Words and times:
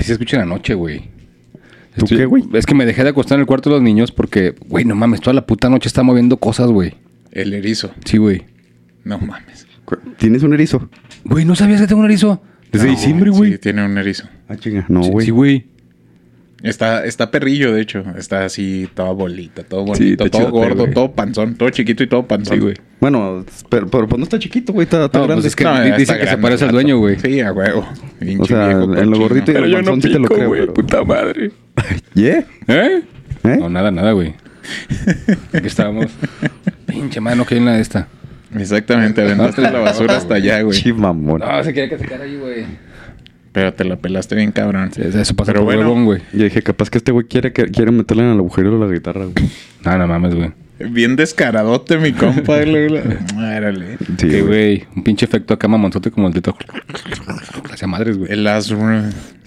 Así 0.00 0.06
se 0.06 0.12
escucha 0.14 0.36
en 0.36 0.48
la 0.48 0.54
noche, 0.54 0.74
güey. 0.74 1.00
¿Tú 1.96 2.04
Estoy- 2.06 2.18
qué, 2.18 2.24
güey? 2.24 2.44
Es 2.54 2.64
que 2.66 2.74
me 2.74 2.86
dejé 2.86 3.02
de 3.04 3.10
acostar 3.10 3.36
en 3.36 3.40
el 3.40 3.46
cuarto 3.46 3.68
de 3.70 3.76
los 3.76 3.82
niños 3.82 4.12
porque, 4.12 4.54
güey, 4.66 4.84
no 4.84 4.94
mames, 4.94 5.20
toda 5.20 5.34
la 5.34 5.44
puta 5.44 5.68
noche 5.68 5.88
está 5.88 6.02
moviendo 6.02 6.36
cosas, 6.38 6.70
güey. 6.70 6.94
El 7.32 7.52
erizo. 7.52 7.90
Sí, 8.04 8.16
güey. 8.16 8.44
No 9.04 9.18
mames. 9.18 9.66
¿Tienes 10.18 10.42
un 10.42 10.54
erizo? 10.54 10.88
Güey, 11.24 11.44
¿no 11.44 11.54
sabías 11.54 11.80
que 11.80 11.86
tengo 11.86 12.00
un 12.00 12.06
erizo? 12.06 12.40
Desde 12.72 12.86
No, 12.86 12.92
diciembre, 12.92 13.30
güey. 13.30 13.52
Sí, 13.52 13.58
tiene 13.58 13.84
un 13.84 13.98
erizo. 13.98 14.24
Ah, 14.48 14.56
chinga. 14.56 14.86
No, 14.88 15.02
Sí, 15.02 15.10
güey. 15.10 15.26
Sí, 15.26 15.30
güey. 15.32 15.66
Está, 16.62 17.04
está 17.06 17.30
perrillo, 17.30 17.72
de 17.72 17.80
hecho. 17.80 18.04
Está 18.18 18.44
así, 18.44 18.88
toda 18.94 19.12
bolita, 19.12 19.62
todo 19.62 19.80
bonito, 19.84 19.96
Sí, 20.04 20.16
todo 20.16 20.28
chidote, 20.28 20.50
gordo, 20.50 20.82
güey. 20.82 20.92
todo 20.94 21.12
panzón, 21.12 21.54
todo 21.54 21.70
chiquito 21.70 22.02
y 22.02 22.06
todo 22.06 22.26
panzón. 22.26 22.56
Sí, 22.56 22.60
güey. 22.62 22.74
Bueno, 23.00 23.46
pero, 23.70 23.86
pero 23.88 24.06
pues 24.06 24.18
no 24.18 24.24
está 24.24 24.38
chiquito, 24.38 24.72
güey. 24.74 24.84
Está, 24.84 25.06
está 25.06 25.18
No, 25.20 25.24
grande. 25.24 25.42
pues 25.42 25.46
es 25.52 25.56
que 25.56 25.64
No, 25.64 25.82
dice 25.96 26.18
que 26.18 26.26
se 26.26 26.36
parece 26.38 26.64
al 26.66 26.72
dueño, 26.72 26.98
güey. 26.98 27.18
Sí, 27.18 27.40
a 27.40 27.52
huevo. 27.52 27.88
Pinche 28.18 28.42
O 28.42 28.44
sea, 28.44 28.68
viejo 28.68 28.94
en 28.96 29.10
lo 29.10 29.18
gordito 29.18 29.50
y 29.50 29.54
Pero 29.54 29.64
el 29.66 29.72
yo 29.72 29.78
no 29.78 29.84
panzón 29.92 30.02
sí 30.02 30.12
te 30.12 30.18
lo 30.18 30.28
creo, 30.28 30.48
güey. 30.48 30.60
pero- 30.60 30.74
Puta 30.74 31.02
madre. 31.04 31.50
¿Yeah? 32.14 32.44
¿Eh? 32.68 33.02
¿Eh? 33.44 33.56
No, 33.58 33.70
nada, 33.70 33.90
nada, 33.90 34.12
güey. 34.12 34.34
Aquí 35.54 35.66
estábamos. 35.66 36.06
Pinche 36.86 37.20
mano 37.20 37.46
que 37.46 37.54
hay 37.54 37.58
en 37.60 37.64
la 37.66 37.72
de 37.74 37.80
esta. 37.80 38.08
Exactamente, 38.54 39.22
aventaste 39.22 39.62
la 39.62 39.78
basura 39.78 40.16
hasta 40.16 40.34
allá, 40.34 40.60
güey. 40.62 40.76
Sí, 40.78 40.92
mamón. 40.92 41.40
No, 41.40 41.64
se 41.64 41.72
quería 41.72 41.88
que 41.88 41.98
se 41.98 42.04
quedara 42.04 42.24
ahí, 42.24 42.36
güey. 42.36 42.66
Pero 43.52 43.74
te 43.74 43.84
la 43.84 43.96
pelaste 43.96 44.36
bien 44.36 44.52
cabrón. 44.52 44.90
Sí, 44.92 45.02
Eso 45.02 45.34
pasa 45.34 45.52
Pero 45.52 45.64
por 45.64 45.74
bueno. 45.74 45.80
huevón, 45.88 46.04
güey. 46.04 46.20
Yo 46.32 46.44
dije, 46.44 46.62
capaz 46.62 46.88
que 46.88 46.98
este 46.98 47.10
güey 47.10 47.26
quiere, 47.26 47.52
que- 47.52 47.66
quiere 47.66 47.90
meterle 47.90 48.22
en 48.22 48.30
el 48.30 48.38
agujero 48.38 48.78
de 48.78 48.86
la 48.86 48.92
guitarra, 48.92 49.24
güey. 49.24 49.34
No, 49.84 49.98
no 49.98 50.06
mames, 50.06 50.34
güey. 50.34 50.50
Bien 50.90 51.14
descaradote, 51.16 51.98
mi 51.98 52.12
compa. 52.12 52.62
güey. 52.64 52.98
Árale. 53.38 53.98
Sí, 54.18 54.28
Que, 54.28 54.42
güey. 54.42 54.84
un 54.96 55.02
pinche 55.02 55.26
efecto 55.26 55.52
acá 55.54 55.68
mamonzote 55.68 56.10
como 56.10 56.28
el 56.28 56.32
de 56.34 56.42
todo. 56.42 56.56
Hacia 57.72 57.86
madres, 57.88 58.16
güey. 58.18 58.32
El 58.32 58.46
as... 58.46 58.72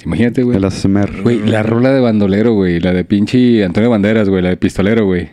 Imagínate, 0.05 0.43
güey. 0.43 0.57
El 0.57 0.65
ASMR. 0.65 1.21
Güey, 1.23 1.39
la 1.47 1.63
rola 1.63 1.91
de 1.91 2.01
bandolero, 2.01 2.53
güey. 2.53 2.79
La 2.81 2.91
de 2.93 3.03
pinche 3.05 3.63
Antonio 3.63 3.89
Banderas, 3.89 4.27
güey. 4.29 4.43
La 4.43 4.49
de 4.49 4.57
pistolero, 4.57 5.05
güey. 5.05 5.29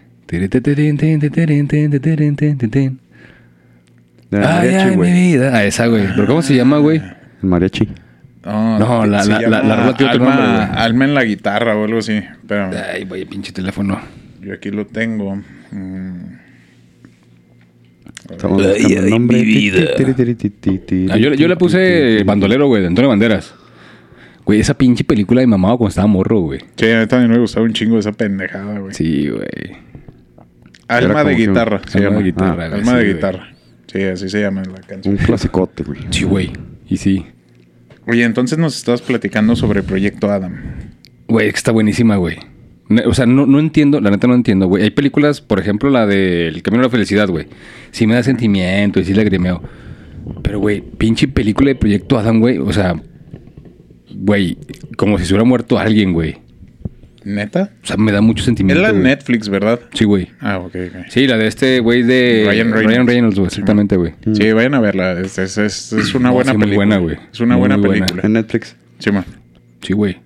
Ay, 4.32 4.68
ay, 4.68 4.90
mi 4.90 4.96
güey. 4.96 5.12
vida. 5.12 5.50
Ah, 5.56 5.64
esa, 5.64 5.86
güey. 5.88 6.06
¿Pero 6.14 6.26
cómo 6.26 6.42
se 6.42 6.54
llama, 6.54 6.78
güey? 6.78 6.98
El 7.42 7.48
mariachi. 7.48 7.88
No, 8.44 8.78
No, 8.78 9.06
la- 9.06 9.24
la- 9.24 9.40
llama 9.40 9.48
la- 9.48 9.62
la 9.62 9.76
rola 9.76 9.96
tiene 9.96 10.12
otro 10.14 10.24
alma, 10.28 10.34
nombre, 10.36 10.66
güey. 10.66 10.82
alma 10.84 11.04
en 11.04 11.14
la 11.14 11.24
guitarra 11.24 11.76
o 11.76 11.84
algo 11.84 11.98
así. 11.98 12.20
Pero 12.48 12.70
Ay, 12.92 13.04
güey, 13.04 13.24
pinche 13.26 13.52
teléfono. 13.52 14.00
yo 14.40 14.54
aquí 14.54 14.70
lo 14.70 14.86
tengo. 14.86 15.36
Mm. 15.70 16.38
Estamos 18.30 18.64
Ay, 18.66 18.92
el 18.94 19.04
ay, 19.06 19.10
nombre. 19.10 19.38
mi 19.38 19.44
vida. 19.44 19.94
Ti, 19.96 21.06
Ah, 21.10 21.16
yo, 21.16 21.34
yo 21.34 21.48
le 21.48 21.56
puse 21.56 22.22
bandolero, 22.24 22.66
güey, 22.68 22.80
de 22.82 22.88
Antonio 22.88 23.08
Banderas. 23.08 23.54
Güey, 24.44 24.60
esa 24.60 24.74
pinche 24.74 25.04
película 25.04 25.40
de 25.40 25.46
mamado 25.46 25.78
cuando 25.78 25.90
estaba 25.90 26.06
morro, 26.06 26.40
güey. 26.40 26.60
Sí, 26.76 26.90
a 26.90 27.00
mí 27.00 27.06
también 27.06 27.30
me 27.30 27.38
gustaba 27.38 27.64
un 27.66 27.72
chingo 27.72 27.98
esa 27.98 28.12
pendejada, 28.12 28.78
güey. 28.78 28.94
Sí, 28.94 29.28
güey. 29.28 29.76
Alma 30.88 31.24
de 31.24 31.34
guitarra. 31.34 31.80
se 31.86 31.98
Alma 31.98 32.10
de 32.10 32.14
llama. 32.16 32.24
guitarra, 32.24 32.64
Ah, 32.64 32.74
Alma 32.74 32.92
sí, 32.92 32.96
de 32.98 33.14
guitarra. 33.14 33.48
Sí, 33.86 34.02
así 34.02 34.28
se 34.28 34.40
llama 34.40 34.62
la 34.62 34.80
canción. 34.80 35.14
Un 35.14 35.24
clasicote, 35.24 35.82
güey. 35.82 36.00
Sí, 36.10 36.24
güey. 36.24 36.52
Y 36.88 36.96
sí. 36.96 37.26
Oye, 38.10 38.24
entonces 38.24 38.58
nos 38.58 38.76
estabas 38.76 39.02
platicando 39.02 39.54
sobre 39.54 39.84
Proyecto 39.84 40.32
Adam. 40.32 40.56
Güey, 41.28 41.48
está 41.48 41.70
buenísima, 41.70 42.16
güey. 42.16 42.38
O 43.06 43.14
sea, 43.14 43.24
no, 43.24 43.46
no 43.46 43.60
entiendo, 43.60 44.00
la 44.00 44.10
neta 44.10 44.26
no 44.26 44.34
entiendo, 44.34 44.66
güey. 44.66 44.82
Hay 44.82 44.90
películas, 44.90 45.40
por 45.40 45.60
ejemplo, 45.60 45.90
la 45.90 46.06
de 46.06 46.48
El 46.48 46.60
Camino 46.64 46.82
a 46.82 46.86
la 46.86 46.90
Felicidad, 46.90 47.28
güey. 47.28 47.46
Sí 47.92 48.08
me 48.08 48.16
da 48.16 48.24
sentimiento 48.24 48.98
y 48.98 49.04
sí 49.04 49.14
lagrimeo. 49.14 49.62
Pero, 50.42 50.58
güey, 50.58 50.80
pinche 50.80 51.28
película 51.28 51.68
de 51.68 51.76
Proyecto 51.76 52.18
Adam, 52.18 52.40
güey. 52.40 52.58
O 52.58 52.72
sea, 52.72 53.00
güey, 54.12 54.58
como 54.96 55.16
si 55.16 55.24
se 55.24 55.32
hubiera 55.32 55.44
muerto 55.44 55.78
alguien, 55.78 56.12
güey. 56.12 56.38
¿Neta? 57.34 57.70
O 57.82 57.86
sea, 57.86 57.96
me 57.96 58.12
da 58.12 58.20
mucho 58.20 58.40
Es 58.40 58.44
sentimiento. 58.46 58.82
la 58.82 58.90
güey. 58.90 59.02
Netflix, 59.02 59.48
¿verdad? 59.48 59.80
Sí, 59.94 60.04
güey. 60.04 60.28
Ah, 60.40 60.58
ok, 60.58 60.74
ok. 60.88 61.06
Sí, 61.08 61.26
la 61.26 61.36
de 61.36 61.46
este 61.46 61.80
güey 61.80 62.02
de 62.02 62.44
Ryan 62.46 63.06
Reynolds. 63.06 63.36
güey, 63.36 63.46
exactamente, 63.48 63.96
güey. 63.96 64.12
Sí, 64.34 64.52
vayan 64.52 64.74
a 64.74 64.80
verla. 64.80 65.12
Es, 65.20 65.38
es- 65.38 65.58
es- 65.58 65.92
es 65.92 66.14
una 66.14 66.28
No, 66.28 66.34
buena 66.34 66.52
sí, 66.52 66.56
muy 66.58 66.64
película. 66.66 66.86
buena, 66.86 66.96
güey. 66.98 67.16
Es 67.32 67.40
una 67.40 67.54
Muy 67.56 67.60
buena 67.60 67.76
buena. 67.76 68.06
película. 68.06 68.22
En 68.26 68.32
Netflix. 68.34 68.76
Sí, 68.98 69.10
man. 69.10 69.24
Sí, 69.82 69.92
güey. 69.92 70.18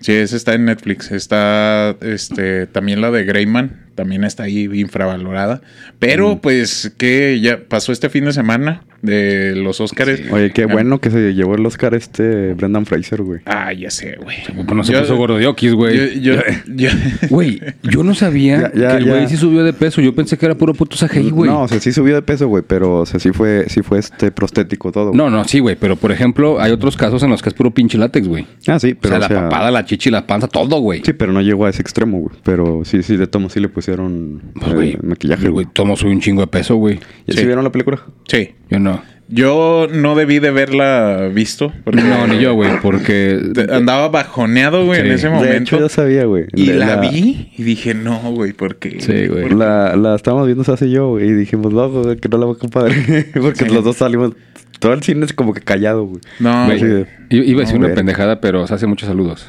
Sí, 0.00 0.12
esa 0.12 0.36
está 0.36 0.54
en 0.54 0.64
Netflix. 0.64 1.10
Está 1.12 1.94
este 2.00 2.66
también 2.66 3.00
la 3.02 3.10
de 3.10 3.24
Greyman. 3.24 3.86
También 4.00 4.24
está 4.24 4.44
ahí 4.44 4.66
infravalorada. 4.72 5.60
Pero, 5.98 6.40
pues, 6.40 6.90
que 6.96 7.38
ya 7.40 7.58
pasó 7.68 7.92
este 7.92 8.08
fin 8.08 8.24
de 8.24 8.32
semana 8.32 8.82
de 9.02 9.54
los 9.56 9.78
Oscars. 9.80 10.20
Oye, 10.30 10.50
qué 10.52 10.64
bueno 10.66 11.00
que 11.00 11.10
se 11.10 11.34
llevó 11.34 11.54
el 11.54 11.64
Oscar 11.66 11.94
este 11.94 12.54
Brendan 12.54 12.86
Fraser, 12.86 13.20
güey. 13.22 13.40
Ah, 13.44 13.72
ya 13.74 13.90
sé, 13.90 14.16
güey. 14.22 14.36
Pues 14.54 14.66
no 14.74 14.84
se 14.84 14.92
Yo- 14.92 15.00
puso 15.00 15.16
gordo 15.16 15.36
de 15.38 15.46
oquis, 15.46 15.70
Yo, 15.72 15.76
güey. 15.76 16.20
yo, 16.20 16.34
yo- 16.66 16.88
Güey, 17.30 17.60
yo 17.82 18.02
no 18.02 18.14
sabía 18.14 18.70
Ya, 18.74 18.80
ya, 18.80 18.88
que 18.92 18.96
el 18.96 19.04
güey 19.08 19.28
sí 19.28 19.36
subió 19.36 19.64
de 19.64 19.72
peso. 19.72 20.00
Yo 20.00 20.14
pensé 20.14 20.36
que 20.38 20.46
era 20.46 20.54
puro 20.54 20.72
puto 20.74 20.96
CGI, 20.96 21.30
güey. 21.30 21.50
No, 21.50 21.62
o 21.62 21.68
sea, 21.68 21.78
sí 21.80 21.92
subió 21.92 22.14
de 22.14 22.22
peso, 22.22 22.48
güey, 22.48 22.62
pero 22.66 23.00
o 23.00 23.06
sea, 23.06 23.20
sí 23.20 23.30
fue, 23.32 23.66
sí 23.68 23.82
fue 23.82 23.98
este 23.98 24.30
prostético 24.30 24.92
todo. 24.92 25.08
güey. 25.08 25.16
No, 25.18 25.28
no, 25.30 25.44
sí, 25.44 25.58
güey. 25.60 25.76
Pero, 25.76 25.96
por 25.96 26.10
ejemplo, 26.12 26.60
hay 26.60 26.72
otros 26.72 26.96
casos 26.96 27.22
en 27.22 27.30
los 27.30 27.42
que 27.42 27.50
es 27.50 27.54
puro 27.54 27.70
pinche 27.70 27.96
látex, 27.98 28.26
güey. 28.28 28.46
Ah, 28.66 28.78
sí, 28.78 28.94
pero 28.94 29.16
o 29.16 29.20
sea, 29.20 29.28
la 29.28 29.42
papada, 29.48 29.70
la 29.70 29.84
chichi, 29.84 30.10
la 30.10 30.26
panza, 30.26 30.46
todo, 30.48 30.78
güey. 30.80 31.02
Sí, 31.04 31.12
pero 31.12 31.32
no 31.32 31.40
llegó 31.42 31.64
a 31.66 31.70
ese 31.70 31.80
extremo, 31.82 32.18
güey. 32.18 32.36
Pero 32.44 32.82
sí, 32.84 33.02
sí, 33.02 33.16
de 33.16 33.26
tomo 33.26 33.48
sí 33.50 33.60
le 33.60 33.68
pusieron 33.90 34.42
Pues, 34.54 34.70
eh, 34.70 34.74
güey, 34.74 34.98
maquillaje, 35.02 35.42
güey. 35.48 35.64
güey. 35.64 35.66
Tomo 35.72 35.96
soy 35.96 36.10
un 36.12 36.20
chingo 36.20 36.40
de 36.42 36.46
peso, 36.46 36.76
güey. 36.76 36.96
¿Ya 37.26 37.34
Sí. 37.34 37.40
sí 37.40 37.46
vieron 37.46 37.64
la 37.64 37.72
película? 37.72 38.00
sí. 38.28 38.50
Yo 38.70 38.78
no. 38.78 39.02
Yo 39.32 39.86
no 39.92 40.16
debí 40.16 40.40
de 40.40 40.48
haberla 40.48 41.30
visto. 41.32 41.72
Porque 41.84 42.00
No, 42.02 42.26
ni 42.26 42.40
yo, 42.40 42.54
güey, 42.54 42.80
porque... 42.82 43.38
Andaba 43.70 44.08
bajoneado, 44.08 44.84
güey, 44.84 44.98
en 45.02 45.06
Sí. 45.06 45.12
ese 45.12 45.28
De 45.28 45.32
momento. 45.34 45.56
hecho, 45.76 45.78
yo 45.78 45.88
sabía, 45.88 46.24
güey. 46.24 46.46
Y 46.52 46.66
Le- 46.66 46.74
la, 46.78 46.96
vi 46.96 47.52
y 47.56 47.62
dije, 47.62 47.94
no, 47.94 48.18
güey, 48.32 48.52
¿por 48.54 48.76
qué? 48.80 49.00
Sí, 49.00 49.28
güey. 49.28 49.48
La, 49.50 49.94
la 49.96 50.16
estábamos 50.16 50.46
viendo 50.46 50.64
hace 50.72 50.88
y 50.88 50.90
yo, 50.90 51.10
güey, 51.10 51.28
y 51.28 51.32
dijimos, 51.32 51.72
no, 51.72 51.88
güey, 51.90 52.16
que 52.16 52.28
no 52.28 52.38
la 52.38 52.46
va 52.46 52.52
a 52.52 52.56
compadre. 52.56 52.94
Porque 53.40 53.66
Sí. 53.66 53.72
los 53.72 53.84
dos 53.84 53.98
salimos. 53.98 54.32
Todo 54.80 54.94
el 54.94 55.02
cine 55.04 55.24
es 55.26 55.32
como 55.32 55.52
que 55.54 55.60
callado, 55.60 56.06
güey. 56.06 56.20
No, 56.40 56.66
Güey, 56.66 57.06
Iba 57.30 57.58
a 57.60 57.64
decir 57.64 57.78
No, 57.78 57.86
una 57.86 57.94
pendejada, 57.94 58.40
pero 58.40 58.66
se 58.66 58.74
hace 58.74 58.88
muchos 58.88 59.06
saludos. 59.08 59.46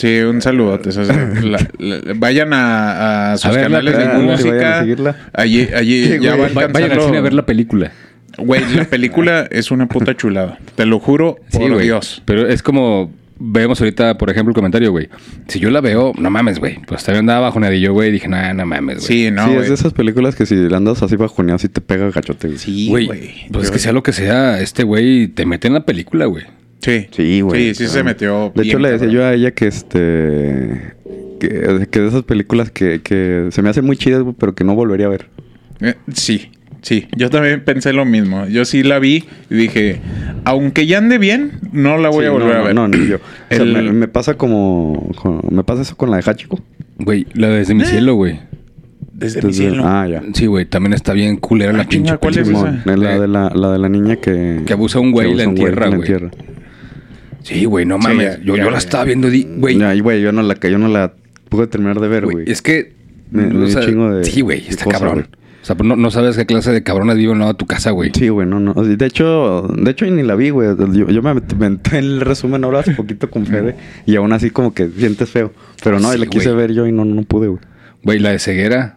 Sí, 0.00 0.20
un 0.20 0.40
saludote. 0.40 0.88
o 0.88 0.92
sea, 0.92 1.04
la- 1.42 1.68
la- 1.78 2.00
vayan 2.16 2.52
a, 2.52 3.32
a 3.32 3.36
sus 3.36 3.46
A 3.46 3.50
verla, 3.50 3.78
canales 3.78 3.96
de 3.96 4.02
sí, 4.02 4.08
vayan 4.08 4.20
a 4.20 4.32
música. 4.32 4.80
seguirla. 4.80 5.16
Allí, 5.32 5.68
allí 5.74 6.04
Sí, 6.04 6.18
ya 6.20 6.34
güey. 6.36 6.52
va 6.54 6.66
Vayan 6.68 6.92
al 6.92 7.00
cine 7.02 7.18
a 7.18 7.20
ver 7.20 7.32
la 7.34 7.46
película. 7.46 7.92
Güey, 8.38 8.62
la 8.74 8.84
película 8.84 9.46
es 9.50 9.70
una 9.70 9.86
puta 9.88 10.16
chulada. 10.16 10.58
Te 10.74 10.86
lo 10.86 10.98
juro 11.00 11.36
por. 11.52 11.78
Dios. 11.82 12.22
Pero 12.24 12.46
es 12.48 12.62
como 12.62 13.12
vemos 13.42 13.80
ahorita, 13.80 14.16
por 14.18 14.30
ejemplo, 14.30 14.50
el 14.50 14.54
comentario, 14.54 14.90
güey. 14.92 15.08
Si 15.48 15.58
yo 15.58 15.70
la 15.70 15.80
veo, 15.80 16.12
no 16.18 16.30
mames, 16.30 16.58
güey. 16.58 16.78
Pues 16.86 17.02
también 17.04 17.20
andaba 17.20 17.40
bajoneadillo, 17.48 17.92
güey. 17.92 18.12
Dije, 18.12 18.28
nah, 18.28 18.52
no 18.52 18.64
mames, 18.66 18.98
güey. 18.98 19.06
Sí, 19.06 19.30
no, 19.30 19.44
sí, 19.46 19.50
güey. 19.50 19.62
es 19.62 19.68
de 19.68 19.74
esas 19.74 19.92
películas 19.92 20.36
que 20.36 20.46
si 20.46 20.54
le 20.54 20.74
andas 20.76 21.02
así 21.02 21.16
bajoneado, 21.16 21.58
sí 21.58 21.68
te 21.68 21.80
pega 21.80 22.10
gachote, 22.10 22.48
güey. 22.48 22.58
Sí, 22.58 22.88
Güey, 22.88 23.06
pues 23.50 23.64
es 23.64 23.68
Yo- 23.70 23.72
que 23.72 23.78
sea 23.78 23.92
lo 23.92 24.02
que 24.02 24.12
sea, 24.12 24.60
este 24.60 24.84
güey 24.84 25.28
te 25.28 25.44
mete 25.46 25.68
en 25.68 25.74
la 25.74 25.84
película, 25.84 26.26
güey. 26.26 26.44
Sí. 26.80 27.06
Sí, 27.10 27.40
güey. 27.42 27.74
Sí, 27.74 27.84
sí 27.86 27.90
se 27.92 28.02
metió. 28.02 28.52
De 28.54 28.62
bien, 28.62 28.68
hecho, 28.68 28.78
le 28.78 28.90
decía 28.92 29.06
cabrón. 29.06 29.14
yo 29.22 29.24
a 29.26 29.34
ella 29.34 29.50
que 29.52 29.66
este. 29.66 30.94
Que, 31.38 31.86
que 31.90 32.00
de 32.00 32.08
esas 32.08 32.22
películas 32.24 32.70
que, 32.70 33.00
que 33.02 33.48
se 33.50 33.62
me 33.62 33.70
hacen 33.70 33.84
muy 33.84 33.96
chidas, 33.96 34.22
güey, 34.22 34.34
pero 34.38 34.54
que 34.54 34.62
no 34.64 34.74
volvería 34.74 35.06
a 35.06 35.10
ver. 35.10 35.28
Eh, 35.80 35.94
sí, 36.12 36.50
sí. 36.82 37.06
Yo 37.16 37.30
también 37.30 37.64
pensé 37.64 37.92
lo 37.94 38.04
mismo. 38.04 38.46
Yo 38.46 38.64
sí 38.66 38.82
la 38.82 38.98
vi 38.98 39.24
y 39.48 39.54
dije, 39.54 40.00
aunque 40.44 40.86
ya 40.86 40.98
ande 40.98 41.16
bien, 41.16 41.52
no 41.72 41.96
la 41.96 42.10
voy 42.10 42.24
Sí, 42.24 42.28
a 42.28 42.30
volver 42.30 42.48
no, 42.54 42.60
a 42.60 42.64
ver. 42.64 42.74
No, 42.74 42.88
ni 42.88 43.06
yo. 43.06 43.16
O 43.50 43.54
sea, 43.54 43.62
El- 43.62 43.72
me, 43.72 43.92
me 43.92 44.08
pasa 44.08 44.34
como, 44.34 45.10
con- 45.16 45.40
Me 45.50 45.64
pasa 45.64 45.80
eso 45.82 45.96
con 45.96 46.10
la 46.10 46.18
de 46.18 46.30
Hachiko. 46.30 46.60
Güey, 46.98 47.26
la 47.34 47.48
de 47.48 47.56
desde 47.58 47.74
mi 47.74 47.84
cielo, 47.86 48.14
güey. 48.16 48.38
Desde 49.14 49.40
mi 49.42 49.52
cielo. 49.54 49.82
Ah, 49.86 50.06
ya. 50.06 50.22
Sí, 50.34 50.44
güey, 50.46 50.66
también 50.66 50.92
está 50.92 51.14
bien 51.14 51.36
culera 51.38 51.72
Ah, 51.72 51.76
la 51.78 51.82
pinche 51.84 51.96
chinga, 52.08 52.18
¿cuál 52.18 52.36
es 52.38 52.46
película. 52.48 52.82
esa? 52.84 52.96
La 52.96 53.18
de 53.20 53.28
la, 53.28 53.50
la 53.54 53.72
de 53.72 53.78
la 53.78 53.88
niña 53.88 54.16
que... 54.16 54.60
Que 54.66 54.72
abusa 54.74 54.98
a 54.98 55.00
un 55.02 55.12
güey 55.12 55.30
y 55.32 55.34
la 55.34 55.44
entierra, 55.44 55.88
güey. 55.88 56.08
Sí, 57.42 57.64
güey, 57.64 57.86
no 57.86 57.96
Sí, 58.00 58.08
mames. 58.08 58.38
ya, 58.38 58.44
yo, 58.44 58.56
ya, 58.56 58.64
yo 58.64 58.70
la 58.70 58.78
estaba 58.78 59.04
viendo, 59.04 59.28
güey. 59.56 59.76
Y 59.96 60.00
güey, 60.00 60.20
yo 60.22 60.32
no 60.32 60.42
la, 60.42 60.54
yo 60.60 60.78
no 60.78 60.88
la 60.88 61.12
pude 61.48 61.66
terminar 61.66 62.00
de 62.00 62.08
ver, 62.08 62.24
Güey, 62.26 62.50
es 62.50 62.62
que. 62.62 62.92
Me- 63.30 63.46
me 63.46 63.68
chingo 63.68 64.10
de- 64.12 64.24
sí, 64.24 64.40
güey, 64.40 64.60
de 64.62 64.68
está 64.70 64.84
cabrón. 64.86 65.28
O 65.62 65.64
sea, 65.64 65.76
pues 65.76 65.86
no, 65.86 65.94
no 65.94 66.10
sabes 66.10 66.36
qué 66.38 66.46
clase 66.46 66.72
de 66.72 66.82
cabronas 66.82 67.16
viven 67.18 67.36
no 67.38 67.46
a 67.46 67.54
tu 67.54 67.66
casa, 67.66 67.90
güey. 67.90 68.10
Sí, 68.14 68.28
güey, 68.30 68.46
no, 68.48 68.58
no. 68.60 68.72
De 68.74 69.04
hecho, 69.06 69.68
de 69.76 69.90
hecho 69.90 70.06
ni 70.06 70.22
la 70.22 70.34
vi, 70.34 70.48
güey. 70.50 70.70
Yo, 70.94 71.08
yo 71.10 71.22
me 71.22 71.34
met- 71.34 71.54
me 71.56 71.68
metí 71.70 71.90
en 71.96 72.04
el 72.04 72.20
resumen 72.22 72.64
ahora 72.64 72.80
hace 72.80 72.92
poquito 72.92 73.28
con 73.30 73.44
Fede 73.46 73.76
y 74.06 74.16
aún 74.16 74.32
así 74.32 74.50
como 74.50 74.72
que 74.72 74.88
sientes 74.88 75.28
feo. 75.28 75.52
Pero 75.84 76.00
no, 76.00 76.12
Sí, 76.12 76.18
la 76.18 76.26
quise 76.26 76.50
ver 76.52 76.72
yo 76.72 76.86
y 76.86 76.92
no, 76.92 77.04
no 77.04 77.22
pude, 77.24 77.48
güey. 77.48 77.60
Güey, 78.02 78.18
la 78.20 78.30
de 78.30 78.38
ceguera. 78.38 78.96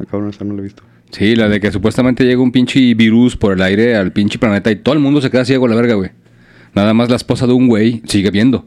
Ah, 0.00 0.04
cabrón, 0.10 0.30
esa 0.30 0.44
no 0.44 0.54
la 0.54 0.60
he 0.60 0.64
visto. 0.64 0.82
Sí, 1.12 1.36
la 1.36 1.48
de 1.48 1.60
que 1.60 1.70
supuestamente 1.70 2.24
llega 2.24 2.42
un 2.42 2.50
pinche 2.50 2.92
virus 2.94 3.36
por 3.36 3.52
el 3.52 3.62
aire 3.62 3.94
al 3.94 4.10
pinche 4.12 4.36
planeta 4.38 4.72
y 4.72 4.76
todo 4.76 4.94
el 4.94 5.00
mundo 5.00 5.20
se 5.20 5.30
queda 5.30 5.44
ciego 5.44 5.66
a 5.66 5.68
la 5.68 5.76
verga, 5.76 5.94
güey. 5.94 6.10
Nada 6.74 6.94
más 6.94 7.08
la 7.10 7.16
esposa 7.16 7.46
de 7.46 7.52
un 7.52 7.68
güey 7.68 8.02
sigue 8.06 8.30
viendo. 8.30 8.66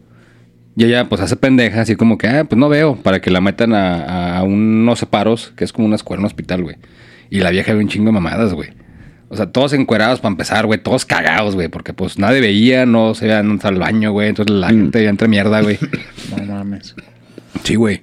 Y 0.76 0.86
ella 0.86 1.10
pues 1.10 1.22
hace 1.22 1.36
pendeja, 1.36 1.82
así 1.82 1.96
como 1.96 2.18
que, 2.18 2.28
ah, 2.28 2.44
pues 2.46 2.58
no 2.60 2.70
veo, 2.70 2.96
para 2.98 3.20
que 3.20 3.32
la 3.32 3.42
metan 3.42 3.74
a, 3.74 4.38
a 4.38 4.44
unos 4.44 5.00
separos, 5.00 5.52
que 5.56 5.64
es 5.64 5.74
como 5.74 5.88
una 5.88 5.96
escuela, 5.96 6.20
un 6.22 6.26
hospital, 6.28 6.62
güey. 6.64 6.76
Y 7.30 7.40
la 7.40 7.50
vieja 7.50 7.74
ve 7.74 7.80
un 7.80 7.88
chingo 7.90 8.06
de 8.08 8.12
mamadas, 8.14 8.54
güey. 8.54 8.70
O 9.30 9.36
sea, 9.36 9.48
todos 9.48 9.74
encuerados 9.74 10.20
para 10.22 10.32
empezar, 10.32 10.66
güey. 10.68 10.80
Todos 10.82 11.04
cagados, 11.06 11.56
güey. 11.56 11.68
Porque 11.68 11.92
pues 11.94 12.18
nadie 12.18 12.40
veía, 12.40 12.86
no 12.86 13.14
se 13.16 13.26
iban 13.26 13.60
al 13.62 13.76
baño, 13.80 14.12
güey. 14.14 14.30
Entonces 14.30 14.56
la 14.56 14.68
Mm. 14.68 14.78
gente 14.78 15.04
ya 15.04 15.10
entra 15.10 15.28
mierda, 15.28 15.62
güey. 15.62 15.78
No 16.48 16.54
mames. 16.54 16.96
Sí, 17.64 17.76
güey. 17.76 18.02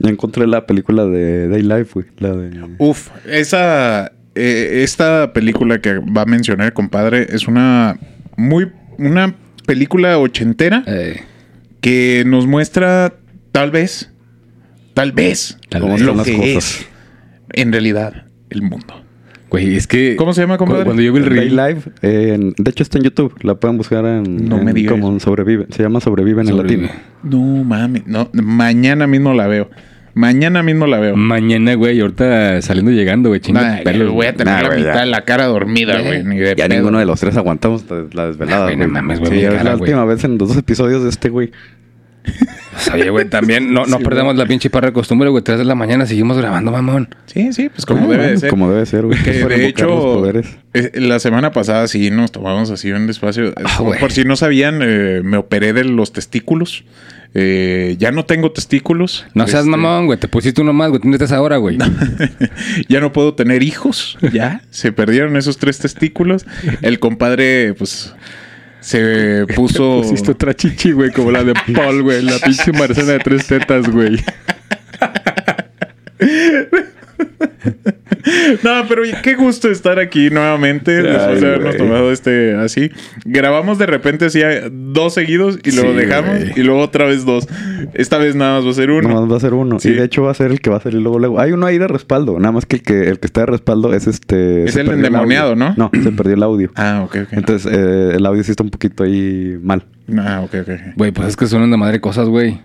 Ya 0.00 0.10
encontré 0.10 0.46
la 0.48 0.66
película 0.66 1.04
de 1.06 1.48
Day 1.48 1.62
Life, 1.62 1.90
güey. 1.94 2.06
La 2.18 2.32
de. 2.34 2.60
Uf, 2.78 3.10
esa. 3.26 4.10
eh, 4.34 4.80
esta 4.82 5.32
película 5.32 5.80
que 5.80 5.98
va 5.98 6.22
a 6.22 6.26
mencionar 6.26 6.66
el 6.66 6.72
compadre 6.72 7.26
es 7.30 7.46
una. 7.46 7.98
Muy. 8.36 8.72
Una 8.98 9.34
película 9.66 10.18
ochentera 10.18 10.82
Eh, 10.86 11.20
que 11.80 12.24
nos 12.26 12.46
muestra, 12.46 13.14
tal 13.52 13.70
vez. 13.70 14.10
Tal 14.94 15.12
vez. 15.12 15.58
Tal 15.68 15.82
vez. 15.82 16.00
lo 16.00 16.22
que 16.22 16.36
cosas. 16.36 16.46
es. 16.80 16.86
En 17.52 17.72
realidad, 17.72 18.26
el 18.50 18.62
mundo. 18.62 19.02
güey, 19.50 19.76
es 19.76 19.86
que... 19.86 20.16
¿Cómo 20.16 20.32
se 20.34 20.40
llama, 20.40 20.58
compadre? 20.58 20.84
Cuando 20.84 21.02
yo 21.02 21.12
vi 21.12 21.20
el 21.20 21.26
reel... 21.26 21.54
Life. 21.56 21.90
eh, 22.02 22.32
en- 22.34 22.54
de 22.56 22.70
hecho, 22.70 22.82
está 22.82 22.98
en 22.98 23.04
YouTube. 23.04 23.34
La 23.42 23.54
pueden 23.54 23.76
buscar 23.76 24.04
en. 24.04 24.48
No 24.48 24.62
me 24.62 24.72
digas 24.72 24.92
Como 24.92 25.08
en 25.10 25.20
Sobrevive. 25.20 25.66
Se 25.70 25.82
llama 25.82 26.00
Sobrevive 26.00 26.42
en 26.42 26.56
latino. 26.56 26.88
No 27.22 27.40
mames. 27.64 28.06
No, 28.06 28.28
mañana 28.32 29.06
mismo 29.06 29.32
la 29.34 29.46
veo. 29.46 29.70
Mañana 30.16 30.62
mismo 30.62 30.86
la 30.86 30.98
veo. 30.98 31.14
Mañana, 31.14 31.74
güey, 31.74 32.00
ahorita 32.00 32.62
saliendo 32.62 32.90
y 32.90 32.94
llegando, 32.94 33.28
güey. 33.28 33.38
Chinga 33.40 33.82
Nah, 33.84 34.08
voy 34.10 34.24
a 34.26 34.34
tener 34.34 34.54
Nah, 34.54 34.62
la 34.62 34.70
mitad 34.74 34.94
ya. 34.94 35.00
de 35.00 35.06
la 35.06 35.20
cara 35.26 35.44
dormida, 35.44 36.00
güey. 36.00 36.24
Ya 36.56 36.66
pedo. 36.66 36.68
ninguno 36.68 36.98
de 36.98 37.04
los 37.04 37.20
tres 37.20 37.36
aguantamos 37.36 37.84
la- 37.90 38.06
la 38.14 38.26
desvelada. 38.28 38.62
Ah, 38.62 38.64
güey, 38.64 38.76
no 38.78 38.88
mames, 38.88 39.20
güey, 39.20 39.30
Sí, 39.32 39.38
es 39.44 39.50
cara, 39.50 39.62
la 39.64 39.76
última 39.76 40.06
vez 40.06 40.24
en 40.24 40.38
los 40.38 40.48
dos 40.48 40.56
episodios 40.56 41.02
de 41.02 41.10
este, 41.10 41.28
güey. 41.28 41.50
Oye, 42.92 43.10
güey, 43.10 43.28
también 43.28 43.72
no, 43.72 43.86
no 43.86 43.98
Sí, 43.98 44.04
perdamos 44.04 44.36
la 44.36 44.46
pinche 44.46 44.70
parra 44.70 44.92
costumbre, 44.92 45.28
güey. 45.30 45.42
Tres 45.42 45.58
de 45.58 45.64
la 45.64 45.74
mañana 45.74 46.06
seguimos 46.06 46.36
grabando, 46.36 46.70
mamón. 46.70 47.08
Sí, 47.26 47.52
sí, 47.52 47.68
pues 47.68 47.86
como 47.86 48.00
Ah, 48.00 48.08
debe 48.08 48.16
de 48.16 48.22
bueno, 48.24 48.40
ser. 48.40 48.50
Como 48.50 48.70
debe 48.70 48.86
ser, 48.86 49.06
güey. 49.06 49.22
Que 49.22 49.32
de 49.32 49.66
hecho, 49.66 50.22
eh, 50.74 50.92
la 50.94 51.18
semana 51.18 51.52
pasada 51.52 51.88
sí 51.88 52.10
nos 52.10 52.32
tomamos 52.32 52.70
así 52.70 52.92
un 52.92 53.06
despacio. 53.06 53.52
Ah, 53.64 53.82
por, 53.98 54.12
si 54.12 54.24
no 54.24 54.36
sabían, 54.36 54.80
eh, 54.82 55.22
me 55.24 55.36
operé 55.38 55.72
de 55.72 55.84
los 55.84 56.12
testículos. 56.12 56.84
Eh, 57.34 57.96
ya 57.98 58.12
no 58.12 58.24
tengo 58.24 58.52
testículos. 58.52 59.26
No 59.34 59.46
seas 59.46 59.64
Este, 59.64 59.70
mamón, 59.70 60.06
güey. 60.06 60.18
Te 60.18 60.28
pusiste 60.28 60.62
uno 60.62 60.72
más, 60.72 60.88
güey. 60.90 61.00
Tienes 61.00 61.18
tres 61.18 61.32
ahora, 61.32 61.56
güey. 61.58 61.76
ya 62.88 63.00
no 63.00 63.12
puedo 63.12 63.34
tener 63.34 63.62
hijos. 63.62 64.16
Ya 64.32 64.62
se 64.70 64.92
perdieron 64.92 65.36
esos 65.36 65.58
tres 65.58 65.78
testículos. 65.78 66.46
El 66.82 66.98
compadre, 66.98 67.74
pues, 67.74 68.14
se 68.86 69.46
puso. 69.54 70.00
Pusiste 70.02 70.30
otra 70.30 70.54
chichi, 70.54 70.92
güey, 70.92 71.10
como 71.10 71.32
la 71.32 71.42
de 71.42 71.54
Paul, 71.74 72.02
güey. 72.02 72.22
La 72.22 72.38
pinche 72.38 72.72
marcena 72.72 73.12
de 73.12 73.18
tres 73.18 73.46
tetas, 73.46 73.90
güey. 73.90 74.16
No, 78.62 78.84
pero 78.88 79.02
qué 79.22 79.34
gusto 79.34 79.70
estar 79.70 79.98
aquí 79.98 80.30
nuevamente 80.30 81.02
después 81.02 81.28
Ay, 81.36 81.40
de 81.40 81.46
habernos 81.46 81.76
tomado 81.76 82.12
este 82.12 82.54
así. 82.56 82.90
Grabamos 83.24 83.78
de 83.78 83.86
repente 83.86 84.26
así 84.26 84.42
a- 84.42 84.68
dos 84.70 85.14
seguidos 85.14 85.58
y 85.64 85.70
luego 85.72 85.90
Sí, 85.92 85.96
dejamos 85.96 86.56
y 86.56 86.62
luego 86.62 86.80
otra 86.80 87.04
vez 87.06 87.24
dos. 87.24 87.46
Esta 87.94 88.18
vez 88.18 88.34
nada 88.34 88.56
más 88.58 88.66
va 88.66 88.70
a 88.70 88.74
ser 88.74 88.90
uno. 88.90 89.08
Nomás 89.08 89.30
va 89.30 89.36
a 89.36 89.40
ser 89.40 89.54
uno. 89.54 89.78
Sí. 89.78 89.90
Y 89.90 89.92
de 89.94 90.04
hecho 90.04 90.22
va 90.22 90.32
a 90.32 90.34
ser 90.34 90.50
el 90.50 90.60
que 90.60 90.70
va 90.70 90.76
a 90.78 90.80
salir 90.80 91.00
luego, 91.00 91.18
luego. 91.18 91.40
Hay 91.40 91.52
uno 91.52 91.66
ahí 91.66 91.78
de 91.78 91.86
respaldo. 91.88 92.38
Nada 92.38 92.52
más 92.52 92.66
que 92.66 92.76
el 92.76 92.82
que, 92.82 93.08
el 93.08 93.18
que 93.20 93.26
está 93.26 93.40
de 93.42 93.46
respaldo 93.46 93.92
es 93.94 94.06
este. 94.06 94.64
Es 94.64 94.76
el 94.76 94.88
endemoniado. 94.90 95.54
¿no? 95.54 95.74
No, 95.76 95.90
se 96.02 96.10
perdió 96.12 96.34
el 96.34 96.42
audio. 96.42 96.70
Ah, 96.74 97.02
ok, 97.04 97.16
ok. 97.24 97.32
Entonces, 97.32 97.72
eh, 97.72 98.12
el 98.16 98.26
audio 98.26 98.42
sí 98.42 98.50
está 98.50 98.62
un 98.64 98.70
poquito 98.70 99.04
ahí 99.04 99.56
mal. 99.62 99.84
ah, 100.18 100.42
ok, 100.44 100.54
ok. 100.62 100.70
Güey, 100.96 101.12
pues 101.12 101.28
es 101.28 101.36
que 101.36 101.46
son 101.46 101.70
de 101.70 101.76
madre 101.76 102.00
cosas, 102.00 102.28
güey. 102.28 102.60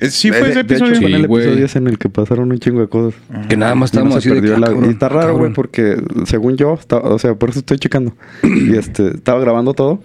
Eh, 0.00 0.10
Sí, 0.10 0.28
fue 0.30 0.40
ese 0.50 0.60
hecho, 0.60 0.60
episodio. 0.60 0.96
fue 0.96 1.06
en 1.08 1.14
el 1.14 1.20
Sí, 1.22 1.26
güey. 1.28 1.42
episodio 1.44 1.64
ese 1.66 1.78
en 1.78 1.86
el 1.86 1.98
que 1.98 2.08
pasaron 2.08 2.50
un 2.50 2.58
chingo 2.58 2.80
de 2.80 2.88
cosas. 2.88 3.18
Que 3.48 3.56
nada 3.56 3.74
más 3.74 3.88
estábamos 3.90 4.16
así 4.16 4.28
de 4.28 4.40
que, 4.40 4.48
el 4.48 4.62
ah, 4.64 4.66
cabrón, 4.66 4.84
Y 4.86 4.88
está 4.88 5.08
raro, 5.08 5.36
güey, 5.38 5.52
porque 5.52 5.96
según 6.26 6.56
yo, 6.56 6.74
está- 6.74 6.98
o 6.98 7.18
sea, 7.18 7.34
por 7.34 7.50
eso 7.50 7.60
estoy 7.60 7.78
checando. 7.78 8.14
y 8.42 8.76
este, 8.76 9.08
estaba 9.08 9.40
grabando 9.40 9.72
todo 9.74 10.00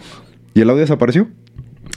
y 0.53 0.61
el 0.61 0.69
audio 0.69 0.81
desapareció. 0.81 1.27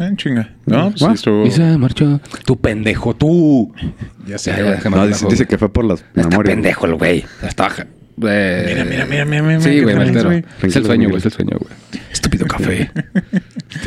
Ah, 0.00 0.10
chinga. 0.16 0.54
No, 0.64 0.88
pues 0.88 1.00
sí 1.00 1.06
Ah, 1.06 1.12
estuvo- 1.12 1.44
Y 1.46 1.50
se 1.50 1.76
marchó. 1.76 2.18
Tu 2.46 2.56
pendejo, 2.58 3.14
tú. 3.14 3.72
Ya 4.26 4.38
sé. 4.38 4.52
Ya, 4.52 4.80
ya, 4.82 4.90
No, 4.90 5.06
dice, 5.06 5.26
dice 5.28 5.46
que 5.46 5.58
fue 5.58 5.68
por 5.68 5.84
las 5.84 6.00
Está 6.14 6.28
memorias. 6.30 6.54
pendejo 6.54 6.86
el 6.86 6.94
güey. 6.94 7.24
Está... 7.42 7.68
eh, 8.25 8.64
Mira, 8.69 8.85
mira, 8.85 9.05
mira, 9.06 9.25
mira, 9.25 9.43
mira, 9.43 9.61
Sí, 9.61 9.81
güey, 9.81 9.94
me 9.97 10.03
altero. 10.03 10.31
Es 10.62 10.76
el 10.76 10.85
sueño, 10.85 11.09
güey. 11.09 11.19
Es 11.19 11.26
el 11.26 11.32
sueño, 11.32 11.56
güey. 11.59 11.73
Estúpido 12.12 12.47
café. 12.47 12.91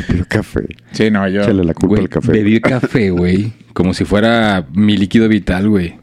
Pidió 0.08 0.24
café. 0.28 0.66
Sí, 0.92 1.10
no, 1.10 1.28
yo. 1.28 1.42
Échale 1.42 1.64
la 1.64 1.74
culpa 1.74 1.98
al 2.00 2.08
café. 2.08 2.32
bebí 2.32 2.60
café, 2.60 3.10
güey. 3.10 3.52
Como 3.72 3.94
si 3.94 4.04
fuera 4.04 4.66
mi 4.74 4.96
líquido 4.96 5.28
vital, 5.28 5.68
güey. 5.68 5.94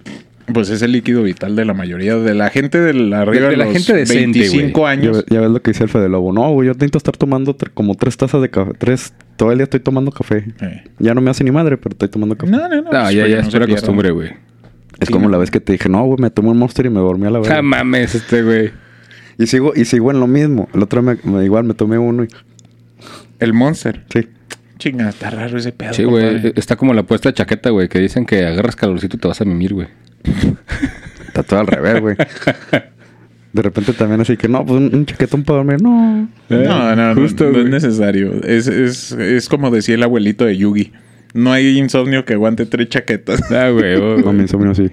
Pues 0.54 0.70
es 0.70 0.82
el 0.82 0.92
líquido 0.92 1.24
vital 1.24 1.56
de 1.56 1.64
la 1.64 1.74
mayoría 1.74 2.18
de 2.18 2.34
la 2.34 2.50
gente 2.50 2.78
del 2.78 3.14
arriba 3.14 3.46
De- 3.46 3.52
de 3.52 3.58
la 3.58 3.64
los 3.66 3.74
gente 3.74 3.94
decente, 3.94 4.40
25 4.40 4.82
Ya, 4.82 4.90
años. 4.90 5.18
ve- 5.18 5.24
ya 5.30 5.40
ves 5.40 5.50
lo 5.50 5.62
que 5.62 5.72
dice 5.72 5.84
el 5.86 5.90
Fede 5.90 6.10
Lobo. 6.10 6.34
No, 6.34 6.52
güey, 6.52 6.68
yo 6.68 6.74
necesito 6.74 6.98
estar 6.98 7.16
tomando 7.16 7.56
tre- 7.58 7.72
como 7.74 7.96
tres 7.96 8.18
tazas 8.18 8.42
de 8.42 8.50
café. 8.50 8.72
Tres, 8.78 9.14
todo 9.38 9.52
el 9.54 9.58
día 9.60 9.64
estoy 9.64 9.80
tomando 9.80 10.12
café. 10.12 10.44
Eh. 10.62 10.84
Ya 11.00 11.14
no 11.14 11.22
me 11.22 11.32
hace 11.32 11.46
ni 11.46 11.52
madre, 11.52 11.78
pero 11.78 11.94
estoy 11.94 12.10
tomando 12.10 12.36
café. 12.38 12.52
No, 12.52 12.58
no, 12.60 12.68
no. 12.68 12.82
No, 12.84 12.90
pues, 12.90 13.16
ya, 13.16 13.26
ya 13.28 13.42
no 13.42 13.48
es 13.48 13.54
pura 13.54 13.68
costumbre, 13.68 14.12
güey. 14.12 14.32
Es 15.04 15.08
Sí, 15.08 15.14
como 15.14 15.26
no. 15.26 15.32
la 15.32 15.38
vez 15.38 15.52
que 15.52 15.60
te 15.60 15.74
dije, 15.74 15.90
no, 15.90 16.04
güey, 16.06 16.18
me 16.20 16.30
tomé 16.30 16.50
un 16.50 16.58
monster 16.58 16.86
y 16.86 16.90
me 16.90 17.00
dormí 17.00 17.28
a 17.28 17.30
la 17.30 17.40
vez. 17.40 17.48
Ja 17.48 17.62
mames, 17.62 18.16
este, 18.16 18.42
güey. 18.44 18.72
Y 19.38 19.48
sigo, 19.48 19.74
y 19.76 19.86
sigo 19.86 20.12
en 20.12 20.20
lo 20.20 20.28
mismo. 20.28 20.70
El 20.74 20.84
otro 20.84 21.02
me, 21.02 21.18
me- 21.24 21.44
igual 21.44 21.64
me 21.64 21.74
tomé 21.74 21.98
uno 21.98 22.24
y. 22.24 22.28
El 23.40 23.54
Monster. 23.54 24.04
Sí. 24.14 24.28
Chinga, 24.78 25.10
está 25.10 25.30
raro 25.30 25.58
ese 25.58 25.72
pedo. 25.72 25.94
Sí, 25.94 26.04
güey. 26.04 26.54
Está 26.56 26.76
como 26.76 26.94
la 26.94 27.04
puesta 27.04 27.30
de 27.30 27.34
chaqueta, 27.34 27.70
güey. 27.72 27.88
Que 27.90 28.00
dicen 28.00 28.26
que 28.26 28.46
agarras 28.46 28.76
calorcito 28.76 29.18
y 29.18 29.20
te 29.20 29.28
vas 29.28 29.42
a 29.42 29.46
mimir, 29.46 29.74
güey. 29.74 29.88
Está 31.28 31.44
todo 31.44 31.60
al 31.62 31.68
revés, 31.68 32.00
güey. 32.02 32.16
De 33.54 33.62
repente 33.62 33.94
también 33.94 34.22
así 34.22 34.36
que, 34.38 34.48
no, 34.48 34.66
pues 34.66 34.80
un, 34.80 34.96
un 34.96 35.06
chaquetón 35.06 35.44
para 35.44 35.58
dormir. 35.58 35.82
No. 35.82 36.28
No, 36.50 36.96
no, 36.96 37.14
no, 37.16 37.22
Justo, 37.22 37.44
no 37.46 37.50
es 37.52 37.56
güey. 37.58 37.70
necesario. 37.72 38.34
Es, 38.44 38.68
es, 38.68 39.12
es 39.12 39.48
como 39.50 39.70
decía 39.72 39.96
el 39.96 40.04
abuelito 40.04 40.46
de 40.46 40.58
Yugi. 40.58 40.92
No 41.34 41.52
hay 41.52 41.78
insomnio 41.78 42.26
que 42.26 42.34
aguante 42.34 42.66
tres 42.66 42.90
chaquetas. 42.90 43.42
Ah, 43.52 43.70
güey. 43.70 43.96
oh, 43.96 44.18
No, 44.18 44.24
güey. 44.24 44.36
mi 44.36 44.42
insomnio 44.44 44.74
sí. 44.76 44.90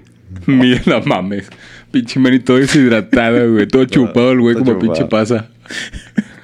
Mira, 0.47 0.81
no 0.85 1.01
mames. 1.01 1.47
Pinche 1.91 2.19
manito 2.19 2.55
deshidratado, 2.57 3.53
güey. 3.53 3.67
Todo 3.67 3.85
chupado 3.85 4.31
el 4.31 4.39
güey 4.41 4.55
Todo 4.55 4.65
como 4.65 4.79
chupado. 4.79 4.93
pinche 4.93 5.09
pasa. 5.09 5.49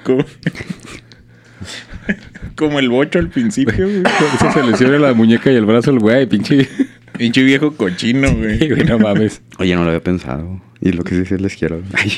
como, 0.04 0.24
como 2.54 2.78
el 2.78 2.88
bocho 2.88 3.18
al 3.18 3.28
principio, 3.28 3.86
güey. 3.86 4.02
Eso 4.36 4.52
se 4.52 4.62
lesiona 4.64 4.98
la 4.98 5.14
muñeca 5.14 5.50
y 5.50 5.56
el 5.56 5.64
brazo 5.64 5.90
el 5.90 5.98
güey. 6.00 6.26
Pinche... 6.26 6.68
Pinche 7.16 7.42
viejo 7.42 7.72
cochino, 7.74 8.32
güey. 8.34 8.68
güey, 8.68 8.84
no 8.84 8.98
mames. 8.98 9.42
Oye, 9.58 9.74
no 9.74 9.82
lo 9.82 9.88
había 9.88 10.02
pensado. 10.02 10.60
Y 10.80 10.92
lo 10.92 11.02
que 11.02 11.16
sí 11.24 11.34
es 11.34 11.40
la 11.40 11.48
izquierda. 11.48 11.78
Ay. 11.94 12.12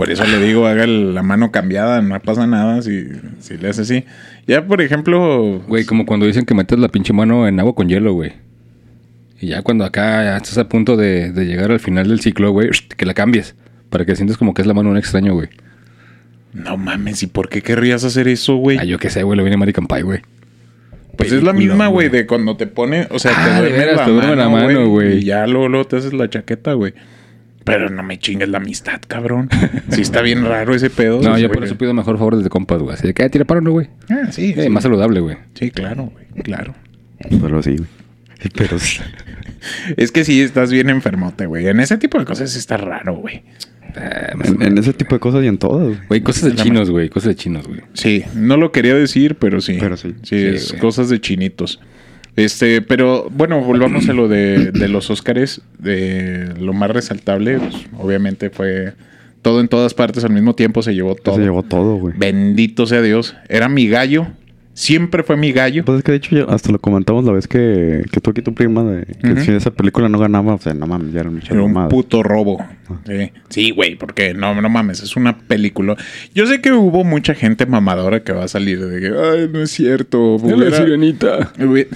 Por 0.00 0.10
eso 0.10 0.24
le 0.24 0.38
digo, 0.38 0.66
haga 0.66 0.86
la 0.86 1.22
mano 1.22 1.52
cambiada, 1.52 2.00
no 2.00 2.18
pasa 2.20 2.46
nada 2.46 2.80
si, 2.80 3.06
si 3.38 3.58
le 3.58 3.68
hace 3.68 3.82
así. 3.82 4.06
Ya, 4.46 4.66
por 4.66 4.80
ejemplo... 4.80 5.62
Güey, 5.68 5.84
como 5.84 6.06
cuando 6.06 6.24
dicen 6.24 6.46
que 6.46 6.54
metes 6.54 6.78
la 6.78 6.88
pinche 6.88 7.12
mano 7.12 7.46
en 7.46 7.60
agua 7.60 7.74
con 7.74 7.86
hielo, 7.86 8.14
güey. 8.14 8.32
Y 9.42 9.48
ya 9.48 9.60
cuando 9.60 9.84
acá 9.84 10.24
ya 10.24 10.38
estás 10.38 10.56
a 10.56 10.70
punto 10.70 10.96
de, 10.96 11.32
de 11.32 11.44
llegar 11.44 11.70
al 11.70 11.80
final 11.80 12.08
del 12.08 12.20
ciclo, 12.20 12.50
güey, 12.50 12.70
que 12.96 13.04
la 13.04 13.12
cambies. 13.12 13.54
Para 13.90 14.06
que 14.06 14.16
sientes 14.16 14.38
como 14.38 14.54
que 14.54 14.62
es 14.62 14.66
la 14.66 14.72
mano 14.72 14.88
de 14.88 14.92
un 14.92 14.96
extraño, 14.96 15.34
güey. 15.34 15.50
No 16.54 16.78
mames, 16.78 17.22
¿y 17.22 17.26
por 17.26 17.50
qué 17.50 17.60
querrías 17.60 18.02
hacer 18.02 18.26
eso, 18.26 18.56
güey? 18.56 18.78
Ah, 18.78 18.84
yo 18.84 18.98
qué 18.98 19.10
sé, 19.10 19.22
güey, 19.22 19.36
lo 19.36 19.42
viene 19.44 19.56
American 19.56 19.86
Pie, 19.86 20.00
güey. 20.00 20.20
Pues 21.18 21.30
es 21.30 21.42
la 21.42 21.52
misma, 21.52 21.88
güey, 21.88 22.08
de 22.08 22.26
cuando 22.26 22.56
te 22.56 22.66
pone, 22.66 23.06
o 23.10 23.18
sea, 23.18 23.32
Ah, 23.36 23.60
te 23.60 23.64
de 23.64 23.70
duerme, 23.70 24.34
la, 24.34 24.44
te 24.44 24.50
mano, 24.50 24.88
güey. 24.88 25.18
Y 25.18 25.24
ya 25.24 25.46
luego, 25.46 25.68
luego 25.68 25.86
te 25.86 25.98
haces 25.98 26.14
la 26.14 26.30
chaqueta, 26.30 26.72
güey. 26.72 26.94
Pero 27.64 27.90
no 27.90 28.02
me 28.02 28.18
chingues 28.18 28.48
la 28.48 28.58
amistad, 28.58 29.00
cabrón. 29.06 29.48
Sí 29.90 30.00
está 30.00 30.22
bien 30.22 30.44
raro 30.44 30.74
ese 30.74 30.88
pedo. 30.90 31.20
No, 31.20 31.30
güey. 31.30 31.42
yo 31.42 31.50
por 31.50 31.62
eso 31.64 31.76
pido 31.76 31.92
mejor 31.94 32.16
favor 32.18 32.36
desde 32.36 32.48
compas, 32.48 32.80
güey. 32.80 32.94
Así 32.94 33.06
de 33.06 33.14
que, 33.14 33.22
ah, 33.22 33.28
tira 33.28 33.44
para 33.44 33.60
uno, 33.60 33.72
güey. 33.72 33.88
Ah, 34.08 34.32
sí, 34.32 34.54
Eh, 34.56 34.62
sí. 34.64 34.68
Más 34.70 34.82
saludable, 34.82 35.20
güey. 35.20 35.36
Sí, 35.54 35.70
claro, 35.70 36.04
güey, 36.12 36.26
claro. 36.42 36.74
Pero 37.28 37.62
sí, 37.62 37.76
güey. 37.76 37.88
Pero 38.56 38.78
sí. 38.78 38.98
Es 39.98 40.10
que 40.10 40.24
sí 40.24 40.40
estás 40.40 40.72
bien 40.72 40.88
enfermote, 40.88 41.44
güey. 41.46 41.66
En 41.68 41.80
ese 41.80 41.98
tipo 41.98 42.18
de 42.18 42.24
cosas 42.24 42.50
sí 42.50 42.58
está 42.58 42.78
raro, 42.78 43.16
güey. 43.16 43.42
Más- 44.36 44.48
En, 44.48 44.62
en 44.62 44.78
ese 44.78 44.92
tipo 44.94 45.14
de 45.16 45.20
cosas 45.20 45.44
y 45.44 45.48
en 45.48 45.58
todas. 45.58 45.86
güey. 45.88 45.98
Güey, 46.08 46.20
cosas 46.22 46.44
de 46.44 46.62
chinos, 46.62 46.90
güey. 46.90 47.10
Cosas 47.10 47.28
de 47.30 47.34
chinos, 47.36 47.66
güey. 47.68 47.80
Sí, 47.92 48.24
no 48.34 48.56
lo 48.56 48.72
quería 48.72 48.94
decir, 48.94 49.34
pero 49.34 49.60
sí. 49.60 49.76
Pero 49.78 49.96
sí. 49.98 50.14
Sí, 50.22 50.38
Sí, 50.38 50.46
es 50.46 50.72
cosas 50.80 51.10
de 51.10 51.20
chinitos. 51.20 51.80
Este, 52.36 52.82
pero 52.82 53.28
bueno, 53.30 53.60
volvamos 53.60 54.08
a 54.08 54.12
lo 54.12 54.28
de, 54.28 54.72
de 54.72 54.88
los 54.88 55.10
Óscares. 55.10 55.60
De 55.78 56.54
lo 56.58 56.72
más 56.72 56.90
resaltable, 56.90 57.58
pues, 57.58 57.86
obviamente 57.98 58.50
fue 58.50 58.94
todo 59.42 59.60
en 59.60 59.68
todas 59.68 59.94
partes 59.94 60.24
al 60.24 60.32
mismo 60.32 60.54
tiempo, 60.54 60.82
se 60.82 60.94
llevó 60.94 61.14
todo. 61.14 61.36
Se 61.36 61.42
llevó 61.42 61.62
todo, 61.62 61.96
güey. 61.96 62.14
Bendito 62.16 62.86
sea 62.86 63.02
Dios. 63.02 63.36
Era 63.48 63.68
mi 63.68 63.88
gallo. 63.88 64.26
Siempre 64.80 65.22
fue 65.22 65.36
mi 65.36 65.52
gallo. 65.52 65.84
Pues 65.84 65.98
es 65.98 66.04
que 66.04 66.12
de 66.12 66.16
hecho 66.16 66.50
hasta 66.50 66.72
lo 66.72 66.78
comentamos 66.78 67.22
la 67.26 67.32
vez 67.32 67.46
que, 67.46 68.02
que 68.10 68.18
tú 68.22 68.30
aquí 68.30 68.40
tu 68.40 68.54
prima 68.54 68.82
de 68.82 69.04
que 69.04 69.38
si 69.42 69.52
esa 69.52 69.70
película 69.70 70.08
no 70.08 70.18
ganaba, 70.18 70.54
o 70.54 70.58
sea, 70.58 70.72
no 70.72 70.86
mames, 70.86 71.12
ya 71.12 71.20
era 71.20 71.28
mucha 71.30 71.52
Era 71.52 71.62
un 71.62 71.88
puto 71.90 72.22
robo. 72.22 72.64
Sí, 73.06 73.30
Sí, 73.50 73.70
güey, 73.72 73.96
porque 73.96 74.32
no, 74.32 74.58
no 74.58 74.70
mames, 74.70 75.02
es 75.02 75.16
una 75.16 75.36
película. 75.36 75.96
Yo 76.34 76.46
sé 76.46 76.62
que 76.62 76.72
hubo 76.72 77.04
mucha 77.04 77.34
gente 77.34 77.66
mamadora 77.66 78.22
que 78.22 78.32
va 78.32 78.44
a 78.44 78.48
salir 78.48 78.80
de 78.82 79.00
que, 79.02 79.06
ay, 79.08 79.50
no 79.52 79.60
es 79.60 79.70
cierto. 79.70 80.36
hubiera- 80.36 80.74
sirenita. 80.78 81.52
hubi- 81.58 81.86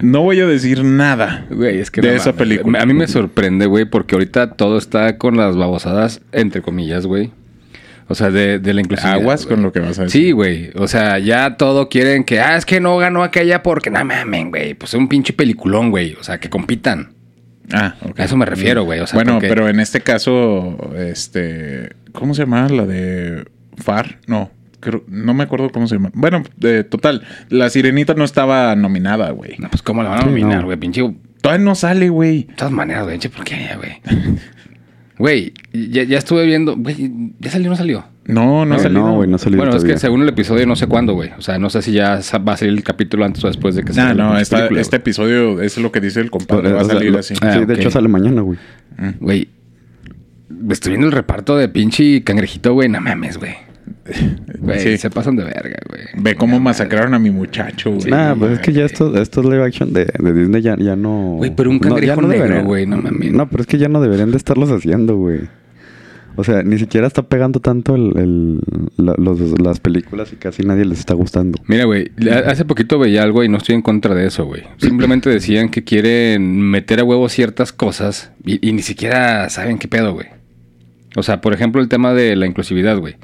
No 0.00 0.22
voy 0.22 0.40
a 0.40 0.46
decir 0.46 0.84
nada 0.84 1.46
Güey, 1.50 1.78
es 1.80 1.90
que 1.90 2.00
de 2.02 2.08
no 2.10 2.14
esa 2.14 2.26
mames, 2.30 2.38
película. 2.38 2.80
A 2.82 2.86
mí 2.86 2.94
me 2.94 3.08
sorprende, 3.08 3.66
güey, 3.66 3.84
porque 3.84 4.14
ahorita 4.14 4.52
todo 4.52 4.78
está 4.78 5.18
con 5.18 5.36
las 5.36 5.56
babosadas, 5.56 6.20
entre 6.30 6.62
comillas, 6.62 7.04
güey. 7.04 7.30
O 8.08 8.14
sea, 8.14 8.30
de, 8.30 8.58
de 8.58 8.74
la 8.74 8.80
inclusividad. 8.80 9.14
Aguas 9.14 9.44
güey. 9.46 9.54
con 9.56 9.62
lo 9.62 9.72
que 9.72 9.80
vas 9.80 9.98
a 9.98 10.04
decir. 10.04 10.22
Sí, 10.26 10.30
güey. 10.32 10.70
O 10.76 10.86
sea, 10.88 11.18
ya 11.18 11.56
todo 11.56 11.88
quieren 11.88 12.24
que, 12.24 12.40
ah, 12.40 12.56
es 12.56 12.66
que 12.66 12.80
no 12.80 12.96
ganó 12.98 13.22
aquella 13.22 13.62
porque, 13.62 13.90
no 13.90 14.04
mamen, 14.04 14.50
güey. 14.50 14.74
Pues 14.74 14.92
es 14.92 14.98
un 14.98 15.08
pinche 15.08 15.32
peliculón, 15.32 15.90
güey. 15.90 16.14
O 16.20 16.24
sea, 16.24 16.38
que 16.40 16.50
compitan. 16.50 17.14
Ah, 17.72 17.94
ok. 18.02 18.20
A 18.20 18.24
eso 18.24 18.36
me 18.36 18.44
refiero, 18.44 18.84
güey. 18.84 19.00
O 19.00 19.06
sea, 19.06 19.16
bueno, 19.16 19.34
porque- 19.34 19.48
pero 19.48 19.68
en 19.68 19.80
este 19.80 20.00
caso, 20.00 20.76
este, 20.98 21.90
¿cómo 22.12 22.34
se 22.34 22.42
llama 22.42 22.68
la 22.68 22.84
de 22.86 23.44
Far? 23.76 24.18
No, 24.26 24.50
creo, 24.80 25.04
no 25.06 25.32
me 25.32 25.44
acuerdo 25.44 25.70
cómo 25.70 25.86
se 25.86 25.94
llama. 25.94 26.10
Bueno, 26.12 26.42
de 26.56 26.84
total, 26.84 27.22
la 27.48 27.70
Sirenita 27.70 28.14
no 28.14 28.24
estaba 28.24 28.74
nominada, 28.76 29.30
güey. 29.30 29.54
No, 29.58 29.70
pues, 29.70 29.80
¿cómo 29.82 30.02
la 30.02 30.10
van 30.10 30.22
a 30.22 30.26
nominar, 30.26 30.58
no. 30.60 30.64
güey? 30.66 30.76
Pinche. 30.76 31.02
De 31.02 31.14
Todavía 31.40 31.64
no 31.64 31.74
sale, 31.74 32.08
güey. 32.08 32.44
todas 32.56 32.72
maneras, 32.72 33.04
güey. 33.04 33.14
Pinche 33.14 33.30
porquería, 33.30 33.76
güey. 33.76 34.00
Güey, 35.18 35.52
ya, 35.72 36.02
ya 36.04 36.18
estuve 36.18 36.44
viendo. 36.46 36.76
Güey, 36.76 37.12
¿ya 37.38 37.50
salió 37.50 37.68
o 37.68 37.70
no 37.70 37.76
salió? 37.76 38.04
No, 38.24 38.64
no 38.64 38.78
salió. 38.78 39.00
no, 39.00 39.14
güey, 39.16 39.28
no 39.28 39.36
salió 39.36 39.58
Bueno, 39.58 39.76
es 39.76 39.84
que 39.84 39.98
según 39.98 40.22
el 40.22 40.28
episodio, 40.28 40.64
no 40.66 40.76
sé 40.76 40.86
cuándo, 40.86 41.12
güey. 41.14 41.30
O 41.38 41.42
sea, 41.42 41.58
no 41.58 41.70
sé 41.70 41.82
si 41.82 41.92
ya 41.92 42.20
va 42.46 42.52
a 42.52 42.56
salir 42.56 42.72
el 42.74 42.82
capítulo 42.84 43.24
antes 43.24 43.42
o 43.44 43.48
después 43.48 43.74
de 43.74 43.82
que 43.82 43.88
No, 43.88 43.94
salga 43.94 44.14
la 44.14 44.24
no, 44.40 44.44
película, 44.48 44.80
este 44.80 44.96
episodio 44.96 45.60
es 45.60 45.76
lo 45.78 45.90
que 45.92 46.00
dice 46.00 46.20
el 46.20 46.30
compadre. 46.30 46.72
Va 46.72 46.80
a 46.80 46.82
O 46.82 46.84
sea, 46.86 46.94
salir 46.96 47.12
lo- 47.12 47.18
así. 47.18 47.34
Ah, 47.42 47.52
sí, 47.54 47.58
ok. 47.60 47.66
de 47.66 47.74
hecho 47.74 47.90
sale 47.90 48.08
mañana, 48.08 48.40
güey. 48.42 48.58
Güey, 49.20 49.48
estoy 50.70 50.90
viendo 50.92 51.06
el 51.08 51.12
reparto 51.12 51.56
de 51.56 51.68
pinche 51.68 52.22
cangrejito, 52.22 52.72
güey. 52.74 52.88
No 52.88 53.00
mames, 53.00 53.38
güey. 53.38 53.54
Güey, 54.58 54.80
Sí. 54.80 54.96
se 54.98 55.10
pasan 55.10 55.36
de 55.36 55.44
verga, 55.44 55.76
güey. 55.88 56.02
Ve 56.16 56.34
cómo 56.36 56.54
No 56.56 56.60
masacraron 56.60 57.14
a 57.14 57.18
mi 57.18 57.30
muchacho, 57.30 57.90
güey. 57.92 58.10
nah, 58.10 58.34
pues 58.34 58.52
es 58.52 58.58
que 58.60 58.72
ya 58.72 58.84
estos, 58.84 59.16
estos 59.18 59.44
live 59.44 59.62
action 59.64 59.92
de, 59.92 60.04
de 60.06 60.32
Disney 60.32 60.62
ya, 60.62 60.76
ya 60.78 60.94
no. 60.96 61.34
Güey, 61.38 61.54
pero 61.54 61.70
un 61.70 61.76
no, 61.76 61.82
cangrejo 61.88 62.22
negro, 62.22 62.28
deberían- 62.46 62.64
güey, 62.64 62.86
no 62.86 62.96
mames. 62.98 63.32
No, 63.32 63.48
pero 63.48 63.62
es 63.62 63.66
que 63.66 63.78
ya 63.78 63.88
no 63.88 64.00
deberían 64.00 64.30
de 64.30 64.36
estarlos 64.36 64.70
haciendo, 64.70 65.16
güey. 65.16 65.40
O 66.34 66.44
sea, 66.44 66.62
ni 66.62 66.78
siquiera 66.78 67.06
está 67.06 67.22
pegando 67.24 67.60
tanto 67.60 67.94
el, 67.94 68.12
el- 68.16 68.60
la- 68.96 69.14
los- 69.18 69.60
las 69.60 69.80
películas 69.80 70.32
y 70.32 70.36
casi 70.36 70.62
nadie 70.62 70.84
les 70.86 70.98
está 70.98 71.12
gustando. 71.14 71.58
Mira, 71.66 71.84
güey, 71.84 72.10
hace 72.46 72.64
poquito 72.64 72.98
veía 72.98 73.22
algo 73.22 73.44
y 73.44 73.48
no 73.48 73.58
estoy 73.58 73.74
en 73.74 73.82
contra 73.82 74.14
de 74.14 74.26
eso, 74.26 74.44
güey. 74.46 74.62
Simplemente 74.78 75.28
decían 75.28 75.68
que 75.68 75.84
quieren 75.84 76.58
meter 76.60 77.00
a 77.00 77.04
huevo 77.04 77.28
ciertas 77.28 77.72
cosas 77.72 78.32
y, 78.46 78.66
y 78.66 78.72
ni 78.72 78.82
siquiera 78.82 79.48
saben 79.50 79.78
qué 79.78 79.88
pedo, 79.88 80.14
güey. 80.14 80.28
O 81.16 81.22
sea, 81.22 81.40
por 81.42 81.52
ejemplo, 81.52 81.82
el 81.82 81.88
tema 81.88 82.14
de 82.14 82.34
la 82.36 82.46
inclusividad, 82.46 82.96
güey. 82.98 83.16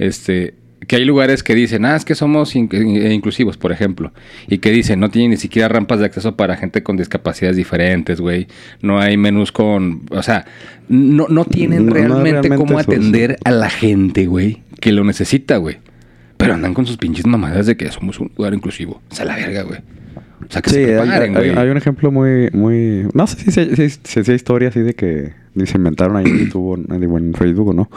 Este, 0.00 0.54
que 0.86 0.96
hay 0.96 1.04
lugares 1.04 1.42
que 1.42 1.54
dicen, 1.54 1.84
ah, 1.84 1.94
es 1.94 2.04
que 2.06 2.14
somos 2.14 2.56
in- 2.56 2.68
eh, 2.72 3.12
inclusivos, 3.12 3.56
por 3.58 3.70
ejemplo. 3.70 4.12
Y 4.48 4.58
que 4.58 4.70
dicen, 4.72 4.98
no 4.98 5.10
tienen 5.10 5.30
ni 5.32 5.36
siquiera 5.36 5.68
rampas 5.68 6.00
de 6.00 6.06
acceso 6.06 6.36
para 6.36 6.56
gente 6.56 6.82
con 6.82 6.96
discapacidades 6.96 7.56
diferentes, 7.56 8.20
güey. 8.20 8.46
No 8.80 8.98
hay 8.98 9.16
menús 9.16 9.52
con... 9.52 10.02
O 10.10 10.22
sea, 10.22 10.46
no, 10.88 11.26
no 11.28 11.44
tienen 11.44 11.84
No, 11.86 11.90
no, 11.94 11.94
realmente, 12.22 12.48
cómo 12.56 12.80
eso- 12.80 12.90
atender 12.90 13.36
a 13.44 13.50
la 13.50 13.68
gente, 13.68 14.26
güey, 14.26 14.62
que 14.80 14.90
lo 14.92 15.04
necesita, 15.04 15.58
güey. 15.58 15.76
Pero 16.38 16.54
andan 16.54 16.72
con 16.72 16.86
sus 16.86 16.96
pinches 16.96 17.26
mamadas 17.26 17.66
de 17.66 17.76
que 17.76 17.90
somos 17.92 18.18
un 18.18 18.32
lugar 18.36 18.54
inclusivo. 18.54 19.02
O 19.10 19.14
sea, 19.14 19.26
la 19.26 19.36
verga, 19.36 19.62
güey. 19.62 19.80
O 20.50 20.52
sea, 20.52 20.62
que 20.62 20.70
Sí, 20.70 20.76
se 20.76 20.98
hay, 20.98 21.00
preparen, 21.08 21.36
hay- 21.36 21.48
güey. 21.50 21.58
hay 21.58 21.68
un 21.70 21.76
ejemplo 21.76 22.10
muy, 22.10 22.50
muy... 22.52 23.06
No 23.14 23.26
sé 23.26 23.36
si 23.38 23.50
si- 23.52 23.76
si- 23.76 23.88
si- 24.02 24.24
si 24.24 24.30
hay 24.30 24.36
historia 24.36 24.68
así 24.68 24.80
de 24.80 24.94
que 24.94 25.32
ni 25.54 25.64
se 25.66 25.78
inventaron 25.78 26.16
ahí 26.16 26.24
en 26.26 26.38
YouTube 26.46 26.86
digo, 26.98 27.18
en 27.18 27.32
Facebook 27.34 27.68
o 27.68 27.72
no. 27.72 27.88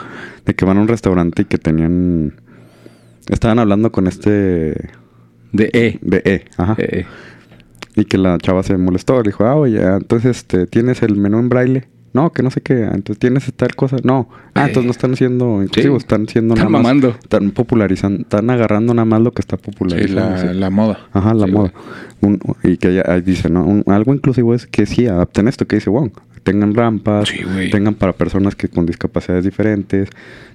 De 0.45 0.53
que 0.53 0.63
van 0.63 0.77
a 0.77 0.81
un 0.81 0.88
restaurante 0.88 1.41
y 1.41 1.45
que 1.45 1.57
tenían... 1.57 2.33
Estaban 3.29 3.60
hablando 3.60 3.91
con 3.91 4.07
este... 4.07 4.75
De 5.51 5.69
E. 5.74 6.00
De 6.01 6.22
E, 6.25 6.45
ajá. 6.57 6.75
Eh, 6.77 7.05
Y 7.95 8.05
que 8.05 8.17
la 8.17 8.38
chava 8.38 8.63
se 8.63 8.77
molestó. 8.77 9.17
Le 9.22 9.29
dijo, 9.29 9.45
ah, 9.45 9.55
oye, 9.55 9.83
ah, 9.83 9.98
entonces 10.00 10.38
este, 10.38 10.65
tienes 10.67 11.01
el 11.03 11.15
menú 11.17 11.39
en 11.39 11.50
braille. 11.50 11.83
No, 12.13 12.32
que 12.32 12.43
no 12.43 12.51
sé 12.51 12.62
qué. 12.62 12.84
Entonces 12.84 13.17
tienes 13.17 13.51
tal 13.55 13.75
cosa. 13.75 13.98
No. 14.03 14.29
Ah, 14.53 14.62
Eh. 14.65 14.67
entonces 14.67 14.86
no 14.86 14.91
están 14.91 15.15
siendo 15.15 15.63
inclusivos. 15.63 16.03
Sí. 16.03 16.05
Están 16.05 16.27
siendo 16.27 16.53
Están 16.53 16.72
nada 16.72 16.82
mamando. 16.84 17.08
más... 17.10 17.17
Están 17.20 17.51
popularizando. 17.51 18.22
Están 18.22 18.50
agarrando 18.51 18.93
nada 18.93 19.05
más 19.05 19.22
lo 19.22 19.32
que 19.32 19.41
está 19.41 19.58
popularizando. 19.58 20.22
la, 20.29 20.38
sí. 20.38 20.48
la 20.60 20.70
moda. 20.70 21.00
Ajá, 21.12 21.34
la 21.34 21.48
Sí, 21.48 21.51
moda. 21.51 21.74
Un- 22.22 22.39
y 22.63 22.77
que 22.77 23.03
ahí 23.05 23.22
dice, 23.22 23.50
¿no? 23.50 23.65
Un- 23.65 23.84
algo 23.88 24.13
inclusivo 24.13 24.53
es 24.53 24.67
que 24.67 24.86
sí, 24.86 25.08
adapten 25.08 25.48
esto, 25.48 25.65
que 25.67 25.77
dice, 25.77 25.89
wow, 25.89 26.12
tengan 26.43 26.74
rampas, 26.75 27.29
tengan 27.72 27.96
para 27.96 28.13
personas 28.13 28.55
que 28.55 28.67
con 28.67 28.86
discapacidades 28.86 29.43
diferentes, 29.46 30.10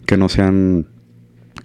que 0.07 0.17
no 0.17 0.29
sean 0.29 0.87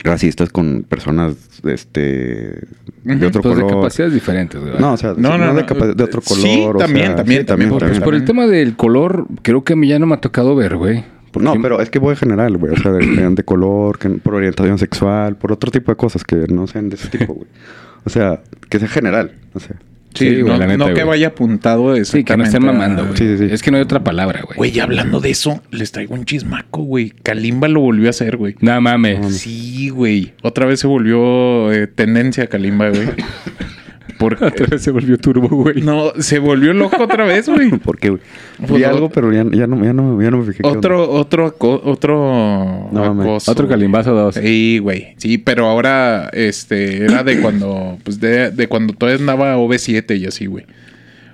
racistas 0.03 0.49
con 0.49 0.83
personas 0.83 1.35
este 1.63 2.59
de 3.03 3.25
otro 3.25 3.41
pues 3.41 3.55
de 3.55 3.61
color. 3.63 3.77
capacidades 3.77 4.13
diferentes, 4.13 4.59
güey. 4.61 4.73
No, 4.79 4.93
o 4.93 4.97
sea, 4.97 5.13
No, 5.17 5.37
no, 5.37 5.45
no, 5.45 5.53
de, 5.53 5.63
no. 5.63 5.93
de 5.93 6.03
otro 6.03 6.21
Sí, 6.21 6.41
color. 6.59 6.75
o 6.75 6.79
también, 6.79 7.07
sea, 7.07 7.15
también, 7.17 7.39
sí, 7.41 7.45
también, 7.45 7.69
Pues 7.69 7.79
también. 7.83 8.01
por 8.03 8.15
el 8.15 8.25
tema 8.25 8.45
del 8.47 8.75
color, 8.75 9.25
creo 9.41 9.63
que 9.63 9.73
a 9.73 9.75
mí 9.75 9.87
ya 9.87 9.99
no 9.99 10.05
me 10.05 10.15
ha 10.15 10.21
tocado 10.21 10.55
ver, 10.55 10.75
güey. 10.75 11.03
No, 11.39 11.55
pero 11.61 11.81
es 11.81 11.89
que 11.89 11.97
voy 11.97 12.11
en 12.11 12.17
general, 12.17 12.57
güey. 12.57 12.73
O 12.73 12.77
sea, 12.77 12.91
de, 12.91 13.05
de 13.31 13.43
color, 13.43 13.97
que, 13.97 14.07
por 14.09 14.35
orientación 14.35 14.77
sexual, 14.77 15.35
por 15.35 15.51
otro 15.51 15.71
tipo 15.71 15.91
de 15.91 15.95
cosas 15.95 16.23
que 16.23 16.35
no 16.47 16.67
sean 16.67 16.89
de 16.89 16.95
ese 16.95 17.07
tipo, 17.09 17.33
güey. 17.33 17.47
O 18.05 18.09
sea, 18.09 18.41
que 18.69 18.79
sea 18.79 18.89
general. 18.89 19.31
O 19.53 19.59
sea, 19.61 19.77
Sí, 20.13 20.29
Sí, 20.29 20.41
güey, 20.41 20.53
no, 20.53 20.59
la 20.59 20.67
neta, 20.67 20.77
no 20.87 20.93
que 20.93 21.03
vaya 21.03 21.27
apuntado 21.27 21.95
Sí, 22.05 22.23
que 22.23 22.37
no 22.37 22.43
estén 22.43 22.63
exactamente 22.63 22.69
a- 22.69 22.71
mamando, 22.71 23.05
güey. 23.05 23.17
Sí, 23.17 23.37
sí, 23.37 23.47
sí. 23.47 23.53
Es 23.53 23.63
que 23.63 23.71
no 23.71 23.77
hay 23.77 23.83
otra 23.83 24.03
palabra, 24.03 24.41
güey. 24.43 24.57
Güey, 24.57 24.79
hablando 24.79 25.19
de 25.19 25.31
eso, 25.31 25.61
les 25.71 25.91
traigo 25.91 26.13
un 26.15 26.25
chismaco, 26.25 26.81
güey. 26.83 27.09
Kalimba 27.23 27.67
lo 27.67 27.79
volvió 27.81 28.07
a 28.07 28.09
hacer, 28.11 28.37
güey. 28.37 28.55
No 28.61 28.79
mames. 28.81 29.37
Sí, 29.37 29.89
güey. 29.89 30.33
Otra 30.43 30.65
vez 30.65 30.79
se 30.79 30.87
volvió 30.87 31.71
eh, 31.71 31.87
tendencia 31.87 32.47
Kalimba, 32.47 32.89
güey. 32.89 33.07
Porque 34.23 34.45
Otra 34.45 34.67
vez 34.67 34.81
se 34.81 34.91
volvió 34.91 35.17
turbo, 35.17 35.47
güey. 35.49 35.81
no, 35.81 36.13
se 36.19 36.39
volvió 36.39 36.73
loco 36.73 37.03
otra 37.03 37.25
vez, 37.25 37.49
güey. 37.49 37.69
¿por 37.83 37.97
qué, 37.99 38.09
güey? 38.09 38.21
Pues 38.59 38.71
Vi 38.73 38.83
algo, 38.83 39.09
pero 39.09 39.31
ya, 39.33 39.43
ya, 39.51 39.67
no, 39.67 39.83
ya, 39.83 39.93
no, 39.93 40.21
ya 40.21 40.31
no 40.31 40.37
me 40.37 40.45
fijé. 40.45 40.65
Otro, 40.65 41.09
otro, 41.09 41.55
otro, 41.59 42.89
No 42.91 43.03
acoso, 43.03 43.51
Otro 43.51 43.67
calimbazo 43.67 44.13
dos. 44.13 44.35
Sí, 44.35 44.79
güey. 44.79 45.15
Sí, 45.17 45.37
pero 45.37 45.67
ahora, 45.67 46.29
este, 46.33 47.03
era 47.05 47.23
de 47.23 47.41
cuando, 47.41 47.97
pues 48.03 48.19
de, 48.19 48.51
de 48.51 48.67
cuando 48.67 48.93
todavía 48.93 49.19
andaba 49.19 49.57
OV7 49.57 50.17
y 50.17 50.25
así, 50.25 50.45
güey. 50.45 50.65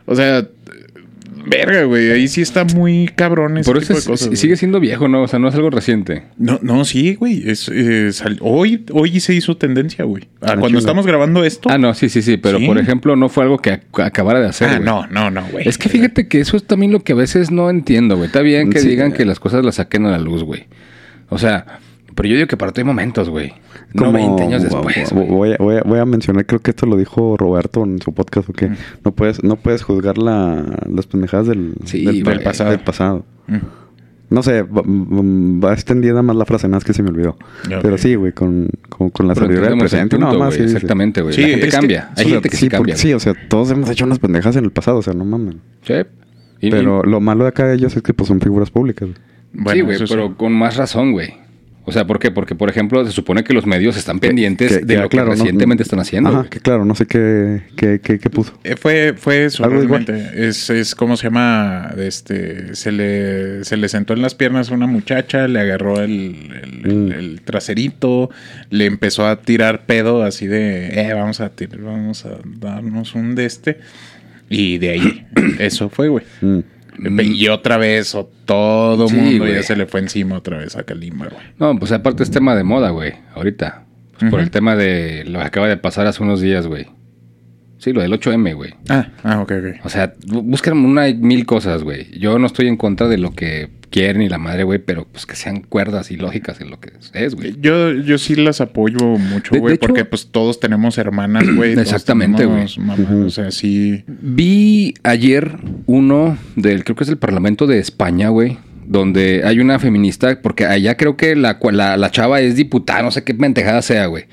O 0.05 0.15
sea, 0.15 0.47
verga, 1.49 1.83
güey. 1.83 2.11
Ahí 2.11 2.27
sí 2.27 2.41
está 2.41 2.63
muy 2.65 3.09
cabrón 3.15 3.57
ese 3.57 3.69
Por 3.71 3.79
tipo 3.81 3.93
eso 3.93 4.01
de 4.01 4.11
cosas, 4.13 4.39
sigue 4.39 4.55
siendo 4.57 4.79
viejo, 4.79 5.07
¿no? 5.07 5.23
O 5.23 5.27
sea, 5.27 5.39
no 5.39 5.47
es 5.47 5.55
algo 5.55 5.69
reciente. 5.69 6.23
No, 6.37 6.59
no, 6.61 6.85
sí, 6.85 7.15
güey. 7.15 7.49
Es, 7.49 7.69
eh, 7.73 8.11
hoy, 8.41 8.85
hoy 8.93 9.19
se 9.19 9.33
hizo 9.33 9.57
tendencia, 9.57 10.05
güey. 10.05 10.25
Ah, 10.41 10.53
Ah, 10.53 10.57
cuando 10.59 10.77
estamos 10.79 11.05
grabando 11.05 11.43
esto. 11.43 11.69
Ah, 11.69 11.77
no, 11.77 11.93
sí, 11.93 12.09
sí, 12.09 12.21
sí. 12.21 12.37
Pero, 12.37 12.59
Sí. 12.59 12.65
por 12.67 12.77
ejemplo, 12.77 13.15
no 13.15 13.29
fue 13.29 13.43
algo 13.43 13.57
que 13.57 13.71
ac- 13.81 14.03
acabara 14.05 14.39
de 14.39 14.47
hacer, 14.47 14.69
Ah, 14.69 14.73
güey. 14.75 14.85
no, 14.85 15.07
no, 15.07 15.31
no, 15.31 15.43
güey. 15.51 15.67
Es 15.67 15.77
que 15.77 15.89
fíjate 15.89 16.27
que 16.27 16.39
eso 16.39 16.55
es 16.57 16.63
también 16.65 16.91
lo 16.91 16.99
que 17.01 17.13
a 17.13 17.15
veces 17.15 17.51
no 17.51 17.69
entiendo, 17.69 18.15
güey. 18.15 18.27
Está 18.27 18.41
bien 18.41 18.69
que 18.69 18.79
Sí. 18.79 18.87
digan 18.87 19.11
que 19.11 19.25
las 19.25 19.39
cosas 19.39 19.65
las 19.65 19.75
saquen 19.75 20.05
a 20.05 20.11
la 20.11 20.19
luz, 20.19 20.43
güey. 20.43 20.65
O 21.29 21.37
sea, 21.37 21.79
pero 22.15 22.27
yo 22.29 22.35
digo 22.35 22.47
que 22.47 22.57
para 22.57 22.71
todo 22.71 22.81
hay 22.81 22.85
momentos, 22.87 23.29
güey. 23.29 23.53
No 23.93 24.03
Como- 24.05 24.13
20 24.13 24.43
años 24.43 24.61
después, 24.63 25.11
voy, 25.13 25.53
a, 25.53 25.57
voy 25.57 25.77
a- 25.77 25.81
voy 25.81 25.99
a 25.99 26.05
mencionar, 26.05 26.45
creo 26.45 26.59
que 26.61 26.69
esto 26.71 26.85
lo 26.85 26.95
dijo 26.95 27.35
Roberto 27.37 27.83
en 27.83 27.99
su 28.01 28.13
podcast, 28.13 28.47
o 28.49 28.53
que 28.53 28.67
Mm. 28.69 28.75
no 29.03 29.11
puedes, 29.13 29.43
no 29.43 29.55
puedes 29.55 29.81
juzgar 29.81 30.17
la, 30.19 30.63
las 30.93 31.07
pendejadas 31.07 31.47
del, 31.47 31.73
Sí, 31.85 32.05
del, 32.05 32.41
pasado. 32.41 32.69
del 32.69 32.79
pasado. 32.81 33.25
Mm. 33.47 33.57
No 34.29 34.43
sé, 34.43 34.61
va, 34.61 34.83
mm, 34.85 35.59
va 35.63 35.73
extendida 35.73 36.21
más 36.21 36.35
la 36.35 36.45
frase, 36.45 36.67
nada 36.67 36.77
más 36.77 36.83
que 36.83 36.93
se 36.93 37.01
me 37.01 37.09
olvidó. 37.09 37.35
Pero 37.81 37.97
sí, 37.97 38.13
güey, 38.13 38.31
con, 38.31 38.69
con, 38.87 39.09
con 39.09 39.27
la 39.27 39.33
sabiduría 39.33 39.71
del 39.71 39.79
presente. 39.79 40.17
punto, 40.17 40.33
no, 40.33 40.37
más, 40.39 40.53
sí. 40.53 40.61
Exactamente, 40.61 41.23
güey. 41.23 41.33
Sí, 41.33 41.41
la 41.41 41.47
gente 41.47 41.65
que- 41.65 41.71
cambia. 41.71 42.09
Hay 42.09 42.25
O 42.25 42.27
sea, 42.27 42.33
gente 42.35 42.49
que 42.49 42.55
sí, 42.57 42.65
sí 42.65 42.69
cambia. 42.69 42.93
porque- 42.93 43.01
sí, 43.01 43.13
o 43.15 43.19
sea, 43.19 43.33
todos 43.49 43.71
hemos 43.71 43.89
hecho 43.89 44.05
unas 44.05 44.19
pendejas 44.19 44.55
en 44.55 44.65
el 44.65 44.71
pasado, 44.71 44.99
o 44.99 45.01
sea, 45.01 45.13
no 45.15 45.25
mames. 45.25 45.55
güey. 45.55 46.03
Sí. 46.03 46.07
Y- 46.61 46.69
Pero 46.69 47.01
lo 47.01 47.19
malo 47.21 47.43
de 47.45 47.49
acá 47.49 47.65
de 47.65 47.73
ellos 47.73 47.95
es 47.97 48.03
que 48.03 48.13
pues 48.13 48.27
son 48.27 48.39
figuras 48.39 48.69
públicas. 48.69 49.09
Bueno, 49.51 49.71
sí, 49.71 49.81
güey, 49.81 49.97
pero 50.07 50.37
con 50.37 50.53
más 50.53 50.77
razón, 50.77 51.11
güey. 51.13 51.33
O 51.85 51.91
sea, 51.91 52.05
¿por 52.05 52.19
qué? 52.19 52.29
Porque, 52.29 52.53
por 52.53 52.69
ejemplo, 52.69 53.03
se 53.05 53.11
supone 53.11 53.43
que 53.43 53.51
los 53.53 53.65
medios 53.65 53.97
están 53.97 54.19
pendientes 54.19 54.77
Que- 54.77 54.85
de 54.85 54.95
que, 54.95 55.01
lo 55.01 55.09
claro, 55.09 55.31
que 55.31 55.37
no- 55.37 55.43
recientemente 55.43 55.81
están 55.81 55.99
haciendo. 55.99 56.29
Ajá, 56.29 56.47
que 56.49 56.59
claro, 56.59 56.85
no 56.85 56.93
sé 56.93 57.07
qué, 57.07 57.61
qué, 57.75 57.99
qué, 58.03 58.19
qué 58.19 58.29
puso. 58.29 58.53
Eh, 58.63 58.75
Fue, 58.75 59.15
fue 59.17 59.45
eso 59.45 59.63
Algo 59.63 59.81
igual. 59.81 60.05
realmente. 60.05 60.47
Es, 60.47 60.69
es 60.69 60.93
como 60.93 61.17
se 61.17 61.23
llama. 61.27 61.91
Este. 61.97 62.75
Se 62.75 62.91
le, 62.91 63.63
se 63.63 63.75
le 63.77 63.89
sentó 63.89 64.13
en 64.13 64.21
las 64.21 64.35
piernas 64.35 64.69
a 64.69 64.75
una 64.75 64.85
muchacha, 64.85 65.47
le 65.47 65.59
agarró 65.61 65.99
el, 66.01 66.11
el- 66.63 66.81
el- 66.85 66.95
Mm. 67.07 67.11
el 67.13 67.41
traserito, 67.41 68.29
le 68.69 68.85
empezó 68.85 69.25
a 69.25 69.41
tirar 69.41 69.85
pedo 69.87 70.21
así 70.23 70.45
de 70.45 70.89
eh, 71.01 71.13
vamos 71.15 71.39
a 71.41 71.49
tirar, 71.49 71.79
vamos 71.81 72.23
a 72.25 72.37
darnos 72.59 73.15
un 73.15 73.33
de 73.33 73.45
este. 73.45 73.79
Y 74.47 74.77
de 74.77 74.89
ahí, 74.89 75.27
eso 75.59 75.89
fue, 75.89 76.09
güey. 76.09 76.25
Mm. 76.41 76.59
Y 77.23 77.47
otra 77.47 77.77
vez, 77.77 78.13
o 78.15 78.29
todo 78.45 79.07
Sí, 79.07 79.15
mundo 79.15 79.45
güey. 79.45 79.53
ya 79.55 79.63
se 79.63 79.75
le 79.75 79.85
fue 79.85 79.99
encima 80.01 80.37
otra 80.37 80.57
vez 80.57 80.75
a 80.75 80.83
Kalimba, 80.83 81.27
güey. 81.27 81.41
No, 81.57 81.77
pues 81.79 81.91
aparte 81.91 82.23
es 82.23 82.31
tema 82.31 82.55
de 82.55 82.63
moda, 82.63 82.89
güey. 82.89 83.13
Ahorita. 83.35 83.85
Pues 84.19 84.31
Por 84.31 84.39
el 84.41 84.51
tema 84.51 84.75
de 84.75 85.23
lo 85.25 85.39
que 85.39 85.45
acaba 85.45 85.67
de 85.67 85.77
pasar 85.77 86.05
hace 86.07 86.21
unos 86.21 86.41
días, 86.41 86.67
güey. 86.67 86.87
Sí, 87.79 87.93
lo 87.93 88.01
del 88.01 88.11
8M, 88.13 88.53
güey. 88.55 88.75
Ah, 88.89 89.07
ah, 89.23 89.41
ok, 89.41 89.51
ok. 89.51 89.85
O 89.85 89.89
sea, 89.89 90.13
bu- 90.27 90.43
buscan 90.43 90.77
una 90.77 91.07
mil 91.13 91.45
cosas, 91.45 91.81
güey. 91.83 92.07
Yo 92.19 92.37
no 92.37 92.45
estoy 92.45 92.67
en 92.67 92.77
contra 92.77 93.07
de 93.07 93.17
lo 93.17 93.31
que 93.33 93.69
quieren 93.89 94.21
y 94.21 94.29
la 94.29 94.37
madre, 94.37 94.63
güey, 94.63 94.77
pero 94.79 95.07
pues 95.11 95.25
que 95.25 95.35
sean 95.35 95.61
cuerdas 95.61 96.11
y 96.11 96.17
lógicas 96.17 96.61
en 96.61 96.69
lo 96.69 96.79
que 96.79 96.91
es, 97.13 97.33
güey. 97.35 97.55
Yo, 97.59 97.91
yo 97.93 98.17
sí 98.19 98.35
las 98.35 98.61
apoyo 98.61 98.99
mucho, 99.17 99.55
güey, 99.59 99.77
porque 99.87 100.05
pues 100.05 100.27
todos 100.29 100.59
tenemos 100.59 100.97
hermanas, 100.99 101.45
güey. 101.55 101.71
Exactamente, 101.79 102.45
Ujú. 102.77 103.25
O 103.25 103.29
sea, 103.31 103.49
sí. 103.49 104.03
Vi 104.07 104.93
ayer 105.03 105.57
uno 105.87 106.37
del, 106.55 106.83
creo 106.83 106.95
que 106.95 107.03
es 107.05 107.09
el 107.09 107.17
Parlamento 107.17 107.65
de 107.65 107.79
España, 107.79 108.29
güey, 108.29 108.57
donde 108.85 109.43
hay 109.45 109.59
una 109.59 109.79
feminista, 109.79 110.39
porque 110.41 110.65
allá 110.65 110.97
creo 110.97 111.15
que 111.15 111.35
la, 111.35 111.57
la, 111.71 111.95
la 111.97 112.11
chava 112.11 112.41
es 112.41 112.55
diputada, 112.55 113.01
no 113.03 113.11
sé 113.11 113.23
qué 113.23 113.33
mentejada 113.33 113.81
sea, 113.81 114.05
güey. 114.07 114.25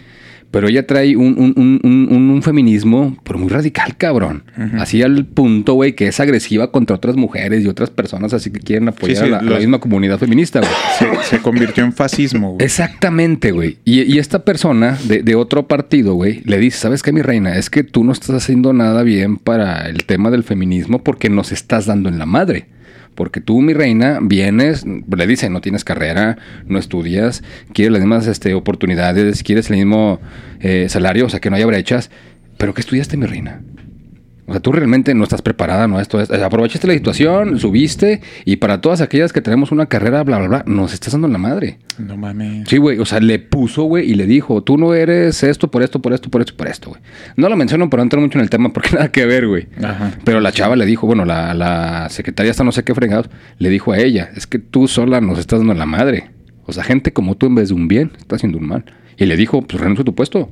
Pero 0.56 0.68
ella 0.68 0.86
trae 0.86 1.14
un, 1.16 1.34
un, 1.38 1.80
un, 1.84 2.30
un- 2.30 2.42
feminismo, 2.42 3.14
pero 3.24 3.38
muy 3.38 3.48
radical, 3.48 3.94
cabrón. 3.98 4.44
Así 4.78 5.02
al 5.02 5.26
punto, 5.26 5.74
güey, 5.74 5.94
que 5.94 6.06
es 6.08 6.18
agresiva 6.18 6.70
contra 6.72 6.96
otras 6.96 7.14
mujeres 7.16 7.62
y 7.62 7.68
otras 7.68 7.90
personas, 7.90 8.32
así 8.32 8.50
que 8.50 8.60
quieren 8.60 8.88
apoyar 8.88 9.16
Sí, 9.16 9.22
sí, 9.22 9.28
a, 9.28 9.30
la, 9.32 9.38
a 9.38 9.42
la 9.42 9.50
los- 9.50 9.58
misma 9.60 9.78
comunidad 9.80 10.18
feminista, 10.18 10.60
güey. 10.60 10.70
Se, 11.22 11.36
se 11.36 11.42
convirtió 11.42 11.84
en 11.84 11.92
fascismo, 11.92 12.52
güey. 12.54 12.64
Exactamente, 12.64 13.52
güey. 13.52 13.76
Y, 13.84 14.02
y 14.02 14.18
esta 14.18 14.44
persona 14.46 14.96
de, 15.04 15.22
de 15.22 15.34
otro 15.34 15.66
partido, 15.68 16.14
güey, 16.14 16.40
le 16.46 16.56
dice, 16.58 16.78
¿sabes 16.78 17.02
qué, 17.02 17.12
mi 17.12 17.20
reina? 17.20 17.56
Es 17.56 17.68
que 17.68 17.84
tú 17.84 18.02
no 18.04 18.12
estás 18.12 18.30
haciendo 18.30 18.72
nada 18.72 19.02
bien 19.02 19.36
para 19.36 19.88
el 19.90 20.04
tema 20.04 20.30
del 20.30 20.42
feminismo 20.42 21.02
porque 21.04 21.28
nos 21.28 21.52
estás 21.52 21.84
dando 21.84 22.08
en 22.08 22.18
la 22.18 22.24
madre. 22.26 22.66
Porque 23.16 23.40
tú, 23.40 23.60
mi 23.60 23.72
reina, 23.72 24.20
vienes, 24.22 24.84
le 24.86 25.26
dice, 25.26 25.50
no 25.50 25.60
tienes 25.60 25.82
carrera, 25.82 26.38
no 26.66 26.78
estudias, 26.78 27.42
quieres 27.72 27.92
las 27.92 28.02
mismas 28.02 28.28
este, 28.28 28.54
oportunidades, 28.54 29.42
quieres 29.42 29.68
el 29.70 29.76
mismo 29.76 30.20
eh, 30.60 30.86
salario, 30.88 31.26
o 31.26 31.28
sea, 31.28 31.40
que 31.40 31.50
no 31.50 31.56
haya 31.56 31.66
brechas. 31.66 32.10
¿Pero 32.58 32.74
qué 32.74 32.80
estudiaste, 32.82 33.16
mi 33.16 33.26
reina? 33.26 33.62
O 34.46 34.52
sea, 34.52 34.60
tú 34.60 34.70
realmente 34.70 35.12
no 35.14 35.24
estás 35.24 35.42
preparada, 35.42 35.88
¿no? 35.88 36.00
Esto 36.00 36.20
es, 36.20 36.30
aprovechaste 36.30 36.86
la 36.86 36.94
situación, 36.94 37.58
subiste, 37.58 38.20
y 38.44 38.56
para 38.56 38.80
todas 38.80 39.00
aquellas 39.00 39.32
que 39.32 39.40
tenemos 39.40 39.72
una 39.72 39.86
carrera, 39.86 40.22
bla, 40.22 40.38
bla, 40.38 40.48
bla, 40.48 40.64
nos 40.66 40.94
estás 40.94 41.12
dando 41.12 41.26
en 41.26 41.32
la 41.32 41.38
madre. 41.38 41.78
No 41.98 42.16
mames. 42.16 42.68
Sí, 42.68 42.76
güey, 42.76 42.98
o 43.00 43.04
sea, 43.04 43.18
le 43.18 43.40
puso, 43.40 43.84
güey, 43.84 44.08
y 44.08 44.14
le 44.14 44.26
dijo, 44.26 44.62
tú 44.62 44.78
no 44.78 44.94
eres 44.94 45.42
esto 45.42 45.68
por 45.68 45.82
esto, 45.82 46.00
por 46.00 46.12
esto, 46.12 46.30
por 46.30 46.40
esto, 46.42 46.56
por 46.56 46.68
esto, 46.68 46.90
güey. 46.90 47.02
No 47.36 47.48
lo 47.48 47.56
menciono 47.56 47.90
para 47.90 48.02
no 48.02 48.04
entrar 48.04 48.22
mucho 48.22 48.38
en 48.38 48.42
el 48.44 48.50
tema 48.50 48.72
porque 48.72 48.90
nada 48.94 49.10
que 49.10 49.26
ver, 49.26 49.48
güey. 49.48 49.66
Ajá. 49.82 50.12
Pero 50.24 50.40
la 50.40 50.52
chava 50.52 50.76
le 50.76 50.86
dijo, 50.86 51.08
bueno, 51.08 51.24
la, 51.24 51.52
la 51.52 52.08
secretaria 52.08 52.52
hasta 52.52 52.62
no 52.62 52.70
sé 52.70 52.84
qué 52.84 52.94
fregados, 52.94 53.28
le 53.58 53.68
dijo 53.68 53.92
a 53.92 53.98
ella, 53.98 54.30
es 54.36 54.46
que 54.46 54.60
tú 54.60 54.86
sola 54.86 55.20
nos 55.20 55.40
estás 55.40 55.58
dando 55.58 55.74
la 55.74 55.86
madre. 55.86 56.30
O 56.66 56.72
sea, 56.72 56.84
gente 56.84 57.12
como 57.12 57.36
tú 57.36 57.46
en 57.46 57.56
vez 57.56 57.68
de 57.70 57.74
un 57.74 57.88
bien, 57.88 58.12
está 58.18 58.36
haciendo 58.36 58.58
un 58.58 58.68
mal. 58.68 58.84
Y 59.16 59.26
le 59.26 59.36
dijo, 59.36 59.62
pues 59.62 59.80
renuncia 59.80 60.02
a 60.02 60.04
tu 60.04 60.14
puesto. 60.14 60.50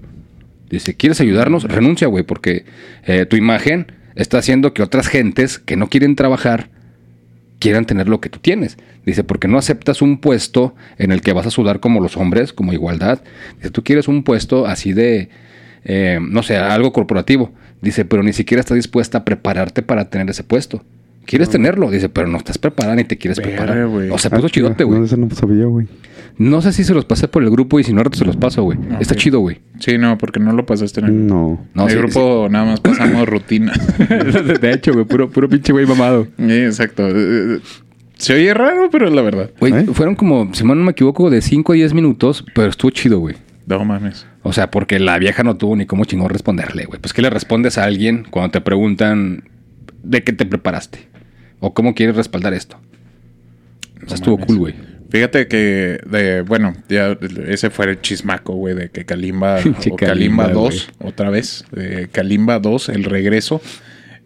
Dice, 0.74 0.94
¿quieres 0.94 1.20
ayudarnos? 1.20 1.64
Renuncia, 1.64 2.08
güey, 2.08 2.24
porque 2.24 2.64
eh, 3.06 3.26
tu 3.26 3.36
imagen 3.36 3.92
está 4.14 4.38
haciendo 4.38 4.74
que 4.74 4.82
otras 4.82 5.08
gentes 5.08 5.58
que 5.58 5.76
no 5.76 5.88
quieren 5.88 6.16
trabajar 6.16 6.68
quieran 7.58 7.86
tener 7.86 8.08
lo 8.08 8.20
que 8.20 8.28
tú 8.28 8.38
tienes. 8.40 8.76
Dice, 9.06 9.24
porque 9.24 9.48
no 9.48 9.58
aceptas 9.58 10.02
un 10.02 10.18
puesto 10.18 10.74
en 10.98 11.12
el 11.12 11.20
que 11.20 11.32
vas 11.32 11.46
a 11.46 11.50
sudar 11.50 11.80
como 11.80 12.00
los 12.00 12.16
hombres, 12.16 12.52
como 12.52 12.72
igualdad. 12.72 13.22
Dice, 13.56 13.70
tú 13.70 13.82
quieres 13.82 14.08
un 14.08 14.22
puesto 14.22 14.66
así 14.66 14.92
de, 14.92 15.30
eh, 15.84 16.18
no 16.20 16.42
sé, 16.42 16.56
algo 16.56 16.92
corporativo. 16.92 17.52
Dice, 17.80 18.04
pero 18.04 18.22
ni 18.22 18.32
siquiera 18.32 18.60
estás 18.60 18.76
dispuesta 18.76 19.18
a 19.18 19.24
prepararte 19.24 19.82
para 19.82 20.10
tener 20.10 20.28
ese 20.30 20.44
puesto. 20.44 20.82
Quieres 21.26 21.48
tenerlo, 21.50 21.90
dice, 21.90 22.08
pero 22.08 22.28
no 22.28 22.38
estás 22.38 22.58
preparada 22.58 22.96
ni 22.96 23.04
te 23.04 23.16
quieres 23.18 23.38
Verga, 23.38 23.56
preparar. 23.64 23.84
O 24.12 24.18
sea, 24.18 24.30
Ah, 24.32 24.36
puso 24.36 24.48
chido. 24.48 24.68
chidote, 24.68 24.84
güey. 24.84 25.00
No, 25.00 25.16
no 25.26 25.30
sabía, 25.34 25.64
güey. 25.66 25.86
No 26.36 26.60
sé 26.62 26.72
si 26.72 26.82
se 26.84 26.94
los 26.94 27.04
pasé 27.04 27.28
por 27.28 27.42
el 27.44 27.50
grupo 27.50 27.78
y 27.78 27.84
si 27.84 27.92
no, 27.92 28.00
ahora 28.00 28.10
se 28.12 28.24
los 28.24 28.36
paso, 28.36 28.62
güey. 28.64 28.76
Está 29.00 29.14
chido, 29.14 29.38
güey. 29.40 29.60
Sí, 29.78 29.98
no, 29.98 30.18
porque 30.18 30.40
no 30.40 30.52
lo 30.52 30.66
pasaste 30.66 31.00
en 31.00 31.06
el, 31.06 31.26
No. 31.26 31.64
No, 31.74 31.84
el 31.84 31.90
sí, 31.92 31.96
grupo. 31.98 32.48
Nada 32.50 32.64
más 32.64 32.80
pasamos 32.80 33.28
rutinas. 33.28 33.78
de 34.60 34.72
hecho, 34.72 34.92
güey, 34.92 35.04
puro, 35.04 35.30
puro 35.30 35.48
pinche 35.48 35.72
güey 35.72 35.86
mamado. 35.86 36.26
Sí, 36.36 36.52
exacto. 36.52 37.06
Eh, 37.08 37.60
Se 38.16 38.34
oye 38.34 38.52
raro, 38.52 38.90
pero 38.90 39.06
es 39.08 39.14
la 39.14 39.22
verdad. 39.22 39.50
Güey, 39.60 39.72
¿Eh? 39.72 39.86
fueron 39.92 40.16
como, 40.16 40.52
si 40.54 40.64
mal 40.64 40.76
no 40.76 40.84
me 40.84 40.90
equivoco, 40.92 41.30
de 41.30 41.40
5 41.40 41.72
a 41.72 41.76
10 41.76 41.94
minutos, 41.94 42.44
pero 42.54 42.68
estuvo 42.68 42.90
chido, 42.90 43.18
güey. 43.20 43.36
No 43.66 43.82
mames. 43.84 44.26
O 44.42 44.52
sea, 44.52 44.70
porque 44.70 44.98
la 44.98 45.18
vieja 45.18 45.42
no 45.44 45.56
tuvo 45.56 45.74
ni 45.76 45.86
cómo 45.86 46.04
chingón 46.04 46.28
responderle, 46.30 46.84
güey. 46.84 47.00
Pues, 47.00 47.12
¿qué 47.14 47.22
le 47.22 47.30
respondes 47.30 47.78
a 47.78 47.84
alguien 47.84 48.26
cuando 48.28 48.50
te 48.50 48.60
preguntan 48.60 49.44
de 50.02 50.22
qué 50.24 50.32
te 50.32 50.44
preparaste? 50.44 51.08
O 51.60 51.72
cómo 51.74 51.94
quieres 51.94 52.16
respaldar 52.16 52.54
esto. 52.54 52.76
O 52.76 53.98
sea, 54.00 54.08
No 54.08 54.14
estuvo 54.14 54.38
cool, 54.38 54.58
güey. 54.58 54.74
Fíjate 55.10 55.46
que, 55.46 56.00
de, 56.10 56.42
bueno, 56.42 56.74
ya 56.88 57.16
ese 57.46 57.70
fue 57.70 57.86
el 57.86 58.00
chismaco, 58.00 58.54
güey, 58.54 58.74
de 58.74 58.90
que 58.90 59.04
Kalimba, 59.04 59.58
o 59.90 59.96
Kalimba 59.96 59.96
Kalimba, 59.96 60.48
2, 60.48 60.90
otra 61.04 61.30
vez, 61.30 61.64
de 61.70 62.08
Kalimba 62.10 62.58
2, 62.58 62.88
el 62.88 63.04
regreso. 63.04 63.60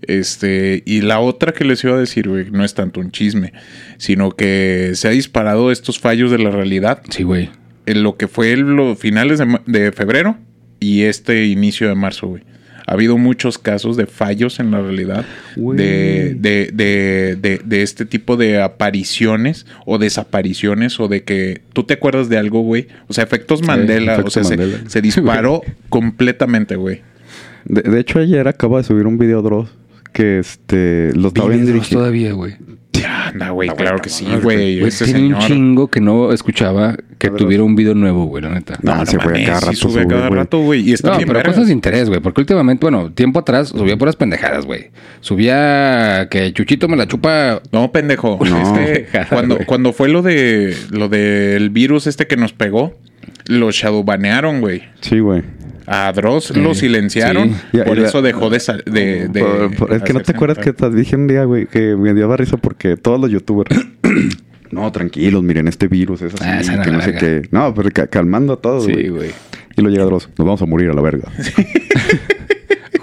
Este, 0.03 0.83
y 0.87 1.01
la 1.03 1.21
otra 1.21 1.53
que 1.53 1.65
les 1.65 1.83
iba 1.85 1.95
a 1.95 1.99
decir, 1.99 2.29
güey, 2.29 2.51
no 2.51 2.65
es 2.65 2.73
tanto 2.75 3.01
un 3.01 3.11
chisme, 3.11 3.53
sino 3.99 4.31
que 4.31 4.93
se 4.95 5.09
ha 5.09 5.11
disparado 5.11 5.71
estos 5.73 5.99
fallos 5.99 6.31
de 6.31 6.39
la 6.39 6.51
realidad 6.51 7.03
Sí, 7.11 7.25
güey. 7.25 7.51
en 7.87 8.03
lo 8.05 8.17
que 8.17 8.29
fue 8.29 8.57
los 8.57 8.99
finales 8.99 9.41
de, 9.41 9.61
de 9.67 9.93
febrero 9.93 10.37
y 10.81 11.03
este 11.03 11.47
inicio 11.47 11.89
de 11.89 11.97
marzo, 11.97 12.29
güey. 12.29 12.45
Ha 12.89 12.95
habido 12.95 13.19
muchos 13.19 13.59
casos 13.59 13.99
de 13.99 14.07
fallos 14.07 14.61
en 14.61 14.71
la 14.71 14.81
realidad 14.81 15.27
de, 15.57 16.35
de, 16.41 16.71
de, 16.73 17.37
de, 17.39 17.61
de 17.63 17.83
este 17.83 18.07
tipo 18.07 18.39
de 18.39 18.63
apariciones 18.63 19.67
o 19.85 19.99
desapariciones 19.99 20.99
o 20.99 21.07
de 21.07 21.23
que 21.23 21.61
tú 21.75 21.85
te 21.85 21.95
acuerdas 21.95 22.31
de 22.31 22.39
algo, 22.39 22.63
güey. 22.63 22.89
O 23.07 23.13
sea, 23.13 23.25
efectos 23.25 23.63
Mandela. 23.63 24.13
efecto 24.15 24.29
o 24.29 24.31
sea, 24.31 24.45
se- 24.45 24.57
Mandela. 24.57 24.79
Se, 24.89 25.03
disparó 25.03 25.61
completamente, 25.91 26.77
güey. 26.77 27.03
De, 27.67 27.83
de 27.83 28.01
hecho, 28.01 28.21
ayer 28.21 28.49
acaba 28.49 28.79
de 28.79 28.85
subir 28.85 29.07
un 29.07 29.19
video 29.19 29.43
Dross 29.43 29.69
que 30.19 30.41
este 30.41 31.13
lo 31.15 31.29
estaba 31.29 31.49
bien 31.51 31.61
Videos 31.61 31.75
dirigido. 31.75 32.01
todavía, 32.01 32.33
güey. 32.33 32.57
Ya, 32.93 33.29
anda, 33.29 33.51
güey. 33.51 33.69
Claro 33.69 34.01
que 34.01 34.09
sí, 34.09 34.27
güey. 34.43 34.81
Tiene 34.81 34.85
un 34.85 34.91
señor. 34.91 35.39
chingo 35.43 35.87
que 35.89 36.01
no 36.01 36.33
escuchaba 36.33 36.97
que 37.19 37.31
tuviera 37.31 37.63
un 37.63 37.77
video 37.77 37.95
nuevo, 37.95 38.25
güey, 38.25 38.43
la 38.43 38.49
neta. 38.51 38.81
No, 38.83 39.07
se 39.07 39.21
fue 39.21 39.41
a 39.41 39.47
cada 39.47 39.61
sí 39.61 39.67
rato 39.67 39.77
sube 39.77 40.01
a 40.01 40.03
sube, 40.03 40.09
cada 40.09 40.29
rato, 40.29 40.59
güey. 40.59 40.81
Y 40.91 40.93
está 40.93 41.13
No, 41.13 41.17
bien 41.19 41.29
pero 41.29 41.45
cosas 41.45 41.69
de 41.69 41.73
interés, 41.73 42.09
güey. 42.09 42.21
Porque 42.21 42.41
últimamente, 42.41 42.85
bueno, 42.85 43.13
tiempo 43.13 43.39
atrás 43.39 43.69
subía 43.69 43.97
puras 43.97 44.17
pendejadas, 44.17 44.67
güey. 44.67 44.91
Subía 45.21 46.27
que 46.29 46.53
Chuchito 46.53 46.89
me 46.89 46.97
la 46.97 47.07
chupa. 47.07 47.63
No, 47.71 47.93
pendejo. 47.93 48.41
No. 48.49 48.77
Este, 48.77 49.07
cuando, 49.29 49.59
cuando 49.67 49.93
fue 49.93 50.09
lo 50.09 50.23
de 50.23 50.75
lo 50.91 51.09
del 51.09 51.71
virus 51.71 52.09
este 52.09 52.27
que 52.27 52.37
nos 52.37 52.53
pegó, 52.53 52.99
lo 53.47 53.71
shadowbanearon, 53.71 54.61
güey. 54.61 54.83
Sí, 55.01 55.21
güey. 55.21 55.43
A 55.91 56.13
Dross 56.13 56.53
Sí. 56.55 56.61
lo 56.61 56.75
silenciaron. 56.75 57.55
Sí. 57.73 57.79
Por 57.87 57.99
y 57.99 58.03
eso 58.05 58.21
dejó 58.23 58.51
de, 58.51 58.59
de, 58.87 59.29
de 59.29 59.41
Por- 59.41 59.77
por- 59.77 59.93
es 59.95 60.03
que 60.03 60.13
no 60.13 60.21
te 60.21 60.33
acuerdas 60.33 60.59
que 60.59 60.73
te 60.73 60.91
dije 60.91 61.17
un 61.17 61.27
día, 61.27 61.45
güey, 61.45 61.67
que 61.67 61.97
me 61.97 62.13
dio 62.15 62.35
risa 62.37 62.57
porque 62.59 62.97
todos 62.97 63.21
los 63.21 63.31
youtubers. 63.31 63.75
no, 64.71 64.93
tranquilos, 64.93 65.43
miren, 65.43 65.67
este 65.69 65.89
virus 65.89 66.23
es 66.23 66.35
así, 66.35 66.45
Ah, 66.47 66.61
esa 66.61 66.83
que 66.83 66.91
no 66.91 67.01
sé 67.01 67.15
qué. 67.15 67.43
No, 67.51 67.73
pero 67.75 67.91
ca- 67.91 68.07
calmando 68.07 68.53
a 68.55 68.61
todos, 68.61 68.85
Sí, 68.85 69.09
güey. 69.09 69.31
y 69.77 69.81
lo 69.83 69.89
llega 69.91 70.05
Dross, 70.05 70.29
nos 70.37 70.47
vamos 70.47 70.63
a 70.63 70.67
morir 70.67 70.91
a 70.91 70.95
la 70.95 71.01
verga. 71.01 71.29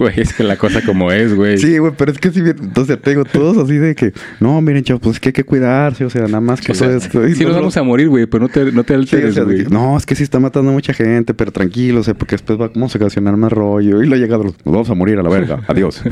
Güey, 0.05 0.19
es 0.21 0.33
que 0.33 0.43
la 0.43 0.55
cosa 0.55 0.81
como 0.85 1.11
es, 1.11 1.33
güey. 1.33 1.57
Sí, 1.57 1.79
güey, 1.79 1.91
pero 1.97 2.11
es 2.11 2.19
que 2.19 2.29
si 2.29 2.41
bien, 2.41 2.57
entonces 2.61 3.01
te 3.01 3.09
digo, 3.09 3.25
todos 3.25 3.57
así 3.57 3.77
de 3.77 3.95
que, 3.95 4.13
no, 4.39 4.61
miren, 4.61 4.83
chavos, 4.83 5.01
pues 5.01 5.15
es 5.15 5.19
que 5.19 5.29
hay 5.29 5.33
que 5.33 5.43
cuidarse, 5.43 6.05
o 6.05 6.11
sea, 6.11 6.23
nada 6.27 6.41
más 6.41 6.61
que 6.61 6.73
O 6.73 6.75
sea, 6.75 6.89
todo 6.89 6.97
esto. 6.97 7.27
Y 7.27 7.33
sí 7.33 7.43
nos 7.43 7.55
vamos 7.55 7.75
a 7.75 7.81
morir, 7.81 8.09
güey, 8.09 8.27
pero 8.27 8.43
no 8.43 8.49
te, 8.49 8.71
no 8.71 8.83
te 8.83 8.93
Sí, 8.93 8.93
o 8.93 8.99
alteres, 8.99 9.33
sea, 9.33 9.45
de 9.45 9.53
güey. 9.53 9.65
que, 9.65 9.73
no, 9.73 9.97
es 9.97 10.05
que 10.05 10.13
sí 10.13 10.21
está 10.21 10.39
matando 10.39 10.69
a 10.69 10.73
mucha 10.73 10.93
gente, 10.93 11.33
pero 11.33 11.51
tranquilo, 11.51 12.01
o 12.01 12.03
sea, 12.03 12.13
porque 12.13 12.35
después 12.35 12.59
vamos 12.59 12.93
a 12.93 12.97
ocasionar 12.99 13.35
más 13.35 13.51
rollo. 13.51 14.03
Y 14.03 14.07
lo 14.07 14.15
llega 14.15 14.37
nos 14.37 14.53
vamos 14.63 14.89
a 14.91 14.93
morir 14.93 15.17
a 15.17 15.23
la 15.23 15.29
verga. 15.29 15.63
Adiós. 15.67 16.03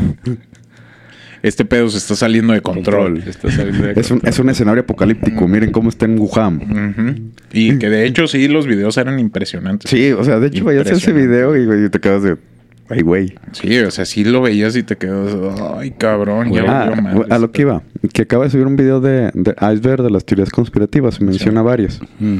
Este 1.43 1.65
pedo 1.65 1.89
se 1.89 1.97
está 1.97 2.15
saliendo 2.15 2.53
de 2.53 2.61
control. 2.61 3.21
Está 3.27 3.51
saliendo 3.51 3.85
de 3.85 3.93
es, 3.99 4.09
un, 4.09 4.21
es 4.23 4.39
un 4.39 4.49
escenario 4.49 4.81
apocalíptico. 4.81 5.47
Miren 5.47 5.71
cómo 5.71 5.89
está 5.89 6.05
en 6.05 6.17
Wuhan. 6.17 7.33
Y 7.51 7.77
que 7.77 7.89
de 7.89 8.07
hecho 8.07 8.27
sí, 8.27 8.47
los 8.47 8.65
videos 8.65 8.97
eran 8.97 9.19
impresionantes. 9.19 9.91
Sí, 9.91 10.13
o 10.13 10.23
sea, 10.23 10.39
de 10.39 10.47
hecho, 10.47 10.63
vayas 10.63 10.87
a 10.87 10.93
ese 10.93 11.11
video 11.11 11.55
y, 11.55 11.65
güey, 11.65 11.89
te 11.89 11.99
quedas 11.99 12.23
de. 12.23 12.37
Ay, 12.89 13.01
güey. 13.01 13.33
Sí, 13.53 13.77
o 13.79 13.91
sea, 13.91 14.05
sí 14.05 14.23
lo 14.23 14.41
veías 14.41 14.75
y 14.75 14.83
te 14.83 14.97
quedas, 14.97 15.35
ay, 15.77 15.91
cabrón, 15.91 16.51
ya 16.51 16.63
Ah, 16.67 17.01
madres. 17.01 17.31
a 17.31 17.39
lo 17.39 17.51
que 17.51 17.61
iba. 17.61 17.81
Que 18.13 18.23
acaba 18.23 18.43
de 18.43 18.49
subir 18.49 18.67
un 18.67 18.75
video 18.75 18.99
de, 18.99 19.31
de 19.33 19.55
Iceberg 19.73 20.03
de 20.03 20.09
las 20.11 20.25
teorías 20.25 20.49
conspirativas. 20.49 21.21
Menciona 21.21 21.61
varias. 21.61 21.99
Mm. 22.19 22.39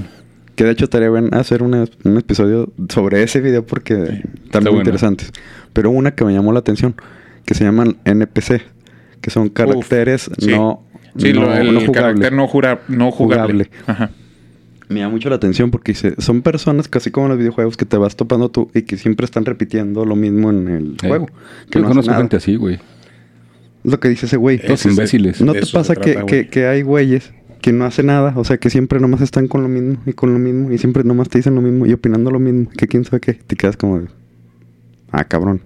Que 0.56 0.66
de 0.66 0.72
hecho 0.72 0.84
estaría 0.84 1.10
bien 1.10 1.34
hacer 1.34 1.64
una- 1.64 1.86
un 2.04 2.18
episodio 2.18 2.72
sobre 2.90 3.24
ese 3.24 3.42
video 3.42 3.66
porque 3.66 4.22
están 4.44 4.64
muy 4.64 4.72
bueno. 4.72 4.80
interesantes. 4.82 5.32
Pero 5.72 5.90
una 5.90 6.12
que 6.14 6.26
me 6.26 6.34
llamó 6.34 6.52
la 6.54 6.60
atención, 6.60 6.94
que 7.46 7.56
se 7.56 7.64
llaman 7.64 7.98
NPC, 8.06 8.62
que 9.22 9.30
son 9.32 9.50
caracteres 9.50 10.30
sí. 10.38 10.52
no, 10.52 10.84
Sí, 11.18 11.32
no, 11.34 11.42
lo- 11.42 11.54
el 11.56 11.74
no 11.74 11.80
jugables. 11.80 11.92
carácter 11.92 12.34
no, 12.34 12.48
jura, 12.48 12.82
no 12.88 13.12
jugable. 13.12 13.66
Jugable. 13.66 13.70
Ajá. 13.88 14.10
Me 14.90 15.00
llama 15.00 15.12
mucho 15.14 15.30
la 15.30 15.36
atención 15.36 15.72
porque 15.72 15.94
dice, 15.94 16.16
son 16.20 16.42
personas 16.42 16.88
casi 16.88 17.10
como 17.12 17.28
en 17.28 17.30
los 17.32 17.40
videojuegos 17.40 17.78
que 17.78 17.86
te 17.86 17.98
vas 17.98 18.16
topando 18.16 18.50
tú 18.50 18.70
y 18.74 18.82
que 18.84 18.98
siempre 18.98 19.26
están 19.26 19.46
repitiendo 19.46 20.06
lo 20.06 20.16
mismo 20.16 20.50
en 20.50 20.68
el 20.68 20.98
Eh, 21.04 21.08
juego. 21.08 21.28
Yo 21.72 21.80
no 21.82 21.88
conozco 21.88 22.12
nada. 22.12 22.22
gente 22.22 22.38
así, 22.38 22.56
güey. 22.58 22.76
Es 22.76 23.92
lo 23.92 24.00
que 24.00 24.10
dice 24.10 24.26
ese 24.26 24.38
güey. 24.38 24.58
De- 24.58 24.78
imbéciles. 24.86 25.42
¿No 25.42 25.54
te 25.54 25.66
pasa 25.68 25.96
que, 25.96 26.14
trata, 26.14 26.26
que, 26.26 26.36
güey. 26.42 26.50
que 26.50 26.66
hay 26.68 26.82
güeyes 26.82 27.34
que 27.62 27.72
no 27.72 27.86
hacen 27.86 28.08
nada? 28.08 28.34
O 28.36 28.44
sea, 28.44 28.58
que 28.58 28.70
siempre 28.70 29.00
nomás 29.00 29.22
están 29.22 29.48
con 29.48 29.62
lo 29.64 29.70
mismo 29.70 29.98
y 30.06 30.14
con 30.14 30.34
lo 30.34 30.40
mismo 30.40 30.72
y 30.72 30.78
siempre 30.78 31.04
nomás 31.04 31.30
te 31.30 31.40
dicen 31.40 31.56
lo 31.56 31.62
mismo 31.62 31.86
y 31.86 31.94
opinando 31.94 32.30
lo 32.32 32.40
mismo. 32.40 32.70
Que 32.78 32.88
quién 32.88 33.04
sabe 33.06 33.20
qué. 33.22 33.34
Te 33.34 33.56
quedas 33.56 33.78
como 33.78 34.00
de... 34.00 34.08
Ah, 35.12 35.24
cabrón. 35.26 35.62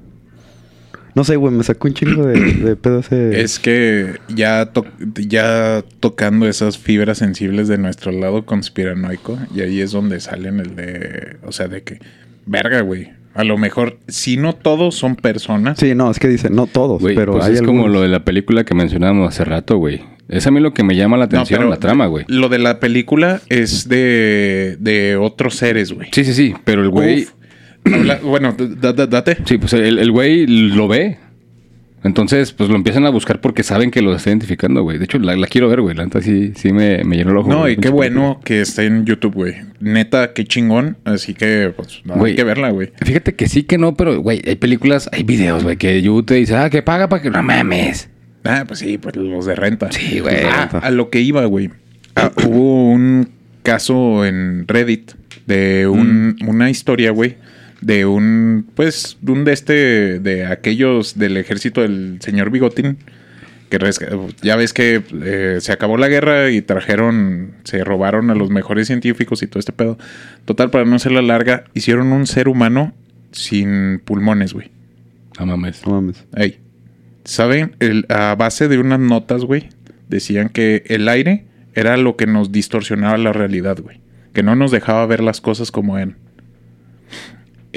No 1.18 1.24
sé, 1.24 1.36
güey, 1.36 1.52
me 1.52 1.64
sacó 1.64 1.88
un 1.88 1.96
chingo 1.96 2.28
de, 2.28 2.40
de 2.40 2.76
pedo 2.76 3.00
ese. 3.00 3.42
Es 3.42 3.58
que 3.58 4.14
ya, 4.30 4.68
to- 4.68 4.86
ya 5.16 5.84
tocando 6.00 6.48
esas 6.48 6.78
fibras 6.78 7.18
sensibles 7.18 7.68
de 7.68 7.80
nuestro 7.80 8.12
lado 8.12 8.46
conspiranoico, 8.46 9.36
y 9.56 9.62
ahí 9.62 9.82
es 9.82 9.92
donde 9.92 10.20
salen 10.20 10.60
el 10.60 10.76
de. 10.76 11.38
O 11.44 11.52
sea, 11.52 11.68
de 11.68 11.82
que. 11.82 11.98
Verga, 12.46 12.82
güey. 12.82 13.10
A 13.34 13.44
lo 13.44 13.58
mejor, 13.58 13.98
si 14.08 14.38
no 14.38 14.54
todos 14.54 14.94
son 14.96 15.16
personas. 15.16 15.80
Sí, 15.80 15.96
no, 15.96 16.12
es 16.12 16.20
que 16.20 16.28
dice, 16.28 16.50
no 16.52 16.68
todos, 16.68 17.02
Güey, 17.02 17.16
pero 17.16 17.34
pues 17.34 17.46
hay 17.46 17.54
es 17.56 17.62
como 17.64 17.88
lo 17.88 18.02
de 18.02 18.08
la 18.10 18.24
película 18.24 18.64
que 18.64 18.76
mencionábamos 18.76 19.28
hace 19.30 19.44
rato, 19.44 19.78
güey. 19.78 20.02
Es 20.28 20.46
a 20.46 20.52
mí 20.52 20.60
lo 20.60 20.74
que 20.74 20.84
me 20.84 20.96
llama 20.96 21.18
la 21.18 21.26
No, 21.26 21.38
atención, 21.38 21.60
pero 21.60 21.70
la 21.70 21.78
trama, 21.78 22.06
güey. 22.08 22.26
Lo 22.28 22.50
de 22.50 22.60
la 22.60 22.80
película 22.80 23.40
es 23.50 23.88
de, 23.90 24.78
de 24.80 25.18
otros 25.18 25.56
seres, 25.56 25.94
güey. 25.94 26.10
Sí, 26.12 26.24
sí, 26.24 26.34
sí, 26.34 26.54
pero 26.64 26.82
el 26.84 26.90
güey... 26.90 27.28
Habla- 27.94 28.20
bueno, 28.24 28.56
da- 28.58 28.94
da- 28.94 29.08
date. 29.08 29.38
Sí, 29.46 29.58
pues 29.58 29.74
el, 29.74 30.00
el 30.00 30.12
güey 30.12 30.46
lo 30.48 30.88
ve. 30.88 31.18
Entonces, 32.04 32.54
pues 32.54 32.70
lo 32.70 32.76
empiezan 32.76 33.06
a 33.06 33.10
buscar 33.10 33.42
porque 33.42 33.64
saben 33.64 33.90
que 33.92 34.02
lo 34.02 34.16
está 34.16 34.30
identificando, 34.30 34.84
güey. 34.84 34.98
De 34.98 35.06
hecho, 35.06 35.18
la, 35.20 35.36
la 35.36 35.48
quiero 35.48 35.68
ver, 35.68 35.82
güey. 35.82 35.96
La 35.96 36.06
neta 36.06 36.22
sí, 36.22 36.54
sí 36.56 36.72
me, 36.72 37.04
me 37.04 37.18
llenó 37.18 37.32
el 37.32 37.38
ojo. 37.38 37.50
No, 37.50 37.60
güey, 37.62 37.74
y 37.74 37.78
qué 37.78 37.90
bueno 37.90 38.40
que 38.46 38.62
está 38.62 38.84
en 38.84 39.04
YouTube, 39.06 39.34
güey. 39.34 39.56
Neta, 39.80 40.32
qué 40.34 40.46
chingón. 40.46 40.98
Así 41.06 41.34
que, 41.34 41.74
pues, 41.76 42.02
no, 42.06 42.14
Güey. 42.14 42.32
hay 42.32 42.36
que 42.38 42.44
verla, 42.44 42.70
güey. 42.70 42.92
Fíjate 43.04 43.34
que 43.36 43.50
sí 43.50 43.64
que 43.64 43.78
no, 43.78 43.96
pero, 43.96 44.22
güey, 44.22 44.42
hay 44.48 44.56
películas, 44.56 45.10
hay 45.12 45.24
videos, 45.24 45.64
güey, 45.64 45.76
que 45.78 46.02
YouTube 46.02 46.26
te 46.28 46.36
dice, 46.36 46.56
ah, 46.56 46.70
que 46.70 46.82
paga 46.84 47.10
para 47.10 47.22
que 47.22 47.30
no 47.32 47.42
mames. 47.44 48.10
Ah, 48.46 48.64
pues 48.68 48.80
sí, 48.80 48.98
pues 49.00 49.16
los 49.18 49.46
de 49.46 49.56
renta. 49.56 49.92
Sí, 49.92 50.20
güey. 50.20 50.36
Ah, 50.46 50.70
a 50.82 50.92
lo 50.92 51.10
que 51.10 51.20
iba, 51.20 51.44
güey. 51.46 51.72
Ah, 52.16 52.32
hubo 52.46 52.90
un 52.92 53.30
caso 53.64 54.24
en 54.24 54.66
Reddit 54.68 55.12
de 55.48 55.88
un- 55.88 56.38
una 56.48 56.70
historia, 56.70 57.12
güey, 57.12 57.36
de 57.82 58.06
un, 58.06 58.68
pues, 58.76 59.18
de 59.22 59.32
un 59.32 59.46
de 59.46 59.54
este, 59.54 60.20
de 60.20 60.46
aquellos 60.46 61.18
del 61.18 61.38
ejército 61.38 61.82
del 61.82 62.18
señor 62.22 62.50
Bigotín, 62.50 62.98
que 63.70 63.78
ya 64.42 64.56
ves 64.56 64.74
que 64.74 65.04
eh, 65.24 65.58
se 65.60 65.72
acabó 65.74 65.98
la 65.98 66.08
guerra 66.08 66.50
y 66.52 66.62
trajeron, 66.62 67.52
se 67.66 67.84
robaron 67.84 68.30
a 68.30 68.36
los 68.36 68.50
mejores 68.50 68.88
científicos 68.88 69.44
y 69.44 69.48
todo 69.48 69.60
este 69.60 69.74
pedo. 69.74 69.98
Total, 70.46 70.70
para 70.70 70.86
no 70.86 70.96
hacerla 70.96 71.22
larga, 71.22 71.66
hicieron 71.74 72.14
un 72.14 72.28
ser 72.28 72.48
humano 72.48 72.94
sin 73.32 74.00
pulmones, 74.06 74.54
güey. 74.54 74.72
No 75.38 75.46
mames. 75.46 75.86
No 75.86 75.94
mames. 75.94 76.24
Ey, 76.36 76.60
¿saben? 77.26 77.76
El- 77.80 78.06
a 78.10 78.36
base 78.36 78.68
de 78.70 78.78
unas 78.78 79.00
notas, 79.00 79.44
güey, 79.44 79.70
decían 80.08 80.50
que 80.50 80.84
el 80.88 81.08
aire 81.10 81.46
era 81.76 81.98
lo 81.98 82.16
que 82.16 82.26
nos 82.26 82.52
distorsionaba 82.52 83.18
la 83.18 83.34
realidad, 83.34 83.78
güey. 83.82 84.00
Que 84.34 84.44
no 84.44 84.56
nos 84.56 84.72
dejaba 84.72 85.06
ver 85.06 85.22
las 85.22 85.42
cosas 85.42 85.72
como 85.72 85.98
eran. 85.98 86.16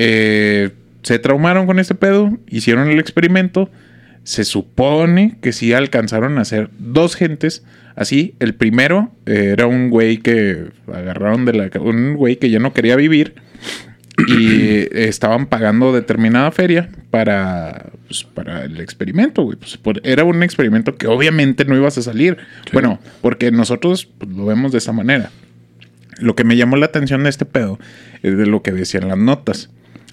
Eh, 0.03 0.71
se 1.03 1.19
traumaron 1.19 1.67
con 1.67 1.79
este 1.79 1.95
pedo, 1.95 2.39
hicieron 2.49 2.89
el 2.91 2.99
experimento. 2.99 3.71
Se 4.25 4.45
supone 4.45 5.37
que 5.43 5.53
sí 5.53 5.73
alcanzaron 5.75 6.39
a 6.39 6.43
hacer 6.43 6.71
dos 6.79 7.17
gentes. 7.17 7.65
Así, 7.97 8.35
el 8.39 8.55
primero 8.55 9.13
eh, 9.27 9.51
era 9.53 9.67
un 9.67 9.91
güey 9.91 10.19
que 10.19 10.69
agarraron 10.93 11.45
de 11.45 11.53
la... 11.53 11.71
Un 11.81 12.15
güey 12.15 12.37
que 12.37 12.49
ya 12.51 12.59
no 12.59 12.73
quería 12.73 12.97
vivir 12.97 13.35
y 14.27 14.87
estaban 14.93 15.47
pagando 15.47 15.93
determinada 15.93 16.51
feria 16.51 16.89
para, 17.11 17.91
pues, 18.07 18.25
para 18.25 18.65
el 18.65 18.81
experimento, 18.81 19.43
güey. 19.43 19.57
Pues, 19.59 19.77
por- 19.77 20.01
era 20.05 20.25
un 20.25 20.43
experimento 20.43 20.97
que 20.97 21.09
obviamente 21.09 21.65
no 21.67 21.77
ibas 21.77 21.99
a 21.99 22.03
salir. 22.03 22.39
Bueno, 22.73 23.01
porque 23.21 23.51
nosotros 23.51 24.07
pues, 24.19 24.31
lo 24.31 24.47
vemos 24.47 24.73
de 24.73 24.79
esa 24.79 24.93
manera. 24.93 25.31
Lo 26.19 26.37
que 26.37 26.45
me 26.45 26.57
llamó 26.57 26.77
la 26.77 26.87
atención 26.87 27.23
de 27.25 27.31
este 27.31 27.45
pedo 27.47 27.79
es 28.23 28.37
de 28.37 28.47
lo 28.47 28.63
que 28.63 28.73
decían 28.73 29.09
las 29.09 29.19
notas. 29.19 29.71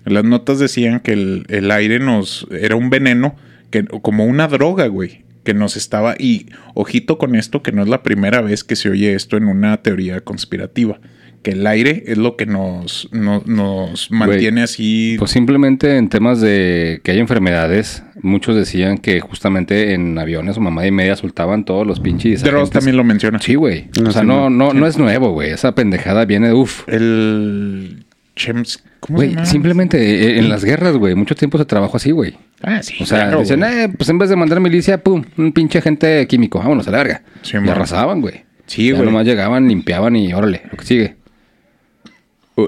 Las 0.10 0.24
notas 0.24 0.60
decían 0.60 1.00
que 1.00 1.14
el, 1.14 1.46
el 1.50 1.72
aire 1.72 2.00
nos 2.00 2.48
era 2.52 2.76
un 2.76 2.90
veneno, 2.90 3.36
que, 3.70 3.86
como 3.86 4.26
una 4.26 4.48
droga, 4.48 4.88
güey, 4.88 5.24
que 5.44 5.54
nos 5.54 5.78
estaba... 5.78 6.16
Y 6.18 6.48
ojito 6.74 7.18
con 7.18 7.36
esto, 7.36 7.62
que 7.64 7.72
no 7.72 7.82
es 7.84 7.88
la 7.90 8.04
primera 8.04 8.42
vez 8.42 8.64
que 8.64 8.76
se 8.76 8.90
oye 8.90 9.14
esto 9.14 9.38
en 9.38 9.46
una 9.46 9.78
teoría 9.78 10.22
conspirativa. 10.22 11.00
Que 11.44 11.52
el 11.52 11.68
aire 11.68 12.04
es 12.08 12.18
lo 12.18 12.36
que 12.36 12.46
nos, 12.46 13.08
no- 13.12 13.44
nos 13.46 14.10
mantiene 14.12 14.64
así... 14.64 15.16
Pues 15.20 15.32
simplemente 15.32 15.98
en 15.98 16.10
temas 16.10 16.42
de 16.42 17.00
que 17.04 17.12
hay 17.12 17.20
enfermedades, 17.20 18.04
muchos 18.22 18.56
decían 18.56 18.98
que 18.98 19.20
justamente 19.22 19.94
en 19.94 20.18
aviones 20.18 20.58
o 20.58 20.62
mamá 20.62 20.86
y 20.88 20.92
media 20.92 21.16
soltaban 21.16 21.64
todos 21.64 21.86
los 21.86 22.00
pinches. 22.00 22.44
Agentes. 22.44 22.70
también 22.72 22.98
lo 22.98 23.04
menciona. 23.04 23.40
Sí, 23.40 23.56
güey. 23.56 23.88
No, 24.02 24.10
o 24.10 24.12
sea, 24.12 24.24
sí, 24.24 24.28
no, 24.28 24.50
no. 24.50 24.74
no, 24.74 24.80
no 24.80 24.88
es 24.88 24.98
nuevo, 24.98 25.32
güey. 25.32 25.52
Esa 25.52 25.76
pendejada 25.76 26.26
viene 26.26 26.48
de 26.48 26.54
uff. 26.54 26.84
El... 26.90 28.04
Chems... 28.38 28.84
¿Cómo 29.02 29.20
se 29.20 29.26
Güey, 29.26 29.36
llama? 29.36 29.46
simplemente 29.46 29.98
eh, 30.00 30.40
en 30.40 30.50
las 30.50 30.64
guerras, 30.64 30.96
güey, 30.96 31.14
mucho 31.16 31.36
tiempo 31.36 31.58
se 31.58 31.66
trabajó 31.66 31.98
así, 31.98 32.12
güey. 32.12 32.38
Ah, 32.62 32.82
sí. 32.82 32.96
O 33.02 33.06
sea, 33.06 33.30
claro, 33.30 33.42
eh, 33.44 33.90
pues 33.98 34.10
en 34.10 34.18
vez 34.18 34.30
de 34.30 34.36
mandar 34.36 34.60
milicia, 34.60 35.04
pum, 35.04 35.24
un 35.38 35.52
pinche 35.52 35.80
agente 35.80 36.26
químico, 36.28 36.60
vámonos 36.60 36.88
a 36.88 36.92
la 36.92 36.98
verga. 37.00 37.22
Sí, 37.42 37.58
y 37.58 37.60
man. 37.60 37.70
arrasaban, 37.70 38.22
güey. 38.22 38.46
Sí, 38.66 38.88
Ya 38.90 38.94
güey. 38.96 39.06
nomás 39.06 39.26
llegaban, 39.26 39.68
limpiaban 39.68 40.16
y 40.16 40.34
órale, 40.34 40.62
lo 40.72 40.78
que 40.78 40.86
sigue. 40.86 41.16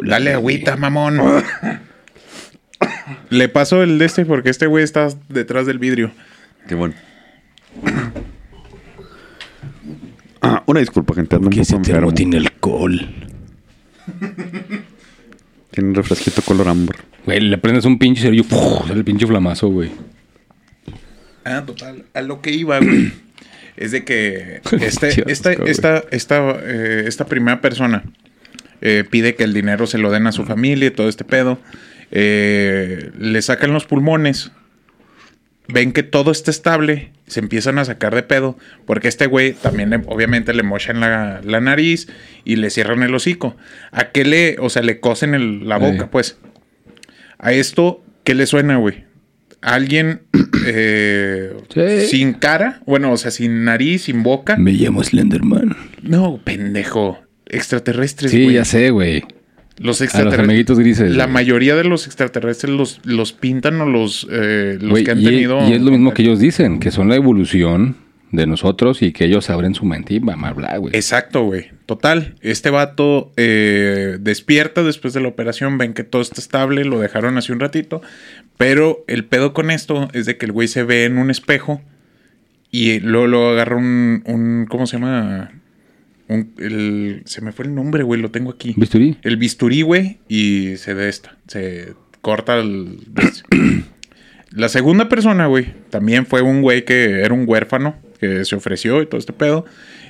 Dale 0.04 0.34
agüita, 0.34 0.76
mamón. 0.78 1.20
Le 3.30 3.50
pasó 3.50 3.82
el 3.84 3.98
de 4.00 4.06
este 4.06 4.26
porque 4.26 4.50
este 4.50 4.68
güey 4.68 4.84
está 4.84 5.08
detrás 5.30 5.66
del 5.66 5.80
vidrio. 5.80 6.12
Qué 6.68 6.76
bueno. 6.76 6.94
Ah, 10.42 10.64
una 10.68 10.80
disculpa, 10.80 11.14
gente. 11.16 11.36
Ando 11.36 11.50
un 11.50 11.56
poco 11.56 11.76
enfermo. 11.76 12.14
tiene 12.14 12.38
alcohol. 12.38 13.02
Tiene 15.80 15.92
un 15.92 15.96
refresquito 15.96 16.42
color 16.42 16.68
ámbar. 16.68 16.98
Güey, 17.26 17.39
le 17.39 17.58
prendes 17.58 17.86
un 17.86 17.98
pinche 17.98 18.22
sale 18.22 18.94
el 18.94 19.06
pinche 19.06 19.26
flamazo, 19.26 19.70
güey. 19.70 19.89
Ah, 21.46 21.63
total. 21.65 22.04
A 22.13 22.22
lo 22.22 22.42
que 22.42 22.52
iba, 22.52 22.80
güey. 22.80 23.13
es 23.78 23.92
de 23.92 24.04
que 24.04 24.60
este, 24.82 25.24
esta, 25.32 25.54
esta, 25.54 26.04
esta, 26.12 26.52
eh, 26.65 27.04
esta 27.08 27.28
primera 27.28 27.62
persona 27.62 28.04
eh, 28.82 29.06
pide 29.10 29.36
que 29.36 29.46
el 29.46 29.54
dinero 29.54 29.88
se 29.88 30.00
lo 30.00 30.12
den 30.12 30.28
a 30.28 30.34
su 30.34 30.44
familia 30.44 30.88
y 30.88 30.92
todo 30.92 31.08
este 31.08 31.24
pedo. 31.24 31.58
Eh, 32.12 33.12
le 33.18 33.42
sacan 33.42 33.72
los 33.72 33.86
pulmones. 33.86 34.52
Ven 35.72 35.92
que 35.92 36.04
todo 36.04 36.32
está 36.32 36.52
estable. 36.52 37.12
Se 37.28 37.40
empiezan 37.40 37.78
a 37.78 37.86
sacar 37.86 38.16
de 38.16 38.24
pedo. 38.24 38.58
Porque 38.86 39.08
este 39.08 39.28
güey 39.28 39.54
también, 39.54 39.90
le- 39.92 40.02
obviamente, 40.08 40.54
le 40.54 40.64
mochan 40.64 41.00
la, 41.00 41.42
la 41.44 41.60
nariz 41.62 42.08
y 42.44 42.56
le 42.56 42.70
cierran 42.70 43.04
el 43.04 43.14
hocico. 43.14 43.56
¿A 43.92 44.06
qué 44.12 44.26
le, 44.26 44.58
o 44.60 44.70
sea, 44.70 44.82
le 44.82 45.00
cosen 45.00 45.36
el- 45.36 45.68
la 45.68 45.78
boca, 45.78 46.10
pues? 46.10 46.38
A 47.38 47.54
esto, 47.54 48.04
¿qué 48.24 48.34
le 48.36 48.46
suena, 48.48 48.78
güey? 48.78 49.06
Alguien 49.62 50.22
eh, 50.66 51.54
Sí. 51.74 52.08
sin 52.08 52.34
cara, 52.34 52.82
bueno, 52.86 53.12
o 53.12 53.18
sea, 53.18 53.30
sin 53.32 53.64
nariz, 53.66 54.04
sin 54.04 54.24
boca. 54.24 54.56
Me 54.58 54.72
llamo 54.72 55.04
Slenderman. 55.04 55.76
No, 56.02 56.40
pendejo. 56.44 57.20
Extraterrestres, 57.46 58.32
Sí, 58.32 58.44
güey. 58.44 58.56
ya 58.56 58.66
sé, 58.66 58.90
güey. 58.92 59.24
Los 59.80 59.86
A 59.86 59.88
los 59.88 60.02
extraterrestres. 60.02 60.48
amiguitos 60.48 60.80
grises. 60.80 61.15
La 61.15 61.24
güey. 61.26 61.34
mayoría 61.34 61.76
de 61.76 61.84
los 61.86 62.06
extraterrestres 62.06 62.74
los, 62.74 63.00
los 63.06 63.34
pintan 63.34 63.80
o 63.82 63.86
los, 63.86 64.28
eh, 64.32 64.78
los 64.80 64.92
Güey, 64.92 65.04
que 65.06 65.12
han 65.12 65.22
y, 65.22 65.26
tenido. 65.26 65.68
y 65.68 65.74
es 65.74 65.82
lo 65.82 65.92
mismo 65.92 66.13
que 66.13 66.22
ellos 66.22 66.39
dicen, 66.39 66.80
que 66.80 66.92
son 66.92 67.10
la 67.10 67.15
evolución 67.15 67.96
de 68.32 68.46
nosotros 68.46 69.02
y 69.02 69.12
que 69.12 69.26
ellos 69.26 69.50
abren 69.50 69.74
su 69.74 69.86
mente 69.86 70.13
y 70.13 70.20
van 70.20 70.44
a 70.46 70.50
hablar, 70.50 70.80
güey. 70.80 70.96
Exacto, 70.96 71.44
güey. 71.46 71.68
Total. 71.88 72.36
Este 72.42 72.70
vato 72.70 73.32
eh, 73.38 74.18
despierta 74.20 74.84
después 74.84 75.13
de 75.15 75.22
la 75.22 75.30
operación, 75.30 75.78
ven 75.80 75.94
que 75.96 76.04
todo 76.04 76.22
está 76.22 76.39
estable, 76.39 76.86
lo 76.86 77.00
dejaron 77.00 77.38
hace 77.39 77.54
un 77.54 77.60
ratito. 77.60 78.02
Pero 78.58 79.04
el 79.08 79.26
pedo 79.26 79.54
con 79.54 79.72
esto 79.72 80.10
es 80.13 80.26
de 80.28 80.38
que 80.38 80.46
el 80.46 80.52
güey 80.52 80.68
se 80.68 80.84
ve 80.84 81.06
en 81.06 81.18
un 81.18 81.32
espejo 81.32 81.82
y 82.70 83.00
luego 83.00 83.26
lo 83.26 83.50
agarra 83.50 83.78
un, 83.78 84.22
un 84.28 84.68
¿cómo 84.70 84.86
se 84.86 84.98
llama? 84.98 85.52
Un- 86.30 86.54
el, 86.60 87.22
se 87.26 87.42
me 87.42 87.52
fue 87.52 87.65
el 87.65 87.76
nombre, 87.76 88.04
güey, 88.04 88.22
lo 88.22 88.32
tengo 88.32 88.52
aquí. 88.52 88.74
¿Bisturí? 88.78 89.18
El 89.24 89.36
bisturí, 89.38 89.82
güey, 89.82 90.20
y 90.30 90.78
se 90.78 90.94
de 90.96 91.10
esta. 91.10 91.38
Se 91.48 91.94
corta 92.22 92.58
el. 92.60 93.00
La 94.52 94.68
segunda 94.70 95.10
persona, 95.10 95.46
güey, 95.46 95.74
también 95.92 96.26
fue 96.26 96.42
un 96.42 96.62
güey 96.62 96.84
que 96.84 97.22
era 97.22 97.34
un 97.34 97.44
huérfano, 97.48 97.96
que 98.20 98.46
se 98.46 98.56
ofreció 98.56 99.02
y 99.02 99.06
todo 99.06 99.20
este 99.20 99.34
pedo. 99.34 99.65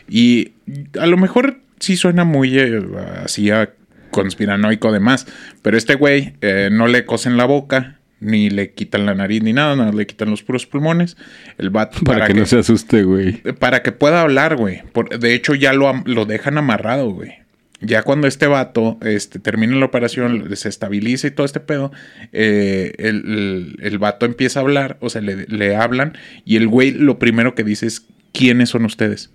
Y 0.07 0.53
a 0.97 1.05
lo 1.07 1.17
mejor 1.17 1.59
sí 1.79 1.97
suena 1.97 2.23
muy 2.23 2.57
eh, 2.57 2.81
así 3.23 3.51
a 3.51 3.71
conspiranoico 4.11 4.87
además. 4.89 5.27
Pero 5.61 5.77
este 5.77 5.95
güey 5.95 6.35
eh, 6.41 6.69
no 6.71 6.87
le 6.87 7.05
cosen 7.05 7.35
la 7.35 7.45
boca, 7.45 7.98
ni 8.19 8.49
le 8.49 8.71
quitan 8.71 9.05
la 9.05 9.15
nariz, 9.15 9.41
ni 9.43 9.53
nada, 9.53 9.75
nada, 9.75 9.91
le 9.91 10.05
quitan 10.07 10.29
los 10.29 10.43
puros 10.43 10.65
pulmones. 10.65 11.17
El 11.57 11.69
vato 11.69 11.99
Para, 12.03 12.27
que, 12.27 12.33
no 12.33 12.45
se 12.45 12.59
asuste, 12.59 13.03
güey. 13.03 13.41
para 13.59 13.81
que 13.83 13.91
pueda 13.91 14.21
hablar, 14.21 14.55
güey. 14.55 14.81
De 15.19 15.33
hecho, 15.33 15.55
ya 15.55 15.73
lo, 15.73 15.91
lo 16.05 16.25
dejan 16.25 16.57
amarrado, 16.57 17.11
güey. 17.11 17.33
Ya 17.81 18.03
cuando 18.03 18.27
este 18.27 18.45
vato 18.47 18.97
este, 19.05 19.39
termina 19.39 19.73
la 19.77 19.85
operación, 19.85 20.53
se 20.57 20.67
estabiliza 20.67 21.27
y 21.27 21.31
todo 21.31 21.45
este 21.45 21.61
pedo, 21.61 21.93
eh, 22.33 22.91
el, 22.97 23.15
el- 23.25 23.75
el 23.81 23.97
vato 23.99 24.25
empieza 24.25 24.59
a 24.59 24.63
hablar, 24.63 24.97
o 24.99 25.09
sea, 25.09 25.21
le, 25.21 25.45
le 25.47 25.75
hablan, 25.77 26.17
y 26.43 26.57
el 26.57 26.67
güey 26.67 26.91
lo 26.91 27.19
primero 27.19 27.55
que 27.55 27.63
dice 27.63 27.85
es, 27.87 28.05
¿quiénes 28.33 28.67
son 28.67 28.83
ustedes? 28.83 29.29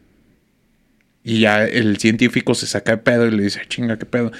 Y 1.22 1.40
ya 1.40 1.64
el 1.64 1.96
científico 1.96 2.54
se 2.54 2.66
saca 2.66 2.92
de 2.92 2.98
pedo 2.98 3.26
y 3.26 3.30
le 3.30 3.44
dice, 3.44 3.62
chinga, 3.66 3.98
¿qué 3.98 4.04
pedo? 4.04 4.30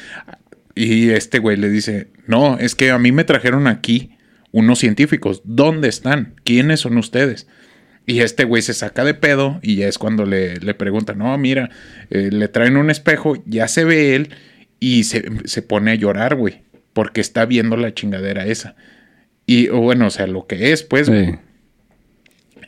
Y 0.75 1.09
este 1.11 1.39
güey 1.39 1.57
le 1.57 1.71
dice, 1.71 2.09
no, 2.27 2.59
es 2.59 2.75
que 2.75 2.91
a 2.91 2.99
mí 2.99 3.11
me 3.11 3.25
trajeron 3.25 3.67
aquí 3.67 4.11
unos 4.55 4.79
científicos. 4.79 5.43
¿Dónde 5.45 5.89
están? 5.89 6.37
¿Quiénes 6.45 6.79
son 6.79 6.97
ustedes? 6.97 7.49
Y 8.07 8.21
este 8.21 8.45
güey 8.45 8.63
se 8.63 8.73
saca 8.73 9.03
de 9.03 9.13
pedo 9.15 9.59
y 9.63 9.75
ya 9.77 9.89
es 9.89 9.99
cuando 9.99 10.25
le, 10.27 10.59
le 10.59 10.75
preguntan, 10.75 11.19
no, 11.19 11.37
mira, 11.39 11.71
eh, 12.11 12.31
le 12.31 12.47
traen 12.47 12.77
un 12.77 12.89
espejo, 12.89 13.43
ya 13.47 13.67
se 13.67 13.85
ve 13.85 14.15
él 14.15 14.29
y 14.79 15.05
se, 15.05 15.25
se 15.45 15.63
pone 15.63 15.91
a 15.91 15.97
llorar, 15.97 16.37
güey, 16.37 16.63
porque 16.93 17.21
está 17.21 17.47
viendo 17.47 17.77
la 17.77 17.95
chingadera 17.95 18.47
esa. 18.47 18.77
Y 19.45 19.69
bueno, 19.71 20.07
o 20.07 20.11
sea, 20.11 20.29
lo 20.29 20.47
que 20.47 20.71
es, 20.73 20.85
pues. 20.85 21.09
Sí. 21.09 21.35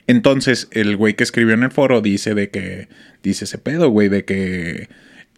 Entonces, 0.09 0.69
el 0.73 0.97
güey 0.97 1.15
que 1.15 1.23
escribió 1.23 1.55
en 1.55 1.63
el 1.63 1.71
foro 1.71 2.01
dice 2.01 2.35
de 2.35 2.51
que, 2.51 2.89
dice 3.23 3.45
ese 3.45 3.59
pedo, 3.59 3.91
güey, 3.91 4.09
de 4.09 4.25
que 4.25 4.89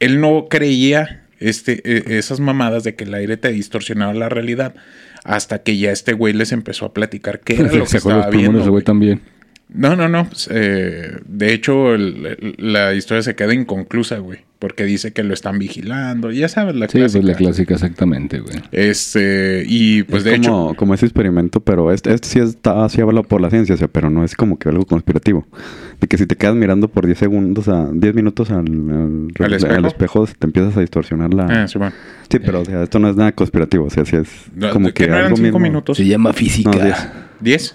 él 0.01 0.21
no 0.21 0.47
creía 0.49 1.27
este, 1.41 1.83
e- 1.85 2.19
esas 2.19 2.41
mamadas 2.41 2.85
de 2.85 2.95
que 2.95 3.05
el 3.05 3.13
aire 3.15 3.37
te 3.37 3.51
distorsionaba 3.51 4.15
la 4.15 4.29
realidad 4.29 4.75
hasta 5.29 5.63
que 5.63 5.77
ya 5.77 5.93
este 5.93 6.15
güey 6.15 6.33
les 6.33 6.53
empezó 6.53 6.87
a 6.87 6.95
platicar 6.95 7.41
qué 7.41 7.55
era 7.61 7.65
lo 7.65 7.69
que 7.85 7.87
Se 7.87 7.97
los 7.97 8.07
estaba 8.07 8.31
viendo. 8.31 8.61
ese 8.61 8.71
güey. 8.71 8.83
también. 8.83 9.21
No, 9.69 9.97
no, 9.97 10.09
no. 10.09 10.27
Pues, 10.29 10.49
eh, 10.51 11.19
de 11.27 11.53
hecho, 11.53 11.97
la 11.97 12.95
historia 12.95 13.23
se 13.23 13.35
queda 13.35 13.53
inconclusa, 13.55 14.19
güey. 14.19 14.41
Porque 14.59 14.85
dice 14.85 15.13
que 15.13 15.23
lo 15.23 15.35
están 15.35 15.61
vigilando. 15.61 16.33
Ya 16.33 16.49
sabes 16.49 16.75
la 16.75 16.89
clásica. 16.89 17.09
Sí, 17.09 17.19
pues 17.19 17.25
la 17.25 17.35
clásica, 17.35 17.75
exactamente, 17.75 18.41
güey. 18.41 18.57
Este, 18.73 19.63
y 19.69 20.03
pues 20.03 20.25
de 20.25 20.33
como, 20.33 20.43
hecho. 20.71 20.77
Como 20.77 20.95
ese 20.95 21.07
experimento, 21.07 21.61
pero 21.61 21.93
este, 21.93 22.13
este 22.13 22.27
sí 22.27 22.39
está 22.41 22.85
así 22.85 23.01
hablado 23.01 23.23
por 23.23 23.41
la 23.41 23.51
ciencia, 23.51 23.77
o 23.77 23.79
sea, 23.79 23.87
pero 23.87 24.11
no 24.11 24.25
es 24.25 24.35
como 24.35 24.59
que 24.59 24.69
algo 24.69 24.85
conspirativo. 24.85 25.47
De 26.01 26.09
que 26.09 26.19
si 26.19 26.27
te 26.27 26.35
quedas 26.35 26.57
mirando 26.57 26.89
por 26.89 27.07
10 27.07 27.19
segundos, 27.19 27.69
a 27.69 27.89
10 27.93 28.15
minutos 28.15 28.51
al, 28.51 29.29
espejo? 29.87 30.27
te 30.27 30.47
empiezas 30.47 30.77
a 30.77 30.81
distorsionar 30.81 31.33
la. 31.35 31.45
Ah, 31.45 31.69
sí, 31.69 31.79
bueno. 31.79 31.95
sí, 32.29 32.41
pero 32.41 32.63
o 32.63 32.65
sea, 32.65 32.83
esto 32.83 32.99
no 32.99 33.11
es 33.11 33.17
nada 33.17 33.31
conspirativo, 33.31 33.85
o 33.85 33.91
sea, 33.91 34.05
sí 34.05 34.17
es. 34.17 34.29
Como 34.73 34.89
que, 34.89 34.95
que 34.95 35.07
no 35.07 35.15
eran 35.15 35.27
algo 35.27 35.37
cinco 35.37 35.47
mismo. 35.47 35.61
minutos. 35.61 35.97
Se 35.99 36.05
llama 36.05 36.33
física. 36.33 37.13
10. 37.41 37.73
¿10? 37.73 37.75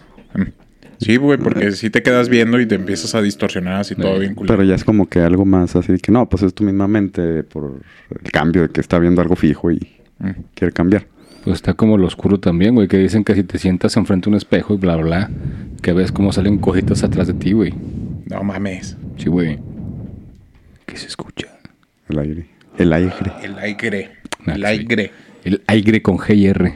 Sí, 1.04 1.18
güey, 1.18 1.38
porque 1.38 1.72
si 1.74 1.89
te 1.89 2.02
quedas 2.04 2.30
viendo 2.30 2.60
y 2.60 2.66
te 2.66 2.76
empiezas 2.76 3.13
a 3.16 3.22
distorsionar 3.22 3.82
así 3.82 3.96
todo 3.96 4.16
Eh, 4.16 4.20
bien 4.22 4.36
culero. 4.36 4.56
Pero 4.56 4.68
ya 4.68 4.76
es 4.76 4.84
como 4.84 5.08
que 5.08 5.20
algo 5.20 5.46
más 5.46 5.76
así 5.76 5.98
que 6.00 6.12
no, 6.12 6.28
pues 6.30 6.44
es 6.44 6.54
tu 6.54 6.63
misma 6.63 6.88
mente 6.88 7.44
por 7.44 7.82
el 8.24 8.32
cambio 8.32 8.63
de 8.63 8.70
que 8.70 8.82
está 8.82 9.00
viendo 9.00 9.22
algo 9.22 9.36
fijo 9.36 9.72
y 9.72 9.80
Mm. 10.20 10.30
quiere 10.56 10.72
cambiar. 10.72 11.06
Pues 11.44 11.56
está 11.56 11.74
como 11.74 11.98
lo 11.98 12.08
oscuro 12.08 12.39
también, 12.39 12.76
güey. 12.76 12.88
Que 12.88 12.98
dicen 12.98 13.24
que 13.26 13.36
si 13.36 13.44
te 13.44 13.58
sientas 13.58 13.98
enfrente 13.98 14.26
de 14.26 14.30
un 14.30 14.36
espejo 14.38 14.76
y 14.76 14.78
bla, 14.78 14.96
bla, 14.96 15.04
bla, 15.06 15.30
que 15.82 15.92
ves 15.92 16.12
cómo 16.13 16.32
salen 16.32 16.58
cositas 16.60 17.04
atrás 17.04 17.28
de 17.28 17.34
ti, 17.34 17.52
güey. 17.52 17.74
No 18.30 18.42
mames. 18.44 18.96
Sí, 19.18 19.28
güey. 19.28 19.60
¿Qué 20.86 20.96
se 20.98 21.08
escucha? 21.08 21.48
El 22.08 22.20
aire. 22.20 22.46
El 22.78 22.94
aire. 22.94 23.13
El 23.44 23.58
aire. 23.60 24.12
El 24.46 24.56
sí. 24.56 24.63
aire. 24.66 25.12
El 25.44 25.62
aire 25.68 26.02
con 26.02 26.18
G 26.18 26.36
y 26.38 26.46
R. 26.48 26.74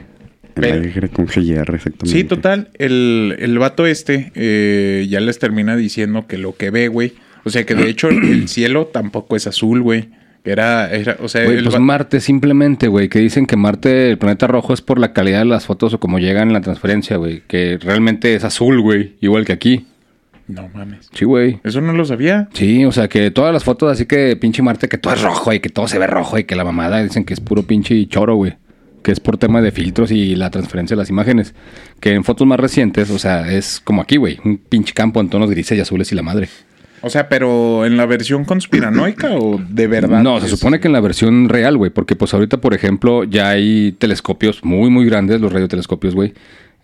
Pero- 0.60 1.10
con 1.12 1.26
GR, 1.26 1.74
exactamente. 1.74 2.06
Sí, 2.06 2.24
total. 2.24 2.68
El, 2.78 3.36
el 3.38 3.58
vato 3.58 3.86
este 3.86 4.32
eh, 4.34 5.06
ya 5.08 5.20
les 5.20 5.38
termina 5.38 5.76
diciendo 5.76 6.26
que 6.26 6.38
lo 6.38 6.56
que 6.56 6.70
ve, 6.70 6.88
güey. 6.88 7.12
O 7.44 7.50
sea 7.50 7.64
que 7.64 7.74
de 7.74 7.88
hecho 7.88 8.08
el 8.08 8.48
cielo 8.48 8.86
tampoco 8.86 9.36
es 9.36 9.46
azul, 9.46 9.80
güey. 9.82 10.10
Era, 10.44 10.90
era, 10.90 11.16
o 11.20 11.28
sea, 11.28 11.42
el 11.44 11.64
pues 11.64 11.74
va- 11.74 11.78
Marte 11.80 12.20
simplemente, 12.20 12.88
güey, 12.88 13.08
que 13.08 13.18
dicen 13.18 13.44
que 13.46 13.56
Marte, 13.56 14.10
el 14.10 14.18
planeta 14.18 14.46
rojo, 14.46 14.72
es 14.72 14.80
por 14.80 14.98
la 14.98 15.12
calidad 15.12 15.40
de 15.40 15.44
las 15.44 15.66
fotos 15.66 15.92
o 15.94 16.00
como 16.00 16.18
llegan 16.18 16.48
en 16.48 16.54
la 16.54 16.60
transferencia, 16.62 17.16
güey. 17.16 17.42
Que 17.46 17.78
realmente 17.80 18.34
es 18.34 18.44
azul, 18.44 18.80
güey, 18.80 19.16
igual 19.20 19.44
que 19.44 19.52
aquí. 19.52 19.86
No 20.46 20.66
mames. 20.72 21.10
Sí, 21.12 21.26
güey. 21.26 21.60
Eso 21.64 21.82
no 21.82 21.92
lo 21.92 22.06
sabía. 22.06 22.48
Sí, 22.54 22.84
o 22.86 22.92
sea, 22.92 23.08
que 23.08 23.30
todas 23.30 23.52
las 23.52 23.64
fotos 23.64 23.92
así 23.92 24.06
que 24.06 24.34
pinche 24.36 24.62
Marte, 24.62 24.88
que 24.88 24.96
todo 24.96 25.12
es 25.12 25.20
rojo 25.20 25.52
y 25.52 25.60
que 25.60 25.68
todo 25.68 25.86
se 25.88 25.98
ve 25.98 26.06
rojo 26.06 26.38
y 26.38 26.44
que 26.44 26.56
la 26.56 26.64
mamada 26.64 27.02
dicen 27.02 27.24
que 27.24 27.34
es 27.34 27.40
puro 27.40 27.64
pinche 27.64 28.06
choro, 28.06 28.36
güey. 28.36 28.54
Que 29.02 29.12
es 29.12 29.20
por 29.20 29.38
tema 29.38 29.62
de 29.62 29.70
filtros 29.70 30.10
y 30.10 30.34
la 30.36 30.50
transferencia 30.50 30.96
de 30.96 31.02
las 31.02 31.10
imágenes. 31.10 31.54
Que 32.00 32.12
en 32.12 32.24
fotos 32.24 32.46
más 32.46 32.60
recientes, 32.60 33.10
o 33.10 33.18
sea, 33.18 33.52
es 33.52 33.80
como 33.80 34.02
aquí, 34.02 34.16
güey. 34.16 34.38
Un 34.44 34.58
pinche 34.58 34.92
campo 34.94 35.20
en 35.20 35.28
tonos 35.28 35.50
grises 35.50 35.78
y 35.78 35.80
azules 35.80 36.10
y 36.12 36.14
la 36.14 36.22
madre. 36.22 36.48
O 37.00 37.10
sea, 37.10 37.28
pero 37.28 37.86
en 37.86 37.96
la 37.96 38.06
versión 38.06 38.44
conspiranoica 38.44 39.30
o 39.36 39.58
de 39.58 39.86
verdad. 39.86 40.22
No, 40.22 40.40
se 40.40 40.48
supone 40.48 40.80
que 40.80 40.88
en 40.88 40.92
la 40.92 41.00
versión 41.00 41.48
real, 41.48 41.76
güey, 41.76 41.90
porque 41.90 42.16
pues 42.16 42.34
ahorita, 42.34 42.60
por 42.60 42.74
ejemplo, 42.74 43.24
ya 43.24 43.50
hay 43.50 43.92
telescopios 43.92 44.64
muy, 44.64 44.90
muy 44.90 45.06
grandes, 45.06 45.40
los 45.40 45.52
radiotelescopios, 45.52 46.14
güey, 46.14 46.34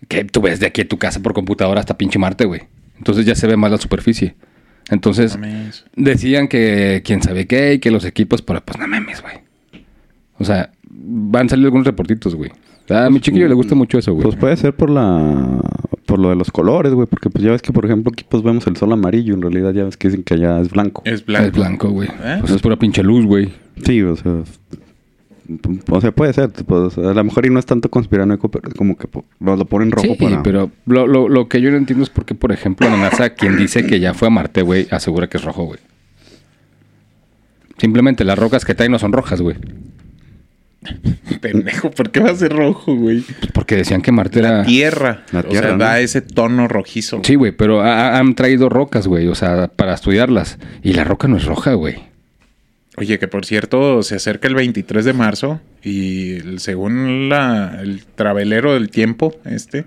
que 0.07 0.23
tú 0.23 0.41
ves 0.41 0.59
de 0.59 0.67
aquí 0.67 0.81
a 0.81 0.87
tu 0.87 0.97
casa 0.97 1.21
por 1.21 1.33
computadora 1.33 1.81
hasta 1.81 1.97
pinche 1.97 2.17
Marte, 2.17 2.45
güey. 2.45 2.61
Entonces 2.97 3.25
ya 3.25 3.35
se 3.35 3.45
ve 3.47 3.57
más 3.57 3.71
la 3.71 3.77
superficie. 3.77 4.35
Entonces 4.89 5.37
decían 5.95 6.47
que 6.47 7.01
quién 7.03 7.21
sabe 7.21 7.47
qué 7.47 7.73
y 7.73 7.79
que 7.79 7.91
los 7.91 8.05
equipos, 8.05 8.41
pero 8.41 8.61
pues 8.63 8.77
no 8.79 8.87
mames, 8.87 9.21
güey. 9.21 9.35
O 10.37 10.45
sea, 10.45 10.71
van 10.89 11.45
a 11.47 11.49
salir 11.49 11.65
algunos 11.65 11.85
reportitos, 11.87 12.35
güey. 12.35 12.51
A 12.89 13.09
mi 13.09 13.19
chiquillo 13.19 13.47
le 13.47 13.55
gusta 13.55 13.73
mucho 13.73 13.97
eso, 13.97 14.13
güey. 14.13 14.23
Pues 14.23 14.35
puede 14.35 14.55
ser 14.57 14.75
por 14.75 14.89
la 14.89 15.59
por 16.05 16.19
lo 16.19 16.29
de 16.29 16.35
los 16.35 16.51
colores, 16.51 16.93
güey, 16.93 17.07
porque 17.07 17.31
pues 17.31 17.43
ya 17.43 17.51
ves 17.51 17.61
que 17.63 17.73
por 17.73 17.83
ejemplo 17.85 18.11
aquí 18.13 18.23
pues 18.29 18.43
vemos 18.43 18.67
el 18.67 18.77
sol 18.77 18.93
amarillo, 18.93 19.33
en 19.33 19.41
realidad 19.41 19.73
ya 19.73 19.83
ves 19.85 19.97
que 19.97 20.07
dicen 20.09 20.23
que 20.23 20.35
allá 20.35 20.61
es 20.61 20.69
blanco. 20.69 21.01
Es 21.05 21.25
blanco. 21.25 21.47
Es 21.47 21.53
blanco, 21.53 21.89
güey. 21.89 22.09
¿Eh? 22.23 22.37
Pues 22.41 22.51
es 22.51 22.61
pura 22.61 22.75
pinche 22.77 23.01
luz, 23.01 23.25
güey. 23.25 23.51
Sí, 23.83 24.01
o 24.03 24.15
sea, 24.15 24.43
o 25.89 26.01
sea, 26.01 26.11
puede 26.11 26.33
ser, 26.33 26.49
pues, 26.51 26.97
a 26.99 27.13
lo 27.13 27.23
mejor 27.23 27.45
y 27.47 27.49
no 27.49 27.57
es 27.59 27.65
tanto 27.65 27.89
conspiranoico, 27.89 28.49
pero 28.49 28.67
es 28.67 28.73
como 28.75 28.95
que 28.97 29.07
po- 29.07 29.25
lo, 29.39 29.55
lo 29.55 29.65
ponen 29.65 29.91
rojo 29.91 30.07
Sí, 30.07 30.15
para 30.23 30.41
pero 30.43 30.71
lo, 30.85 31.07
lo, 31.07 31.27
lo 31.27 31.47
que 31.49 31.61
yo 31.61 31.71
no 31.71 31.77
entiendo 31.77 32.03
es 32.03 32.09
porque, 32.11 32.35
por 32.35 32.51
ejemplo, 32.51 32.87
la 32.89 32.97
NASA, 32.97 33.31
quien 33.31 33.57
dice 33.57 33.85
que 33.85 33.99
ya 33.99 34.13
fue 34.13 34.27
a 34.27 34.31
Marte, 34.31 34.61
güey, 34.61 34.87
asegura 34.91 35.27
que 35.27 35.37
es 35.37 35.43
rojo, 35.43 35.63
güey. 35.65 35.79
Simplemente 37.77 38.23
las 38.23 38.37
rocas 38.39 38.63
que 38.63 38.73
traen 38.75 38.91
no 38.91 38.99
son 38.99 39.11
rojas, 39.11 39.41
güey. 39.41 39.55
Pendejo, 41.41 41.91
¿por 41.91 42.11
qué 42.11 42.19
va 42.19 42.31
a 42.31 42.35
ser 42.35 42.51
rojo, 42.53 42.95
güey? 42.95 43.21
Pues 43.21 43.51
porque 43.53 43.75
decían 43.75 44.01
que 44.01 44.11
Marte 44.11 44.39
era... 44.39 44.63
Tierra. 44.63 45.23
La 45.31 45.41
o 45.41 45.43
tierra, 45.43 45.67
sea, 45.69 45.77
¿no? 45.77 45.83
da 45.83 45.99
ese 45.99 46.21
tono 46.21 46.67
rojizo. 46.67 47.21
Sí, 47.23 47.35
güey, 47.35 47.51
pero 47.51 47.81
ha- 47.81 48.09
ha- 48.15 48.19
han 48.19 48.35
traído 48.35 48.69
rocas, 48.69 49.07
güey, 49.07 49.27
o 49.27 49.35
sea, 49.35 49.67
para 49.67 49.93
estudiarlas. 49.93 50.57
Y 50.83 50.93
la 50.93 51.03
roca 51.03 51.27
no 51.27 51.37
es 51.37 51.45
roja, 51.45 51.73
güey. 51.73 51.95
Oye, 52.97 53.19
que 53.19 53.27
por 53.27 53.45
cierto, 53.45 54.03
se 54.03 54.15
acerca 54.15 54.47
el 54.47 54.55
23 54.55 55.03
de 55.03 55.13
marzo 55.13 55.59
y 55.83 56.35
el- 56.35 56.59
según 56.59 57.27
la, 57.29 57.79
el 57.81 58.03
travelero 58.15 58.73
del 58.73 58.89
tiempo, 58.89 59.35
este, 59.45 59.83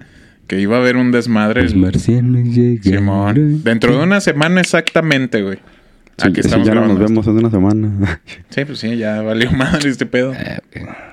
que 0.46 0.61
iba 0.61 0.76
a 0.76 0.80
haber 0.80 0.96
un 0.96 1.11
desmadre. 1.11 1.62
Los 1.62 1.72
el- 1.72 1.78
marcianos 1.78 2.44
llegan. 2.54 2.82
Simón. 2.82 3.64
Dentro 3.64 3.96
de 3.96 4.02
una 4.04 4.20
semana 4.20 4.61
exactamente, 4.61 5.42
güey. 5.42 5.58
Sí, 6.18 6.26
Aquí 6.28 6.40
ya 6.64 6.74
no 6.74 6.87
nos 6.87 6.98
vemos 6.98 7.26
hace 7.28 7.38
una 7.38 7.50
semana. 7.50 8.20
Sí, 8.50 8.64
pues 8.64 8.78
sí, 8.81 8.96
ya 8.96 9.22
valió 9.22 9.50
madre 9.52 9.88
este 9.88 10.04
pedo. 10.07 10.33
Eh. 10.35 10.59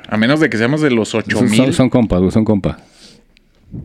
A 0.08 0.18
menos 0.18 0.40
de 0.40 0.50
que 0.50 0.58
seamos 0.58 0.82
de 0.82 0.90
los 0.92 1.10
son, 1.10 1.22
8000. 1.28 1.56
son, 1.58 1.74
son 1.74 1.90
compas, 1.90 2.20
güey, 2.20 2.32
son 2.32 2.44
compas. 2.46 2.78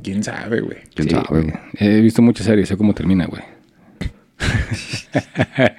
¿Quién 0.03 0.23
sabe, 0.23 0.61
güey? 0.61 0.79
¿Quién 0.95 1.09
Sí, 1.09 1.15
sabe, 1.15 1.27
güey. 1.29 1.43
güey? 1.45 1.55
He 1.75 2.01
visto 2.01 2.23
muchas 2.23 2.47
series, 2.47 2.69
sé 2.69 2.77
cómo 2.77 2.95
termina, 2.95 3.27
güey. 3.27 3.43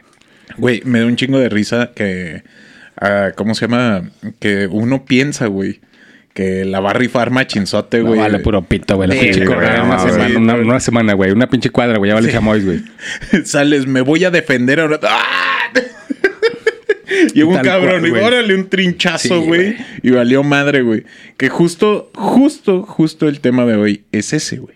Güey, 0.58 0.82
me 0.86 1.00
da 1.00 1.06
un 1.06 1.16
chingo 1.16 1.40
de 1.40 1.50
risa 1.50 1.92
que. 1.96 2.44
ah, 3.00 3.30
¿Cómo 3.36 3.56
se 3.56 3.68
llama? 3.68 4.10
Que 4.40 4.68
uno 4.68 5.06
piensa, 5.06 5.48
güey. 5.48 5.80
Que 6.34 6.64
la 6.66 6.80
va 6.80 6.92
a 6.92 6.94
rifar 6.94 7.30
machinzote, 7.30 8.00
No 8.00 8.08
güey. 8.08 8.20
vale 8.20 8.40
puro 8.40 8.62
pito, 8.64 8.96
güey. 8.96 9.10
La 9.10 9.16
Sí, 9.16 9.22
pinche 9.22 9.46
güey, 9.46 9.54
correa, 9.54 9.84
una, 9.84 9.98
güey. 10.02 10.12
semana, 10.14 10.38
una, 10.40 10.56
una 10.56 10.80
semana, 10.80 11.14
güey. 11.14 11.32
Una 11.32 11.50
pinche 11.50 11.70
cuadra, 11.70 11.98
güey. 11.98 12.10
Ya 12.10 12.16
vale 12.16 12.28
Sí. 12.28 12.34
chamois, 12.34 12.64
güey. 12.66 12.82
Sales, 13.46 13.86
me 13.88 14.00
voy 14.02 14.24
a 14.24 14.32
defender 14.32 14.80
ahora. 14.80 15.00
¡Ah! 15.04 15.72
Llegó 17.34 17.52
un 17.52 17.58
cabrón 17.60 18.00
cual, 18.00 18.08
y 18.08 18.10
güey. 18.10 18.24
órale 18.24 18.56
un 18.56 18.70
trinchazo, 18.70 19.42
güey. 19.42 19.76
y 20.02 20.12
valió 20.12 20.44
madre, 20.44 20.82
güey. 20.82 21.04
Que 21.38 21.50
justo, 21.50 22.10
justo, 22.16 22.84
justo 22.84 23.28
el 23.28 23.42
tema 23.42 23.66
de 23.66 23.76
hoy 23.76 24.04
es 24.12 24.32
ese, 24.34 24.58
güey. 24.58 24.76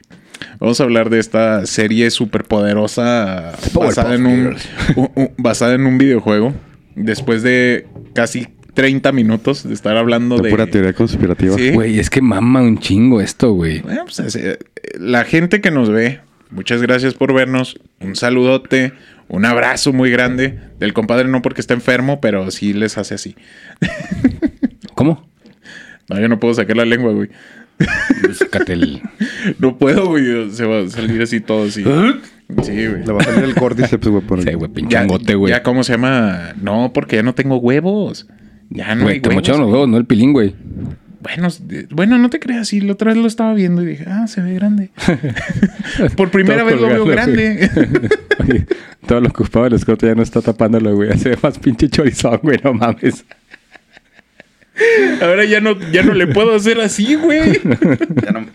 Vamos 0.59 0.79
a 0.81 0.83
hablar 0.83 1.09
de 1.09 1.19
esta 1.19 1.65
serie 1.65 2.11
superpoderosa 2.11 3.53
basada 3.73 4.15
en, 4.15 4.25
un, 4.25 4.43
Girls. 4.43 4.69
un- 4.97 5.11
un- 5.15 5.31
basada 5.37 5.75
en 5.75 5.85
un 5.85 5.97
videojuego. 5.97 6.53
Después 6.95 7.41
de 7.41 7.87
casi 8.13 8.47
30 8.75 9.11
minutos 9.11 9.67
de 9.67 9.73
estar 9.73 9.97
hablando 9.97 10.37
De 10.37 10.43
de... 10.43 10.49
pura 10.51 10.67
teoría 10.67 10.93
conspirativa. 10.93 11.55
Sí. 11.55 11.71
Güey, 11.71 11.97
es 11.97 12.09
que 12.11 12.21
mama 12.21 12.61
un 12.61 12.77
chingo 12.77 13.21
esto, 13.21 13.53
güey. 13.53 13.79
Bueno, 13.81 14.03
pues, 14.05 14.35
eh, 14.35 14.59
la 14.99 15.23
gente 15.23 15.61
que 15.61 15.71
nos 15.71 15.89
ve, 15.89 16.19
muchas 16.51 16.81
gracias 16.81 17.15
por 17.15 17.33
vernos. 17.33 17.79
Un 17.99 18.15
saludote, 18.15 18.93
un 19.27 19.45
abrazo 19.45 19.93
muy 19.93 20.11
grande. 20.11 20.59
Del 20.77 20.93
compadre 20.93 21.27
no 21.27 21.41
porque 21.41 21.61
está 21.61 21.73
enfermo, 21.73 22.21
pero 22.21 22.51
sí 22.51 22.73
les 22.73 22.97
hace 22.97 23.15
así. 23.15 23.35
¿Cómo? 24.93 25.27
No, 26.09 26.19
yo 26.19 26.27
no 26.27 26.39
puedo 26.39 26.53
sacar 26.53 26.77
la 26.77 26.85
lengua, 26.85 27.13
güey. 27.13 27.29
Sácate 28.33 28.73
el... 28.73 29.01
No 29.59 29.77
puedo, 29.77 30.07
güey. 30.07 30.51
Se 30.51 30.65
va 30.65 30.79
a 30.81 30.89
salir 30.89 31.21
así 31.21 31.39
todo 31.39 31.65
así. 31.65 31.83
Sí, 31.83 32.87
güey. 32.87 33.05
Le 33.05 33.11
va 33.11 33.21
a 33.21 33.23
salir 33.23 33.43
el 33.43 33.55
córdiceps, 33.55 34.07
güey, 34.07 34.23
por 34.23 34.43
Sí, 34.43 34.53
güey, 34.53 34.71
pinche 34.71 35.35
güey. 35.35 35.51
ya, 35.51 35.63
¿cómo 35.63 35.83
se 35.83 35.93
llama? 35.93 36.53
No, 36.61 36.91
porque 36.93 37.17
ya 37.17 37.23
no 37.23 37.33
tengo 37.33 37.57
huevos. 37.57 38.27
Ya 38.69 38.95
no 38.95 39.03
Güey, 39.03 39.15
hay 39.15 39.21
te 39.21 39.29
mocharon 39.29 39.61
los 39.61 39.71
huevos, 39.71 39.87
no 39.87 39.97
el 39.97 40.05
pilín, 40.05 40.33
güey. 40.33 40.55
Bueno, 41.21 41.47
bueno, 41.89 42.17
no 42.19 42.29
te 42.29 42.39
creas, 42.39 42.67
sí, 42.67 42.81
la 42.81 42.93
otra 42.93 43.11
vez 43.11 43.19
lo 43.19 43.27
estaba 43.27 43.55
viendo 43.55 43.81
y 43.81 43.87
dije, 43.87 44.05
ah, 44.07 44.27
se 44.27 44.41
ve 44.41 44.53
grande. 44.53 44.91
Por 46.15 46.29
primera 46.29 46.63
vez 46.63 46.79
lo 46.79 46.87
veo 46.87 47.05
grande. 47.05 47.67
Oye, 48.39 48.67
todo 49.07 49.21
lo 49.21 49.29
ocupado 49.29 49.65
el 49.65 49.73
escote 49.73 50.05
ya 50.05 50.13
no 50.13 50.21
está 50.21 50.41
tapándolo, 50.43 50.95
güey. 50.95 51.17
Se 51.17 51.29
ve 51.29 51.37
más 51.41 51.57
pinche 51.57 51.89
chorizón, 51.89 52.39
güey. 52.43 52.59
No 52.63 52.75
mames. 52.75 53.25
Ahora 55.21 55.45
ya 55.45 55.61
no, 55.61 55.79
ya 55.91 56.03
no 56.03 56.13
le 56.13 56.27
puedo 56.27 56.53
hacer 56.55 56.79
así, 56.81 57.15
güey. 57.15 57.53
Ya 58.23 58.31
no, 58.31 58.45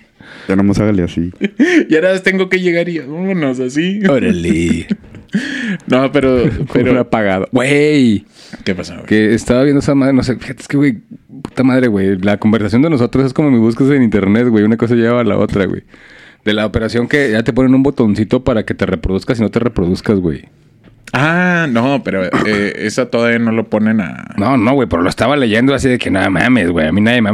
Ya 0.49 0.57
nomás 0.57 0.79
hágale 0.79 1.03
así. 1.03 1.33
Y 1.88 1.94
ahora 1.96 2.23
tengo 2.23 2.49
que 2.49 2.61
llegar 2.61 2.88
y 2.88 3.01
vámonos 3.01 3.59
así. 3.59 4.01
Órale. 4.09 4.87
No, 5.87 6.11
pero, 6.12 6.45
Pero 6.73 6.99
apagado. 6.99 7.49
Güey. 7.53 8.25
¿qué 8.64 8.73
güey? 8.73 9.05
Que 9.07 9.35
estaba 9.35 9.62
viendo 9.62 9.81
esa 9.81 9.95
madre, 9.95 10.12
no 10.12 10.23
sé, 10.23 10.37
fíjate, 10.37 10.62
es 10.62 10.69
que, 10.69 10.77
güey, 10.77 10.99
puta 11.43 11.62
madre, 11.62 11.88
güey. 11.88 12.19
La 12.19 12.38
conversación 12.38 12.83
de 12.83 12.90
nosotros 12.90 13.25
es 13.27 13.33
como 13.33 13.51
mi 13.51 13.59
búsqueda 13.59 13.95
en 13.95 14.03
internet, 14.03 14.49
güey. 14.49 14.64
Una 14.64 14.77
cosa 14.77 14.95
lleva 14.95 15.21
a 15.21 15.25
la 15.25 15.38
otra, 15.38 15.66
güey. 15.66 15.83
De 16.45 16.55
la 16.55 16.66
operación 16.66 17.07
que 17.07 17.31
ya 17.31 17.43
te 17.43 17.53
ponen 17.53 17.75
un 17.75 17.83
botoncito 17.83 18.43
para 18.45 18.64
que 18.64 18.75
te 18.75 18.87
reproduzcas 18.87 19.38
y 19.38 19.43
no 19.43 19.51
te 19.51 19.59
reproduzcas, 19.59 20.19
güey. 20.19 20.49
Ah, 21.12 21.66
no, 21.69 22.03
pero 22.05 22.25
eh, 22.25 22.73
esa 22.77 23.07
todavía 23.07 23.38
no 23.38 23.51
lo 23.53 23.69
ponen 23.69 24.01
a. 24.01 24.35
No, 24.37 24.57
no, 24.57 24.73
güey, 24.75 24.88
pero 24.88 25.03
lo 25.03 25.09
estaba 25.09 25.37
leyendo 25.37 25.75
así 25.75 25.88
de 25.88 25.99
que 25.99 26.11
nada 26.11 26.31
mames, 26.31 26.71
güey. 26.71 26.87
A 26.87 26.93
mí 26.93 27.01
nadie 27.01 27.21
me 27.21 27.31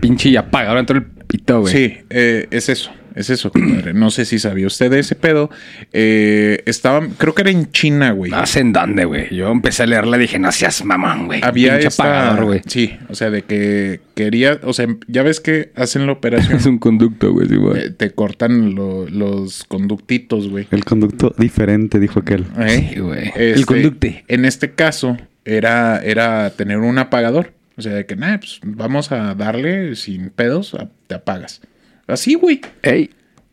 pinche 0.00 0.30
y 0.30 0.36
apagado 0.36 0.76
dentro 0.76 0.98
del 0.98 1.08
pito, 1.26 1.60
güey. 1.60 1.72
Sí, 1.72 1.98
eh, 2.10 2.46
es 2.50 2.68
eso. 2.68 2.90
Es 3.14 3.30
eso, 3.30 3.50
compadre. 3.50 3.94
No 3.94 4.10
sé 4.10 4.24
si 4.24 4.38
sabía 4.38 4.66
usted 4.66 4.90
de 4.90 5.00
ese 5.00 5.14
pedo. 5.14 5.50
Eh, 5.92 6.62
estaba, 6.66 7.06
creo 7.18 7.34
que 7.34 7.42
era 7.42 7.50
en 7.50 7.70
China, 7.72 8.12
güey. 8.12 8.30
No 8.30 8.46
sé 8.46 8.60
en 8.60 8.72
dónde, 8.72 9.04
güey. 9.04 9.34
Yo 9.34 9.50
empecé 9.50 9.82
a 9.82 9.86
leerla 9.86 10.16
y 10.16 10.20
dije, 10.20 10.38
no 10.38 10.52
seas 10.52 10.84
mamón, 10.84 11.26
güey. 11.26 11.40
Había 11.42 11.72
Pinche 11.74 11.88
esta, 11.88 12.02
apagador, 12.04 12.44
güey. 12.44 12.60
Sí, 12.66 12.96
o 13.08 13.14
sea, 13.14 13.30
de 13.30 13.42
que 13.42 14.00
quería, 14.14 14.60
o 14.62 14.72
sea, 14.72 14.86
ya 15.06 15.22
ves 15.22 15.40
que 15.40 15.72
hacen 15.76 16.06
la 16.06 16.12
operación, 16.12 16.58
Es 16.58 16.66
un 16.66 16.78
conducto, 16.78 17.32
güey, 17.32 17.48
sí, 17.48 17.56
güey. 17.56 17.80
eh, 17.86 17.90
te 17.90 18.10
cortan 18.10 18.74
lo- 18.74 19.08
los 19.08 19.64
conductitos, 19.64 20.48
güey. 20.48 20.66
El 20.70 20.84
conducto 20.84 21.34
diferente, 21.38 21.98
dijo 21.98 22.20
aquel. 22.20 22.44
¿Eh? 22.58 22.90
Sí, 22.94 23.00
güey. 23.00 23.28
Este, 23.28 23.52
El 23.52 23.66
conducte. 23.66 24.24
En 24.28 24.44
este 24.44 24.72
caso, 24.72 25.16
era, 25.44 26.00
era 26.02 26.50
tener 26.50 26.78
un 26.78 26.98
apagador. 26.98 27.52
O 27.76 27.82
sea, 27.82 27.92
de 27.94 28.06
que, 28.06 28.16
nah, 28.16 28.38
pues 28.38 28.58
vamos 28.64 29.12
a 29.12 29.34
darle 29.34 29.94
sin 29.94 30.30
pedos, 30.30 30.74
a- 30.74 30.88
te 31.06 31.14
apagas. 31.14 31.60
Así, 32.08 32.34
güey. 32.34 32.60
Ey. 32.82 33.10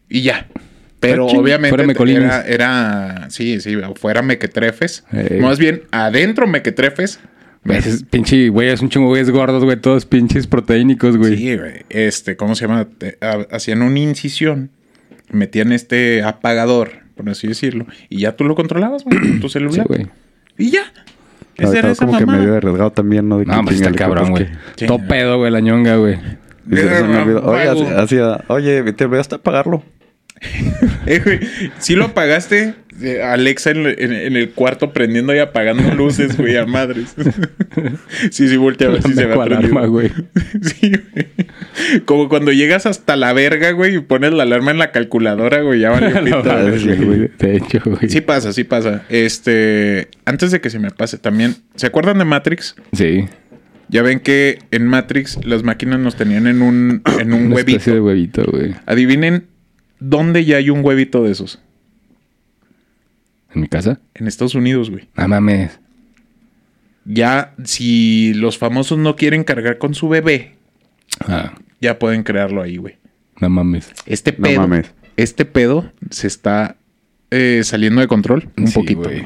Y 0.09 0.21
ya. 0.23 0.47
Pero 0.99 1.27
ching, 1.27 1.39
obviamente 1.39 1.83
era, 2.15 2.41
era, 2.47 3.29
sí, 3.29 3.59
sí, 3.59 3.75
fuera 3.95 4.21
mequetrefes. 4.23 5.03
Ey. 5.11 5.39
Más 5.39 5.59
bien, 5.59 5.83
adentro 5.91 6.47
mequetrefes. 6.47 7.19
Güey, 7.63 7.77
ese 7.79 7.89
es 7.89 8.03
pinche, 8.03 8.49
güey, 8.49 8.69
es 8.69 8.81
un 8.81 8.89
chingo 8.89 9.07
güeyes 9.07 9.29
gordos, 9.29 9.63
güey, 9.63 9.77
todos 9.79 10.05
pinches 10.05 10.47
proteínicos, 10.47 11.17
güey. 11.17 11.35
Sí, 11.37 11.55
güey. 11.57 11.83
Este, 11.89 12.35
¿cómo 12.37 12.55
se 12.55 12.67
llama? 12.67 12.87
Hacían 13.51 13.81
una 13.81 13.99
incisión, 13.99 14.69
metían 15.31 15.71
este 15.71 16.23
apagador, 16.23 16.91
por 17.15 17.27
así 17.29 17.47
decirlo, 17.47 17.85
y 18.09 18.19
ya 18.21 18.35
tú 18.35 18.43
lo 18.43 18.55
controlabas, 18.55 19.03
güey, 19.03 19.17
con 19.19 19.39
tu 19.41 19.47
Sí, 19.49 19.53
celular. 19.53 19.85
güey. 19.87 20.07
y 20.57 20.71
ya. 20.71 20.91
Esa 21.57 21.79
era 21.79 21.91
esa 21.91 22.05
como 22.05 22.17
que 22.19 22.25
mamada. 22.25 22.43
medio 22.43 22.57
arriesgado 22.57 22.91
también, 22.91 23.29
¿no? 23.29 23.39
De 23.39 23.45
que 23.45 23.51
No, 23.51 23.63
pues 23.63 23.79
está 23.79 23.91
cabrón, 23.93 24.29
güey. 24.31 24.45
que- 24.45 24.51
Sí. 24.75 24.85
Todo 24.87 24.99
pedo, 25.07 25.37
güey, 25.37 25.51
la 25.51 25.59
ñonga, 25.61 25.95
güey. 25.97 26.17
Y 26.69 26.75
se- 26.78 26.89
se 26.97 27.04
me 27.04 27.17
olvidó. 27.21 27.43
Oye, 27.45 27.65
Vago. 27.67 27.84
así- 27.84 28.15
así, 28.17 28.41
oye, 28.47 28.93
te 28.93 29.06
voy 29.06 29.19
hasta 29.19 29.38
apagarlo. 29.38 29.84
Eh, 31.06 31.19
güey, 31.23 31.39
sí 31.80 31.95
lo 31.95 32.06
apagaste, 32.06 32.73
eh, 33.01 33.21
Alexa 33.23 33.71
en, 33.71 33.86
en- 33.88 34.12
en 34.13 34.36
el 34.36 34.49
cuarto 34.51 34.91
prendiendo 34.91 35.34
y 35.34 35.39
apagando 35.39 35.93
luces, 35.95 36.38
güey, 36.38 36.58
a 36.58 36.65
madres. 36.65 37.15
sí, 38.32 38.47
sí, 38.49 38.58
voltea 38.58 38.89
a 38.89 38.91
ver 38.91 39.04
si 39.04 39.13
se 39.13 39.25
va 39.25 39.43
alarma, 39.45 39.86
güey. 39.86 40.12
Sí, 40.62 40.91
güey. 40.91 41.28
Como 42.06 42.30
cuando 42.30 42.51
llegas 42.51 42.86
hasta 42.86 43.15
la 43.15 43.32
verga, 43.34 43.71
güey, 43.71 43.95
y 43.95 43.99
pones 43.99 44.34
la 44.34 44.43
alarma 44.43 44.71
en 44.71 44.78
la 44.78 44.91
calculadora, 44.91 45.62
güey, 45.62 45.80
ya 45.80 45.89
güey. 45.97 46.12
güey. 47.04 47.30
De 47.39 47.56
hecho, 47.58 47.80
güey. 47.86 48.10
Sí 48.10 48.21
pasa, 48.21 48.51
sí 48.54 48.63
pasa. 48.65 49.04
Este, 49.10 50.10
antes 50.25 50.51
de 50.51 50.60
que 50.62 50.69
se 50.69 50.80
me 50.80 50.91
pase 50.91 51.17
también, 51.17 51.56
¿se 51.75 51.88
acuerdan 51.88 52.17
de 52.17 52.25
Matrix? 52.25 52.75
Sí. 52.93 53.25
Ya 53.89 54.01
ven 54.01 54.19
que 54.19 54.59
en 54.71 54.87
Matrix 54.87 55.43
las 55.45 55.63
máquinas 55.63 55.99
nos 55.99 56.15
tenían 56.15 56.47
en 56.47 56.61
un, 56.61 57.01
en 57.19 57.33
un 57.33 57.45
Una 57.47 57.55
huevito. 57.55 57.77
especie 57.77 57.93
de 57.93 58.01
huevito, 58.01 58.43
güey. 58.51 58.75
Adivinen 58.85 59.47
dónde 59.99 60.43
ya 60.45 60.57
hay 60.57 60.69
un 60.69 60.83
huevito 60.83 61.23
de 61.23 61.31
esos. 61.31 61.59
¿En 63.53 63.61
mi 63.61 63.67
casa? 63.67 63.99
En 64.13 64.27
Estados 64.27 64.55
Unidos, 64.55 64.89
güey. 64.89 65.07
No 65.15 65.27
mames. 65.27 65.79
Ya, 67.05 67.53
si 67.63 68.33
los 68.33 68.57
famosos 68.57 68.97
no 68.97 69.15
quieren 69.15 69.43
cargar 69.43 69.77
con 69.77 69.93
su 69.93 70.09
bebé, 70.09 70.55
Ah, 71.27 71.53
ya 71.79 71.97
pueden 71.99 72.23
crearlo 72.23 72.61
ahí, 72.61 72.77
güey. 72.77 72.97
no 73.39 73.49
mames. 73.49 73.91
Este 74.05 74.31
No 74.33 74.43
pedo, 74.47 74.61
mames. 74.61 74.91
este 75.15 75.45
pedo 75.45 75.91
se 76.09 76.27
está 76.27 76.75
eh, 77.31 77.61
saliendo 77.63 78.01
de 78.01 78.07
control 78.07 78.49
un 78.57 78.67
Sí, 78.67 78.73
poquito. 78.73 79.01
güey. 79.03 79.25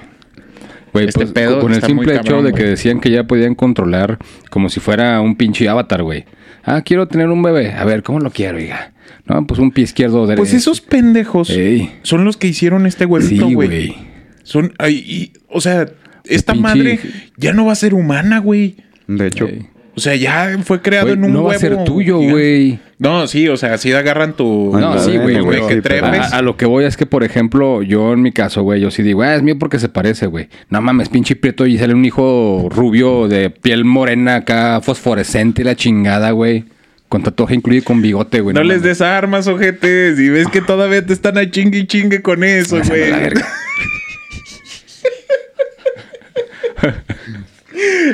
Güey, 0.94 1.08
Este 1.08 1.20
pues, 1.22 1.32
pedo 1.32 1.60
con 1.60 1.74
el 1.74 1.82
simple 1.84 2.14
hecho 2.16 2.24
cabrón, 2.24 2.46
de 2.46 2.54
que 2.54 2.64
decían 2.64 3.00
que 3.00 3.12
ya 3.12 3.24
podían 3.26 3.56
controlar 3.56 4.18
como 4.50 4.70
si 4.70 4.80
fuera 4.80 5.22
un 5.22 5.36
pinche 5.36 5.68
avatar, 5.70 6.02
güey. 6.04 6.26
Ah, 6.64 6.82
quiero 6.82 7.08
tener 7.08 7.30
un 7.30 7.42
bebé. 7.42 7.74
A 7.74 7.86
ver, 7.86 8.04
¿cómo 8.04 8.20
lo 8.20 8.32
quiero, 8.32 8.58
oiga? 8.58 8.92
No, 9.26 9.46
pues 9.46 9.60
un 9.60 9.72
pie 9.72 9.84
izquierdo 9.84 10.26
derecho. 10.26 10.42
Pues 10.42 10.54
esos 10.54 10.82
pendejos 10.82 11.50
Ey. 11.52 11.92
son 12.04 12.26
los 12.26 12.38
que 12.38 12.48
hicieron 12.48 12.86
este 12.86 13.06
huevito, 13.06 13.48
Sí, 13.48 13.54
güey. 13.54 13.68
güey. 13.68 13.96
Son, 14.44 14.74
ay, 14.80 14.96
y- 15.08 15.34
o 15.48 15.62
sea, 15.62 15.88
esta 16.26 16.54
pinche- 16.54 16.62
madre 16.62 17.00
ya 17.38 17.54
no 17.54 17.66
va 17.66 17.74
a 17.74 17.76
ser 17.76 17.94
humana, 17.94 18.40
güey. 18.40 18.78
De 19.08 19.28
hecho, 19.28 19.48
Ey. 19.48 19.68
O 20.00 20.02
sea, 20.02 20.16
ya 20.16 20.58
fue 20.64 20.82
creado 20.82 21.10
en 21.10 21.26
un 21.26 21.34
no 21.34 21.40
huevo. 21.40 21.50
va 21.50 21.56
a 21.56 21.60
ser 21.60 21.84
tuyo, 21.84 22.20
güey. 22.20 22.80
No, 23.00 23.28
sí, 23.28 23.50
o 23.50 23.58
sea, 23.58 23.78
sí 23.78 23.92
agarran 23.92 24.32
tu... 24.32 24.72
No, 24.72 24.96
no, 24.96 24.98
sí, 24.98 25.18
güey, 25.18 25.42
güey. 25.42 25.68
que 25.68 25.82
trepes. 25.82 26.32
A, 26.32 26.38
a 26.38 26.42
lo 26.42 26.56
que 26.56 26.66
voy 26.66 26.86
es 26.86 26.96
que, 26.96 27.06
por 27.06 27.26
ejemplo, 27.26 27.84
yo 27.84 28.14
en 28.14 28.22
mi 28.22 28.32
caso, 28.32 28.64
güey, 28.64 28.80
yo 28.80 28.92
sí 28.92 29.04
digo, 29.04 29.24
ah, 29.24 29.36
es 29.36 29.44
mío 29.44 29.60
porque 29.60 29.78
se 29.78 29.90
parece, 29.90 30.28
güey. 30.28 30.48
No 30.70 30.80
mames, 30.80 31.10
pinche 31.10 31.36
prieto 31.36 31.68
y 31.68 31.78
sale 31.78 31.94
un 31.94 32.06
hijo 32.06 32.70
rubio 32.72 33.28
de 33.28 33.50
piel 33.50 33.84
morena 33.84 34.38
acá, 34.38 34.80
fosforescente 34.80 35.64
y 35.64 35.66
la 35.66 35.76
chingada, 35.76 36.32
güey. 36.32 36.64
Con 37.10 37.22
tatuaje 37.22 37.56
incluido 37.56 37.82
y 37.82 37.84
con 37.84 38.02
bigote, 38.02 38.40
güey. 38.40 38.54
No, 38.54 38.64
les 38.64 38.78
mames. 38.78 38.84
des 38.84 39.02
armas, 39.02 39.48
ojetes. 39.48 40.18
Y 40.18 40.30
ves 40.30 40.48
que 40.48 40.62
todavía 40.62 41.06
te 41.06 41.12
están 41.12 41.38
a 41.38 41.52
chingue 41.52 41.80
y 41.80 41.88
chingue 41.88 42.22
con 42.22 42.46
eso, 42.46 42.80
güey. 42.88 43.12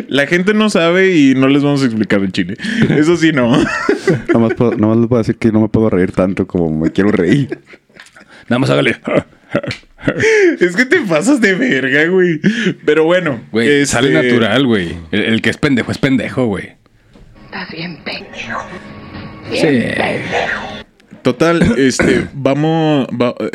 la 0.07 0.27
gente 0.27 0.53
no 0.53 0.69
sabe 0.69 1.15
y 1.15 1.35
no 1.35 1.47
les 1.47 1.63
vamos 1.63 1.81
a 1.83 1.85
explicar 1.85 2.19
en 2.23 2.31
Chile. 2.31 2.55
Eso 2.89 3.15
sí, 3.17 3.31
no. 3.31 3.51
nomás, 4.33 4.53
puedo- 4.55 4.75
nomás 4.75 4.97
les 4.97 5.07
puedo 5.07 5.21
decir 5.21 5.35
que 5.37 5.51
no 5.51 5.61
me 5.61 5.69
puedo 5.69 5.89
reír 5.89 6.11
tanto 6.11 6.47
como 6.47 6.69
me 6.69 6.91
quiero 6.91 7.11
reír. 7.11 7.59
Nada 8.49 8.59
más 8.59 8.69
hágale. 8.69 8.97
es 10.59 10.75
que 10.75 10.85
te 10.85 10.99
pasas 11.01 11.41
de 11.41 11.55
verga, 11.55 12.05
güey. 12.07 12.39
Pero 12.85 13.05
bueno. 13.05 13.41
Güey, 13.51 13.67
este, 13.67 13.85
sale 13.87 14.11
natural, 14.11 14.65
güey. 14.65 14.95
El, 15.11 15.21
el 15.21 15.41
que 15.41 15.49
es 15.49 15.57
pendejo 15.57 15.91
es 15.91 15.97
pendejo, 15.97 16.45
güey. 16.45 16.73
Estás 17.45 17.69
bien 17.71 17.97
pendejo. 18.03 18.61
Sí. 19.51 19.67
Total, 21.21 21.61
este, 21.77 22.27
vamos. 22.33 23.07
va- 23.07 23.35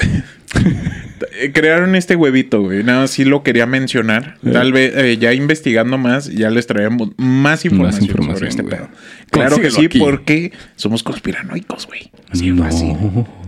crearon 1.53 1.95
este 1.95 2.17
huevito, 2.17 2.63
güey. 2.63 2.83
Nada, 2.83 3.01
más 3.01 3.11
sí 3.11 3.25
lo 3.25 3.43
quería 3.43 3.67
mencionar. 3.67 4.37
Tal 4.53 4.73
vez 4.73 4.93
eh, 4.97 5.17
ya 5.19 5.33
investigando 5.33 5.99
más, 5.99 6.27
ya 6.27 6.51
les 6.51 6.67
traemos 6.67 7.11
más 7.17 7.65
información, 7.65 8.05
información, 8.05 8.37
sobre 8.37 8.49
este 8.49 8.63
güey. 8.63 8.75
pedo. 8.77 8.89
Claro 9.31 9.61
que 9.61 9.71
sí, 9.71 9.87
aquí. 9.87 9.99
porque 9.99 10.53
somos 10.77 11.03
conspiranoicos, 11.03 11.87
güey. 11.87 12.11
Así 12.31 12.51
No. 12.51 12.65
fácil. 12.65 12.97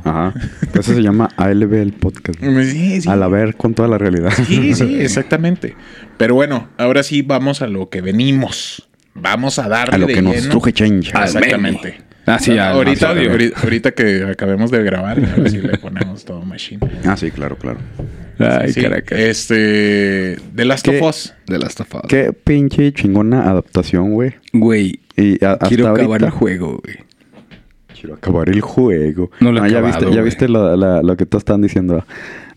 Ajá. 0.05 0.35
Eso 0.75 0.95
se 0.95 1.03
llama 1.03 1.29
ALB 1.37 1.75
el 1.75 1.93
podcast. 1.93 2.39
Sí, 2.41 3.01
sí. 3.03 3.09
A 3.09 3.17
la 3.17 3.29
ver 3.29 3.57
con 3.57 3.75
toda 3.75 3.89
la 3.89 3.99
realidad. 3.99 4.33
Sí, 4.47 4.75
sí, 4.75 4.97
exactamente. 5.01 5.75
Pero 6.19 6.35
bueno, 6.35 6.69
ahora 6.79 7.03
sí 7.03 7.23
vamos 7.23 7.63
a 7.63 7.67
lo 7.67 7.89
que 7.89 8.01
venimos. 8.01 8.89
Vamos 9.15 9.59
a 9.59 9.69
darle 9.69 9.95
A 9.95 9.99
lo 9.99 10.07
de 10.07 10.15
que 10.15 10.23
nos 10.23 10.35
lleno. 10.37 10.49
truje 10.51 10.73
change. 10.73 11.11
Al 11.15 11.25
Exactamente. 11.25 12.01
Ah, 12.27 12.39
sí, 12.39 12.53
al 12.53 12.73
ahorita, 12.75 13.11
episodio. 13.13 13.31
ahorita, 13.33 13.61
ahorita 13.63 13.91
que 13.93 14.25
acabemos 14.31 14.71
de 14.71 14.83
grabar, 14.85 15.19
a 15.19 15.37
ver 15.41 15.51
si 15.51 15.59
le 15.59 15.77
ponemos 15.79 16.25
todo 16.25 16.41
machine. 16.43 16.81
Ah, 17.05 17.17
sí, 17.17 17.31
claro, 17.31 17.57
claro. 17.57 17.79
Ay, 18.39 18.73
Sí, 18.73 18.83
Caracas. 18.83 19.19
Este. 19.19 20.37
The 20.55 20.65
Last 20.65 20.85
¿Qué? 20.89 20.99
of 21.01 21.09
Us. 21.09 21.35
De 21.47 21.59
Last 21.59 21.81
of 21.81 21.95
Us. 21.95 22.03
Qué 22.09 22.33
pinche 22.33 22.93
chingona 22.93 23.49
adaptación, 23.51 24.13
güey. 24.13 24.35
Güey, 24.53 25.01
Y 25.17 25.45
a- 25.45 25.53
hasta 25.53 25.69
quiero 25.69 25.89
acabar 25.89 26.07
ahorita- 26.07 26.27
el 26.27 26.33
juego, 26.33 26.81
güey. 26.83 26.97
Quiero 27.99 28.15
acabar 28.17 28.49
el 28.49 28.61
juego. 28.61 29.31
No 29.41 29.53
lo 29.53 29.65
he 29.65 29.71
ya 29.71 29.79
acabado, 29.79 29.99
viste, 30.01 30.17
ya 30.17 30.23
viste 30.23 30.49
lo, 30.49 30.77
la- 30.77 31.03
lo 31.03 31.17
que 31.17 31.27
todos 31.27 31.43
están 31.43 31.61
diciendo. 31.63 32.05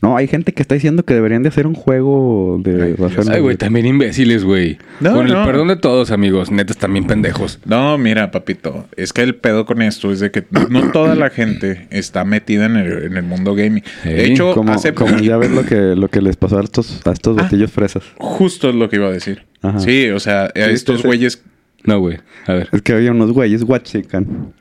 No, 0.02 0.18
hay 0.18 0.28
gente 0.28 0.54
que 0.54 0.62
está 0.62 0.76
diciendo 0.76 1.04
que 1.04 1.14
deberían 1.14 1.42
de 1.44 1.50
hacer 1.50 1.66
un 1.68 1.74
juego 1.74 2.60
de... 2.64 2.96
Ay, 3.32 3.40
güey, 3.42 3.56
también 3.56 3.86
imbéciles, 3.86 4.44
güey. 4.44 4.78
No, 5.00 5.14
Con 5.16 5.28
no. 5.28 5.40
el 5.42 5.46
perdón 5.48 5.70
de 5.70 5.78
todos, 5.78 6.12
amigos. 6.12 6.52
Netas 6.52 6.78
también 6.78 7.08
pendejos. 7.08 7.60
No, 7.66 7.98
mira, 7.98 8.30
papito. 8.32 8.86
Es 8.96 9.14
que 9.14 9.22
el 9.24 9.36
pedo 9.36 9.66
con 9.66 9.82
esto 9.82 10.12
es 10.12 10.20
de 10.20 10.32
que 10.32 10.44
no 10.70 10.92
toda 10.92 11.16
la 11.16 11.30
gente 11.30 11.88
está 11.90 12.24
metida 12.26 12.66
en 12.66 12.76
el, 12.76 13.04
en 13.06 13.18
el 13.18 13.24
mundo 13.24 13.56
gaming. 13.56 13.84
De 14.04 14.26
hecho, 14.26 14.54
como, 14.54 14.74
hace 14.74 14.94
como 14.94 15.18
ya 15.18 15.38
ves 15.38 15.52
lo 15.52 15.66
que, 15.66 15.96
lo 15.96 16.08
que 16.10 16.22
les 16.22 16.36
pasó 16.38 16.60
a 16.60 16.64
estos, 16.64 17.02
a 17.06 17.12
estos 17.12 17.38
Ah. 17.38 17.44
batillos 17.44 17.72
fresas. 17.72 18.04
justo 18.18 18.70
es 18.70 18.76
lo 18.76 18.90
que 18.90 18.98
iba 18.98 19.08
a 19.08 19.12
decir. 19.12 19.44
Ajá. 19.62 19.80
Sí, 19.80 20.10
o 20.10 20.20
sea, 20.20 20.44
a 20.54 20.60
estos 20.60 21.02
güeyes. 21.04 21.42
No, 21.84 22.00
güey. 22.00 22.18
A 22.48 22.54
ver. 22.54 22.70
Es 22.72 22.82
que 22.82 22.94
había 22.94 23.12
unos 23.12 23.32
güeyes, 23.32 23.64
Watchican, 23.64 24.54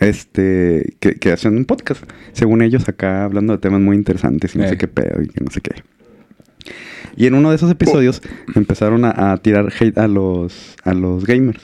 este, 0.00 0.94
que, 1.00 1.14
que 1.14 1.32
hacen 1.32 1.56
un 1.56 1.64
podcast. 1.64 2.02
Según 2.32 2.62
ellos, 2.62 2.88
acá 2.88 3.24
hablando 3.24 3.52
de 3.52 3.58
temas 3.58 3.80
muy 3.80 3.96
interesantes 3.96 4.54
y 4.54 4.58
no 4.58 4.64
Eh. 4.64 4.68
sé 4.70 4.76
qué 4.78 4.88
pedo 4.88 5.22
y 5.22 5.28
que 5.28 5.44
no 5.44 5.50
sé 5.50 5.60
qué. 5.60 5.82
Y 7.16 7.26
en 7.26 7.34
uno 7.34 7.50
de 7.50 7.56
esos 7.56 7.70
episodios 7.70 8.22
empezaron 8.54 9.04
a, 9.04 9.32
a 9.32 9.36
tirar 9.38 9.70
hate 9.78 9.98
a 9.98 10.06
los, 10.06 10.76
a 10.84 10.94
los 10.94 11.26
gamers. 11.26 11.60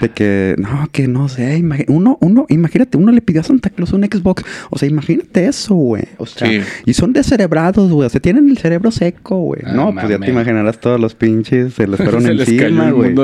De 0.00 0.10
que, 0.10 0.54
no, 0.58 0.86
que 0.92 1.08
no 1.08 1.28
sé, 1.28 1.64
uno, 1.88 2.18
uno, 2.20 2.46
imagínate, 2.50 2.96
uno 2.98 3.10
le 3.10 3.22
pidió 3.22 3.40
a 3.40 3.44
Santa 3.44 3.70
Claus 3.70 3.92
un 3.94 4.04
Xbox. 4.04 4.44
O 4.70 4.78
sea, 4.78 4.88
imagínate 4.88 5.46
eso, 5.46 5.74
güey. 5.74 6.04
O 6.18 6.26
sea, 6.26 6.46
Sí. 6.48 6.60
y 6.84 6.92
son 6.92 7.12
descerebrados, 7.14 7.90
güey. 7.90 8.06
O 8.06 8.10
sea, 8.10 8.20
tienen 8.20 8.48
el 8.50 8.58
cerebro 8.58 8.90
seco, 8.90 9.38
güey. 9.40 9.62
Ah, 9.64 9.72
no, 9.72 9.94
pues 9.94 10.08
ya 10.08 10.18
te 10.18 10.30
imaginarás 10.30 10.78
todos 10.78 11.00
los 11.00 11.14
pinches, 11.14 11.72
se 11.74 11.86
les 11.88 11.96
fueron 12.02 12.22
Se 12.22 12.32
encima, 12.32 12.90
güey. 12.90 13.14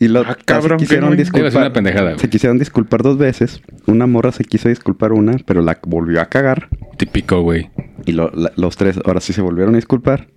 Y 0.00 0.08
lo, 0.08 0.22
Ah, 0.22 0.36
cabrón, 0.44 0.80
se 0.80 0.86
quisieron 0.86 1.16
disculpar. 1.16 1.54
una 1.56 1.72
pendejada, 1.72 2.10
güey. 2.12 2.18
se 2.18 2.28
quisieron 2.30 2.58
disculpar 2.58 3.02
dos 3.02 3.18
veces. 3.18 3.60
Una 3.86 4.06
morra 4.06 4.32
se 4.32 4.44
quiso 4.44 4.68
disculpar 4.68 5.12
una, 5.12 5.36
pero 5.46 5.60
la 5.62 5.78
volvió 5.86 6.20
a 6.22 6.26
cagar. 6.26 6.68
Típico, 6.96 7.42
güey. 7.42 7.70
Y 8.06 8.12
lo- 8.12 8.30
la- 8.34 8.50
los 8.56 8.76
tres 8.78 8.98
ahora 9.04 9.20
sí 9.20 9.32
se 9.34 9.42
volvieron 9.42 9.74
a 9.74 9.76
disculpar. 9.78 10.28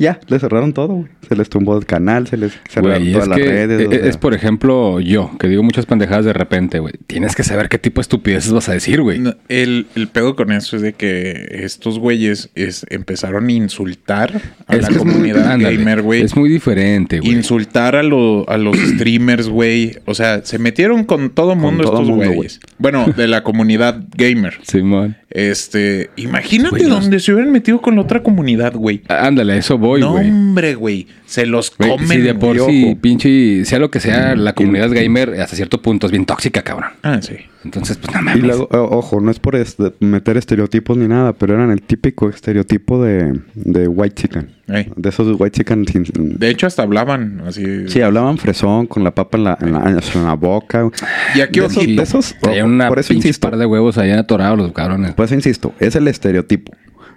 Ya, 0.00 0.18
le 0.28 0.38
cerraron 0.40 0.72
todo, 0.72 0.94
güey. 0.94 1.08
Se 1.28 1.36
les 1.36 1.48
tumbó 1.50 1.76
el 1.78 1.84
canal, 1.84 2.26
se 2.26 2.36
les 2.38 2.52
cerraron 2.68 3.02
Güey, 3.02 3.12
todas 3.12 3.26
es 3.26 3.28
las 3.28 3.38
que 3.38 3.44
redes. 3.44 3.80
e- 3.82 3.86
o 3.86 3.90
sea. 3.90 4.06
es 4.08 4.16
por 4.16 4.34
ejemplo 4.34 4.98
yo, 4.98 5.30
que 5.38 5.46
digo 5.46 5.62
muchas 5.62 5.84
pendejadas 5.86 6.24
de 6.24 6.32
repente, 6.32 6.78
güey. 6.78 6.94
Tienes 7.06 7.36
que 7.36 7.44
saber 7.44 7.68
qué 7.68 7.78
tipo 7.78 8.00
de 8.00 8.02
estupideces 8.02 8.50
vas 8.52 8.68
a 8.68 8.72
decir, 8.72 9.02
güey. 9.02 9.18
No, 9.18 9.34
El, 9.48 9.86
el 9.94 10.08
pedo 10.08 10.34
con 10.36 10.50
eso 10.52 10.76
es 10.76 10.82
de 10.82 10.94
que 10.94 11.48
estos 11.62 11.98
güeyes 11.98 12.48
es- 12.54 12.86
empezaron 12.88 13.46
a 13.48 13.52
insultar 13.52 14.40
a 14.66 14.74
Es 14.76 14.82
la 14.82 14.88
muy- 14.90 14.98
comunidad 14.98 15.52
ándale, 15.52 15.76
gamer, 15.76 16.00
güey. 16.02 16.22
Es 16.22 16.34
muy 16.34 16.48
diferente, 16.48 17.20
güey. 17.20 17.32
Insultar 17.32 17.94
a, 17.94 18.02
lo- 18.02 18.48
a 18.48 18.56
los 18.56 18.76
streamers, 18.96 19.48
güey. 19.50 19.96
O 20.06 20.14
sea, 20.14 20.44
se 20.46 20.58
metieron 20.58 21.04
con 21.04 21.28
todo 21.30 21.54
mundo 21.56 21.84
todo 21.84 22.00
estos 22.02 22.16
güeyes. 22.16 22.60
Bueno, 22.78 23.06
de 23.14 23.28
la 23.28 23.42
comunidad 23.44 24.02
gamer. 24.16 24.54
Simón. 24.62 25.16
Este, 25.32 26.10
imagínate 26.16 26.80
los- 26.88 27.02
donde 27.02 27.20
se 27.20 27.32
hubieran 27.32 27.52
metido 27.52 27.80
con 27.80 27.94
la 27.96 28.00
otra 28.02 28.22
comunidad, 28.22 28.74
güey. 28.74 29.02
Ándale, 29.08 29.58
eso 29.58 29.78
voy, 29.78 29.89
no, 29.98 30.12
güey. 30.12 30.28
hombre, 30.30 30.74
güey. 30.74 31.06
Se 31.26 31.46
los 31.46 31.72
Güey, 31.76 31.90
comen. 31.90 32.08
si 32.08 32.18
de 32.18 32.34
por 32.34 32.56
sí, 32.56 32.84
ojo. 32.90 33.00
pinche, 33.00 33.64
sea 33.64 33.78
lo 33.78 33.90
que 33.90 34.00
sea, 34.00 34.34
la 34.36 34.52
comunidad 34.52 34.90
gamer 34.92 35.40
hasta 35.40 35.56
cierto 35.56 35.80
punto 35.80 36.06
es 36.06 36.12
bien 36.12 36.26
tóxica, 36.26 36.62
cabrón. 36.62 36.90
Ah, 37.02 37.20
sí. 37.22 37.34
Entonces, 37.62 37.98
pues 37.98 38.12
no 38.14 38.20
Y 38.20 38.24
mames. 38.24 38.42
luego, 38.42 38.68
ojo, 38.72 39.20
no 39.20 39.30
es 39.30 39.38
por 39.38 39.54
este- 39.54 39.92
meter 40.00 40.36
estereotipos 40.38 40.96
ni 40.96 41.06
nada, 41.06 41.34
pero 41.34 41.54
eran 41.54 41.70
el 41.70 41.82
típico 41.82 42.28
estereotipo 42.28 43.02
de, 43.04 43.38
de 43.54 43.86
white 43.86 44.14
chicken. 44.22 44.48
Ey. 44.66 44.90
De 44.96 45.08
esos 45.10 45.36
white 45.38 45.58
chicken 45.58 45.86
sin... 45.86 46.04
De 46.38 46.48
hecho, 46.48 46.66
hasta 46.66 46.82
hablaban 46.82 47.42
así. 47.46 47.86
Sí, 47.88 48.00
hablaban 48.00 48.38
fresón 48.38 48.86
con 48.86 49.04
la 49.04 49.14
papa 49.14 49.36
en 49.38 49.44
la, 49.44 49.58
en 49.60 49.72
la, 49.74 50.00
en 50.14 50.24
la 50.24 50.34
boca. 50.34 50.88
Y 51.34 51.42
aquí 51.42 51.60
de 51.60 51.66
esos, 51.66 51.82
Sí, 51.84 51.94
de 51.96 52.02
esos- 52.02 52.34
traían 52.40 52.70
una 52.70 52.88
por 52.88 52.98
eso 52.98 53.12
insisto. 53.12 53.48
par 53.50 53.58
de 53.58 53.66
huevos 53.66 53.98
allá 53.98 54.20
atorados 54.20 54.58
los 54.58 54.72
cabrones. 54.72 55.12
Pues 55.14 55.30
insisto, 55.30 55.74
es 55.80 55.94
el 55.96 56.08
estereotipo. 56.08 56.72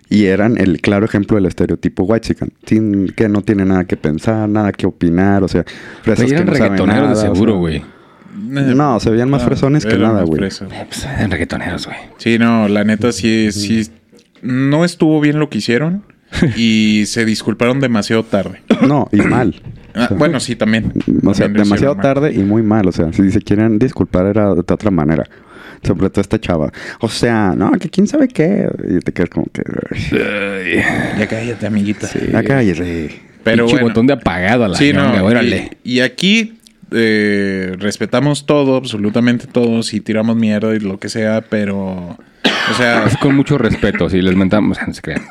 Y 0.09 0.25
eran 0.25 0.57
el 0.57 0.81
claro 0.81 1.05
ejemplo 1.05 1.35
del 1.35 1.45
estereotipo 1.45 2.03
white 2.03 2.27
chicken. 2.27 2.53
Sin 2.65 3.07
que 3.07 3.29
no 3.29 3.41
tiene 3.41 3.65
nada 3.65 3.85
que 3.85 3.97
pensar, 3.97 4.47
nada 4.47 4.71
que 4.71 4.85
opinar, 4.85 5.43
o 5.43 5.47
sea, 5.47 5.65
fresas 6.01 6.25
que 6.25 6.33
eran 6.33 6.47
no 6.47 6.55
saben 6.55 6.85
nada, 6.85 7.09
de 7.09 7.15
seguro, 7.15 7.57
güey. 7.57 7.77
Eh, 7.77 7.81
No, 8.75 8.99
se 8.99 9.09
veían 9.09 9.29
más 9.29 9.43
ah, 9.43 9.45
fresones 9.45 9.85
que 9.85 9.97
nada, 9.97 10.23
güey. 10.23 10.43
Eh, 10.43 10.49
pues, 10.87 11.05
eran 11.05 11.31
reggaetoneros, 11.31 11.87
güey. 11.87 11.97
Sí, 12.17 12.37
no, 12.37 12.67
la 12.67 12.83
neta 12.83 13.11
sí, 13.11 13.51
sí. 13.51 13.89
No 14.41 14.85
estuvo 14.85 15.21
bien 15.21 15.39
lo 15.39 15.49
que 15.49 15.59
hicieron. 15.59 16.03
y 16.57 17.03
se 17.05 17.25
disculparon 17.25 17.79
demasiado 17.79 18.23
tarde. 18.23 18.61
No, 18.87 19.07
y 19.11 19.17
mal. 19.17 19.61
Ah, 19.95 20.09
bueno, 20.17 20.39
sí, 20.39 20.55
también. 20.55 20.91
O 21.23 21.33
sea, 21.33 21.47
demasiado 21.47 21.95
tarde 21.95 22.33
y 22.33 22.39
muy 22.39 22.63
mal. 22.63 22.87
O 22.87 22.91
sea, 22.91 23.13
si 23.13 23.31
se 23.31 23.39
quieren 23.41 23.79
disculpar 23.79 24.25
era 24.25 24.53
de 24.53 24.59
otra 24.59 24.91
manera. 24.91 25.23
Sobre 25.85 26.09
todo 26.09 26.21
esta 26.21 26.39
chava. 26.39 26.71
O 26.99 27.09
sea, 27.09 27.53
no, 27.55 27.71
que 27.73 27.89
quién 27.89 28.07
sabe 28.07 28.27
qué. 28.27 28.67
Y 28.89 28.99
te 28.99 29.11
quedas 29.11 29.29
como 29.29 29.47
que... 29.51 29.63
Ya 31.19 31.27
cállate, 31.27 31.65
amiguita. 31.67 32.09
Ya 32.31 32.43
cállese. 32.43 33.19
Pero 33.43 33.65
Pinche 33.65 33.75
bueno. 33.81 33.87
botón 33.89 34.07
de 34.07 34.13
apagado 34.13 34.63
a 34.63 34.67
la 34.69 34.77
Sí, 34.77 34.93
no. 34.93 35.23
órale. 35.25 35.71
Y, 35.83 35.95
y 35.95 35.99
aquí 36.01 36.59
eh, 36.91 37.75
respetamos 37.77 38.45
todo, 38.45 38.77
absolutamente 38.77 39.47
todo. 39.47 39.83
Si 39.83 39.99
tiramos 39.99 40.35
mierda 40.35 40.73
y 40.75 40.79
lo 40.79 40.97
que 40.99 41.09
sea, 41.09 41.41
pero. 41.41 42.17
O 42.71 42.73
sea, 42.77 43.05
Es 43.07 43.17
con 43.17 43.35
mucho 43.35 43.57
respeto, 43.57 44.09
si 44.09 44.21
les 44.21 44.35
mentamos, 44.35 44.77
no 44.87 44.93
se 44.93 45.01
crean. 45.01 45.23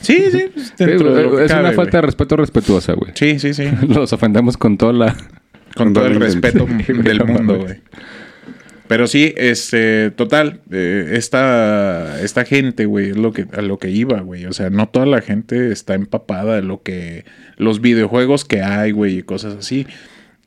sí, 0.00 0.24
sí. 0.30 0.50
pues, 0.52 0.66
Sí, 0.76 0.84
dentro 0.84 1.14
de 1.14 1.22
lo 1.22 1.36
que 1.36 1.44
es 1.44 1.50
cabe, 1.50 1.64
una 1.68 1.72
falta 1.72 1.98
de 1.98 2.02
respeto 2.02 2.36
respetuosa, 2.36 2.92
güey. 2.92 3.12
Sí, 3.14 3.38
sí, 3.38 3.54
sí. 3.54 3.64
Los 3.88 4.12
ofendemos 4.12 4.56
con 4.58 4.76
toda 4.76 4.92
la... 4.92 5.16
Con 5.74 5.92
todo 5.92 6.06
el 6.06 6.12
Con 6.12 6.18
todo 6.20 6.26
el 6.26 6.32
respeto 6.32 6.66
Sí, 6.86 6.92
del 6.92 7.24
mundo, 7.26 7.58
güey. 7.60 7.80
Pero 8.88 9.06
sí, 9.06 9.34
este, 9.36 10.10
total, 10.10 10.60
eh, 10.70 11.12
esta, 11.12 12.22
esta 12.22 12.44
gente, 12.44 12.86
güey, 12.86 13.10
es 13.10 13.16
lo 13.16 13.32
que, 13.32 13.46
a 13.52 13.62
lo 13.62 13.78
que 13.78 13.90
iba, 13.90 14.20
güey. 14.20 14.46
O 14.46 14.52
sea, 14.52 14.70
no 14.70 14.88
toda 14.88 15.06
la 15.06 15.20
gente 15.20 15.72
está 15.72 15.94
empapada 15.94 16.56
de 16.56 16.62
lo 16.62 16.82
que, 16.82 17.24
los 17.56 17.80
videojuegos 17.80 18.44
que 18.44 18.62
hay, 18.62 18.92
güey, 18.92 19.18
y 19.18 19.22
cosas 19.22 19.56
así. 19.56 19.86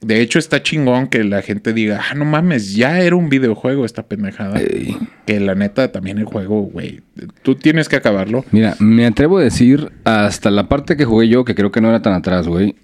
De 0.02 0.22
hecho, 0.22 0.40
está 0.40 0.64
chingón 0.64 1.08
que 1.08 1.26
la 1.26 1.42
gente 1.42 1.74
diga, 1.74 2.02
ah, 2.10 2.16
no 2.16 2.24
mames, 2.24 2.74
ya 2.74 3.02
era 3.02 3.18
un 3.18 3.28
videojuego 3.28 3.84
esta 3.84 4.04
pendejada. 4.04 4.60
Ey. 4.60 4.96
Que 5.26 5.42
la 5.42 5.56
neta 5.56 5.92
también 5.92 6.20
el 6.20 6.26
juego, 6.26 6.62
güey, 6.62 7.02
tú 7.44 7.56
tienes 7.56 7.90
que 7.90 7.98
acabarlo. 7.98 8.46
Mira, 8.52 8.76
me 8.80 9.06
atrevo 9.06 9.40
a 9.40 9.44
decir 9.44 9.92
hasta 10.06 10.52
la 10.52 10.70
parte 10.70 10.96
que 10.96 11.04
jugué 11.04 11.28
yo, 11.28 11.44
que 11.44 11.54
creo 11.54 11.72
que 11.72 11.82
no 11.82 11.90
era 11.90 12.02
tan 12.02 12.14
atrás, 12.14 12.48
güey. 12.48 12.76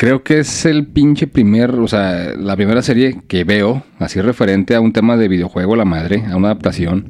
Creo 0.00 0.22
que 0.22 0.38
es 0.38 0.64
el 0.64 0.86
pinche 0.86 1.26
primer, 1.26 1.70
o 1.72 1.88
sea, 1.88 2.32
la 2.36 2.54
primera 2.54 2.82
serie 2.82 3.18
que 3.26 3.42
veo, 3.42 3.82
así 3.98 4.20
referente 4.20 4.76
a 4.76 4.80
un 4.80 4.92
tema 4.92 5.16
de 5.16 5.26
videojuego, 5.26 5.74
la 5.74 5.84
madre, 5.84 6.22
a 6.30 6.36
una 6.36 6.48
adaptación, 6.48 7.06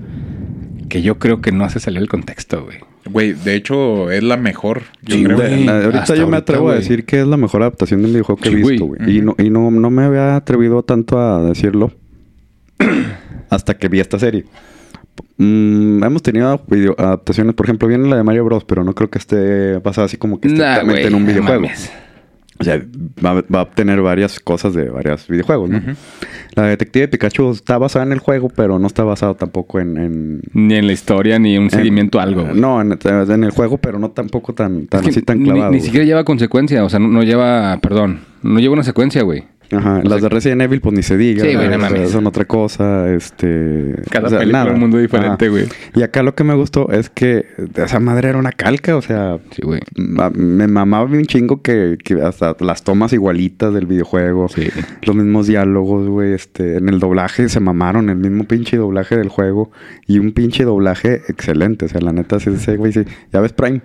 que 0.88 1.02
yo 1.02 1.18
creo 1.18 1.42
que 1.42 1.52
no 1.52 1.64
hace 1.64 1.80
salir 1.80 2.00
el 2.00 2.08
contexto, 2.08 2.64
güey. 2.64 2.78
Güey, 3.04 3.32
de 3.34 3.56
hecho, 3.56 4.10
es 4.10 4.22
la 4.22 4.38
mejor, 4.38 4.84
yo 5.02 5.16
Sí, 5.16 5.22
creo. 5.24 5.36
güey. 5.36 5.64
La- 5.66 5.84
ahorita 5.84 6.14
yo 6.14 6.28
me 6.28 6.38
atrevo 6.38 6.70
a 6.70 6.76
decir 6.76 7.04
que 7.04 7.20
es 7.20 7.26
la 7.26 7.36
mejor 7.36 7.60
adaptación 7.60 8.00
de 8.00 8.06
un 8.06 8.12
videojuego 8.12 8.40
que 8.40 8.48
he 8.48 8.52
güey. 8.52 8.70
visto, 8.78 8.86
güey. 8.86 9.18
Y, 9.18 9.20
no, 9.20 9.34
y 9.38 9.50
no, 9.50 9.70
no 9.70 9.90
me 9.90 10.04
había 10.04 10.34
atrevido 10.36 10.82
tanto 10.82 11.20
a 11.20 11.42
decirlo 11.42 11.92
hasta 13.50 13.76
que 13.76 13.88
vi 13.88 14.00
esta 14.00 14.18
serie. 14.18 14.46
Mm, 15.36 16.02
hemos 16.04 16.22
tenido 16.22 16.62
video- 16.68 16.94
adaptaciones, 16.98 17.54
por 17.54 17.66
ejemplo, 17.66 17.86
viene 17.86 18.08
la 18.08 18.16
de 18.16 18.22
Mario 18.22 18.46
Bros, 18.46 18.64
pero 18.64 18.82
no 18.82 18.94
creo 18.94 19.10
que 19.10 19.18
esté 19.18 19.76
basada 19.78 20.06
así 20.06 20.16
como 20.16 20.40
que 20.40 20.48
Nah, 20.48 20.80
en 20.80 21.14
un 21.14 21.22
no 21.24 21.28
videojuego. 21.32 21.60
mames. 21.60 21.92
O 22.60 22.64
sea, 22.64 22.82
va, 23.24 23.34
va 23.42 23.60
a 23.60 23.62
obtener 23.62 24.00
varias 24.02 24.40
cosas 24.40 24.74
de 24.74 24.88
varios 24.90 25.28
videojuegos, 25.28 25.70
¿no? 25.70 25.80
La 26.56 26.64
Detective 26.64 27.06
Pikachu 27.06 27.52
está 27.52 27.78
basada 27.78 28.04
en 28.04 28.10
el 28.12 28.18
juego, 28.18 28.48
pero 28.48 28.78
no 28.80 28.86
está 28.88 29.04
basado 29.04 29.36
tampoco 29.36 29.78
en... 29.78 29.96
en- 29.96 30.40
Ni 30.54 30.74
en 30.74 30.86
la 30.88 30.92
historia, 30.92 31.38
ni 31.38 31.56
un 31.56 31.64
en- 31.64 31.70
seguimiento 31.70 32.18
a 32.18 32.24
algo, 32.24 32.42
güey. 32.44 32.60
No, 32.60 32.80
en, 32.80 32.98
en 33.04 33.44
el 33.44 33.50
juego, 33.52 33.78
pero 33.78 33.98
no 34.00 34.10
tampoco 34.10 34.54
tan, 34.54 34.86
tan 34.88 35.00
Es 35.00 35.04
que 35.04 35.10
así 35.10 35.22
tan 35.22 35.42
clavado. 35.44 35.70
Ni, 35.70 35.80
siquiera 35.80 36.04
lleva 36.04 36.24
consecuencia, 36.24 36.82
o 36.84 36.88
sea, 36.88 36.98
no, 36.98 37.06
no 37.08 37.22
lleva, 37.22 37.78
perdón, 37.80 38.20
no 38.42 38.60
lleva 38.60 38.74
una 38.74 38.84
secuencia, 38.84 39.22
güey. 39.22 39.44
Ajá, 39.70 40.00
las 40.02 40.22
de 40.22 40.28
Resident 40.30 40.62
Evil, 40.62 40.80
pues 40.80 40.94
ni 40.94 41.02
se 41.02 41.16
diga. 41.18 41.44
Sí, 41.44 41.54
güey, 41.54 41.68
no 41.68 41.78
mames. 41.78 42.10
son 42.10 42.26
otra 42.26 42.46
cosa, 42.46 43.12
este... 43.12 43.96
Cada 44.10 44.28
o 44.28 44.30
sea, 44.30 44.38
película 44.38 44.64
un 44.64 44.80
mundo 44.80 44.96
diferente, 44.96 45.44
Ajá. 45.44 45.50
güey. 45.50 45.66
Y 45.94 46.02
acá 46.02 46.22
lo 46.22 46.34
que 46.34 46.42
me 46.42 46.54
gustó 46.54 46.90
es 46.90 47.10
que 47.10 47.44
esa 47.74 48.00
madre 48.00 48.30
era 48.30 48.38
una 48.38 48.52
calca, 48.52 48.96
o 48.96 49.02
sea... 49.02 49.38
Sí, 49.50 49.62
güey. 49.62 49.80
Me 50.34 50.66
mamaba 50.66 51.04
un 51.04 51.26
chingo 51.26 51.60
que, 51.60 51.98
que 52.02 52.14
hasta 52.22 52.56
las 52.60 52.82
tomas 52.82 53.12
igualitas 53.12 53.74
del 53.74 53.84
videojuego. 53.84 54.48
Sí. 54.48 54.68
Los 55.02 55.14
mismos 55.14 55.46
diálogos, 55.46 56.08
güey. 56.08 56.32
Este, 56.32 56.78
en 56.78 56.88
el 56.88 56.98
doblaje 56.98 57.50
se 57.50 57.60
mamaron 57.60 58.08
el 58.08 58.16
mismo 58.16 58.44
pinche 58.44 58.78
doblaje 58.78 59.18
del 59.18 59.28
juego. 59.28 59.70
Y 60.06 60.18
un 60.18 60.32
pinche 60.32 60.64
doblaje 60.64 61.22
excelente. 61.28 61.84
O 61.84 61.88
sea, 61.88 62.00
la 62.00 62.12
neta, 62.12 62.40
sí, 62.40 62.56
sí, 62.56 62.76
güey, 62.76 62.92
sí. 62.92 63.02
Ya 63.32 63.40
ves 63.40 63.52
Prime. 63.52 63.82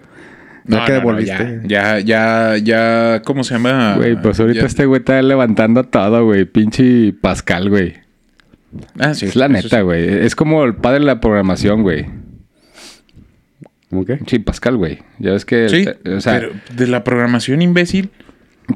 Ya 0.66 0.80
No, 0.80 0.86
que 0.86 0.92
no, 0.94 0.98
no, 1.00 1.06
devolviste. 1.08 1.62
ya, 1.66 2.00
ya, 2.00 2.54
ya, 2.54 2.58
ya, 2.58 3.22
¿cómo 3.26 3.44
se 3.44 3.56
llama? 3.56 3.96
Güey, 3.98 4.22
pues 4.22 4.40
ahorita 4.40 4.62
Ya- 4.62 4.66
este 4.68 4.86
güey 4.86 5.00
está 5.00 5.22
levantando 5.22 5.84
todo, 5.84 6.24
güey. 6.26 6.46
Pinche 6.46 7.14
Pascal, 7.14 7.70
güey. 7.70 7.96
Ah, 9.00 9.14
sí. 9.14 9.26
Es 9.26 9.36
la 9.36 9.46
eso 9.46 9.54
neta, 9.54 9.78
sí. 9.78 9.84
güey. 9.84 10.26
Es 10.26 10.36
como 10.36 10.64
el 10.64 10.76
padre 10.76 11.00
de 11.00 11.06
la 11.06 11.20
programación, 11.20 11.82
güey. 11.84 12.06
¿Cómo 13.90 14.06
qué? 14.06 14.20
Sí, 14.26 14.40
Pascal, 14.40 14.78
güey. 14.78 15.00
Ya 15.20 15.32
ves 15.34 15.46
que... 15.46 15.70
Sí, 15.70 15.86
o 16.10 16.20
sea, 16.22 16.34
pero 16.40 16.52
de 16.76 16.88
la 16.88 17.04
programación 17.04 17.62
imbécil, 17.62 18.10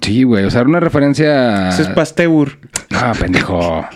sí, 0.02 0.24
güey. 0.24 0.44
O 0.46 0.52
sea, 0.52 0.62
era 0.62 0.70
una 0.70 0.80
referencia... 0.80 1.70
ese 1.70 1.84
es 1.84 1.88
Pasteur. 1.90 2.60
Ah, 2.92 3.14
pendejo. 3.20 3.88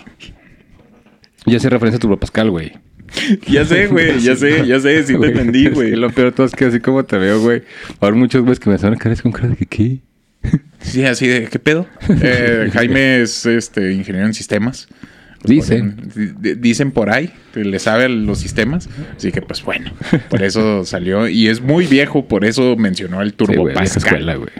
Ya 1.46 1.60
sé 1.60 1.70
referencia 1.70 1.98
a 1.98 2.00
tu 2.00 2.18
Pascal, 2.18 2.50
güey. 2.50 2.72
Ya 3.48 3.64
sé, 3.64 3.86
güey, 3.88 4.18
ya 4.20 4.36
sé, 4.36 4.66
ya 4.66 4.80
sé, 4.80 5.02
sí 5.02 5.12
te 5.12 5.18
Güey, 5.18 5.30
entendí, 5.32 5.66
es 5.66 5.74
güey. 5.74 5.90
que 5.90 5.96
lo 5.96 6.10
peor 6.10 6.32
todo 6.32 6.46
es 6.46 6.52
que 6.52 6.64
así 6.66 6.80
como 6.80 7.04
te 7.04 7.18
veo, 7.18 7.40
güey. 7.40 7.62
Ahora 8.00 8.16
muchos 8.16 8.42
güeyes 8.42 8.58
que 8.60 8.70
me 8.70 8.76
hacen 8.76 8.94
cara 8.96 9.14
con 9.16 9.32
cara 9.32 9.48
de 9.48 9.56
que 9.56 9.66
qué. 9.66 9.98
Sí, 10.80 11.04
así 11.04 11.26
de, 11.28 11.44
¿qué 11.46 11.58
pedo? 11.58 11.86
Eh, 12.22 12.68
Jaime 12.72 13.22
es 13.22 13.46
este 13.46 13.92
ingeniero 13.92 14.26
en 14.26 14.34
sistemas. 14.34 14.88
Dicen. 15.44 15.96
Di- 16.14 16.32
di- 16.38 16.54
Dicen 16.54 16.92
por 16.92 17.10
ahí 17.10 17.30
que 17.52 17.64
le 17.64 17.78
sabe 17.80 18.08
los 18.08 18.38
sistemas. 18.38 18.88
Así 19.16 19.32
que, 19.32 19.42
pues 19.42 19.62
bueno, 19.64 19.92
por 20.28 20.42
eso 20.42 20.84
salió. 20.84 21.26
Y 21.28 21.48
es 21.48 21.60
muy 21.60 21.86
viejo, 21.86 22.26
por 22.28 22.44
eso 22.44 22.76
mencionó 22.76 23.22
el 23.22 23.30
Sí, 23.30 23.36
Turbo 23.36 23.62
güey, 23.62 23.74
vieja 23.74 23.84
Pascal. 23.94 24.04
escuela, 24.20 24.34
güey. 24.36 24.50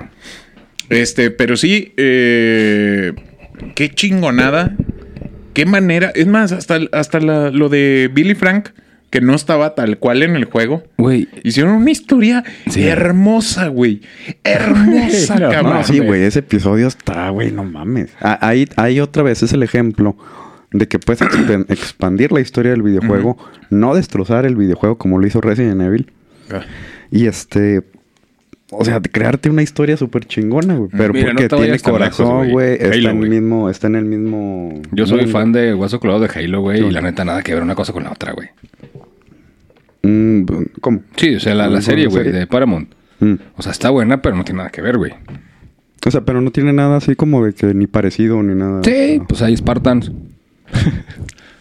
Este, 0.88 1.30
pero 1.30 1.56
sí, 1.56 1.92
eh, 1.96 3.12
qué 3.76 3.88
chingonada. 3.90 4.76
Qué 5.54 5.66
manera. 5.66 6.10
Es 6.14 6.26
más, 6.26 6.52
hasta, 6.52 6.78
hasta 6.92 7.20
la- 7.20 7.50
lo 7.50 7.68
de 7.68 8.10
Billy 8.12 8.34
Frank 8.34 8.68
que 9.10 9.20
no 9.20 9.34
estaba 9.34 9.74
tal 9.74 9.98
cual 9.98 10.22
en 10.22 10.36
el 10.36 10.46
juego. 10.46 10.84
Güey, 10.96 11.28
Hicieron 11.42 11.74
una 11.74 11.90
historia 11.90 12.44
Sí. 12.70 12.86
hermosa, 12.86 13.66
güey. 13.68 14.00
Hermosa, 14.42 15.34
cabrón. 15.38 15.74
No, 15.74 15.84
sí, 15.84 15.98
güey, 15.98 16.22
ese 16.22 16.38
episodio 16.38 16.86
está, 16.88 17.28
güey, 17.30 17.52
no 17.52 17.64
mames. 17.64 18.10
Ah, 18.20 18.38
Ahí, 18.40 18.66
ahí 18.76 19.00
otra 19.00 19.22
vez 19.22 19.42
es 19.42 19.52
el 19.52 19.62
ejemplo 19.62 20.16
de 20.70 20.88
que 20.88 20.98
puedes 20.98 21.20
expandir 21.68 22.32
la 22.32 22.40
historia 22.40 22.70
del 22.70 22.82
videojuego, 22.82 23.36
no 23.68 23.94
destrozar 23.94 24.46
el 24.46 24.56
videojuego 24.56 24.96
como 24.96 25.18
lo 25.18 25.26
hizo 25.26 25.40
Resident 25.42 25.82
Evil. 25.82 26.10
Ah, 26.50 26.62
Y 27.10 27.26
este. 27.26 27.82
O 28.74 28.84
sea, 28.84 29.00
crearte 29.00 29.50
una 29.50 29.62
historia 29.62 29.96
súper 29.96 30.24
chingona, 30.24 30.74
güey. 30.76 30.88
Pero 30.96 31.12
Mira, 31.12 31.26
no 31.26 31.32
porque 31.34 31.48
te 31.48 31.56
tiene 31.56 31.78
corazón, 31.78 32.50
güey. 32.50 32.72
Está, 32.74 32.88
Halo, 32.88 33.10
en 33.10 33.22
el 33.22 33.28
mismo, 33.30 33.68
está 33.70 33.86
en 33.88 33.96
el 33.96 34.04
mismo. 34.06 34.80
yo 34.92 35.06
soy 35.06 35.18
mundo. 35.18 35.32
fan 35.32 35.52
de 35.52 35.74
Hueso 35.74 36.00
Colorado 36.00 36.22
de 36.26 36.30
Halo, 36.34 36.60
güey. 36.62 36.78
Sí, 36.80 36.86
y 36.86 36.90
la 36.90 37.02
neta, 37.02 37.24
nada 37.24 37.42
que 37.42 37.52
ver 37.54 37.62
una 37.62 37.74
cosa 37.74 37.92
con 37.92 38.04
la 38.04 38.10
otra, 38.12 38.32
güey. 38.32 38.48
Mm, 40.02 40.44
¿Cómo? 40.80 41.02
Sí, 41.16 41.34
o 41.34 41.40
sea, 41.40 41.54
la, 41.54 41.66
la 41.66 41.74
¿Con 41.74 41.82
serie, 41.82 42.06
güey, 42.06 42.32
de 42.32 42.46
Paramount. 42.46 42.88
Mm. 43.20 43.34
O 43.56 43.62
sea, 43.62 43.72
está 43.72 43.90
buena, 43.90 44.20
pero 44.22 44.36
no 44.36 44.44
tiene 44.44 44.58
nada 44.58 44.70
que 44.70 44.82
ver, 44.82 44.96
güey. 44.98 45.12
O 46.04 46.10
sea, 46.10 46.22
pero 46.22 46.40
no 46.40 46.50
tiene 46.50 46.72
nada 46.72 46.96
así 46.96 47.14
como 47.14 47.44
de 47.44 47.52
que 47.52 47.74
ni 47.74 47.86
parecido 47.86 48.42
ni 48.42 48.54
nada. 48.54 48.80
Sí, 48.84 49.18
No. 49.18 49.26
pues 49.28 49.42
hay 49.42 49.56
Spartans. 49.56 50.10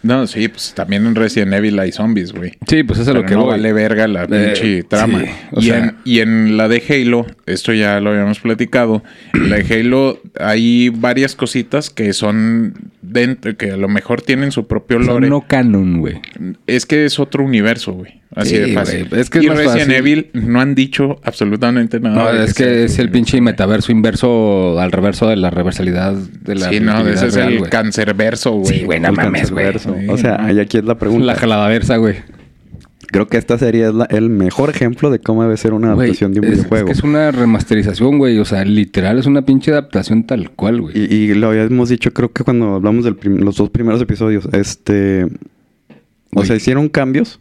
No, 0.02 0.26
sí, 0.26 0.48
pues 0.48 0.72
también 0.74 1.06
en 1.06 1.14
Resident 1.14 1.52
Evil 1.52 1.78
hay 1.78 1.92
zombies, 1.92 2.32
güey. 2.32 2.52
Sí, 2.66 2.82
pues 2.82 2.98
eso 2.98 3.10
es 3.12 3.16
lo 3.16 3.24
que 3.24 3.34
no 3.34 3.42
voy. 3.42 3.50
vale 3.50 3.72
verga 3.72 4.08
la 4.08 4.26
pinche 4.26 4.78
Eh, 4.78 4.82
trama. 4.82 5.20
sí, 5.20 5.26
y, 5.58 5.62
sea- 5.66 5.78
en, 5.78 5.96
y 6.04 6.18
en 6.20 6.56
la 6.56 6.66
de 6.68 6.82
Halo, 6.88 7.26
esto 7.46 7.72
ya 7.72 8.00
lo 8.00 8.10
habíamos 8.10 8.40
platicado, 8.40 9.02
en 9.34 9.50
la 9.50 9.56
de 9.58 9.74
Halo 9.80 10.20
hay 10.40 10.88
varias 10.88 11.36
cositas 11.36 11.90
que 11.90 12.12
son 12.14 12.74
dentro, 13.00 13.56
que 13.56 13.70
a 13.72 13.76
lo 13.76 13.88
mejor 13.88 14.22
tienen 14.22 14.50
su 14.52 14.66
propio 14.66 14.98
Son 14.98 15.06
lore. 15.06 15.28
no 15.28 15.42
canon, 15.46 16.00
güey. 16.00 16.20
Es 16.66 16.84
que 16.86 17.04
es 17.04 17.20
otro 17.20 17.44
universo, 17.44 17.92
güey. 17.92 18.21
Así 18.34 18.50
Sí, 18.50 18.58
de 18.58 18.72
fácil. 18.72 19.08
Es 19.12 19.28
que 19.28 19.38
es 19.40 19.44
y 19.44 19.48
más 19.48 19.58
Resident 19.58 19.78
fácil. 19.80 19.94
Evil 19.94 20.30
no 20.32 20.60
han 20.60 20.74
dicho 20.74 21.20
absolutamente 21.22 22.00
nada. 22.00 22.16
No, 22.16 22.30
es 22.42 22.54
que 22.54 22.84
es 22.84 22.98
el 22.98 23.10
pinche 23.10 23.40
metaverso 23.40 23.92
inverso 23.92 24.80
al 24.80 24.90
reverso 24.90 25.28
de 25.28 25.36
la 25.36 25.50
reversalidad 25.50 26.14
de 26.14 26.54
la. 26.54 26.70
Sí, 26.70 26.80
no, 26.80 27.06
ese 27.06 27.26
es 27.26 27.34
real, 27.34 27.52
el 27.52 27.58
güey. 27.58 27.70
cancerverso, 27.70 28.52
güey. 28.52 28.78
Sí, 28.78 28.84
güey, 28.84 29.00
no 29.00 29.12
mames, 29.12 29.50
güey. 29.50 29.66
O 30.08 30.16
sea, 30.16 30.44
ahí 30.44 30.58
aquí 30.60 30.78
es 30.78 30.84
la 30.84 30.96
pregunta. 30.96 31.26
La 31.26 31.34
jalaversa, 31.34 31.96
güey. 31.98 32.16
Creo 33.08 33.26
que 33.28 33.36
esta 33.36 33.58
serie 33.58 33.88
es 33.88 33.94
la- 33.94 34.06
el 34.06 34.30
mejor 34.30 34.70
ejemplo 34.70 35.10
de 35.10 35.18
cómo 35.18 35.42
debe 35.42 35.58
ser 35.58 35.74
una 35.74 35.88
adaptación 35.92 36.32
de 36.32 36.40
un 36.40 36.46
es, 36.46 36.52
videojuego. 36.52 36.88
es 36.88 36.94
que 36.94 36.98
es 36.98 37.04
una 37.04 37.30
remasterización, 37.30 38.16
güey. 38.16 38.38
O 38.38 38.46
sea, 38.46 38.64
literal 38.64 39.18
es 39.18 39.26
una 39.26 39.42
pinche 39.42 39.70
adaptación 39.72 40.24
tal 40.24 40.48
cual, 40.52 40.80
güey. 40.80 40.96
Y, 40.98 41.14
y 41.14 41.34
lo 41.34 41.48
habíamos 41.50 41.90
dicho, 41.90 42.14
creo 42.14 42.32
que 42.32 42.42
cuando 42.44 42.76
hablamos 42.76 43.04
de 43.04 43.14
los 43.38 43.56
dos 43.58 43.68
primeros 43.68 44.00
episodios, 44.00 44.48
este. 44.54 45.26
O 46.34 46.46
sea, 46.46 46.56
hicieron 46.56 46.88
cambios, 46.88 47.38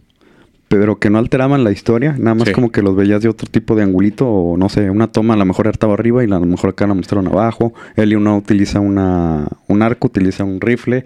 pero 0.72 0.98
que 1.00 1.10
no 1.10 1.20
alteraban 1.20 1.66
la 1.66 1.72
historia, 1.72 2.16
nada 2.18 2.34
más 2.34 2.48
Sí. 2.48 2.54
como 2.54 2.72
que 2.72 2.82
los 2.82 2.96
veías 2.96 3.22
de 3.22 3.28
otro 3.28 3.46
tipo 3.52 3.76
de 3.76 3.84
angulito, 3.84 4.26
o 4.28 4.56
no 4.56 4.70
sé, 4.70 4.90
una 4.90 5.08
toma 5.12 5.34
a 5.34 5.38
lo 5.38 5.44
mejor 5.46 5.68
estaba 5.68 5.94
arriba 5.96 6.24
y 6.24 6.28
a 6.28 6.30
lo 6.40 6.46
mejor 6.46 6.70
acá 6.70 6.88
la 6.88 6.94
mostraron 6.94 7.28
abajo. 7.28 7.74
Él 7.98 8.14
y 8.14 8.16
uno 8.16 8.38
utiliza 8.38 8.80
una, 8.80 9.48
un 9.68 9.82
arco, 9.82 10.08
utiliza 10.08 10.46
un 10.46 10.62
rifle, 10.62 11.04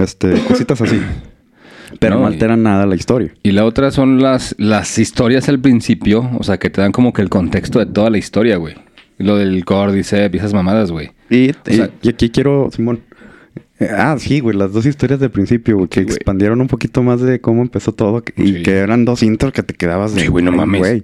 este, 0.00 0.32
cositas 0.48 0.80
así. 0.82 1.00
Pero 2.00 2.16
no, 2.16 2.22
No, 2.22 2.30
y- 2.30 2.32
alteran 2.32 2.64
nada 2.64 2.86
la 2.86 2.96
historia. 2.96 3.32
Y 3.44 3.52
la 3.52 3.64
otra 3.64 3.92
son 3.92 4.20
las, 4.20 4.56
las 4.58 4.98
historias 4.98 5.48
al 5.48 5.60
principio, 5.60 6.28
o 6.36 6.42
sea, 6.42 6.58
que 6.58 6.68
te 6.68 6.80
dan 6.80 6.90
como 6.90 7.12
que 7.12 7.22
el 7.22 7.28
contexto 7.28 7.78
de 7.78 7.86
toda 7.86 8.10
la 8.10 8.18
historia, 8.18 8.56
güey. 8.56 8.74
Lo 9.18 9.36
del 9.36 9.64
Cordyceps 9.64 10.34
y 10.34 10.38
esas 10.38 10.52
mamadas, 10.54 10.90
güey. 10.90 11.12
Y, 11.30 11.50
y- 11.50 11.54
sea- 11.66 11.90
y 12.02 12.08
aquí 12.08 12.30
quiero, 12.30 12.68
Simón. 12.72 13.00
Ah, 13.90 14.16
sí, 14.18 14.40
güey, 14.40 14.56
las 14.56 14.72
dos 14.72 14.86
historias 14.86 15.20
del 15.20 15.30
principio, 15.30 15.76
güey, 15.76 15.88
que 15.88 16.00
Sí, 16.00 16.04
güey. 16.04 16.16
expandieron 16.16 16.60
un 16.60 16.68
poquito 16.68 17.02
más 17.02 17.20
de 17.20 17.40
cómo 17.40 17.62
empezó 17.62 17.92
todo 17.92 18.22
y 18.36 18.46
Sí. 18.48 18.62
que 18.62 18.72
eran 18.78 19.04
dos 19.04 19.22
intros 19.22 19.52
que 19.52 19.62
te 19.62 19.74
quedabas 19.74 20.14
de. 20.14 20.22
Sí, 20.22 20.26
güey, 20.28 20.44
no 20.44 20.50
"Ay, 20.52 20.56
mames". 20.56 20.78
güey". 20.80 21.02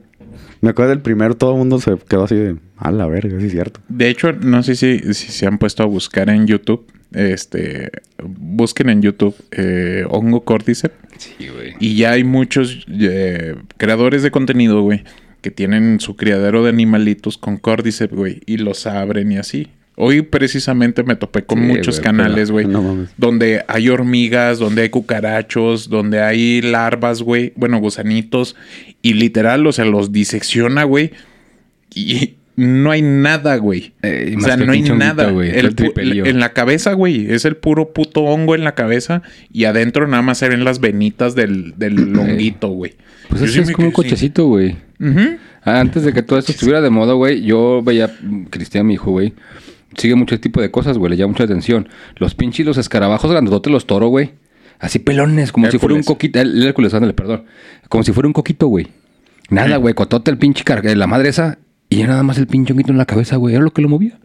Me 0.63 0.71
acuerdo 0.71 0.91
del 0.91 1.01
primero, 1.01 1.35
todo 1.37 1.53
el 1.53 1.59
mundo 1.59 1.81
se 1.81 1.97
quedó 2.09 2.25
así 2.25 2.35
de. 2.35 2.57
A 2.77 2.91
la 2.91 3.07
verga, 3.07 3.39
sí 3.41 3.47
es 3.47 3.53
cierto. 3.53 3.81
De 3.89 4.09
hecho, 4.09 4.33
no 4.33 4.63
sé 4.63 4.75
si, 4.75 4.99
si 5.15 5.33
se 5.33 5.47
han 5.47 5.59
puesto 5.59 5.83
a 5.83 5.87
buscar 5.87 6.29
en 6.31 6.47
YouTube. 6.47 6.87
Este, 7.13 7.91
busquen 8.23 8.89
en 8.89 9.03
YouTube 9.03 9.35
eh, 9.51 10.05
hongo 10.09 10.45
cordyceps. 10.45 10.95
Sí, 11.19 11.49
güey. 11.53 11.75
Y 11.81 11.97
ya 11.97 12.13
hay 12.13 12.25
muchos 12.25 12.87
eh, 12.89 13.57
creadores 13.79 14.23
de 14.23 14.31
contenido, 14.31 14.81
güey, 14.83 15.03
que 15.43 15.51
tienen 15.51 15.99
su 16.01 16.17
criadero 16.17 16.63
de 16.63 16.71
animalitos 16.71 17.37
con 17.37 17.57
cordyceps, 17.59 18.15
güey, 18.15 18.41
y 18.47 18.59
los 18.59 18.87
abren 18.87 19.33
y 19.33 19.39
así. 19.39 19.69
Hoy 20.03 20.23
precisamente 20.23 21.03
me 21.03 21.15
topé 21.15 21.45
con 21.45 21.59
Sí, 21.59 21.65
muchos 21.67 22.01
canales, 22.01 22.51
güey, 22.51 22.67
no 22.67 23.07
donde 23.19 23.65
hay 23.69 23.91
hormigas, 23.91 24.59
donde 24.59 24.83
hay 24.83 24.89
cucarachos, 24.89 25.91
donde 25.91 26.23
hay 26.23 26.63
larvas, 26.63 27.23
güey, 27.23 27.53
bueno, 27.57 27.79
gusanitos, 27.79 28.57
y 29.03 29.13
literal, 29.13 29.67
o 29.67 29.73
sea, 29.73 29.85
los 29.85 30.11
disecciona, 30.11 30.85
güey, 30.85 31.11
y 31.95 32.37
no 32.57 32.91
hay 32.91 33.03
nada, 33.03 33.57
güey. 33.57 33.93
Eh, 34.03 34.35
o 34.37 34.41
sea, 34.41 34.57
no 34.57 34.73
hay 34.73 34.83
nada. 34.83 35.31
güey, 35.31 35.51
en 35.55 36.41
la 36.41 36.53
cabeza, 36.53 36.95
güey, 36.95 37.31
es 37.31 37.45
el 37.45 37.57
puro 37.57 37.93
puto 37.93 38.23
hongo 38.23 38.55
en 38.55 38.65
la 38.65 38.75
cabeza, 38.75 39.23
y 39.53 39.65
adentro 39.65 40.07
nada 40.07 40.23
más 40.23 40.39
se 40.39 40.49
ven 40.49 40.65
las 40.65 40.81
venitas 40.81 41.35
del, 41.35 41.75
del 41.77 42.19
honguito, 42.19 42.69
güey. 42.69 42.95
Pues 43.29 43.41
Yo 43.41 43.47
es, 43.47 43.53
sí 43.53 43.61
es 43.61 43.67
me 43.69 43.75
como 43.75 43.89
un 43.89 43.93
cochecito, 43.93 44.47
güey. 44.47 44.77
Antes 45.63 46.05
de 46.05 46.13
que 46.13 46.23
todo 46.23 46.39
esto 46.39 46.53
estuviera 46.53 46.81
de 46.81 46.91
moda, 46.91 47.13
güey, 47.13 47.43
yo 47.43 47.83
veía, 47.83 48.11
mm, 48.23 48.45
Cristian, 48.45 48.87
mi 48.87 48.95
hijo, 48.95 49.11
güey, 49.11 49.35
sigue 49.97 50.15
mucho 50.15 50.35
este 50.35 50.49
tipo 50.49 50.61
de 50.61 50.71
cosas, 50.71 50.99
güey, 50.99 51.11
le 51.11 51.17
llama 51.17 51.33
mucha 51.33 51.45
atención. 51.45 51.89
Los 52.17 52.35
pinches, 52.35 52.67
los 52.67 52.79
escarabajos 52.79 53.31
grandotes, 53.31 53.73
los 53.73 53.87
toro, 53.87 54.09
güey. 54.09 54.33
Así 54.79 54.99
pelones, 54.99 55.53
como 55.53 55.71
si 55.71 55.79
fuera 55.79 55.95
un 55.95 56.03
coquito. 56.03 56.41
El, 56.41 56.63
Hércules, 56.63 56.95
ándale, 56.95 57.13
perdón. 57.13 57.45
Como 57.89 58.03
si 58.03 58.13
fuera 58.13 58.27
un 58.27 58.33
coquito, 58.33 58.67
güey. 58.67 58.89
Nada, 59.51 59.77
güey, 59.77 59.95
cotote 59.95 60.31
el 60.31 60.39
pinche 60.39 60.65
carga, 60.65 60.95
la 60.95 61.07
madre 61.07 61.29
esa. 61.29 61.59
Y 61.91 61.97
ya 61.97 62.07
nada 62.07 62.23
más 62.23 62.39
el 62.39 62.47
pinche 62.47 62.73
honguito 62.73 62.93
en 62.93 62.99
la 62.99 63.05
cabeza, 63.05 63.37
güey. 63.37 63.55
Era 63.55 63.65
lo 63.65 63.73
que 63.73 63.83
lo 63.83 63.89
movía. 63.89 64.19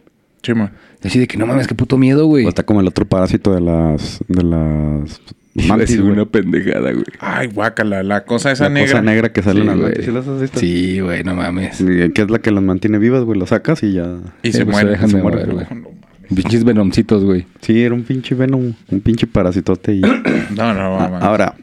Sí, 0.44 0.54
man. 0.54 0.72
Así 1.04 1.20
de 1.20 1.28
que 1.28 1.38
no 1.38 1.46
mames, 1.46 1.68
qué 1.68 1.76
puto 1.76 1.98
miedo, 1.98 2.26
güey. 2.28 2.46
O 2.46 2.50
está 2.50 2.64
como 2.64 2.80
el 2.80 2.88
otro 2.88 3.06
parásito 3.06 3.54
de 3.54 3.62
las. 3.62 4.20
de 4.28 4.44
las. 4.44 5.22
Mantis, 5.68 5.88
decir 5.88 6.02
güey. 6.02 6.14
una 6.14 6.26
pendejada, 6.26 6.92
güey. 6.92 7.06
Ay, 7.20 7.48
guácala, 7.48 8.04
la 8.04 8.26
cosa 8.26 8.52
esa 8.52 8.66
La 8.66 8.70
negra. 8.72 8.92
cosa 8.92 9.02
negra 9.02 9.30
que 9.34 9.42
sale 9.42 9.62
Sí, 9.62 9.62
en 9.62 9.68
las 9.68 9.78
mantis. 9.78 10.06
¿Sí 10.06 10.12
las 10.12 10.28
has 10.28 10.42
visto? 10.42 10.60
Sí, 10.60 11.00
güey, 11.00 11.24
no 11.24 11.34
mames. 11.36 11.78
Que 12.14 12.22
es 12.22 12.30
la 12.30 12.40
que 12.40 12.52
las 12.52 12.64
mantiene 12.64 12.98
vivas, 13.00 13.24
güey. 13.24 13.40
Lo 13.40 13.48
sacas 13.48 13.82
y 13.84 13.94
ya. 13.94 14.18
Y 14.44 14.52
Sí, 14.52 14.58
se 14.60 14.66
pues 14.66 14.74
muere. 14.76 14.90
dejan 14.92 15.10
se 15.10 15.16
de 15.18 15.24
muere, 15.24 15.38
mover, 15.46 15.54
güey. 15.54 15.66
No, 15.70 15.76
no, 15.90 16.36
Pinches 16.36 16.64
venomcitos, 16.64 17.24
güey. 17.24 17.46
Sí, 17.62 17.82
era 17.84 17.94
un 17.94 18.04
pinche 18.04 18.36
venom, 18.36 18.74
un 18.90 19.00
pinche 19.00 19.28
parasitote. 19.28 19.94
Y... 19.94 20.02
No, 20.56 20.74
no, 20.74 20.98
Ah, 21.00 21.08
mames. 21.10 21.24
Ahora, 21.24 21.56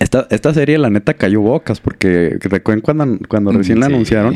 esta, 0.00 0.26
esta 0.30 0.52
serie 0.54 0.78
la 0.78 0.90
neta 0.90 1.14
cayó 1.14 1.40
bocas 1.40 1.80
porque 1.80 2.38
recuerden 2.40 2.80
cuando, 2.82 3.18
cuando 3.28 3.52
recién 3.52 3.78
la 3.80 3.86
Sí. 3.86 3.92
anunciaron, 3.92 4.34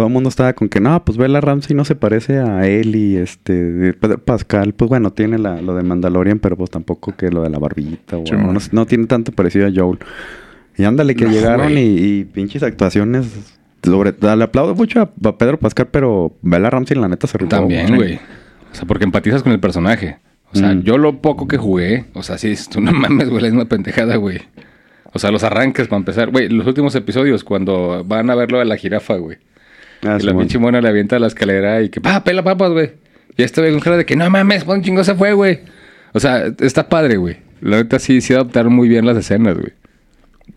todo 0.00 0.06
el 0.06 0.14
mundo 0.14 0.30
estaba 0.30 0.54
con 0.54 0.70
que 0.70 0.80
no, 0.80 1.04
pues 1.04 1.18
Bella 1.18 1.42
Ramsey 1.42 1.76
no 1.76 1.84
se 1.84 1.94
parece 1.94 2.38
a 2.38 2.66
él 2.66 2.96
y 2.96 3.16
este 3.18 3.92
Pedro 4.00 4.16
Pascal, 4.16 4.72
pues 4.72 4.88
bueno, 4.88 5.12
tiene 5.12 5.36
la, 5.36 5.60
lo 5.60 5.74
de 5.74 5.82
Mandalorian, 5.82 6.38
pero 6.38 6.56
pues 6.56 6.70
tampoco 6.70 7.14
que 7.14 7.28
lo 7.30 7.42
de 7.42 7.50
la 7.50 7.58
barbita 7.58 8.16
o 8.16 8.24
no, 8.72 8.86
tiene 8.86 9.04
tanto 9.08 9.30
parecido 9.32 9.66
a 9.66 9.70
Joel. 9.70 9.98
Y 10.78 10.84
ándale 10.84 11.14
que 11.14 11.26
No, 11.26 11.32
llegaron 11.32 11.76
y, 11.76 11.82
y 11.82 12.24
pinches 12.24 12.62
actuaciones 12.62 13.26
sobre 13.82 14.14
le 14.18 14.42
aplaudo 14.42 14.74
mucho 14.74 15.02
a, 15.02 15.28
a 15.28 15.36
Pedro 15.36 15.58
Pascal, 15.58 15.88
pero 15.90 16.34
Bella 16.40 16.70
Ramsey 16.70 16.96
la 16.96 17.06
neta 17.06 17.26
se 17.26 17.36
rifó. 17.36 17.50
También, 17.50 17.94
güey. 17.94 18.14
O 18.14 18.74
sea, 18.74 18.86
porque 18.86 19.04
empatizas 19.04 19.42
con 19.42 19.52
el 19.52 19.60
personaje. 19.60 20.16
O 20.54 20.56
sea, 20.56 20.74
Mm. 20.74 20.82
yo 20.82 20.96
lo 20.96 21.20
poco 21.20 21.46
que 21.46 21.58
jugué, 21.58 22.06
o 22.14 22.22
sea, 22.22 22.38
sí, 22.38 22.54
tú 22.72 22.80
no 22.80 22.90
mames, 22.94 23.28
güey, 23.28 23.44
es 23.44 23.52
una 23.52 23.66
pendejada, 23.66 24.16
güey. 24.16 24.38
O 25.12 25.18
sea, 25.18 25.30
los 25.30 25.44
arranques 25.44 25.88
para 25.88 25.98
empezar. 25.98 26.30
Güey, 26.30 26.48
los 26.48 26.66
últimos 26.66 26.94
episodios, 26.94 27.44
cuando 27.44 28.02
van 28.02 28.30
a 28.30 28.34
ver 28.34 28.50
lo 28.50 28.60
de 28.60 28.64
la 28.64 28.78
jirafa, 28.78 29.16
güey. 29.16 29.36
Ah, 30.02 30.18
y 30.18 30.24
la 30.24 30.36
pinche 30.36 30.58
mona 30.58 30.80
le 30.80 30.88
avienta 30.88 31.16
a 31.16 31.18
la 31.18 31.26
escalera 31.26 31.82
y 31.82 31.90
que, 31.90 32.00
pa, 32.00 32.24
pela 32.24 32.42
papas, 32.42 32.72
güey. 32.72 32.92
Y 33.36 33.42
este 33.42 33.60
güey 33.60 33.72
con 33.72 33.80
cara 33.80 33.96
de 33.96 34.06
que, 34.06 34.16
no 34.16 34.28
mames, 34.30 34.66
un 34.66 34.82
chingo 34.82 35.04
se 35.04 35.14
fue, 35.14 35.32
güey. 35.32 35.60
O 36.12 36.20
sea, 36.20 36.46
está 36.60 36.88
padre, 36.88 37.16
güey. 37.16 37.36
La 37.60 37.76
neta 37.76 37.98
sí, 37.98 38.20
sí 38.20 38.32
adaptaron 38.32 38.72
muy 38.72 38.88
bien 38.88 39.06
las 39.06 39.16
escenas, 39.16 39.54
güey. 39.54 39.72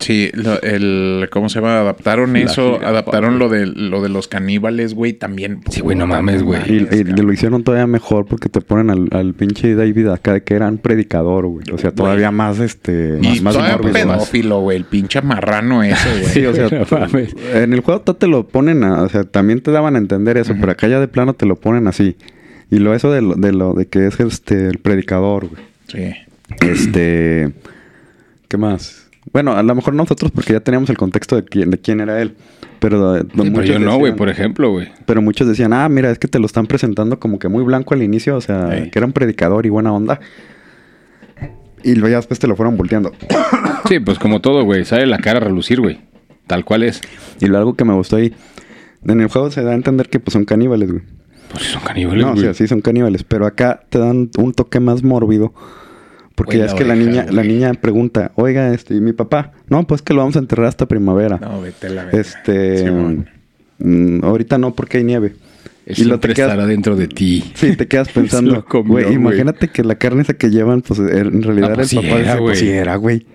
Sí, 0.00 0.30
lo- 0.34 0.60
el, 0.62 1.28
¿cómo 1.30 1.48
se 1.48 1.60
llama? 1.60 1.78
Adaptaron 1.78 2.32
La 2.32 2.40
eso, 2.40 2.80
adaptaron 2.84 3.38
lo 3.38 3.48
de, 3.48 3.66
lo 3.66 4.02
de 4.02 4.08
los 4.08 4.28
caníbales, 4.28 4.94
güey, 4.94 5.12
también. 5.12 5.60
Sí, 5.70 5.80
güey, 5.80 5.96
no 5.96 6.06
mames, 6.06 6.42
güey. 6.42 6.60
Y, 6.66 6.86
y 6.92 7.04
lo 7.04 7.32
hicieron 7.32 7.62
todavía 7.64 7.86
mejor 7.86 8.26
porque 8.26 8.48
te 8.48 8.60
ponen 8.60 8.90
al, 8.90 9.08
al 9.12 9.34
pinche 9.34 9.74
David 9.74 10.08
acá 10.08 10.32
de 10.34 10.42
que 10.42 10.54
era 10.54 10.68
un 10.68 10.78
predicador, 10.78 11.46
güey. 11.46 11.66
O 11.72 11.78
sea, 11.78 11.92
todavía 11.92 12.30
más 12.30 12.58
este. 12.60 13.18
Y 13.20 13.26
más, 13.26 13.42
más 13.42 13.54
todavía 13.54 13.78
más- 13.78 13.92
pedófilo, 13.92 14.60
güey, 14.60 14.78
el 14.78 14.84
pinche 14.84 15.22
marrano 15.22 15.82
ese, 15.82 16.08
güey. 16.20 16.32
Sí, 16.32 16.46
o 16.46 16.54
sea, 16.54 16.68
No 16.90 16.98
mames. 16.98 17.34
en 17.54 17.72
el 17.72 17.80
juego 17.80 18.00
todo 18.00 18.16
te 18.16 18.26
lo 18.26 18.46
ponen, 18.48 18.84
a- 18.84 19.02
o 19.02 19.08
sea, 19.08 19.24
también 19.24 19.60
te 19.60 19.70
daban 19.70 19.94
a 19.96 19.98
entender 19.98 20.36
eso, 20.38 20.54
pero 20.58 20.72
acá 20.72 20.88
ya 20.88 20.98
de 21.00 21.08
plano 21.08 21.34
te 21.34 21.46
lo 21.46 21.56
ponen 21.56 21.86
así. 21.86 22.16
Y 22.70 22.78
lo 22.78 22.94
eso 22.94 23.12
de 23.12 23.20
lo 23.22 23.34
de, 23.34 23.52
lo, 23.52 23.74
de 23.74 23.86
que 23.86 24.06
es 24.06 24.18
este 24.18 24.66
el 24.66 24.78
predicador, 24.78 25.48
güey. 25.48 25.62
Sí. 25.86 26.12
Este, 26.66 27.52
¿qué 28.48 28.56
más? 28.56 29.03
Bueno, 29.34 29.52
a 29.52 29.62
lo 29.62 29.74
mejor 29.74 29.92
nosotros 29.94 30.30
porque 30.30 30.54
ya 30.54 30.60
teníamos 30.60 30.88
el 30.88 30.96
contexto 30.96 31.36
de 31.36 31.44
quién, 31.44 31.70
de 31.70 31.78
quién 31.78 32.00
era 32.00 32.22
él. 32.22 32.36
Pero, 32.78 33.18
Sí, 33.20 33.26
pero 33.34 33.62
yo 33.64 33.78
no, 33.78 33.98
güey, 33.98 34.14
por 34.14 34.28
ejemplo, 34.28 34.70
güey. 34.70 34.88
Pero 35.04 35.20
muchos 35.20 35.46
decían, 35.48 35.72
ah, 35.72 35.88
mira, 35.88 36.10
es 36.10 36.18
que 36.18 36.28
te 36.28 36.38
lo 36.38 36.46
están 36.46 36.66
presentando 36.66 37.18
como 37.18 37.38
que 37.38 37.48
muy 37.48 37.64
blanco 37.64 37.94
al 37.94 38.02
inicio, 38.02 38.36
o 38.36 38.40
sea, 38.40 38.68
que 38.90 38.98
era 38.98 39.04
un 39.06 39.12
predicador 39.12 39.66
y 39.66 39.70
buena 39.70 39.92
onda. 39.92 40.20
Y 41.82 41.96
luego 41.96 42.08
ya 42.10 42.16
después 42.16 42.38
te 42.40 42.46
lo 42.46 42.56
fueron 42.56 42.76
volteando. 42.76 43.12
Sí, 43.86 43.98
pues 44.00 44.18
como 44.18 44.40
todo, 44.40 44.64
güey. 44.64 44.86
Sale 44.86 45.04
la 45.04 45.18
cara 45.18 45.40
a 45.40 45.42
relucir, 45.42 45.78
güey. 45.78 46.00
Tal 46.46 46.64
cual 46.64 46.84
es. 46.84 47.02
Y 47.42 47.48
lo 47.48 47.58
algo 47.58 47.74
que 47.74 47.84
me 47.84 47.92
gustó 47.92 48.16
ahí, 48.16 48.32
en 49.06 49.20
el 49.20 49.28
juego 49.28 49.50
se 49.50 49.62
da 49.62 49.72
a 49.72 49.74
entender 49.74 50.08
que 50.08 50.20
pues 50.20 50.32
son 50.32 50.46
caníbales, 50.46 50.90
güey. 50.90 51.02
Pues 51.50 51.64
sí 51.64 51.70
son 51.72 51.82
caníbales, 51.82 52.22
No, 52.24 52.30
o 52.30 52.32
güey. 52.32 52.44
sea, 52.44 52.54
sí 52.54 52.66
son 52.66 52.80
caníbales, 52.80 53.24
pero 53.24 53.44
acá 53.44 53.82
te 53.90 53.98
dan 53.98 54.30
un 54.38 54.54
toque 54.54 54.80
más 54.80 55.02
mórbido. 55.02 55.52
Porque 56.34 56.58
ya 56.58 56.64
es 56.66 56.74
que 56.74 56.84
la 56.84 56.96
niña, 56.96 57.26
la 57.30 57.44
niña 57.44 57.72
pregunta, 57.74 58.32
oiga, 58.34 58.72
este, 58.74 58.94
¿y 58.94 59.00
mi 59.00 59.12
papá? 59.12 59.52
No, 59.68 59.86
pues 59.86 60.02
que 60.02 60.14
lo 60.14 60.20
vamos 60.20 60.34
a 60.36 60.40
enterrar 60.40 60.66
hasta 60.66 60.86
primavera. 60.86 61.38
No, 61.40 61.60
vete 61.60 61.86
a 61.86 61.90
la 61.90 62.04
verga. 62.04 62.20
este, 62.20 62.78
Simón. 62.78 63.28
mm, 63.78 64.24
ahorita 64.24 64.58
no 64.58 64.74
porque 64.74 64.98
hay 64.98 65.04
nieve. 65.04 65.34
Él 65.86 65.94
y 65.98 66.04
lo 66.04 66.18
te 66.18 66.28
quedas- 66.28 66.50
estará 66.50 66.66
dentro 66.66 66.96
de 66.96 67.06
ti. 67.08 67.52
Sí, 67.54 67.76
te 67.76 67.86
quedas 67.86 68.08
pensando, 68.12 68.64
güey, 68.84 69.12
imagínate 69.12 69.68
que 69.68 69.84
la 69.84 69.94
carne 69.96 70.22
esa 70.22 70.34
que 70.34 70.50
llevan, 70.50 70.80
pues 70.82 70.98
en 70.98 71.42
realidad 71.42 71.68
Ah, 71.70 71.72
era 71.72 71.74
pues 71.76 71.92
el 71.92 72.00
sí 72.00 72.04
papá 72.06 72.16
de 72.16 72.22
era, 72.22 72.30
ese, 72.32 72.38
pues, 72.40 72.40
güey. 72.40 72.56
sí 72.56 72.68
era, 72.76 72.96
güey. 72.96 73.26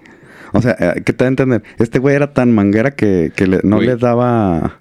O 0.51 0.61
sea, 0.61 0.75
eh, 0.79 1.01
¿qué 1.05 1.13
te 1.13 1.23
da 1.23 1.25
a 1.25 1.29
entender? 1.29 1.63
Este 1.77 1.99
güey 1.99 2.15
era 2.15 2.33
tan 2.33 2.51
manguera 2.51 2.91
que, 2.91 3.31
que 3.35 3.45
le- 3.47 3.61
no 3.63 3.75
Güey. 3.77 3.87
le 3.89 3.95
daba... 3.97 4.78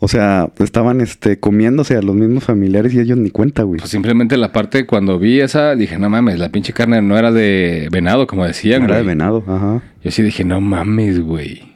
O 0.00 0.08
sea, 0.08 0.50
estaban 0.58 1.00
este, 1.00 1.38
comiéndose 1.38 1.96
a 1.96 2.02
los 2.02 2.14
mismos 2.14 2.44
familiares 2.44 2.92
y 2.94 3.00
ellos 3.00 3.16
ni 3.16 3.30
cuenta, 3.30 3.62
güey. 3.62 3.78
Pues 3.78 3.90
simplemente 3.90 4.36
la 4.36 4.52
parte 4.52 4.86
cuando 4.86 5.18
vi 5.18 5.40
esa, 5.40 5.74
dije, 5.76 5.98
no 5.98 6.10
mames, 6.10 6.38
la 6.38 6.50
pinche 6.50 6.72
carne 6.72 7.00
no 7.00 7.16
era 7.16 7.32
de 7.32 7.88
venado, 7.90 8.26
como 8.26 8.44
decían, 8.44 8.82
Era 8.82 8.96
de 8.96 9.02
güey. 9.02 9.14
venado, 9.14 9.44
ajá. 9.46 9.82
Yo 10.02 10.10
sí 10.10 10.22
dije, 10.22 10.44
no 10.44 10.60
mames, 10.60 11.20
güey. 11.20 11.72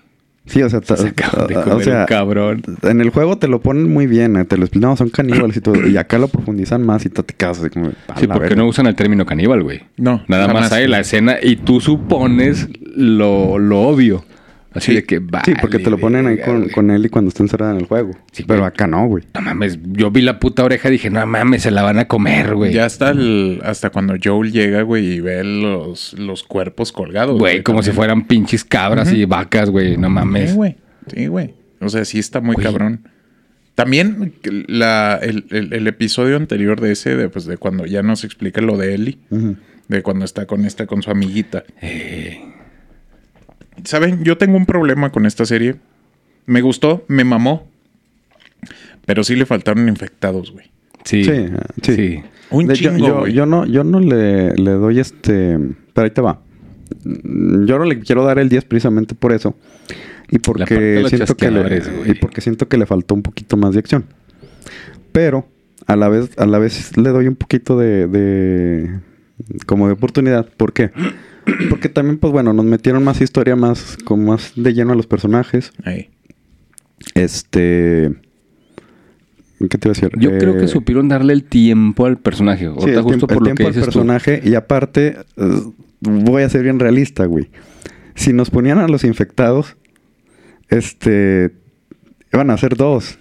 Sí, 0.47 0.63
o 0.63 0.69
sea, 0.71 0.81
Se 0.85 1.05
de 1.05 1.13
comer 1.15 1.69
o 1.73 1.81
sea, 1.81 2.01
un 2.01 2.07
cabrón. 2.07 2.63
en 2.83 3.01
el 3.03 3.11
juego 3.11 3.37
te 3.39 3.49
lo 3.49 3.61
ponen 3.61 3.93
muy 3.93 4.07
bien, 4.07 4.37
eh, 4.37 4.45
te 4.47 4.57
lo 4.57 4.65
explican, 4.65 4.91
no, 4.91 4.97
son 4.97 5.11
caníbales 5.11 5.57
y 5.59 5.61
todo, 5.61 5.87
y 5.87 5.97
acá 5.99 6.19
lo 6.19 6.29
profundizan 6.29 6.85
más 6.85 7.05
y 7.07 7.11
te 7.11 7.23
quedas 7.23 7.61
así 7.61 7.69
como, 7.71 7.89
a 8.09 8.19
Sí, 8.19 8.27
porque 8.27 8.41
verga. 8.41 8.57
no 8.57 8.67
usan 8.67 8.87
el 8.87 8.95
término 8.95 9.27
caníbal, 9.27 9.63
güey. 9.63 9.83
No, 9.99 10.23
Nada 10.27 10.47
jamás. 10.47 10.63
más 10.65 10.73
hay 10.73 10.89
la 10.89 11.01
escena 11.01 11.37
y 11.43 11.57
tú 11.57 11.81
supones 11.81 12.69
lo, 12.97 13.59
lo 13.59 13.81
obvio. 13.83 14.25
Así 14.75 14.89
Sí. 14.91 14.95
de 14.97 15.05
que 15.05 15.17
Sí, 15.45 15.53
porque 15.61 15.79
te 15.79 15.89
lo 15.91 15.99
ponen 15.99 16.27
ahí 16.27 16.39
con, 16.39 16.69
con 16.69 16.91
él 16.91 17.07
y 17.07 17.09
cuando 17.09 17.31
está 17.31 17.43
encerrada 17.43 17.73
en 17.73 17.79
el 17.79 17.87
juego. 17.87 18.11
Sí, 18.33 18.45
Pero 18.47 18.65
acá 18.67 18.87
no, 18.87 19.07
güey. 19.07 19.25
No 19.35 19.41
mames, 19.41 19.79
yo 19.83 20.11
vi 20.11 20.21
la 20.21 20.39
puta 20.39 20.63
oreja 20.63 20.89
y 20.89 20.93
dije, 20.93 21.09
no 21.11 21.27
mames, 21.27 21.63
se 21.63 21.71
la 21.71 21.83
van 21.83 21.99
a 21.99 22.07
comer, 22.07 22.55
güey. 22.55 22.73
Ya 22.75 22.85
hasta 22.85 23.11
el, 23.11 23.61
hasta 23.65 23.91
cuando 23.91 24.15
Joel 24.23 24.53
llega, 24.53 24.83
güey, 24.83 25.15
y 25.15 25.21
ve 25.21 25.43
los, 25.43 26.13
los 26.19 26.43
cuerpos 26.45 26.93
colgados. 26.93 27.39
Güey, 27.39 27.63
como 27.63 27.83
si 27.83 27.93
fueran 27.93 28.27
pinches 28.27 28.63
cabras 28.65 29.13
y 29.13 29.25
vacas, 29.25 29.71
güey. 29.71 29.97
No 29.97 30.11
mames. 30.11 30.51
Sí, 30.51 30.57
güey. 30.57 30.77
Sí, 31.15 31.27
güey. 31.29 31.55
O 31.81 31.89
sea, 31.89 32.05
sí 32.05 32.19
está 32.19 32.41
muy 32.41 32.55
Güey. 32.55 32.67
cabrón. 32.67 33.09
También 33.75 34.35
la, 34.67 35.19
el, 35.23 35.47
el- 35.51 35.73
el 35.73 35.87
episodio 35.87 36.37
anterior 36.37 36.81
de 36.81 36.93
ese, 36.93 37.15
de, 37.17 37.29
pues, 37.29 37.47
de 37.47 37.57
cuando 37.57 37.87
ya 37.87 38.03
nos 38.03 38.25
explica 38.25 38.61
lo 38.61 38.77
de 38.77 38.95
Ellie, 38.95 39.19
de 39.89 40.03
cuando 40.03 40.25
está 40.25 40.47
con 40.47 40.65
esta, 40.65 40.87
con 40.87 41.01
su 41.03 41.11
amiguita. 41.13 41.63
Eh, 41.81 42.41
¿Saben? 43.85 44.25
Yo 44.25 44.37
tengo 44.39 44.57
un 44.57 44.67
problema 44.67 45.11
con 45.13 45.27
esta 45.27 45.45
serie. 45.47 45.77
Me 46.47 46.61
gustó, 46.61 47.05
me 47.09 47.25
mamó. 47.25 47.67
Pero 49.07 49.25
sí 49.25 49.37
le 49.37 49.47
faltaron 49.47 49.89
infectados, 49.89 50.53
güey. 50.53 50.67
sí, 51.05 51.25
Sí, 51.25 51.47
sí. 51.83 51.95
sí. 51.95 52.23
Un 52.51 52.67
De- 52.67 52.75
chingo, 52.75 52.99
yo, 53.07 53.19
güey. 53.21 53.33
yo 53.33 53.45
no, 53.47 53.67
yo 53.67 53.85
no 53.85 54.01
le, 54.01 54.55
le 54.55 54.71
doy 54.73 55.01
este. 55.01 55.59
Pero 55.93 56.05
ahí 56.05 56.11
te 56.11 56.21
va. 56.21 56.41
Yo 57.05 57.79
no 57.79 57.85
le 57.85 58.01
quiero 58.01 58.25
dar 58.25 58.39
el 58.39 58.49
10 58.49 58.65
precisamente 58.65 59.15
por 59.15 59.33
eso. 59.33 59.55
Y 60.31 60.39
porque 60.39 61.05
siento 61.09 61.37
que 61.37 61.51
le, 61.51 61.83
y 62.07 62.15
porque 62.15 62.41
siento 62.41 62.69
que 62.69 62.77
le 62.79 62.87
faltó 62.87 63.15
un 63.15 63.23
poquito 63.23 63.57
más 63.57 63.73
de 63.75 63.79
acción. 63.81 64.05
Pero 65.13 65.47
a 65.87 65.97
la 65.97 66.09
vez, 66.09 66.31
a 66.39 66.47
la 66.47 66.59
vez 66.59 66.97
le 66.97 67.11
doy 67.11 67.29
un 67.29 67.37
poquito 67.37 67.79
de, 67.79 68.07
de 68.07 69.01
como 69.67 69.87
de 69.87 69.93
oportunidad. 69.95 70.47
¿Por 70.57 70.73
qué? 70.73 70.91
Porque 71.71 71.89
también, 71.89 72.19
pues 72.19 72.33
bueno, 72.33 72.53
nos 72.53 72.65
metieron 72.65 73.03
más 73.05 73.21
historia, 73.21 73.57
más, 73.57 73.97
con 74.05 74.25
más 74.25 74.53
de 74.57 74.73
lleno 74.75 74.93
a 74.93 74.97
los 74.97 75.07
personajes. 75.07 75.73
Ahí. 75.85 76.11
Este. 77.15 78.13
¿Qué 79.59 79.77
te 79.77 79.89
iba 79.89 79.93
a 79.93 79.95
decir? 79.95 80.11
Yo 80.19 80.31
creo 80.39 80.57
Eh, 80.57 80.61
que 80.61 80.69
supieron 80.69 81.09
darle 81.09 81.33
el 81.33 81.43
tiempo 81.45 82.07
al 82.07 82.17
personaje. 82.19 82.65
Sí, 82.65 82.67
Ahorita 82.67 82.99
el 82.99 83.03
justo 83.03 83.27
tiempo, 83.27 83.27
por 83.27 83.37
el 83.37 83.39
lo 83.41 83.45
tiempo 83.45 83.59
que 83.63 83.67
al 83.67 83.73
dices 83.73 83.85
tú. 83.85 83.87
personaje. 83.87 84.41
Y 84.45 84.55
aparte, 84.55 85.17
eh, 85.37 85.63
voy 86.01 86.43
a 86.43 86.49
ser 86.49 86.63
bien 86.63 86.79
realista, 86.79 87.25
güey. 87.27 87.51
Si 88.15 88.33
nos 88.33 88.51
ponían 88.51 88.79
a 88.79 88.87
los 88.89 89.03
infectados, 89.05 89.77
este, 90.69 91.53
iban 92.33 92.51
a 92.51 92.57
ser 92.57 92.77
dos. 92.77 93.19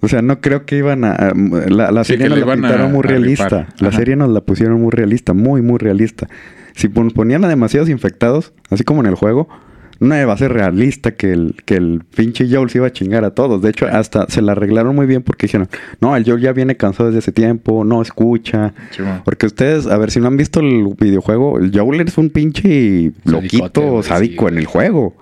O 0.00 0.08
sea, 0.08 0.20
no 0.22 0.40
creo 0.40 0.66
que 0.66 0.76
iban 0.78 1.04
a... 1.04 1.12
a- 1.12 1.32
La, 1.68 1.90
la 1.90 2.04
Sí, 2.04 2.12
serie 2.14 2.28
nos 2.28 2.38
la 2.40 2.52
a- 2.52 2.54
pintaron 2.54 2.92
muy 2.92 3.02
realista. 3.02 3.68
La 3.80 3.92
serie 3.92 4.14
nos 4.16 4.30
la 4.30 4.40
pusieron 4.40 4.80
muy 4.80 4.90
realista, 4.90 5.32
muy, 5.32 5.62
muy 5.62 5.78
realista. 5.78 6.26
Si 6.76 6.86
pon- 6.88 7.10
ponían 7.10 7.44
a 7.44 7.48
demasiados 7.48 7.88
infectados, 7.88 8.52
así 8.70 8.84
como 8.84 9.00
en 9.00 9.06
el 9.06 9.16
juego, 9.16 9.48
no 9.98 10.14
iba 10.20 10.30
a 10.30 10.36
ser 10.36 10.52
realista 10.52 11.12
que 11.14 11.32
el, 11.32 11.54
que 11.64 11.74
el 11.76 12.02
pinche 12.14 12.46
Joel 12.54 12.68
se 12.68 12.76
iba 12.78 12.86
a 12.86 12.92
chingar 12.92 13.24
a 13.24 13.30
todos. 13.30 13.62
De 13.62 13.70
hecho, 13.70 13.86
hasta 13.86 14.26
se 14.28 14.42
la 14.42 14.52
arreglaron 14.52 14.94
muy 14.94 15.06
bien 15.06 15.22
porque 15.22 15.46
dijeron, 15.46 15.68
no, 16.02 16.14
el 16.14 16.24
Joel 16.26 16.42
ya 16.42 16.52
viene 16.52 16.76
cansado 16.76 17.08
desde 17.08 17.20
ese 17.20 17.32
tiempo, 17.32 17.82
no 17.82 18.02
escucha. 18.02 18.74
Porque 19.24 19.46
ustedes, 19.46 19.86
a 19.86 19.96
ver, 19.96 20.10
si 20.10 20.20
no 20.20 20.26
han 20.26 20.36
visto 20.36 20.60
el 20.60 20.86
videojuego, 21.00 21.58
el 21.58 21.70
Joel 21.74 22.02
es 22.02 22.18
un 22.18 22.28
pinche 22.28 23.12
loquito 23.24 24.02
sádico 24.02 24.46
sí, 24.48 24.52
en 24.52 24.58
el 24.58 24.66
juego. 24.66 25.16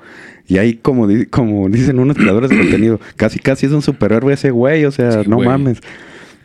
Y 0.48 0.58
ahí, 0.58 0.74
como, 0.74 1.06
di- 1.06 1.26
como 1.26 1.68
dicen 1.68 2.00
unos 2.00 2.16
creadores 2.16 2.50
de 2.50 2.58
contenido, 2.58 2.98
casi 3.14 3.38
casi 3.38 3.66
es 3.66 3.72
un 3.72 3.80
superhéroe 3.80 4.34
ese 4.34 4.50
güey, 4.50 4.84
o 4.86 4.90
sea, 4.90 5.22
Sí, 5.22 5.28
no 5.30 5.36
güey. 5.36 5.48
mames. 5.48 5.78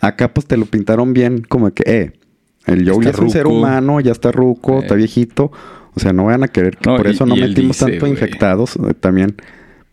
Acá 0.01 0.31
pues 0.33 0.45
te 0.45 0.55
lo 0.55 0.65
pintaron 0.65 1.13
bien, 1.13 1.41
como 1.49 1.71
que, 1.71 1.83
eh, 1.85 2.11
el 2.69 2.89
Joel 2.89 3.05
ya 3.05 3.11
es 3.11 3.19
un 3.19 3.29
ser 3.29 3.47
humano, 3.47 3.99
ya 3.99 4.11
está 4.11 4.31
ruco, 4.31 4.77
Eh. 4.77 4.79
está 4.83 4.95
viejito. 4.95 5.51
O 5.95 5.99
sea, 5.99 6.13
no 6.13 6.25
van 6.25 6.43
a 6.43 6.47
querer 6.47 6.77
que 6.77 6.89
No, 6.89 6.97
por 6.97 7.07
y- 7.07 7.11
eso 7.11 7.25
no 7.25 7.35
metimos 7.35 7.77
dice, 7.77 7.91
tanto 7.91 8.07
infectados 8.07 8.75
eh, 8.77 8.93
también, 8.93 9.35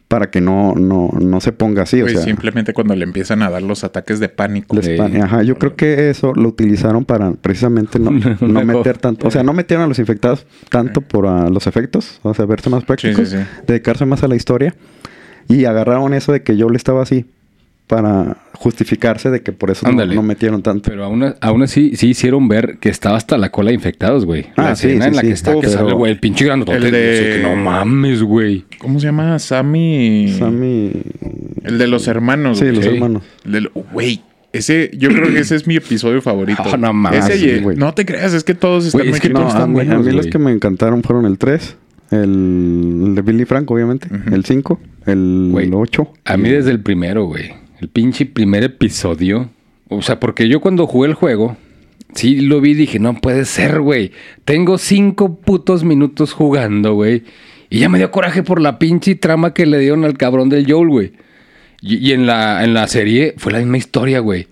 para 0.09 0.31
que 0.31 0.41
no, 0.41 0.75
no, 0.77 1.11
no 1.21 1.41
se 1.41 1.51
ponga 1.51 1.83
así, 1.83 2.01
o 2.01 2.09
sea. 2.09 2.21
simplemente 2.21 2.73
cuando 2.73 2.95
le 2.95 3.03
empiezan 3.03 3.43
a 3.43 3.51
dar 3.51 3.63
los 3.63 3.83
ataques 3.83 4.21
de 4.21 4.29
pánico. 4.29 4.77
Ajá, 5.23 5.43
yo 5.43 5.57
creo 5.59 5.75
que 5.75 6.11
eso 6.11 6.33
lo 6.35 6.49
utilizaron 6.49 7.05
para 7.05 7.33
precisamente 7.33 7.99
no, 7.99 8.11
no 8.41 8.65
meter 8.65 8.99
tanto, 8.99 9.27
o 9.27 9.31
sea, 9.33 9.43
no 9.43 9.53
metieron 9.53 9.85
a 9.85 9.89
los 9.89 9.99
infectados 9.99 10.47
tanto 10.69 11.01
por 11.01 11.27
ah, 11.27 11.49
los 11.51 11.67
efectos, 11.67 12.21
o 12.23 12.35
sea, 12.35 12.45
verse 12.45 12.71
más 12.71 12.85
prácticos, 12.85 13.29
sí, 13.31 13.37
sí. 13.39 13.43
dedicarse 13.67 14.07
más 14.07 14.23
a 14.23 14.29
la 14.29 14.37
historia 14.37 14.77
y 15.49 15.65
agarraron 15.65 16.15
eso 16.15 16.31
de 16.33 16.43
que 16.43 16.57
yo 16.57 16.69
le 16.69 16.77
estaba 16.77 17.03
así 17.03 17.27
para 17.87 18.39
justificarse 18.55 19.31
de 19.31 19.43
que 19.43 19.53
por 19.53 19.71
eso 19.71 19.91
no, 19.91 20.05
no 20.07 20.23
metieron 20.23 20.63
tanto. 20.63 20.91
Pero 20.91 21.05
aún, 21.05 21.35
aún 21.41 21.63
así 21.63 21.93
sí 21.97 22.09
hicieron 22.09 22.49
ver 22.49 22.79
que 22.81 22.89
estaba 22.89 23.17
hasta 23.17 23.39
la 23.39 23.51
cola 23.53 23.69
de 23.69 23.75
infectados, 23.75 24.25
güey. 24.25 24.47
Ah, 24.57 24.63
la 24.71 24.77
sí, 24.77 24.89
escena 24.89 25.05
sí, 25.05 25.09
en 25.11 25.17
la 25.17 25.21
sí. 25.23 25.27
que 25.29 25.33
está, 25.35 25.51
que 25.53 25.59
Uf, 25.59 25.67
sale, 25.67 25.85
pero- 25.85 25.97
güey, 25.99 26.13
el 26.13 26.19
pinche 26.19 26.45
grandote. 26.45 26.73
El 26.77 26.83
de- 26.91 26.91
que 26.91 27.41
no 27.43 27.55
mames, 27.57 28.23
güey. 28.23 28.65
¿Cómo 28.79 28.99
se 28.99 29.07
llama? 29.07 29.39
Sammy. 29.39 30.35
Sammy, 30.39 30.93
El 31.63 31.79
de 31.79 31.87
los 31.87 32.09
hermanos. 32.09 32.59
sí, 32.59 32.65
güey. 32.65 32.77
los 32.77 32.87
hermanos. 32.87 33.23
El 33.45 33.71
Güey, 33.93 34.21
ese, 34.53 34.91
yo 34.97 35.11
creo 35.11 35.29
que 35.33 35.39
ese 35.41 35.55
es 35.55 35.67
mi 35.67 35.77
episodio 35.77 36.21
favorito. 36.23 36.63
Ah, 36.67 36.77
no 36.79 36.93
mames, 36.93 37.29
Ese 37.29 37.61
no 37.77 37.95
te 37.95 38.05
creas, 38.05 38.33
es 38.35 38.43
que 38.43 38.55
todos 38.55 38.87
están 38.87 39.01
Güey, 39.01 39.09
es 39.11 39.13
muy 39.15 39.21
que 39.21 39.29
No, 39.29 39.41
todos 39.41 39.55
a 39.55 39.59
están 39.59 39.73
mí, 39.73 39.81
a 39.81 39.85
buenos, 39.85 40.07
mí 40.07 40.13
los 40.13 40.27
que 40.27 40.39
me 40.39 40.51
encantaron 40.51 41.03
fueron 41.03 41.27
el 41.27 41.39
3, 41.39 41.77
el, 42.11 42.21
el 43.09 43.15
de 43.15 43.23
Billy 43.23 43.45
Frank, 43.45 43.71
obviamente, 43.71 44.09
el 44.33 44.45
5, 44.45 44.81
el 45.07 45.49
Güey, 45.53 45.71
8. 45.73 46.09
A 46.25 46.37
mí 46.37 46.49
desde 46.49 46.71
el 46.71 46.81
primero, 46.81 47.27
güey. 47.27 47.53
El 47.81 47.89
pinche 47.89 48.25
primer 48.25 48.65
episodio. 48.65 49.51
O 49.89 50.01
sea, 50.03 50.19
porque 50.19 50.49
yo 50.49 50.61
cuando 50.61 50.87
jugué 50.87 51.09
el 51.09 51.15
juego, 51.15 51.57
sí 52.15 52.41
lo 52.41 52.61
vi 52.61 52.71
y 52.71 52.75
dije, 52.75 52.99
no 52.99 53.15
puede 53.15 53.45
ser, 53.45 53.81
güey. 53.81 54.13
Tengo 54.45 54.79
cinco 54.79 55.37
putos 55.37 55.85
minutos 55.85 56.33
jugando, 56.33 56.95
güey. 56.95 57.25
Y 57.69 57.81
ya 57.81 57.89
me 57.89 57.99
dio 57.99 58.11
coraje 58.11 58.43
por 58.43 58.61
la 58.61 58.79
pinche 58.79 59.15
trama 59.15 59.53
que 59.53 59.67
le 59.67 59.79
dieron 59.79 60.05
al 60.05 60.17
cabrón 60.17 60.49
del 60.49 60.71
Joel, 60.71 60.89
güey. 60.89 61.13
Y, 61.83 62.13
en, 62.13 62.27
la, 62.27 62.65
en 62.65 62.73
la 62.73 62.89
serie 62.89 63.35
fue 63.37 63.53
la 63.53 63.59
misma 63.59 63.77
historia, 63.77 64.21
güey. 64.21 64.49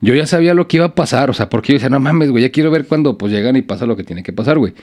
Yo 0.00 0.14
ya 0.14 0.26
sabía 0.26 0.52
lo 0.52 0.66
que 0.66 0.78
iba 0.78 0.86
a 0.86 0.94
pasar, 0.94 1.30
o 1.30 1.32
sea, 1.32 1.48
porque 1.48 1.72
yo 1.72 1.76
decía, 1.76 1.88
no 1.88 2.00
mames, 2.00 2.30
güey, 2.30 2.42
ya 2.42 2.50
quiero 2.50 2.70
ver 2.70 2.86
cuando 2.86 3.16
pues 3.16 3.32
llegan 3.32 3.56
y 3.56 3.62
pasa 3.62 3.86
lo 3.86 3.96
que 3.96 4.04
tiene 4.04 4.22
que 4.22 4.32
pasar, 4.32 4.58
güey. 4.58 4.74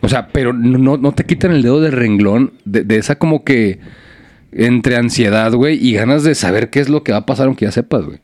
O 0.00 0.08
sea, 0.08 0.28
pero 0.28 0.52
no, 0.52 0.78
no, 0.78 0.96
no 0.96 1.12
te 1.12 1.24
quitan 1.24 1.50
el 1.50 1.62
dedo 1.62 1.80
del 1.80 1.92
renglón 1.92 2.52
de, 2.64 2.84
de 2.84 2.96
esa 2.96 3.18
como 3.18 3.44
que 3.44 3.80
entre 4.54 4.96
ansiedad, 4.96 5.52
güey, 5.52 5.76
y 5.84 5.92
ganas 5.94 6.22
de 6.24 6.34
saber 6.34 6.70
qué 6.70 6.80
es 6.80 6.88
lo 6.88 7.02
que 7.02 7.12
va 7.12 7.18
a 7.18 7.26
pasar 7.26 7.46
aunque 7.46 7.64
ya 7.66 7.72
sepas, 7.72 8.04
güey. 8.04 8.18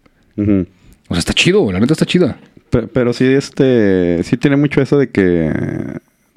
O 1.08 1.14
sea, 1.14 1.18
está 1.18 1.32
chido, 1.34 1.70
la 1.72 1.80
neta 1.80 1.92
está 1.92 2.06
chida. 2.06 2.38
Pe- 2.70 2.86
Pero 2.86 3.12
sí, 3.12 3.24
este, 3.24 4.22
sí 4.22 4.36
tiene 4.36 4.56
mucho 4.56 4.80
eso 4.80 4.96
de 4.96 5.10
que, 5.10 5.52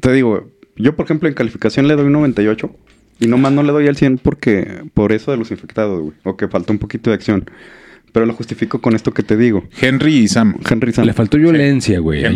te 0.01 0.11
digo, 0.11 0.49
yo 0.75 0.95
por 0.95 1.05
ejemplo 1.05 1.29
en 1.29 1.35
calificación 1.35 1.87
le 1.87 1.95
doy 1.95 2.07
un 2.07 2.13
98 2.13 2.75
y 3.19 3.27
nomás 3.27 3.51
no 3.53 3.61
le 3.63 3.71
doy 3.71 3.87
al 3.87 3.95
100 3.95 4.17
porque, 4.17 4.81
por 4.95 5.11
eso 5.11 5.31
de 5.31 5.37
los 5.37 5.51
infectados, 5.51 6.01
güey, 6.01 6.13
o 6.23 6.35
que 6.35 6.47
falta 6.47 6.73
un 6.73 6.79
poquito 6.79 7.11
de 7.11 7.15
acción. 7.15 7.45
Pero 8.11 8.25
lo 8.25 8.33
justifico 8.33 8.79
con 8.81 8.95
esto 8.95 9.11
que 9.13 9.23
te 9.23 9.37
digo. 9.37 9.63
Henry 9.81 10.17
y 10.17 10.27
Sam. 10.27 10.57
Henry 10.69 10.91
Sam. 10.93 11.05
Le 11.05 11.13
faltó 11.13 11.37
violencia, 11.37 11.99
güey, 11.99 12.25
a 12.25 12.29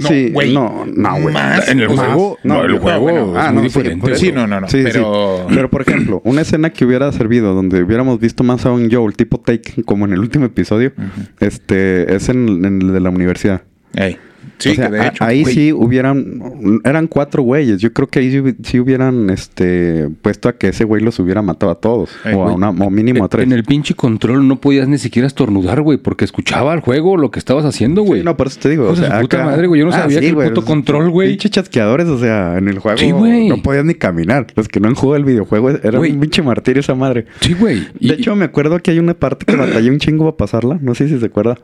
Sí, 0.00 0.30
güey. 0.30 0.52
no, 0.52 0.84
no, 0.86 1.20
güey. 1.20 1.34
Más. 1.34 1.68
En 1.68 1.80
el 1.80 1.88
juego, 1.88 2.38
no, 2.42 2.54
no, 2.54 2.64
el 2.64 2.78
juego 2.78 3.00
bueno, 3.00 3.38
es 3.38 3.44
ah, 3.44 3.52
muy 3.52 3.56
no, 3.56 3.62
diferente. 3.62 4.16
Sí, 4.16 4.32
no, 4.32 4.46
no, 4.46 4.60
no. 4.60 4.68
Sí, 4.68 4.78
sí. 4.78 4.88
pero. 4.92 5.46
Pero 5.48 5.70
por 5.70 5.82
ejemplo, 5.82 6.20
una 6.24 6.42
escena 6.42 6.70
que 6.70 6.84
hubiera 6.84 7.10
servido 7.12 7.54
donde 7.54 7.82
hubiéramos 7.82 8.18
visto 8.20 8.44
más 8.44 8.64
a 8.66 8.72
un 8.72 8.90
Joel 8.90 9.14
tipo 9.14 9.38
Take 9.38 9.82
como 9.84 10.04
en 10.04 10.12
el 10.12 10.20
último 10.20 10.44
episodio, 10.44 10.92
este, 11.40 12.14
es 12.14 12.28
en, 12.28 12.64
en 12.64 12.82
el 12.82 12.92
de 12.92 13.00
la 13.00 13.10
universidad. 13.10 13.62
Ey. 13.94 14.18
Sí, 14.62 14.70
o 14.70 14.74
sea, 14.74 14.86
que 14.86 14.92
de 14.92 15.00
a- 15.00 15.06
hecho. 15.08 15.24
ahí 15.24 15.42
güey, 15.42 15.54
sí 15.54 15.72
hubieran, 15.72 16.80
eran 16.84 17.06
cuatro 17.06 17.42
güeyes. 17.42 17.80
Yo 17.80 17.92
creo 17.92 18.08
que 18.08 18.18
ahí 18.20 18.30
sí, 18.30 18.38
hubi- 18.38 18.56
sí 18.62 18.80
hubieran 18.80 19.30
este, 19.30 20.08
puesto 20.22 20.48
a 20.48 20.52
que 20.54 20.68
ese 20.68 20.84
güey 20.84 21.02
los 21.02 21.18
hubiera 21.18 21.42
matado 21.42 21.72
a 21.72 21.76
todos. 21.76 22.10
Eh, 22.24 22.34
o, 22.34 22.48
a 22.48 22.52
una, 22.52 22.70
o 22.70 22.90
mínimo 22.90 23.24
a 23.24 23.28
tres. 23.28 23.44
En 23.46 23.52
el 23.52 23.64
pinche 23.64 23.94
control 23.94 24.46
no 24.46 24.56
podías 24.60 24.88
ni 24.88 24.98
siquiera 24.98 25.26
estornudar, 25.26 25.82
güey, 25.82 25.98
porque 25.98 26.24
escuchaba 26.24 26.72
el 26.74 26.80
juego 26.80 27.16
lo 27.16 27.30
que 27.30 27.38
estabas 27.38 27.64
haciendo, 27.64 28.02
güey. 28.02 28.20
Sí, 28.20 28.24
no, 28.24 28.36
por 28.36 28.46
eso 28.46 28.58
te 28.60 28.68
digo. 28.68 28.84
Hijos 28.84 29.00
de 29.00 29.06
su 29.10 29.20
puta 29.20 29.44
madre, 29.44 29.66
güey, 29.66 29.80
yo 29.80 29.86
no 29.86 29.92
sabía 29.92 30.20
que 30.20 30.28
el 30.28 30.34
puto 30.36 30.64
control, 30.64 31.10
güey. 31.10 31.30
Pinche 31.30 31.50
chasqueadores, 31.50 32.06
o 32.08 32.18
sea, 32.18 32.58
en 32.58 32.68
el 32.68 32.78
juego 32.78 32.98
Sí, 32.98 33.10
güey. 33.10 33.48
no 33.48 33.62
podías 33.62 33.84
ni 33.84 33.94
caminar. 33.94 34.46
Los 34.54 34.68
que 34.68 34.80
no 34.80 34.88
han 34.88 34.94
jugado 34.94 35.16
el 35.16 35.24
videojuego 35.24 35.70
era 35.70 35.98
Güey. 35.98 36.12
un 36.12 36.20
pinche 36.20 36.42
martirio 36.42 36.80
esa 36.80 36.94
madre. 36.94 37.26
Sí, 37.40 37.54
güey. 37.54 37.82
Y- 37.98 38.08
De 38.08 38.14
hecho, 38.14 38.36
me 38.36 38.44
acuerdo 38.44 38.78
que 38.80 38.90
hay 38.90 38.98
una 38.98 39.14
parte 39.14 39.44
que 39.46 39.56
batallé 39.56 39.90
un 39.90 39.98
chingo 39.98 40.24
para 40.24 40.36
pasarla. 40.36 40.78
No 40.80 40.94
sé 40.94 41.08
si 41.08 41.18
se 41.18 41.26
acuerda. 41.26 41.56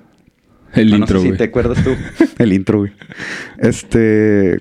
El 0.74 0.88
Ah, 0.88 0.90
no 0.90 0.96
intro, 0.98 1.18
sé 1.18 1.22
si 1.22 1.28
güey. 1.28 1.38
te 1.38 1.44
acuerdas 1.44 1.82
tú. 1.84 1.90
El 2.38 2.52
intro, 2.52 2.78
güey. 2.80 2.92
Este. 3.58 4.60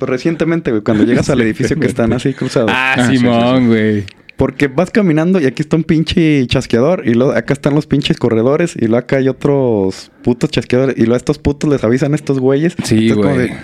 recientemente, 0.00 0.70
güey, 0.70 0.82
cuando 0.82 1.04
llegas 1.04 1.30
al 1.30 1.40
edificio 1.40 1.76
que 1.78 1.86
están 1.86 2.12
así 2.12 2.34
cruzados. 2.34 2.70
Ah, 2.72 2.94
Ah, 2.98 3.06
sí, 3.08 3.18
Simón, 3.18 3.68
güey. 3.68 4.04
Porque 4.36 4.68
vas 4.68 4.90
caminando 4.90 5.40
y 5.40 5.46
aquí 5.46 5.62
está 5.62 5.76
un 5.76 5.84
pinche 5.84 6.46
chasqueador. 6.46 7.04
Y 7.08 7.14
luego 7.14 7.32
acá 7.32 7.54
están 7.54 7.74
los 7.74 7.86
pinches 7.86 8.18
corredores. 8.18 8.76
Y 8.76 8.80
luego 8.80 8.96
acá 8.98 9.16
hay 9.16 9.28
otros 9.28 10.12
putos 10.22 10.50
chasqueadores. 10.50 10.94
Y 10.98 11.00
luego 11.00 11.14
a 11.14 11.16
estos 11.16 11.38
putos 11.38 11.70
les 11.70 11.82
avisan 11.84 12.12
a 12.12 12.16
estos 12.16 12.38
güeyes. 12.38 12.74
Sí, 12.84 13.08
Entonces, 13.08 13.14
como 13.16 13.34
güey. 13.34 13.48
de, 13.48 13.56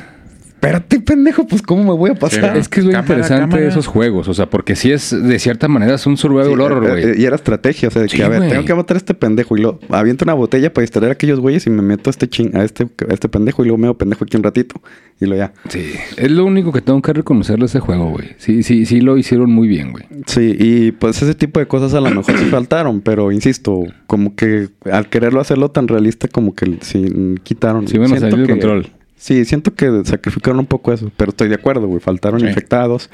Espérate, 0.63 1.01
pendejo, 1.01 1.45
pues 1.45 1.61
¿cómo 1.61 1.83
me 1.83 1.99
voy 1.99 2.11
a 2.13 2.15
pasar? 2.15 2.53
Sí, 2.53 2.59
Es 2.61 2.69
que 2.69 2.79
es 2.79 2.87
lo 2.87 2.93
Cámara, 2.93 3.15
interesante 3.15 3.41
cámara. 3.43 3.63
de 3.63 3.69
esos 3.69 3.89
juegos. 3.89 4.29
O 4.29 4.35
sea, 4.35 4.49
porque 4.49 4.77
sí 4.77 4.93
es, 4.93 5.11
de 5.11 5.39
cierta 5.41 5.67
manera, 5.67 5.97
es 5.97 6.07
un 6.07 6.17
survival 6.17 6.47
Sí, 6.47 6.53
horror, 6.53 6.85
eh, 6.87 6.91
güey. 6.91 7.05
eh, 7.05 7.15
y 7.19 7.25
era 7.25 7.35
estrategia, 7.35 7.89
o 7.89 7.91
sea, 7.91 8.01
de 8.01 8.07
que 8.09 8.23
a 8.23 8.29
ver, 8.29 8.49
tengo 8.49 8.65
que 8.65 8.73
matar 8.73 8.97
a 8.97 8.99
este 8.99 9.13
pendejo 9.15 9.57
y 9.57 9.61
lo 9.61 9.81
aviento 9.89 10.25
una 10.25 10.35
botella 10.35 10.73
para 10.73 10.83
distraer 10.83 11.09
a 11.11 11.13
aquellos 11.15 11.41
güeyes 11.41 11.67
y 11.67 11.71
me 11.71 11.83
meto 11.83 12.11
a 12.11 12.13
este 12.13 12.29
chin, 12.29 12.57
a 12.57 12.63
este, 12.63 12.85
a 12.85 13.13
este 13.13 13.29
pendejo 13.29 13.63
y 13.65 13.67
luego 13.67 13.79
me 13.79 13.89
hago 13.89 13.99
pendejo 13.99 14.23
aquí 14.25 14.37
un 14.37 14.45
ratito. 14.45 14.81
Y 15.21 15.27
lo 15.27 15.35
ya. 15.35 15.53
Sí, 15.69 15.95
es 16.17 16.31
lo 16.31 16.45
único 16.45 16.71
que 16.73 16.81
tengo 16.81 17.03
que 17.03 17.13
reconocerle 17.13 17.65
a 17.65 17.67
ese 17.67 17.81
juego, 17.81 18.11
güey. 18.11 18.29
Sí, 18.39 18.63
sí, 18.63 18.87
sí 18.87 19.01
lo 19.01 19.17
hicieron 19.19 19.51
muy 19.51 19.67
bien, 19.67 19.91
güey. 19.91 20.05
Sí, 20.27 20.55
y 20.57 20.93
pues 20.93 21.21
ese 21.23 21.35
tipo 21.35 21.59
de 21.59 21.67
cosas 21.67 21.93
a 21.95 22.01
lo 22.01 22.09
mejor 22.11 22.39
sí 22.39 22.45
faltaron, 22.53 23.01
pero 23.01 23.33
insisto, 23.33 23.83
como 24.07 24.37
que 24.37 24.69
al 24.93 25.09
quererlo 25.09 25.41
hacerlo 25.41 25.73
tan 25.73 25.89
realista, 25.89 26.29
como 26.29 26.55
que 26.55 26.79
sí 26.83 27.35
quitaron. 27.43 27.89
Sí, 27.89 27.99
bueno, 27.99 28.17
salió 28.17 28.37
de 28.37 28.45
que- 28.47 28.53
control. 28.53 28.87
Sí, 29.23 29.45
siento 29.45 29.73
que 29.73 30.03
sacrificaron 30.05 30.59
un 30.59 30.67
poco 30.67 30.93
eso, 30.93 31.13
pero 31.17 31.31
estoy 31.31 31.49
de 31.49 31.55
acuerdo, 31.55 31.87
güey. 31.87 32.01
Faltaron 32.01 32.41
Sí. 32.41 32.47
infectados, 32.47 33.09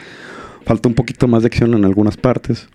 faltó 0.64 0.88
un 0.88 0.94
poquito 0.94 1.28
más 1.28 1.42
de 1.42 1.48
acción 1.48 1.74
en 1.74 1.84
algunas 1.84 2.16
partes. 2.16 2.66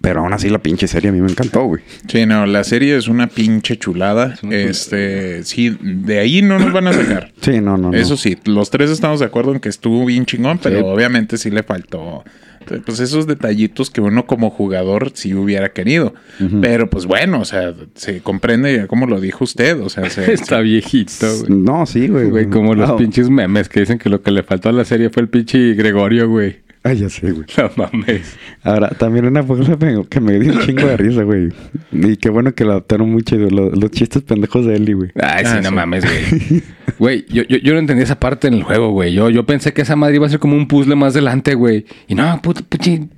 Pero 0.00 0.20
aún 0.20 0.32
así 0.32 0.48
la 0.48 0.58
pinche 0.60 0.88
serie 0.88 1.10
a 1.10 1.12
mí 1.12 1.20
me 1.20 1.30
encantó, 1.30 1.64
güey. 1.64 1.82
Sí, 2.08 2.24
no, 2.24 2.46
la 2.46 2.64
serie 2.64 2.96
es 2.96 3.08
una 3.08 3.26
pinche 3.26 3.76
chulada. 3.76 4.38
una 4.42 4.56
este, 4.56 5.44
sí, 5.44 5.76
de 5.82 6.18
ahí 6.18 6.40
no 6.40 6.58
nos 6.58 6.72
van 6.72 6.86
a 6.86 6.94
sacar. 6.94 7.30
Sí, 7.42 7.60
no, 7.60 7.76
no, 7.76 7.90
no. 7.90 7.94
Eso 7.98 8.16
sí, 8.16 8.38
los 8.46 8.70
tres 8.70 8.88
estamos 8.88 9.20
de 9.20 9.26
acuerdo 9.26 9.52
en 9.52 9.60
que 9.60 9.68
estuvo 9.68 10.06
bien 10.06 10.24
chingón, 10.24 10.56
pero 10.62 10.78
Sí. 10.78 10.82
obviamente 10.86 11.36
sí 11.36 11.50
le 11.50 11.62
faltó. 11.62 12.24
Pues 12.84 13.00
esos 13.00 13.26
detallitos 13.26 13.90
que 13.90 14.00
uno 14.00 14.26
como 14.26 14.50
jugador 14.50 15.12
sí 15.14 15.34
hubiera 15.34 15.72
querido. 15.72 16.14
Pero 16.60 16.90
pues 16.90 17.06
bueno, 17.06 17.40
o 17.40 17.44
sea, 17.44 17.74
se 17.94 18.20
comprende 18.20 18.74
ya 18.76 18.86
como 18.86 19.06
lo 19.06 19.20
dijo 19.20 19.44
usted. 19.44 19.80
O 19.80 19.88
sea, 19.88 20.08
se, 20.10 20.32
Está 20.32 20.60
viejito, 20.60 21.26
güey. 21.40 21.60
No, 21.60 21.86
sí, 21.86 22.08
güey. 22.08 22.30
Güey, 22.30 22.46
como 22.48 22.74
los 22.74 22.92
pinches 22.92 23.30
memes 23.30 23.68
que 23.68 23.80
dicen 23.80 23.98
que 23.98 24.08
lo 24.08 24.22
que 24.22 24.30
le 24.30 24.42
faltó 24.42 24.68
a 24.68 24.72
la 24.72 24.84
serie 24.84 25.10
fue 25.10 25.22
el 25.22 25.28
pinche 25.28 25.74
Gregorio, 25.74 26.28
güey. 26.28 26.63
Ay, 26.86 26.98
ya 26.98 27.08
sé, 27.08 27.32
güey. 27.32 27.46
No 27.56 27.70
mames. 27.76 28.36
Ahora, 28.62 28.90
también 28.90 29.24
una 29.24 29.42
cosa 29.42 29.76
que 30.08 30.20
me 30.20 30.38
dio 30.38 30.52
un 30.52 30.60
chingo 30.60 30.86
de 30.86 30.96
risa, 30.98 31.22
güey. 31.22 31.48
Y 31.92 32.16
qué 32.18 32.28
bueno 32.28 32.54
que 32.54 32.64
lo 32.64 32.72
adaptaron 32.72 33.10
mucho, 33.10 33.36
lo- 33.36 33.70
los, 33.70 33.90
chistes 33.90 34.22
pendejos 34.22 34.66
de 34.66 34.76
Eli, 34.76 34.92
güey. 34.92 35.10
Ay, 35.20 35.46
sí, 35.46 35.52
Ah, 35.56 35.60
no 35.62 35.70
sí. 35.70 35.74
mames, 35.74 36.04
güey. 36.04 36.62
Güey, 36.98 37.24
yo, 37.28 37.42
yo, 37.48 37.56
yo 37.56 37.72
no 37.72 37.80
entendí 37.80 38.04
esa 38.04 38.20
parte 38.20 38.46
en 38.46 38.54
el 38.54 38.62
juego, 38.62 38.90
güey. 38.92 39.12
Yo, 39.14 39.28
yo 39.28 39.44
pensé 39.44 39.72
que 39.72 39.82
esa 39.82 39.96
madre 39.96 40.14
iba 40.16 40.26
a 40.26 40.30
ser 40.30 40.38
como 40.38 40.54
un 40.56 40.68
puzzle 40.68 40.94
más 40.94 41.14
adelante, 41.14 41.54
güey. 41.54 41.86
Y 42.06 42.14
no, 42.14 42.40
puto, 42.40 42.62
puchi. 42.68 43.08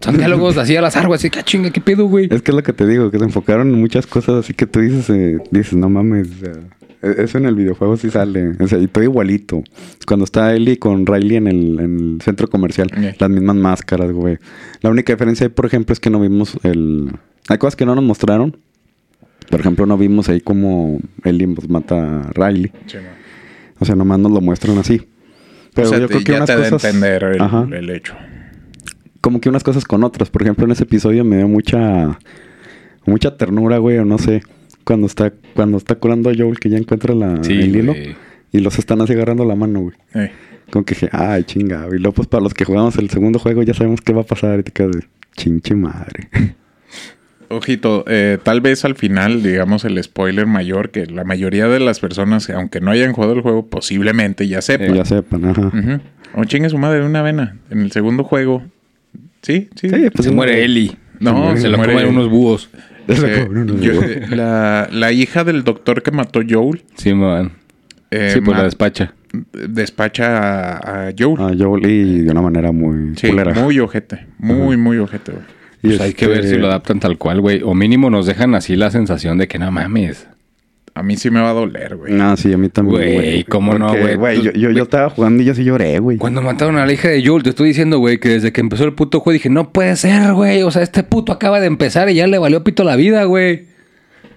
Son 0.00 0.16
diálogos 0.16 0.56
así 0.56 0.74
al 0.76 0.84
azar, 0.86 1.06
güey. 1.06 1.16
Así 1.16 1.28
que 1.28 1.40
"Ah, 1.40 1.42
chinga, 1.42 1.70
qué 1.70 1.80
pedo, 1.82 2.06
güey. 2.06 2.28
Es 2.30 2.40
que 2.42 2.50
es 2.50 2.54
lo 2.54 2.62
que 2.62 2.72
te 2.72 2.86
digo, 2.86 3.10
que 3.10 3.18
se 3.18 3.24
enfocaron 3.24 3.68
en 3.68 3.80
muchas 3.80 4.06
cosas 4.06 4.36
así 4.36 4.54
que 4.54 4.66
tú 4.66 4.80
dices, 4.80 5.10
eh, 5.10 5.38
dices, 5.50 5.74
no 5.74 5.90
mames, 5.90 6.28
o 6.30 6.44
sea, 6.44 6.52
eso 7.12 7.38
en 7.38 7.46
el 7.46 7.54
videojuego 7.54 7.96
sí 7.96 8.10
sale. 8.10 8.52
O 8.60 8.68
sea, 8.68 8.78
y 8.78 8.86
todo 8.86 9.04
igualito. 9.04 9.62
Cuando 10.06 10.24
está 10.24 10.54
Ellie 10.54 10.78
con 10.78 11.06
Riley 11.06 11.36
en 11.36 11.46
el, 11.46 11.80
en 11.80 11.98
el 11.98 12.22
centro 12.22 12.48
comercial, 12.48 12.90
las 13.18 13.30
mismas 13.30 13.56
máscaras, 13.56 14.12
güey. 14.12 14.38
La 14.82 14.90
única 14.90 15.12
diferencia, 15.12 15.48
por 15.48 15.66
ejemplo, 15.66 15.92
es 15.92 16.00
que 16.00 16.10
no 16.10 16.20
vimos 16.20 16.58
el... 16.62 17.12
Hay 17.48 17.58
cosas 17.58 17.76
que 17.76 17.86
no 17.86 17.94
nos 17.94 18.04
mostraron. 18.04 18.56
Por 19.50 19.60
ejemplo, 19.60 19.86
no 19.86 19.96
vimos 19.96 20.28
ahí 20.28 20.40
como 20.40 20.98
Ellie 21.24 21.48
pues, 21.48 21.68
mata 21.68 22.22
a 22.22 22.32
Riley. 22.32 22.72
Sí, 22.86 22.96
no. 22.96 23.08
O 23.78 23.84
sea, 23.84 23.94
nomás 23.94 24.18
nos 24.18 24.32
lo 24.32 24.40
muestran 24.40 24.78
así. 24.78 25.06
Pero 25.74 25.88
o 25.88 25.90
sea, 25.90 25.98
yo 26.00 26.08
creo 26.08 26.20
que 26.24 26.32
ya 26.32 26.38
unas 26.38 26.48
te 26.48 26.56
cosas... 26.56 26.84
entender 26.84 27.22
el, 27.22 27.72
el 27.74 27.90
hecho. 27.90 28.14
como 29.20 29.40
que 29.40 29.48
unas 29.48 29.62
cosas 29.62 29.84
con 29.84 30.02
otras. 30.02 30.30
Por 30.30 30.42
ejemplo, 30.42 30.64
en 30.64 30.72
ese 30.72 30.84
episodio 30.84 31.24
me 31.24 31.36
dio 31.36 31.48
mucha 31.48 32.18
mucha 33.06 33.36
ternura, 33.36 33.78
güey, 33.78 33.98
o 33.98 34.04
no 34.04 34.18
sé, 34.18 34.42
cuando 34.86 35.06
está 35.08 35.32
cuando 35.54 35.78
está 35.78 35.96
curando 35.96 36.30
a 36.30 36.34
Joel 36.34 36.60
que 36.60 36.70
ya 36.70 36.78
encuentra 36.78 37.12
la 37.14 37.42
Sí, 37.42 37.52
el 37.54 37.74
hilo 37.76 37.94
y 38.52 38.60
los 38.60 38.78
están 38.78 39.00
así 39.00 39.12
agarrando 39.12 39.44
la 39.44 39.56
mano, 39.56 39.80
güey. 39.80 39.96
Eh. 40.14 40.30
Como 40.70 40.84
que 40.84 40.94
dije, 40.94 41.08
ay, 41.12 41.42
chinga. 41.44 41.86
Y 41.88 41.98
luego 41.98 42.12
pues 42.12 42.28
para 42.28 42.42
los 42.42 42.54
que 42.54 42.64
jugamos 42.64 42.96
el 42.96 43.10
segundo 43.10 43.38
juego 43.40 43.62
ya 43.64 43.74
sabemos 43.74 44.00
qué 44.00 44.12
va 44.12 44.22
a 44.22 44.26
pasar 44.26 44.60
y 44.60 44.62
te 44.62 44.70
quedas 44.72 44.92
de 44.92 45.04
chinche 45.36 45.74
madre. 45.74 46.28
Ojito, 47.48 48.04
eh, 48.08 48.38
tal 48.42 48.60
vez 48.60 48.84
al 48.84 48.96
final, 48.96 49.42
digamos, 49.42 49.84
el 49.84 50.02
spoiler 50.02 50.46
mayor, 50.46 50.90
que 50.90 51.06
la 51.06 51.22
mayoría 51.22 51.68
de 51.68 51.78
las 51.78 52.00
personas, 52.00 52.50
aunque 52.50 52.80
no 52.80 52.90
hayan 52.90 53.12
jugado 53.12 53.34
el 53.34 53.40
juego, 53.40 53.66
posiblemente 53.66 54.48
ya 54.48 54.60
sepan. 54.62 54.94
ya 54.94 55.04
sepan, 55.04 55.44
ajá. 55.44 56.00
O 56.34 56.44
chingue 56.44 56.68
su 56.70 56.78
madre 56.78 57.04
una 57.04 57.22
vena. 57.22 57.56
En 57.70 57.80
el 57.82 57.92
segundo 57.92 58.24
juego. 58.24 58.64
Sí, 59.42 59.68
sí. 59.76 59.88
Sí, 59.88 60.10
pues 60.12 60.26
Se 60.26 60.32
muere 60.32 60.64
Eli. 60.64 60.96
No, 61.20 61.56
se 61.56 61.68
lo 61.68 61.78
muere- 61.78 61.92
comen 61.94 62.08
unos 62.08 62.28
búhos. 62.28 62.68
Eh, 63.24 63.48
yo- 63.80 64.36
la, 64.36 64.88
la 64.90 65.12
hija 65.12 65.44
del 65.44 65.62
doctor 65.64 66.02
que 66.02 66.10
mató 66.10 66.40
Joel 66.48 66.82
Sí, 66.96 67.14
man. 67.14 67.52
eh, 68.10 68.30
sí, 68.34 68.40
pues 68.40 68.52
ma- 68.54 68.58
la 68.58 68.64
despacha. 68.64 69.14
despacha 69.52 70.76
a, 70.78 71.08
a 71.08 71.12
Joel. 71.18 71.40
A 71.40 71.54
Joel 71.58 71.86
y 71.90 72.22
de 72.22 72.30
una 72.30 72.42
manera 72.42 72.72
muy 72.72 73.14
sí, 73.16 73.28
culera. 73.28 73.54
muy 73.54 73.78
ojete. 73.80 74.26
Muy, 74.38 74.76
muy 74.76 74.98
ojete, 74.98 75.32
güey. 75.32 75.44
Y 75.82 75.88
Pues 75.88 76.00
hay 76.00 76.14
que 76.14 76.26
ver 76.26 76.40
este, 76.40 76.54
si 76.54 76.58
lo 76.58 76.66
adaptan 76.68 76.98
tal 77.00 77.16
cual, 77.18 77.40
güey. 77.40 77.60
O 77.62 77.74
mínimo 77.74 78.10
nos 78.10 78.26
dejan 78.26 78.54
así 78.54 78.76
la 78.76 78.90
sensación 78.90 79.38
de 79.38 79.46
que 79.46 79.58
no 79.58 79.70
mames. 79.70 80.26
A 80.98 81.02
mí 81.02 81.14
sí 81.18 81.30
me 81.30 81.40
va 81.42 81.50
a 81.50 81.52
doler, 81.52 81.94
güey. 81.96 82.18
Ah, 82.18 82.34
sí, 82.38 82.50
a 82.50 82.56
mí 82.56 82.70
también, 82.70 82.96
Güey, 83.02 83.14
güey. 83.14 83.44
¿cómo 83.44 83.74
no, 83.78 83.88
Porque, 83.88 84.16
güey? 84.16 84.38
yo, 84.40 84.44
yo, 84.44 84.52
yo 84.52 84.70
Güey. 84.70 84.82
estaba 84.82 85.10
jugando 85.10 85.42
y 85.42 85.46
yo 85.46 85.54
sí 85.54 85.62
lloré, 85.62 85.98
güey. 85.98 86.16
Cuando 86.16 86.40
mataron 86.40 86.78
a 86.78 86.86
la 86.86 86.92
hija 86.94 87.08
de 87.10 87.22
Joel, 87.22 87.42
te 87.42 87.50
estoy 87.50 87.68
diciendo, 87.68 87.98
güey, 87.98 88.18
que 88.18 88.30
desde 88.30 88.50
que 88.50 88.62
empezó 88.62 88.84
el 88.84 88.94
puto 88.94 89.20
juego 89.20 89.34
dije, 89.34 89.50
no 89.50 89.72
puede 89.72 89.94
ser, 89.96 90.32
güey. 90.32 90.62
O 90.62 90.70
sea, 90.70 90.82
este 90.82 91.02
puto 91.02 91.32
acaba 91.32 91.60
de 91.60 91.66
empezar 91.66 92.08
y 92.08 92.14
ya 92.14 92.26
le 92.26 92.38
valió 92.38 92.64
pito 92.64 92.82
la 92.82 92.96
vida, 92.96 93.24
güey. 93.24 93.66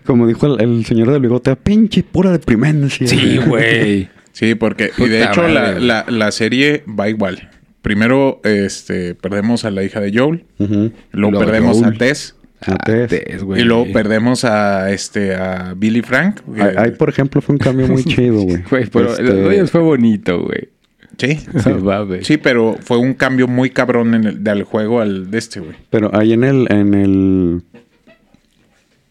Como 0.05 0.27
dijo 0.27 0.47
el, 0.47 0.61
el 0.61 0.85
señor 0.85 1.11
del 1.11 1.21
bigote, 1.21 1.55
pinche 1.55 2.03
pura 2.03 2.29
deprimencia. 2.31 3.07
Sí, 3.07 3.37
güey. 3.37 4.09
Sí, 4.31 4.55
porque... 4.55 4.91
Y 4.97 5.07
de 5.09 5.23
hecho, 5.23 5.47
la, 5.47 5.71
güey. 5.71 5.83
la, 5.85 6.05
la 6.09 6.31
serie 6.31 6.83
va 6.87 7.09
igual. 7.09 7.49
Primero, 7.81 8.39
este... 8.43 9.15
Perdemos 9.15 9.65
a 9.65 9.71
la 9.71 9.83
hija 9.83 9.99
de 10.01 10.17
Joel. 10.17 10.45
Ujú. 10.59 10.73
Luego 10.73 10.91
Luego 11.31 11.39
perdemos 11.39 11.79
Joel. 11.79 11.95
a 11.95 11.97
Tess. 11.97 12.35
A 12.61 12.75
Tess. 12.77 13.09
Tess, 13.09 13.43
güey. 13.43 13.61
Y 13.61 13.63
luego 13.63 13.85
perdemos 13.93 14.43
a 14.43 14.91
este 14.91 15.35
a 15.35 15.73
Billy 15.75 16.01
Frank. 16.01 16.41
Ahí, 16.59 16.75
ahí, 16.77 16.91
por 16.91 17.09
ejemplo, 17.09 17.41
fue 17.41 17.53
un 17.53 17.59
cambio 17.59 17.87
muy 17.87 18.03
chido, 18.05 18.41
güey. 18.41 18.63
Pero 18.69 19.11
Este, 19.11 19.23
el 19.23 19.45
rollo 19.45 19.67
fue 19.67 19.81
bonito, 19.81 20.43
güey. 20.43 20.69
Sí. 21.17 21.39
Va. 21.85 22.07
Sí, 22.21 22.37
pero 22.37 22.77
fue 22.81 22.97
un 22.97 23.13
cambio 23.13 23.47
muy 23.47 23.69
cabrón 23.69 24.13
en 24.13 24.23
el, 24.25 24.43
del 24.43 24.63
juego 24.63 25.01
al 25.01 25.29
de 25.31 25.37
este, 25.37 25.59
güey. 25.59 25.75
Pero 25.89 26.15
ahí 26.15 26.33
en 26.33 26.43
el, 26.43 26.67
en 26.71 26.93
el... 26.93 27.61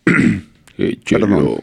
Perdón. 1.11 1.59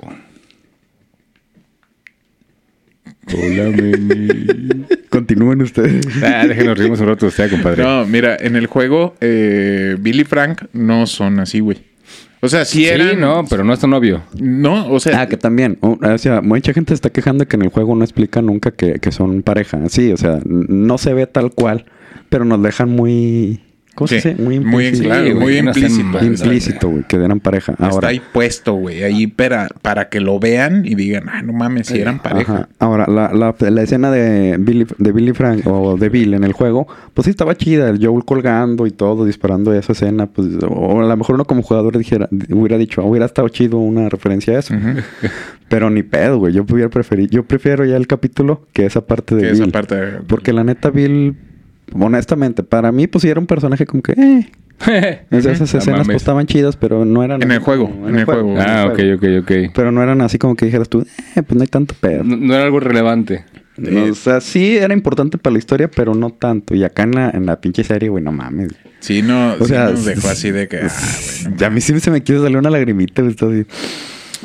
Hola, 3.33 3.69
meni. 3.69 4.85
Continúen 5.09 5.61
ustedes. 5.61 6.05
ah, 6.23 6.45
déjenos 6.47 6.77
rimos 6.77 6.99
un 6.99 7.07
rato 7.07 7.27
usted, 7.27 7.49
compadre. 7.49 7.83
No, 7.83 8.05
mira, 8.05 8.37
en 8.39 8.55
el 8.55 8.67
juego, 8.67 9.15
eh, 9.21 9.95
Billy 9.99 10.23
Frank 10.23 10.63
no 10.73 11.07
son 11.07 11.39
así, 11.39 11.59
güey. 11.59 11.77
O 12.41 12.47
sea, 12.47 12.63
sí 12.63 12.79
sí, 12.79 12.85
eran. 12.85 13.19
no, 13.19 13.43
pero 13.49 13.63
no 13.63 13.73
es 13.73 13.79
tan 13.79 13.93
obvio. 13.93 14.21
No, 14.39 14.91
o 14.91 14.99
sea. 14.99 15.21
Ah, 15.21 15.27
que 15.27 15.37
también. 15.37 15.77
o 15.81 15.97
o 15.99 16.17
sea, 16.19 16.41
mucha 16.41 16.73
gente 16.73 16.89
se 16.91 16.95
está 16.95 17.09
quejando 17.09 17.47
que 17.47 17.55
en 17.55 17.63
el 17.63 17.69
juego 17.69 17.95
no 17.95 18.03
explica 18.03 18.41
nunca 18.41 18.71
que, 18.71 18.99
que 18.99 19.11
son 19.11 19.41
pareja. 19.41 19.79
Sí, 19.89 20.11
o 20.11 20.17
sea, 20.17 20.39
no 20.45 20.97
se 20.99 21.13
ve 21.13 21.25
tal 21.25 21.51
cual, 21.51 21.85
pero 22.29 22.45
nos 22.45 22.61
dejan 22.61 22.89
muy... 22.89 23.61
¿Cómo 23.95 24.07
se 24.09 24.19
Sí, 24.19 24.29
dice? 24.29 24.43
Muy 24.43 24.59
muy, 24.59 24.85
implícito. 24.87 25.09
claro, 25.09 25.27
Sí, 25.27 25.33
muy 25.33 25.61
no 25.61 25.73
sean 25.73 25.91
implícito. 25.91 26.25
Implícito, 26.25 26.89
güey, 26.89 27.03
que 27.07 27.15
eran 27.15 27.39
pareja. 27.39 27.75
Está 27.79 28.07
ahí 28.07 28.21
puesto, 28.33 28.73
güey, 28.73 29.03
ahí 29.03 29.25
para, 29.27 29.69
para 29.81 30.09
que 30.09 30.19
lo 30.19 30.37
vean 30.39 30.85
y 30.85 30.95
digan, 30.95 31.29
ah, 31.29 31.41
no 31.41 31.53
mames, 31.53 31.87
si 31.87 31.99
eran 31.99 32.21
pareja. 32.21 32.53
Ajá. 32.53 32.69
Ahora, 32.79 33.05
la, 33.07 33.31
la, 33.33 33.55
la 33.69 33.81
escena 33.81 34.11
de 34.11 34.57
Billy, 34.59 34.85
de 34.97 35.11
Billy 35.13 35.31
Frank 35.33 35.65
o 35.65 35.95
de 35.97 36.09
Bill 36.09 36.33
en 36.33 36.43
el 36.43 36.51
juego, 36.53 36.87
pues 37.13 37.23
sí 37.25 37.31
estaba 37.31 37.55
chida. 37.55 37.89
El 37.89 38.05
Joel 38.05 38.25
colgando 38.25 38.85
y 38.85 38.91
todo, 38.91 39.25
disparando 39.25 39.73
esa 39.73 39.93
escena. 39.93 40.25
Pues, 40.27 40.49
o 40.67 41.01
a 41.01 41.05
lo 41.05 41.17
mejor 41.17 41.35
uno 41.35 41.45
como 41.45 41.61
jugador 41.63 41.97
dijera, 41.97 42.27
hubiera 42.51 42.77
dicho, 42.77 43.01
"Ah, 43.01 43.05
hubiera 43.05 43.25
estado 43.25 43.47
chido 43.49 43.77
una 43.77 44.09
referencia 44.09 44.55
a 44.55 44.59
eso. 44.59 44.73
Pero 45.69 45.89
ni 45.89 46.03
pedo, 46.03 46.37
güey. 46.39 46.53
Yo 46.53 46.63
hubiera 46.69 46.89
preferido, 46.89 47.29
yo 47.31 47.43
prefiero 47.45 47.85
ya 47.85 47.95
el 47.97 48.07
capítulo 48.07 48.67
que 48.73 48.85
esa 48.85 49.01
parte 49.05 49.35
de 49.35 49.41
Que 49.43 49.51
Bill. 49.53 49.61
esa 49.63 49.71
parte 49.71 49.95
de- 49.95 50.11
Porque 50.27 50.53
la 50.53 50.63
neta, 50.63 50.89
Bill, 50.91 51.35
honestamente, 51.93 52.63
para 52.63 52.91
mí, 52.91 53.07
pues 53.07 53.21
sí 53.23 53.29
era 53.29 53.39
un 53.39 53.47
personaje 53.47 53.85
como 53.85 54.01
que, 54.03 54.13
eh. 54.13 54.49
Esas, 55.31 55.61
escenas 55.73 56.05
pues 56.05 56.17
estaban 56.17 56.45
chidas, 56.47 56.75
pero 56.75 57.05
no 57.05 57.23
eran. 57.23 57.41
En 57.41 57.51
el 57.51 57.59
juego, 57.59 57.89
como- 57.89 58.09
en 58.09 58.19
el 58.19 58.25
juego. 58.25 58.55
Ah, 58.59 58.89
ok, 58.91 58.99
ok, 59.15 59.23
ok. 59.41 59.51
Pero 59.73 59.91
no 59.91 60.03
eran 60.03 60.19
así 60.21 60.37
como 60.37 60.55
que 60.55 60.65
dijeras 60.65 60.89
tú, 60.89 61.01
eh, 61.35 61.43
pues 61.43 61.55
no 61.55 61.61
hay 61.61 61.67
tanto 61.67 61.95
pedo. 61.99 62.23
No, 62.25 62.35
no 62.35 62.53
era 62.53 62.63
algo 62.65 62.79
relevante. 62.81 63.45
No, 63.77 64.05
o 64.11 64.15
sea, 64.15 64.39
sí 64.41 64.77
era 64.77 64.93
importante 64.93 65.37
para 65.37 65.53
la 65.53 65.59
historia, 65.59 65.89
pero 65.89 66.13
no 66.15 66.29
tanto. 66.29 66.75
Y 66.75 66.83
acá 66.83 67.03
en 67.03 67.11
la, 67.11 67.29
en 67.29 67.45
la 67.45 67.59
pinche 67.59 67.83
serie, 67.83 68.07
güey, 68.09 68.23
no 68.23 68.31
mames. 68.31 68.69
Sí, 68.99 69.21
no, 69.21 69.53
O 69.53 69.59
sí 69.59 69.65
sea, 69.65 69.89
nos 69.91 70.05
dejó 70.05 70.29
así 70.29 70.51
de 70.51 70.67
que, 70.67 70.77
ah, 70.77 70.89
güey, 71.43 71.51
no 71.53 71.57
Ya 71.57 71.67
a 71.67 71.69
mí 71.69 71.81
sí 71.81 71.97
se 71.99 72.11
me 72.11 72.21
quiere 72.23 72.41
salir 72.41 72.57
una 72.57 72.69
lagrimita, 72.69 73.21
güey. 73.21 73.33
así. 73.33 73.65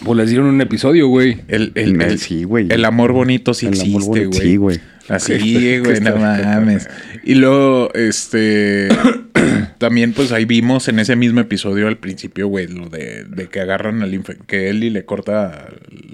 Pues 0.05 0.17
les 0.17 0.31
dieron 0.31 0.47
un 0.47 0.61
episodio, 0.61 1.09
güey. 1.09 1.39
El, 1.49 1.73
el, 1.75 2.01
el- 2.01 2.19
Sí, 2.19 2.45
güey. 2.45 2.69
el 2.71 2.85
amor 2.85 3.13
bonito 3.13 3.53
sí 3.55 3.67
El 3.67 3.75
amor 3.81 3.87
existe, 4.19 4.27
güey. 4.27 4.41
sí, 4.41 4.57
güey. 4.57 4.81
Así, 5.11 5.37
Que- 5.39 5.81
güey, 5.85 6.01
no 6.01 6.17
mames. 6.17 6.89
Y 7.25 7.35
luego, 7.35 7.91
este... 7.95 8.89
también, 9.79 10.13
pues, 10.13 10.33
ahí 10.33 10.45
vimos 10.45 10.89
en 10.89 10.99
ese 10.99 11.17
mismo 11.17 11.41
episodio 11.41 11.89
al 11.89 11.99
principio, 11.99 12.49
güey, 12.49 12.67
lo 12.69 12.89
de, 12.89 13.25
de 13.25 13.49
que 13.49 13.61
agarran 13.61 14.03
al... 14.03 14.13
infe- 14.15 14.39
Que 14.47 14.71
Ellie 14.71 14.91
le 14.91 15.05
corta 15.05 15.67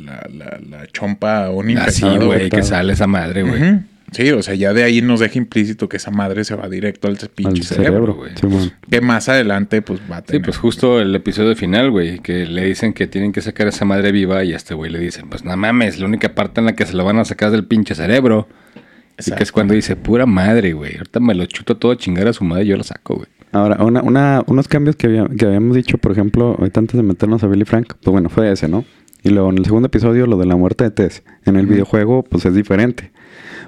la, 0.05 0.26
la, 0.32 0.59
la 0.68 0.86
chompa 0.88 1.44
a 1.47 1.51
un 1.51 1.76
Así, 1.78 2.05
infectado. 2.05 2.26
güey, 2.26 2.49
que 2.51 2.62
sale 2.62 2.92
esa 2.94 3.07
madre, 3.07 3.42
güey. 3.42 3.80
Sí, 4.12 4.30
o 4.30 4.40
sea, 4.40 4.55
ya 4.55 4.72
de 4.72 4.84
ahí 4.84 5.03
nos 5.03 5.18
deja 5.18 5.36
implícito 5.36 5.88
que 5.88 5.97
esa 5.97 6.12
madre 6.12 6.44
se 6.44 6.55
va 6.55 6.68
directo 6.68 7.09
al 7.09 7.18
pinche 7.34 7.62
Al 7.62 7.66
cerebro. 7.66 8.16
Que 8.88 9.01
más 9.01 9.28
adelante, 9.28 9.82
pues, 9.82 10.01
va 10.11 10.18
a 10.18 10.20
Sí, 10.20 10.26
tener. 10.28 10.42
pues 10.42 10.57
justo 10.59 11.01
el 11.01 11.12
episodio 11.14 11.57
final, 11.57 11.90
güey, 11.90 12.20
que 12.20 12.47
le 12.47 12.64
dicen 12.66 12.92
que 12.92 13.09
tienen 13.09 13.32
que 13.32 13.40
sacar 13.40 13.66
a 13.66 13.70
esa 13.70 13.84
madre 13.84 14.12
viva 14.12 14.44
y 14.44 14.53
a 14.53 14.57
este 14.57 14.74
güey 14.74 14.92
le 14.92 15.01
dicen, 15.01 15.28
pues 15.28 15.44
no 15.44 15.57
mames, 15.57 15.99
la 15.99 16.07
única 16.07 16.34
parte 16.36 16.61
en 16.61 16.66
la 16.66 16.76
que 16.76 16.86
se 16.86 16.94
lo 16.94 17.05
van 17.05 17.18
a 17.18 17.24
sacar 17.24 17.49
es 17.49 17.53
del 17.55 17.64
pinche 17.64 17.97
cerebro. 17.97 18.49
Y 19.24 19.30
que 19.32 19.42
es 19.42 19.52
cuando 19.52 19.74
dice, 19.74 19.96
pura 19.96 20.26
madre, 20.26 20.72
güey, 20.72 20.96
ahorita 20.96 21.20
me 21.20 21.34
lo 21.34 21.46
chuto 21.46 21.76
todo 21.76 21.92
a 21.92 21.96
chingar 21.96 22.28
a 22.28 22.32
su 22.32 22.44
madre 22.44 22.64
y 22.64 22.68
yo 22.68 22.76
lo 22.76 22.82
saco, 22.84 23.16
güey. 23.16 23.28
Ahora, 23.52 23.82
una, 23.82 24.02
una, 24.02 24.42
unos 24.46 24.68
cambios 24.68 24.96
que, 24.96 25.06
había- 25.06 25.26
que 25.28 25.46
habíamos 25.46 25.74
dicho, 25.76 25.96
por 25.98 26.12
ejemplo, 26.12 26.56
ahorita 26.58 26.80
antes 26.80 26.96
de 26.96 27.02
meternos 27.02 27.42
a 27.42 27.46
Billy 27.46 27.64
Frank, 27.64 27.94
pues 28.02 28.12
bueno, 28.12 28.28
fue 28.28 28.50
ese, 28.52 28.68
¿no? 28.68 28.84
Y 29.22 29.30
luego 29.30 29.50
en 29.50 29.58
el 29.58 29.64
segundo 29.64 29.86
episodio, 29.86 30.26
lo 30.26 30.36
de 30.36 30.46
la 30.46 30.56
muerte 30.56 30.84
de 30.84 30.90
Tess. 30.90 31.22
En 31.46 31.56
el 31.56 31.66
videojuego, 31.66 32.22
pues 32.22 32.44
es 32.44 32.54
diferente. 32.54 33.10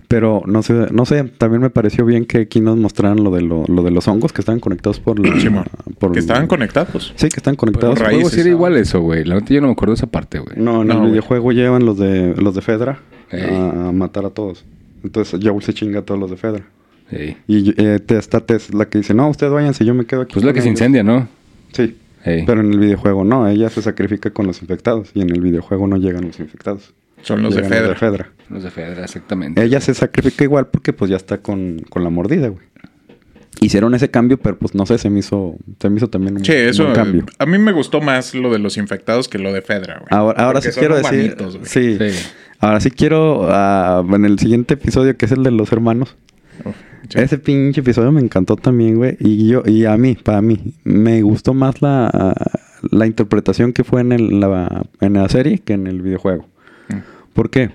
Pero 0.07 0.43
no 0.47 0.63
sé, 0.63 0.89
no 0.93 1.05
sé, 1.05 1.25
también 1.25 1.63
me 1.63 1.71
pareció 1.71 2.05
bien 2.05 2.25
que 2.27 2.39
aquí 2.39 2.61
nos 2.61 2.77
mostraran 2.77 3.23
lo 3.25 3.31
de, 3.31 3.43
lo, 3.43 3.65
lo 3.67 3.83
de 3.83 3.91
los 3.91 4.07
hongos 4.09 4.33
que 4.33 4.41
estaban 4.41 4.61
conectados 4.61 5.01
por 5.01 5.21
por 5.99 6.13
que 6.13 6.19
estaban 6.19 6.47
conectados. 6.47 7.13
Sí, 7.17 7.29
que 7.29 7.37
están 7.39 7.57
conectados. 7.57 7.99
Por 7.99 8.07
El 8.07 8.07
raíces, 8.07 8.23
juego 8.23 8.35
sí 8.35 8.41
era 8.41 8.49
ah. 8.51 8.53
igual 8.53 8.77
eso, 8.77 9.01
güey. 9.01 9.25
La 9.25 9.35
neta 9.35 9.53
yo 9.53 9.61
no 9.61 9.67
me 9.69 9.73
acuerdo 9.73 9.93
de 9.95 9.99
esa 9.99 10.07
parte, 10.07 10.39
güey. 10.39 10.57
No, 10.57 10.83
en 10.83 10.89
No, 10.89 11.05
el 11.05 11.11
videojuego 11.11 11.53
llevan 11.53 11.85
los 11.85 11.99
de 11.99 12.35
los 12.37 12.55
de 12.55 12.61
Fedra 12.63 13.01
a 13.33 13.91
matar 13.93 14.25
a 14.27 14.31
todos. 14.31 14.65
Entonces 15.05 15.41
Joel 15.43 15.63
se 15.63 15.75
chinga 15.75 16.01
a 16.01 16.03
todos 16.03 16.21
los 16.21 16.31
de 16.31 16.37
Fedra. 16.37 16.65
Sí. 17.11 17.37
Y 17.47 17.83
eh, 17.83 18.01
está 18.09 18.41
Tess 18.41 18.75
la 18.75 18.87
que 18.87 18.99
dice, 18.99 19.15
no, 19.15 19.29
ustedes 19.29 19.53
váyanse, 19.53 19.85
yo 19.85 19.95
me 19.95 20.05
quedo 20.05 20.23
aquí. 20.23 20.35
Pues 20.35 20.45
la 20.45 20.53
que 20.53 20.61
se 20.61 20.69
ellos". 20.69 20.81
incendia, 20.81 21.03
¿no? 21.03 21.29
Sí. 21.73 21.97
Ey. 22.25 22.45
Pero 22.45 22.61
en 22.61 22.73
el 22.73 22.79
videojuego 22.79 23.25
no, 23.25 23.49
ella 23.49 23.71
se 23.71 23.81
sacrifica 23.81 24.31
con 24.31 24.47
los 24.47 24.61
infectados. 24.61 25.11
Y 25.15 25.23
en 25.23 25.31
el 25.31 25.41
videojuego 25.41 25.87
no 25.87 25.97
llegan 25.97 26.27
los 26.27 26.39
infectados. 26.41 26.93
Son 27.23 27.43
los 27.43 27.55
de 27.55 27.63
Llegan 27.63 27.97
Fedra. 27.97 28.31
Los 28.49 28.63
de 28.63 28.71
Fedra, 28.71 29.05
exactamente. 29.05 29.63
Ella 29.63 29.81
se 29.81 29.95
sacrifica 29.95 30.45
igual 30.45 30.69
porque 30.69 30.93
pues 30.93 31.11
ya 31.11 31.17
está 31.17 31.39
con, 31.39 31.81
con 31.89 32.05
la 32.05 32.11
mordida, 32.11 32.49
güey. 32.49 32.67
Hicieron 33.61 33.93
ese 33.95 34.11
cambio, 34.11 34.39
pero 34.39 34.57
pues 34.59 34.75
no 34.75 34.87
sé, 34.87 34.99
se 34.99 35.11
me 35.11 35.19
hizo, 35.19 35.57
se 35.81 35.91
me 35.91 35.97
hizo 35.97 36.09
también 36.09 36.37
un, 36.37 36.45
Sí, 36.45 36.53
eso. 36.53 36.93
cambio. 36.93 37.27
A 37.39 37.47
mí 37.47 37.59
me 37.59 37.73
gustó 37.73 38.01
más 38.01 38.35
lo 38.35 38.53
de 38.53 38.59
los 38.61 38.77
infectados 38.77 39.29
que 39.29 39.39
lo 39.39 39.53
de 39.53 39.63
Fedra, 39.63 39.95
güey. 39.99 40.07
Ahora, 40.11 40.45
ahora 40.45 40.61
sí 40.61 40.69
quiero 40.79 40.97
decir. 40.97 41.35
humanitos. 41.39 41.59
Sí. 41.69 41.97
Sí. 41.99 42.29
Ahora 42.61 42.81
sí 42.81 42.91
quiero. 42.91 43.47
ah, 43.51 44.05
en 44.13 44.25
el 44.25 44.39
siguiente 44.39 44.75
episodio, 44.75 45.17
que 45.17 45.27
es 45.27 45.33
el 45.33 45.43
de 45.43 45.51
los 45.51 45.73
hermanos. 45.73 46.17
Sí. 47.09 47.19
Ese 47.21 47.39
pinche 47.39 47.81
episodio 47.81 48.13
me 48.13 48.21
encantó 48.21 48.57
también, 48.57 48.97
güey. 48.97 49.17
Y 49.21 49.49
yo, 49.49 49.63
y 49.65 49.85
a 49.87 49.97
mí, 49.97 50.15
para 50.15 50.43
mí, 50.43 50.75
me 50.85 51.23
gustó 51.23 51.55
más 51.55 51.81
la, 51.81 52.35
la 52.91 53.07
interpretación 53.07 53.73
que 53.73 53.83
fue 53.85 54.03
en, 54.03 54.13
el- 54.13 54.41
la, 54.41 54.85
en 55.01 55.15
la 55.15 55.29
serie 55.29 55.59
que 55.59 55.73
en 55.73 55.87
el 55.87 56.03
videojuego. 56.03 56.47
Mm. 56.89 56.97
¿Por 57.33 57.51
qué? 57.51 57.71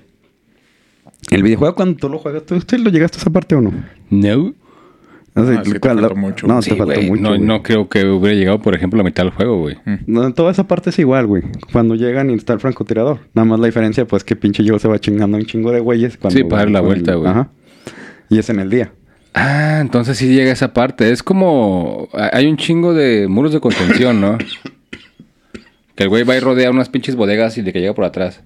El 1.31 1.41
videojuego 1.43 1.73
cuando 1.75 1.97
tú 1.97 2.09
lo 2.09 2.19
juegas, 2.19 2.45
¿tú, 2.45 2.55
usted 2.55 2.79
lo 2.79 2.89
llegaste 2.89 3.17
a 3.17 3.21
esa 3.21 3.29
parte 3.29 3.55
o 3.55 3.61
no? 3.61 3.73
No. 4.09 4.53
No, 5.35 5.47
sé, 5.47 5.55
Ah, 5.57 5.61
sí 5.65 5.71
te 5.71 5.79
¿cuál- 5.79 5.99
faltó 5.99 6.15
mucho. 6.15 6.45
No, 6.47 6.61
Sí, 6.61 6.69
te 6.71 6.75
faltó 6.75 7.01
mucho. 7.01 7.37
no, 7.39 7.63
creo 7.63 7.89
que 7.89 8.05
hubiera 8.05 8.35
llegado, 8.37 8.59
por 8.61 8.75
ejemplo, 8.75 8.97
a 8.97 9.03
la 9.03 9.09
mitad 9.09 9.23
del 9.23 9.31
juego, 9.33 9.59
güey. 9.61 9.77
Mm. 9.85 9.95
No, 10.05 10.31
toda 10.33 10.51
esa 10.51 10.67
parte 10.67 10.91
es 10.91 10.99
igual, 10.99 11.25
güey. 11.25 11.41
Cuando 11.71 11.95
llegan 11.95 12.29
y 12.29 12.35
está 12.35 12.53
el 12.53 12.59
francotirador. 12.59 13.19
Nada 13.33 13.45
más 13.45 13.59
la 13.59 13.65
diferencia, 13.65 14.05
pues, 14.05 14.23
que 14.23 14.35
pinche 14.35 14.63
yo 14.63 14.77
se 14.77 14.87
va 14.87 14.99
chingando 14.99 15.37
un 15.37 15.45
chingo 15.45 15.71
de 15.71 15.79
güeyes. 15.79 16.17
Cuando 16.17 16.37
Sí, 16.37 16.43
para 16.43 16.61
dar 16.63 16.71
la 16.71 16.81
vuelta, 16.81 17.15
güey. 17.15 17.31
Ajá. 17.31 17.49
Y 18.29 18.37
es 18.37 18.47
en 18.49 18.59
el 18.59 18.69
día. 18.69 18.91
Ah, 19.33 19.79
entonces 19.81 20.17
sí 20.19 20.27
llega 20.33 20.51
esa 20.51 20.73
parte. 20.73 21.11
Es 21.11 21.23
como... 21.23 22.07
Hay 22.13 22.45
un 22.45 22.55
chingo 22.57 22.93
de 22.93 23.27
muros 23.27 23.51
de 23.53 23.59
contención, 23.59 24.21
¿no? 24.21 24.37
que 25.95 26.03
el 26.03 26.09
güey 26.09 26.23
va 26.23 26.35
y 26.35 26.39
rodea 26.39 26.69
unas 26.69 26.89
pinches 26.89 27.15
bodegas 27.15 27.57
y 27.57 27.63
de 27.63 27.73
que 27.73 27.79
llega 27.79 27.93
por 27.95 28.05
atrás. 28.05 28.41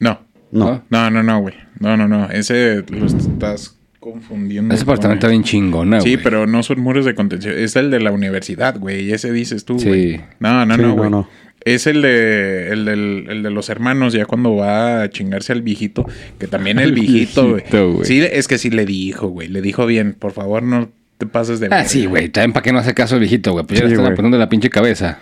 No. 0.00 0.18
No. 0.50 0.82
No, 0.90 1.10
no, 1.10 1.22
no, 1.22 1.40
güey. 1.40 1.54
No, 1.78 1.96
no, 1.96 2.08
no. 2.08 2.28
Ese 2.30 2.82
lo 2.90 3.06
estás 3.06 3.77
confundiendo. 4.00 4.74
Ese 4.74 4.84
con 4.84 5.12
está 5.12 5.28
bien 5.28 5.42
chingona, 5.44 5.98
güey. 6.00 6.12
Sí, 6.12 6.20
pero 6.22 6.46
no 6.46 6.62
son 6.62 6.80
muros 6.80 7.04
de 7.04 7.14
contención. 7.14 7.54
Es 7.56 7.76
el 7.76 7.90
de 7.90 8.00
la 8.00 8.12
universidad, 8.12 8.78
güey. 8.78 9.04
Y 9.06 9.12
ese 9.12 9.32
dices 9.32 9.64
tú, 9.64 9.78
Sí. 9.78 9.88
güey. 9.88 10.20
No, 10.40 10.64
no, 10.66 10.74
Sí, 10.76 10.80
no, 10.82 10.88
no, 10.88 10.94
güey. 10.94 11.10
no. 11.10 11.28
Es 11.64 11.86
el 11.86 12.02
de, 12.02 12.68
el, 12.72 12.84
del, 12.84 13.26
el 13.28 13.42
de 13.42 13.50
los 13.50 13.68
hermanos, 13.68 14.12
ya 14.12 14.24
cuando 14.26 14.54
va 14.56 15.02
a 15.02 15.10
chingarse 15.10 15.52
al 15.52 15.62
viejito. 15.62 16.06
Que 16.38 16.46
también 16.46 16.78
el 16.78 16.92
viejito, 16.94 17.50
güey. 17.50 18.04
Sí, 18.04 18.20
es 18.22 18.46
que 18.48 18.58
sí 18.58 18.70
le 18.70 18.86
dijo, 18.86 19.28
güey. 19.28 19.48
Le 19.48 19.60
dijo 19.60 19.84
bien, 19.84 20.14
por 20.14 20.32
favor, 20.32 20.62
no 20.62 20.88
te 21.18 21.26
pases 21.26 21.58
de 21.60 21.68
Ah, 21.70 21.84
sí, 21.84 22.06
güey. 22.06 22.28
También 22.28 22.52
para 22.52 22.62
que 22.62 22.72
no 22.72 22.78
hace 22.78 22.94
caso 22.94 23.16
el 23.16 23.20
viejito, 23.20 23.52
güey. 23.52 23.66
Pues 23.66 23.80
ya 23.80 23.86
Sí, 23.86 23.90
le 23.90 23.96
están 23.96 24.12
apuntando 24.12 24.38
la 24.38 24.48
pinche 24.48 24.70
cabeza. 24.70 25.18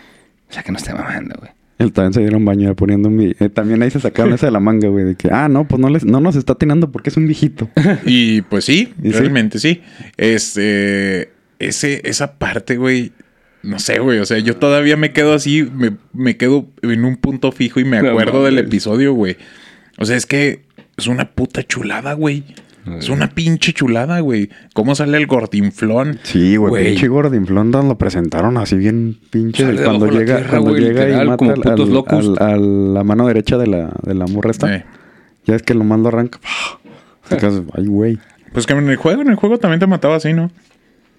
O 0.49 0.53
sea, 0.53 0.63
que 0.63 0.71
no 0.71 0.79
esté 0.79 0.93
mamando, 0.93 1.35
güey. 1.39 1.51
Él 1.79 1.93
también 1.93 2.15
se 2.15 2.21
dieron 2.21 2.45
baño 2.45 2.75
poniendo 2.75 3.09
un... 3.09 3.21
eh, 3.21 3.49
también 3.51 3.83
ahí 3.83 3.91
se 3.91 4.01
sacaron 4.01 4.33
esa 4.33 4.47
de 4.47 4.53
la 4.53 4.61
manga, 4.61 4.89
güey. 4.89 5.05
De 5.05 5.15
que, 5.15 5.29
ah, 5.31 5.49
no, 5.49 5.69
pues 5.69 5.79
no, 5.81 5.91
les, 5.91 6.05
no 6.05 6.21
nos 6.21 6.35
está 6.37 6.55
atinando 6.55 6.91
porque 6.91 7.11
es 7.11 7.17
un 7.17 7.27
viejito. 7.27 7.69
Y 8.07 8.43
pues 8.43 8.65
sí, 8.67 8.95
realmente 8.99 9.59
sí. 9.59 9.83
Este, 10.17 11.31
ese, 11.59 12.01
esa 12.09 12.39
parte, 12.39 12.77
güey, 12.77 13.13
no 13.63 13.79
sé, 13.79 13.99
güey. 13.99 14.21
O 14.21 14.27
sea, 14.27 14.39
yo 14.39 14.57
todavía 14.57 14.97
me 14.97 15.13
quedo 15.13 15.35
así, 15.35 15.69
me, 15.75 15.97
me 16.15 16.37
quedo 16.37 16.67
en 16.83 17.05
un 17.05 17.17
punto 17.17 17.53
fijo 17.53 17.79
y 17.81 17.85
me 17.85 18.01
No 18.01 18.11
acuerdo 18.11 18.45
del 18.45 18.59
episodio, 18.59 19.13
güey. 19.13 19.37
O 19.99 20.05
sea, 20.05 20.17
es 20.17 20.25
que 20.25 20.63
es 20.97 21.07
una 21.09 21.33
puta 21.33 21.63
chulada, 21.63 22.15
güey. 22.15 22.45
Es 22.99 23.09
una 23.09 23.29
pinche 23.31 23.73
chulada, 23.73 24.21
güey. 24.21 24.49
¿Cómo 24.75 24.95
sale 24.95 25.17
el 25.19 25.27
gordinflón? 25.27 26.21
Sí, 26.23 26.57
güey. 26.57 26.71
Güey. 26.71 26.85
Pinche 26.91 27.09
Gordon 27.09 27.89
lo 27.89 27.99
presentaron 27.99 28.57
así 28.59 28.77
bien 28.77 29.19
pinche. 29.31 29.65
Sale 29.65 29.83
cuando 29.83 30.07
llega, 30.07 30.37
tierra, 30.37 30.51
cuando 30.51 30.71
güey, 30.71 30.83
llega 30.83 31.05
literal, 31.05 31.27
y 31.27 31.31
mata 31.31 31.45
al, 31.45 31.81
al- 31.81 31.93
locos. 31.93 32.33
al- 32.39 32.49
a 32.53 32.57
la 32.57 33.05
mano 33.05 33.27
derecha 33.27 33.59
de 33.59 33.67
la, 33.67 33.93
de 34.03 34.15
la 34.15 34.27
morra 34.27 34.51
esta. 34.51 34.75
Eh, 34.75 34.85
Ya 35.47 35.57
es 35.57 35.63
que 35.63 35.75
lo 35.75 35.85
más 35.85 35.99
lo 36.01 36.09
arranca. 36.09 36.39
Ay, 37.75 37.87
güey. 37.87 38.19
Pues 38.53 38.67
que 38.67 38.73
en 38.73 38.89
el 38.89 38.97
juego, 38.97 39.23
en 39.23 39.29
el 39.29 39.35
juego 39.37 39.59
también 39.59 39.81
te 39.81 39.87
mataba 39.87 40.17
así, 40.17 40.33
¿no? 40.33 40.51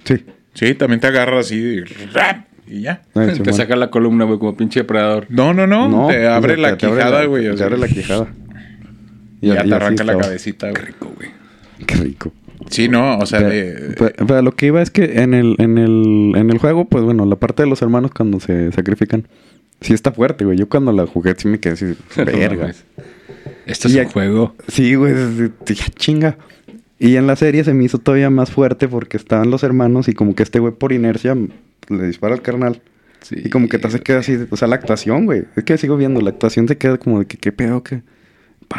Sí. 0.06 0.24
Sí, 0.54 0.74
también 0.74 1.00
te 1.00 1.08
agarra 1.08 1.40
así 1.40 1.56
y, 1.56 1.82
¡rap! 2.14 2.46
y 2.66 2.82
ya. 2.82 3.02
Ay, 3.14 3.38
Te 3.40 3.54
saca 3.54 3.76
la 3.76 3.90
columna, 3.92 4.24
güey, 4.26 4.40
como 4.40 4.56
pinche 4.58 4.80
depredador. 4.82 5.26
No, 5.30 5.54
no, 5.54 5.68
no. 5.68 5.88
No, 5.88 6.08
te 6.08 6.26
abre 6.28 6.54
o 6.54 6.56
sea, 6.56 6.72
la 6.72 6.78
te 6.78 6.86
abre 6.88 6.98
quijada, 6.98 7.20
la- 7.22 7.26
güey. 7.28 7.56
Te 7.56 7.64
abre 7.64 7.78
la 7.78 7.88
quijada. 7.88 8.28
Y 9.42 9.48
ya 9.50 9.64
te 9.64 9.74
arranca 9.74 10.04
la 10.04 10.18
cabecita, 10.18 10.70
güey. 10.72 10.82
Rico, 10.86 11.12
güey. 11.16 11.30
Qué 11.86 11.96
rico. 11.96 12.32
Sí, 12.70 12.90
no, 12.90 13.18
o 13.20 13.26
sea, 13.26 13.40
Pero, 13.40 14.12
pero 14.28 14.42
lo 14.42 14.52
que 14.52 14.68
iba 14.68 14.82
es 14.82 14.92
que 14.92 15.22
en 15.22 15.34
el, 15.34 15.56
en 15.60 15.78
el, 15.78 16.34
en 16.36 16.50
el 16.50 16.58
juego, 16.58 16.86
pues 16.86 17.04
bueno, 17.04 17.26
la 17.26 17.36
parte 17.36 17.64
de 17.64 17.70
los 17.70 17.82
hermanos 17.82 18.12
cuando 18.12 18.40
se 18.40 18.72
sacrifican, 18.72 19.28
sí 19.82 19.94
está 19.94 20.12
fuerte, 20.12 20.44
güey. 20.44 20.58
Yo 20.58 20.68
cuando 20.68 20.92
la 20.92 21.06
jugué 21.06 21.36
sí 21.38 21.48
me 21.48 21.60
quedé 21.60 21.74
así, 21.74 21.86
verga. 22.18 22.74
Esto 23.66 23.88
es 23.88 23.96
Y 23.96 24.00
un 24.00 24.08
juego. 24.08 24.56
Sí, 24.68 24.96
güey, 24.96 25.14
chinga. 25.96 26.38
Y 27.00 27.16
en 27.16 27.28
la 27.28 27.36
serie 27.36 27.64
se 27.64 27.74
me 27.74 27.84
hizo 27.84 28.00
todavía 28.00 28.30
más 28.30 28.50
fuerte 28.50 28.88
porque 28.88 29.18
estaban 29.18 29.52
los 29.52 29.64
hermanos 29.64 30.08
y 30.08 30.14
como 30.14 30.34
que 30.34 30.44
este 30.44 30.60
güey 30.60 30.74
por 30.74 30.94
inercia 30.94 31.36
le 31.36 32.08
dispara 32.08 32.34
al 32.34 32.42
carnal. 32.42 32.82
Sí, 33.22 33.36
y 33.46 33.50
como 33.50 33.68
que 33.68 33.78
te 33.78 33.88
hace 33.88 34.00
quedar 34.00 34.20
así, 34.22 34.38
o 34.50 34.58
sea, 34.58 34.68
la 34.68 34.76
actuación, 34.76 35.26
güey. 35.26 35.46
Es 35.56 35.64
que 35.64 35.78
sigo 35.78 35.98
viendo, 35.98 36.22
la 36.22 36.30
actuación 36.32 36.68
se 36.68 36.78
queda 36.78 36.98
como 36.98 37.20
de 37.20 37.26
que 37.26 37.38
qué 37.38 37.52
pedo, 37.52 37.84
que... 37.84 38.02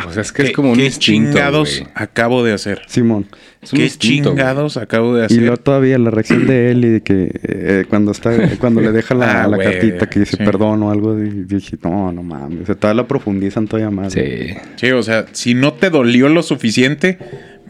O 0.06 0.12
sea, 0.12 0.20
es 0.22 0.32
que 0.32 0.42
es 0.42 0.48
¿Qué- 0.48 0.54
como 0.54 0.72
un 0.72 0.76
qué 0.78 0.84
instinto, 0.84 1.30
chingados 1.32 1.82
acabo 1.94 2.44
de 2.44 2.52
hacer? 2.52 2.82
Simón. 2.88 3.26
Es 3.62 3.70
¿Qué 3.70 3.84
instinto, 3.84 4.30
chingados 4.30 4.76
acabo 4.76 5.14
de 5.16 5.22
Y 5.22 5.24
hacer? 5.24 5.38
luego 5.38 5.56
todavía 5.56 5.98
la 5.98 6.10
reacción 6.10 6.46
de 6.46 6.70
él 6.70 6.84
y 6.84 6.88
de 6.88 7.00
que 7.02 7.30
eh, 7.42 7.84
cuando 7.88 8.12
está, 8.12 8.30
cuando 8.60 8.80
le 8.82 8.92
deja 8.92 9.14
la, 9.14 9.44
Ah, 9.44 9.48
la 9.48 9.56
güey, 9.56 9.68
cartita 9.70 10.08
que 10.10 10.20
dice 10.20 10.36
sí. 10.36 10.44
perdón 10.44 10.82
o 10.82 10.90
algo, 10.90 11.18
y 11.18 11.30
dije, 11.44 11.76
no, 11.82 12.12
no 12.12 12.22
mames. 12.22 12.62
O 12.62 12.66
sea, 12.66 12.74
todavía 12.74 13.02
la 13.02 13.08
profundizan 13.08 13.66
todavía 13.66 13.90
más. 13.90 14.12
Sí. 14.12 14.20
Sí, 14.76 14.90
o 14.92 15.02
sea, 15.02 15.24
si 15.32 15.54
no 15.54 15.72
te 15.72 15.88
dolió 15.90 16.28
lo 16.28 16.42
suficiente, 16.42 17.18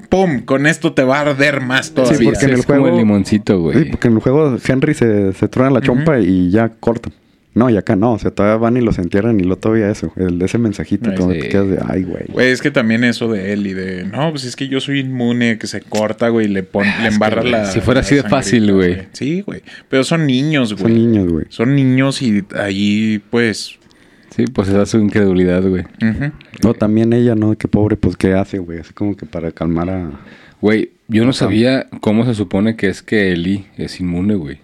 ¡pum! 0.09 0.41
Con 0.41 0.67
esto 0.67 0.93
te 0.93 1.05
va 1.05 1.19
a 1.19 1.21
arder 1.21 1.61
más 1.61 1.93
todavía. 1.93 2.19
Sí, 2.19 2.25
porque 2.25 2.45
en 2.47 2.51
el 2.51 2.59
es 2.61 2.67
como 2.67 2.81
juego- 2.81 2.97
el 2.97 3.03
limoncito, 3.03 3.61
güey. 3.61 3.79
Sí, 3.79 3.85
porque 3.91 4.09
en 4.09 4.15
el 4.15 4.21
juego 4.21 4.57
Henry 4.67 4.95
se, 4.95 5.33
se 5.33 5.49
truena 5.49 5.71
la 5.71 5.81
chompa 5.81 6.19
y 6.19 6.51
ya 6.51 6.69
corta. 6.81 7.11
No, 7.55 7.71
y 7.71 7.77
acá 7.77 7.97
no. 7.97 8.13
O 8.13 8.19
sea, 8.19 8.31
todavía 8.31 8.57
van 8.57 8.77
y 8.77 8.81
los 8.81 8.99
entierran 8.99 9.41
y 9.41 9.43
lo 9.43 9.57
todavía 9.57 9.91
eso. 9.91 10.13
El, 10.17 10.41
ese 10.43 10.59
mensajito. 10.59 11.11
Ay, 11.11 11.17
sí. 11.17 11.41
te 11.41 11.49
quedas 11.49 11.69
de, 11.69 11.79
ay, 11.87 12.05
güey. 12.05 12.25
Güey, 12.29 12.49
es 12.49 12.63
que 12.63 12.71
también 12.71 13.05
eso 13.05 13.31
de 13.31 13.53
él 13.53 13.67
y 13.67 13.75
de, 13.75 14.05
no, 14.05 14.31
pues 14.31 14.45
es 14.45 14.55
que 14.55 14.69
yo 14.69 14.81
soy 14.81 15.01
inmune, 15.01 15.59
que 15.59 15.67
se 15.67 15.81
corta, 15.81 16.29
güey, 16.29 16.47
y 16.47 16.49
le, 16.49 16.63
pon, 16.63 16.87
le 17.03 17.09
embarra 17.09 17.43
la. 17.43 17.65
si 17.67 17.81
fuera 17.81 18.01
la 18.01 18.07
así 18.07 18.15
de 18.15 18.23
fácil, 18.23 18.73
güey. 18.73 19.09
Sí, 19.13 19.41
güey. 19.41 19.63
Pero 19.89 20.05
son 20.05 20.27
niños, 20.27 20.75
güey. 20.75 20.85
Son 20.85 20.95
niños, 20.95 21.33
güey. 21.33 21.47
Son 21.49 21.75
niños 21.75 22.23
y 22.23 22.45
ahí, 22.57 23.21
pues. 23.31 23.79
Sí, 24.37 24.45
pues 24.53 24.69
esa 24.69 24.83
es 24.83 24.91
su 24.91 24.99
incredulidad, 24.99 25.63
güey. 25.63 25.83
ujú. 25.83 26.69
O 26.69 26.75
también 26.75 27.13
ella, 27.13 27.35
¿no? 27.35 27.57
Qué 27.57 27.67
pobre, 27.67 27.97
pues, 27.97 28.17
¿qué 28.17 28.35
hace, 28.35 28.59
güey? 28.59 28.79
Así 28.79 28.93
como 28.93 29.17
que 29.17 29.27
para 29.27 29.51
calmar 29.51 29.91
a... 29.91 30.11
Güey, 30.61 30.91
yo 31.09 31.25
no 31.25 31.33
sabía 31.33 31.89
cómo 32.01 32.25
se 32.25 32.35
supone 32.35 32.77
que 32.77 32.89
es 32.89 33.03
que 33.03 33.33
Eli 33.33 33.67
es 33.77 33.99
inmune, 34.01 34.35
güey. 34.35 34.61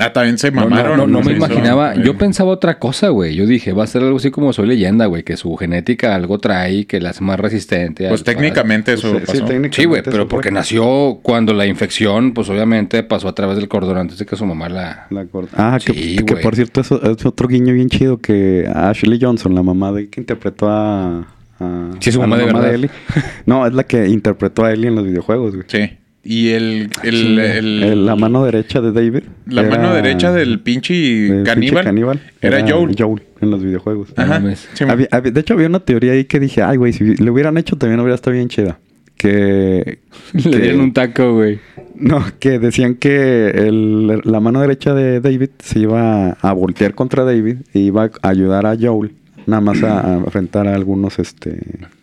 Ah, 0.00 0.12
también 0.12 0.38
se 0.38 0.50
No, 0.50 0.62
no, 0.62 0.70
mamaron. 0.70 0.96
no, 0.96 1.06
no 1.06 1.20
me 1.20 1.32
imaginaba. 1.32 1.94
Yo 1.94 2.16
pensaba 2.16 2.50
otra 2.50 2.78
cosa, 2.78 3.10
güey. 3.10 3.34
Yo 3.36 3.46
dije, 3.46 3.72
va 3.72 3.84
a 3.84 3.86
ser 3.86 4.02
algo 4.02 4.16
así 4.16 4.30
como 4.30 4.52
soy 4.52 4.66
leyenda, 4.66 5.04
güey. 5.06 5.22
Que 5.22 5.36
su 5.36 5.54
genética 5.56 6.14
algo 6.14 6.38
trae, 6.38 6.86
que 6.86 7.00
la 7.00 7.10
hace 7.10 7.22
más 7.22 7.38
resistente. 7.38 8.08
Pues 8.08 8.24
técnicamente 8.24 8.94
eso 8.94 9.12
Pues, 9.12 9.24
sí, 9.30 9.40
pasó. 9.42 9.52
Sí, 9.70 9.84
güey, 9.84 10.00
eso 10.00 10.10
pero 10.10 10.24
fue. 10.24 10.28
porque 10.30 10.50
nació 10.50 11.20
cuando 11.22 11.52
la 11.52 11.66
infección, 11.66 12.32
pues 12.32 12.48
obviamente 12.48 13.02
pasó 13.02 13.28
a 13.28 13.34
través 13.34 13.56
del 13.56 13.68
cordón 13.68 13.98
antes 13.98 14.18
de 14.18 14.24
que 14.26 14.36
su 14.36 14.46
mamá 14.46 14.68
la... 14.70 15.06
La 15.10 15.26
corta. 15.26 15.54
Ah, 15.74 15.78
que, 15.84 15.92
Sí, 15.92 16.16
por 16.42 16.54
cierto, 16.56 16.80
eso 16.80 17.00
es 17.02 17.26
otro 17.26 17.46
guiño 17.46 17.74
bien 17.74 17.88
chido 17.90 18.16
que 18.18 18.66
Ashley 18.74 19.18
Johnson, 19.20 19.54
la 19.54 19.62
mamá 19.62 19.92
de 19.92 20.08
que 20.08 20.20
interpretó 20.20 20.68
a. 20.70 21.26
a 21.58 21.90
Sí, 22.00 22.08
es 22.08 22.14
su 22.14 22.22
a 22.22 22.26
mamá 22.26 22.36
la 22.38 22.46
de 22.46 22.52
verdad. 22.52 22.74
Ellie. 22.74 22.90
No, 23.46 23.66
es 23.66 23.74
la 23.74 23.84
que 23.84 24.08
interpretó 24.08 24.64
a 24.64 24.72
Ellie 24.72 24.88
en 24.88 24.94
los 24.94 25.04
videojuegos, 25.04 25.54
güey. 25.56 25.66
Sí. 25.68 25.90
Y 26.22 26.50
el. 26.50 26.90
el, 27.02 27.38
el- 27.38 27.82
el- 27.82 28.06
la 28.06 28.14
mano 28.14 28.44
derecha 28.44 28.80
de 28.82 28.92
David. 28.92 29.22
La 29.46 29.62
era- 29.62 29.70
mano 29.70 29.94
derecha 29.94 30.32
del 30.32 30.60
pinche 30.60 31.42
caníbal. 31.44 32.20
Era, 32.42 32.60
Joel. 32.68 32.94
Joel 32.98 33.22
en 33.40 33.50
los 33.50 33.62
videojuegos. 33.62 34.10
Ajá. 34.16 34.38
mames. 34.38 34.68
Sí, 34.74 34.84
Había- 34.86 35.08
había- 35.10 35.32
de 35.32 35.40
hecho, 35.40 35.54
había 35.54 35.66
una 35.68 35.80
teoría 35.80 36.12
ahí 36.12 36.24
que 36.26 36.38
dije, 36.38 36.62
ay, 36.62 36.76
güey, 36.76 36.92
si 36.92 37.16
le 37.16 37.30
hubieran 37.30 37.56
hecho 37.56 37.76
también 37.76 38.00
hubiera 38.00 38.14
estado 38.16 38.34
bien 38.34 38.48
chida. 38.48 38.78
Que. 39.16 39.98
Le 40.34 40.42
que- 40.50 40.58
dieron 40.58 40.80
un 40.80 40.92
taco, 40.92 41.34
güey. 41.34 41.58
No, 41.94 42.22
que 42.38 42.58
decían 42.58 42.94
que 42.96 43.48
el- 43.50 44.20
la 44.24 44.40
mano 44.40 44.60
derecha 44.60 44.92
de 44.94 45.20
David 45.20 45.50
se 45.58 45.80
iba 45.80 46.30
a 46.32 46.52
voltear 46.52 46.94
contra 46.94 47.24
David 47.24 47.56
e 47.74 47.78
iba 47.80 48.10
a 48.22 48.28
ayudar 48.28 48.66
a 48.66 48.76
Joel 48.78 49.12
nada 49.46 49.60
más 49.60 49.82
a, 49.82 50.06
a 50.06 50.16
enfrentar 50.18 50.68
a 50.68 50.74
algunos, 50.74 51.18
este... 51.18 51.60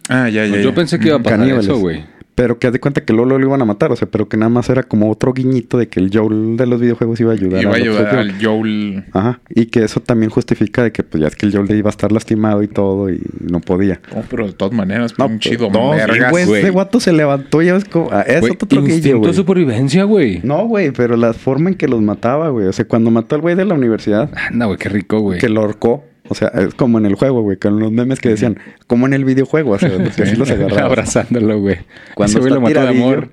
Ah, 0.09 0.27
ya, 0.29 0.43
ya. 0.45 0.51
Pues 0.51 0.63
yo 0.63 0.69
ya. 0.69 0.75
pensé 0.75 0.99
que 0.99 1.07
iba 1.07 1.17
a 1.17 1.23
pasar 1.23 1.39
Caníbales. 1.39 1.65
eso, 1.65 1.77
güey. 1.77 2.03
Pero 2.37 2.59
que 2.59 2.67
haz 2.67 2.73
de 2.73 2.79
cuenta 2.79 3.01
que 3.03 3.13
luego 3.13 3.31
lo 3.35 3.43
iban 3.47 3.59
a 3.63 3.65
matar, 3.65 3.91
o 3.91 3.95
sea, 3.95 4.07
pero 4.07 4.29
que 4.29 4.37
nada 4.37 4.49
más 4.49 4.69
era 4.69 4.83
como 4.83 5.09
otro 5.09 5.33
guiñito 5.33 5.79
de 5.79 5.87
que 5.87 5.99
el 5.99 6.11
Joel 6.13 6.55
de 6.55 6.67
los 6.67 6.79
videojuegos 6.79 7.19
iba 7.19 7.31
a 7.31 7.33
ayudar 7.33 7.63
Iba 7.63 7.71
a 7.71 7.75
ayudar 7.77 8.15
al 8.15 8.33
Joel. 8.39 9.05
Ajá, 9.11 9.39
y 9.49 9.65
que 9.65 9.83
eso 9.83 10.01
también 10.01 10.29
justifica 10.29 10.83
de 10.83 10.91
que 10.91 11.01
pues 11.01 11.19
ya 11.19 11.29
es 11.29 11.35
que 11.35 11.47
el 11.47 11.51
Joel 11.51 11.71
iba 11.71 11.89
a 11.89 11.95
estar 11.97 12.11
lastimado 12.11 12.61
y 12.61 12.67
todo 12.67 13.09
y 13.09 13.19
no 13.41 13.59
podía. 13.59 13.99
Oh, 14.15 14.21
pero 14.29 14.45
de 14.45 14.53
todas 14.53 14.71
maneras, 14.71 15.15
No, 15.17 15.27
pues, 15.29 15.57
don 15.57 15.71
no, 15.71 15.93
sí, 15.93 15.97
vergas, 15.97 16.29
güey, 16.31 16.43
ese 16.59 16.69
guato 16.69 16.99
se 16.99 17.11
levantó 17.11 17.63
y 17.63 17.65
ya 17.65 17.73
ves 17.73 17.85
como... 17.85 18.09
ah, 18.11 18.21
Es 18.21 18.43
otro 18.43 18.83
guillo, 18.83 18.93
instinto 18.93 19.27
de 19.29 19.33
supervivencia, 19.33 20.03
güey. 20.03 20.39
No, 20.43 20.67
güey, 20.67 20.91
pero 20.91 21.17
la 21.17 21.33
forma 21.33 21.71
en 21.71 21.75
que 21.75 21.87
los 21.87 22.01
mataba, 22.03 22.49
güey. 22.49 22.67
O 22.67 22.71
sea, 22.71 22.85
cuando 22.85 23.09
mató 23.09 23.33
al 23.33 23.41
güey 23.41 23.55
de 23.55 23.65
la 23.65 23.73
universidad, 23.73 24.29
Anda, 24.35 24.67
güey, 24.67 24.77
qué 24.77 24.89
rico, 24.89 25.21
güey. 25.21 25.39
que 25.39 25.49
lo 25.49 25.61
ahorcó. 25.61 26.03
O 26.29 26.35
sea, 26.35 26.49
es 26.49 26.73
como 26.73 26.97
en 26.97 27.05
el 27.05 27.15
juego, 27.15 27.41
güey, 27.41 27.57
con 27.57 27.79
los 27.79 27.91
memes 27.91 28.19
que 28.19 28.29
decían, 28.29 28.57
como 28.87 29.05
en 29.05 29.13
el 29.13 29.25
videojuego, 29.25 29.71
o 29.71 29.79
sea, 29.79 29.89
que 29.89 30.23
así 30.23 30.35
los 30.35 30.49
agarraba. 30.51 30.83
Abrazándolo, 30.87 31.59
güey. 31.59 31.77
Cuando 32.15 32.31
Ese 32.31 32.39
güey 32.39 32.51
está 32.51 32.55
lo 32.55 32.61
mató 32.61 32.81
de 32.81 32.87
amor. 32.97 33.29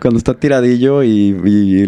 cuando 0.00 0.18
está 0.18 0.34
tiradillo 0.34 1.02
y, 1.02 1.36
y, 1.44 1.82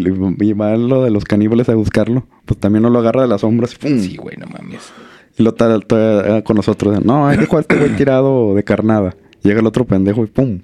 y 0.45 0.53
va 0.53 0.75
lo 0.75 1.03
de 1.03 1.11
los 1.11 1.23
caníbales 1.25 1.69
a 1.69 1.75
buscarlo, 1.75 2.27
pues 2.45 2.59
también 2.59 2.83
no 2.83 2.89
lo 2.89 2.99
agarra 2.99 3.21
de 3.23 3.27
las 3.27 3.41
sombras, 3.41 3.75
¡pum! 3.75 3.99
Sí, 3.99 4.17
güey, 4.17 4.35
no 4.37 4.47
mames. 4.47 4.91
Y 5.37 5.43
lo 5.43 5.51
está 5.51 5.73
está 5.75 6.41
con 6.43 6.57
nosotros. 6.57 7.03
No, 7.05 7.27
hay 7.27 7.37
que 7.37 7.45
jugar 7.45 7.61
este 7.61 7.77
güey 7.77 7.95
tirado 7.95 8.53
de 8.55 8.63
carnada. 8.63 9.15
Llega 9.43 9.61
el 9.61 9.65
otro 9.67 9.85
pendejo 9.85 10.23
y 10.23 10.27
¡pum! 10.27 10.59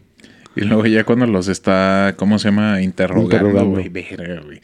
Y 0.58 0.62
luego 0.62 0.86
ya 0.86 1.04
cuando 1.04 1.26
los 1.28 1.48
está, 1.48 2.16
¿cómo 2.18 2.40
se 2.40 2.50
llama? 2.50 2.82
Interrogando, 2.82 3.36
Interrogando. 3.36 3.72
güey. 3.72 3.90
Verga, 3.90 4.42
güey. 4.44 4.60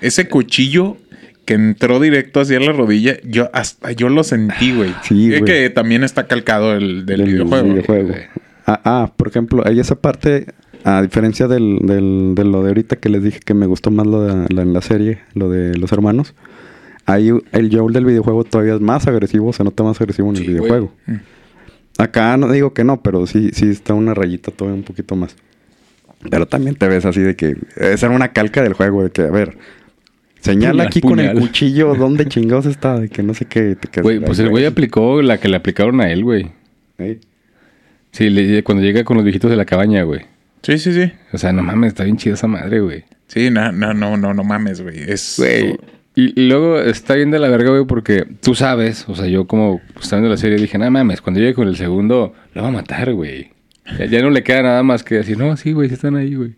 Ese 0.00 0.28
cuchillo 0.28 0.98
que 1.46 1.54
entró 1.54 2.00
directo 2.00 2.40
hacia 2.40 2.60
la 2.60 2.72
rodilla, 2.72 3.16
yo 3.24 3.48
hasta 3.54 3.92
yo 3.92 4.08
lo 4.10 4.24
sentí, 4.24 4.74
güey. 4.74 4.92
Sí, 5.02 5.28
güey. 5.28 5.44
que 5.44 5.70
también 5.70 6.04
está 6.04 6.26
calcado 6.26 6.74
el 6.74 7.06
del, 7.06 7.18
del 7.18 7.44
videojuego. 7.44 8.14
Ah, 8.66 8.80
ah, 8.84 9.12
por 9.16 9.28
ejemplo, 9.28 9.62
hay 9.64 9.78
esa 9.80 9.94
parte, 9.94 10.46
a 10.84 11.00
diferencia 11.00 11.46
del, 11.46 11.78
del, 11.82 12.32
de 12.34 12.44
lo 12.44 12.62
de 12.62 12.68
ahorita 12.68 12.96
que 12.96 13.08
les 13.08 13.22
dije 13.22 13.40
que 13.40 13.54
me 13.54 13.66
gustó 13.66 13.90
más 13.90 14.06
lo 14.06 14.22
de 14.22 14.54
la, 14.54 14.62
en 14.62 14.72
la 14.72 14.82
serie, 14.82 15.20
lo 15.34 15.48
de 15.48 15.76
los 15.78 15.92
hermanos. 15.92 16.34
Ahí 17.06 17.30
el 17.52 17.70
Joel 17.74 17.94
del 17.94 18.04
videojuego 18.04 18.42
todavía 18.42 18.74
es 18.74 18.80
más 18.80 19.06
agresivo, 19.06 19.52
se 19.52 19.62
nota 19.62 19.84
más 19.84 20.00
agresivo 20.00 20.28
en 20.30 20.36
el 20.36 20.42
güey. 20.42 20.54
videojuego. 20.54 20.92
Acá 21.98 22.36
no 22.36 22.50
digo 22.50 22.74
que 22.74 22.82
no, 22.82 23.00
pero 23.00 23.26
sí, 23.28 23.50
sí 23.52 23.68
está 23.68 23.94
una 23.94 24.12
rayita 24.12 24.50
todavía 24.50 24.78
un 24.78 24.84
poquito 24.84 25.14
más. 25.14 25.36
Pero 26.28 26.46
también 26.46 26.74
te 26.74 26.88
ves 26.88 27.04
así 27.04 27.20
de 27.20 27.36
que 27.36 27.56
esa 27.76 28.06
era 28.06 28.16
una 28.16 28.32
calca 28.32 28.62
del 28.62 28.72
juego, 28.72 29.04
de 29.04 29.10
que, 29.10 29.22
a 29.22 29.30
ver, 29.30 29.56
señala 30.46 30.72
Puñal, 30.72 30.86
aquí 30.86 31.00
con 31.00 31.20
el 31.20 31.38
cuchillo 31.38 31.94
dónde 31.98 32.26
chingados 32.26 32.66
está, 32.66 32.98
de 32.98 33.08
que 33.08 33.22
no 33.22 33.34
sé 33.34 33.44
qué. 33.44 33.76
te 33.76 34.00
Güey, 34.00 34.20
pues 34.20 34.38
el 34.38 34.48
güey 34.48 34.64
aplicó 34.64 35.20
la 35.22 35.38
que 35.38 35.48
le 35.48 35.56
aplicaron 35.56 36.00
a 36.00 36.10
él, 36.10 36.24
güey. 36.24 36.48
Ey. 36.98 37.20
Sí, 38.12 38.30
le- 38.30 38.62
cuando 38.62 38.82
llega 38.82 39.04
con 39.04 39.16
los 39.16 39.24
viejitos 39.24 39.50
de 39.50 39.56
la 39.56 39.64
cabaña, 39.66 40.02
güey. 40.02 40.22
Sí, 40.62 40.78
sí, 40.78 40.92
sí. 40.92 41.12
O 41.32 41.38
sea, 41.38 41.52
no 41.52 41.62
mames, 41.62 41.88
está 41.88 42.04
bien 42.04 42.16
chida 42.16 42.34
esa 42.34 42.46
madre, 42.46 42.80
güey. 42.80 43.04
Sí, 43.28 43.50
no, 43.50 43.70
no, 43.72 43.92
no, 43.92 44.16
no, 44.16 44.32
no 44.32 44.42
mames, 44.44 44.80
güey. 44.80 44.98
Es. 45.06 45.34
Güey. 45.38 45.76
Y, 46.14 46.40
y 46.40 46.48
luego 46.48 46.80
está 46.80 47.14
bien 47.14 47.30
de 47.30 47.38
la 47.38 47.48
verga, 47.48 47.70
güey, 47.70 47.84
porque 47.84 48.24
tú 48.42 48.54
sabes, 48.54 49.06
o 49.06 49.14
sea, 49.14 49.26
yo 49.26 49.46
como 49.46 49.82
estando 50.00 50.26
en 50.26 50.30
la 50.30 50.38
serie 50.38 50.56
dije, 50.56 50.78
no 50.78 50.90
mames, 50.90 51.20
cuando 51.20 51.40
llegue 51.40 51.52
con 51.52 51.68
el 51.68 51.76
segundo, 51.76 52.32
lo 52.54 52.62
va 52.62 52.68
a 52.68 52.72
matar, 52.72 53.12
güey. 53.12 53.50
Ya, 53.98 54.06
ya 54.06 54.22
no 54.22 54.30
le 54.30 54.42
queda 54.42 54.62
nada 54.62 54.82
más 54.82 55.04
que 55.04 55.16
decir, 55.16 55.36
no, 55.36 55.54
sí, 55.58 55.72
güey, 55.72 55.88
sí 55.88 55.94
están 55.94 56.16
ahí, 56.16 56.34
güey. 56.34 56.54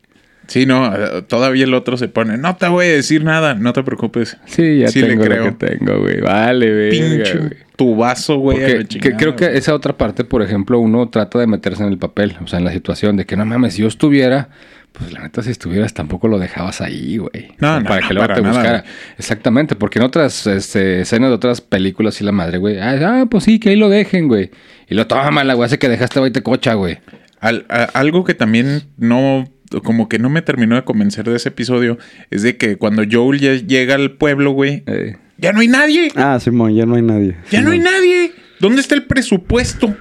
Sí, 0.49 0.65
no, 0.67 0.93
eh, 0.97 1.23
todavía 1.29 1.65
el 1.65 1.75
otro 1.75 1.97
se 1.99 2.09
pone, 2.09 2.39
no 2.39 2.57
te 2.57 2.67
voy 2.69 2.87
a 2.87 2.89
decir 2.89 3.23
nada, 3.23 3.55
no 3.55 3.73
te 3.75 3.83
preocupes. 3.83 4.37
Sí, 4.47 4.79
ya 4.79 4.89
Sí 4.89 5.01
le 5.03 5.09
tengo 5.09 5.25
lo 5.25 5.29
creo. 5.31 5.45
que 5.59 5.67
tengo, 5.67 6.01
güey. 6.01 6.21
Vale, 6.23 6.71
verga, 6.73 6.91
Pinche 6.91 7.39
güey. 7.39 7.51
tu 7.77 7.95
vaso, 7.97 8.39
güey. 8.39 8.59
Porque 8.59 8.99
que- 8.99 9.13
creo 9.17 9.37
que 9.37 9.45
güey. 9.47 9.59
esa 9.59 9.75
otra 9.75 9.97
parte, 9.97 10.25
por 10.25 10.43
ejemplo, 10.43 10.79
uno 10.81 11.09
trata 11.11 11.39
de 11.39 11.47
meterse 11.47 11.83
en 11.83 11.91
el 11.91 11.99
papel, 11.99 12.35
o 12.43 12.47
sea, 12.47 12.59
en 12.59 12.65
la 12.65 12.73
situación 12.73 13.17
de 13.17 13.27
que 13.27 13.37
no 13.37 13.45
mames, 13.45 13.75
si 13.75 13.83
yo 13.83 13.89
estuviera, 13.89 14.49
pues 14.93 15.13
la 15.13 15.21
neta, 15.21 15.43
si 15.43 15.51
estuvieras, 15.51 15.93
tampoco 15.93 16.29
lo 16.29 16.39
dejabas 16.39 16.81
ahí, 16.81 17.19
güey. 17.19 17.49
No, 17.59 17.69
O 17.69 17.71
sea, 17.73 17.81
no, 17.81 17.85
para 17.87 18.01
no, 18.01 18.09
que 18.09 18.15
luego 18.15 18.27
para 18.29 18.35
te 18.37 18.41
nada, 18.43 18.55
buscara. 18.55 18.79
güey. 18.81 18.93
Exactamente, 19.19 19.77
porque 19.77 19.99
en 19.99 20.07
otras 20.07 20.47
este, 20.47 21.01
escenas 21.03 21.29
de 21.29 21.35
otras 21.37 21.61
películas, 21.61 22.19
y 22.23 22.25
la 22.25 22.33
madre, 22.33 22.57
güey, 22.57 22.79
ah, 22.79 22.97
ah, 23.21 23.27
pues 23.31 23.45
sí, 23.45 23.59
que 23.61 23.69
ahí 23.69 23.77
lo 23.77 23.91
dejen, 23.91 24.29
güey. 24.29 24.51
Y 24.89 24.95
lo 24.95 25.07
toma 25.07 25.45
la 25.45 25.53
güey, 25.53 25.67
hace 25.67 25.79
que 25.79 25.91
dejaste 25.91 26.21
ahí 26.21 26.31
te 26.31 26.43
cocha, 26.43 26.73
güey. 26.73 26.99
Al- 27.39 27.67
a- 27.69 27.85
algo 27.85 28.25
que 28.25 28.33
también 28.35 28.85
no, 28.97 29.45
como 29.85 30.09
que 30.09 30.19
no 30.19 30.29
me 30.31 30.43
terminó 30.43 30.77
de 30.77 30.85
convencer 30.85 31.25
de 31.29 31.37
ese 31.37 31.49
episodio, 31.51 31.99
es 32.31 32.43
de 32.43 32.57
que 32.57 32.77
cuando 32.77 33.03
Joel 33.11 33.41
ya 33.41 33.55
llega 33.55 33.95
al 33.95 34.13
pueblo, 34.13 34.51
güey, 34.53 34.83
Eh, 34.87 35.17
ya 35.37 35.53
no 35.53 35.61
hay 35.61 35.69
nadie. 35.69 36.11
Ah, 36.17 36.39
Simón, 36.41 36.75
ya 36.75 36.85
no 36.87 36.97
hay 36.97 37.03
nadie. 37.03 37.37
Ya 37.51 37.61
no 37.61 37.71
hay 37.71 37.79
nadie. 37.79 38.33
¿Dónde 38.61 38.81
está 38.81 38.95
el 38.95 39.05
presupuesto? 39.05 39.95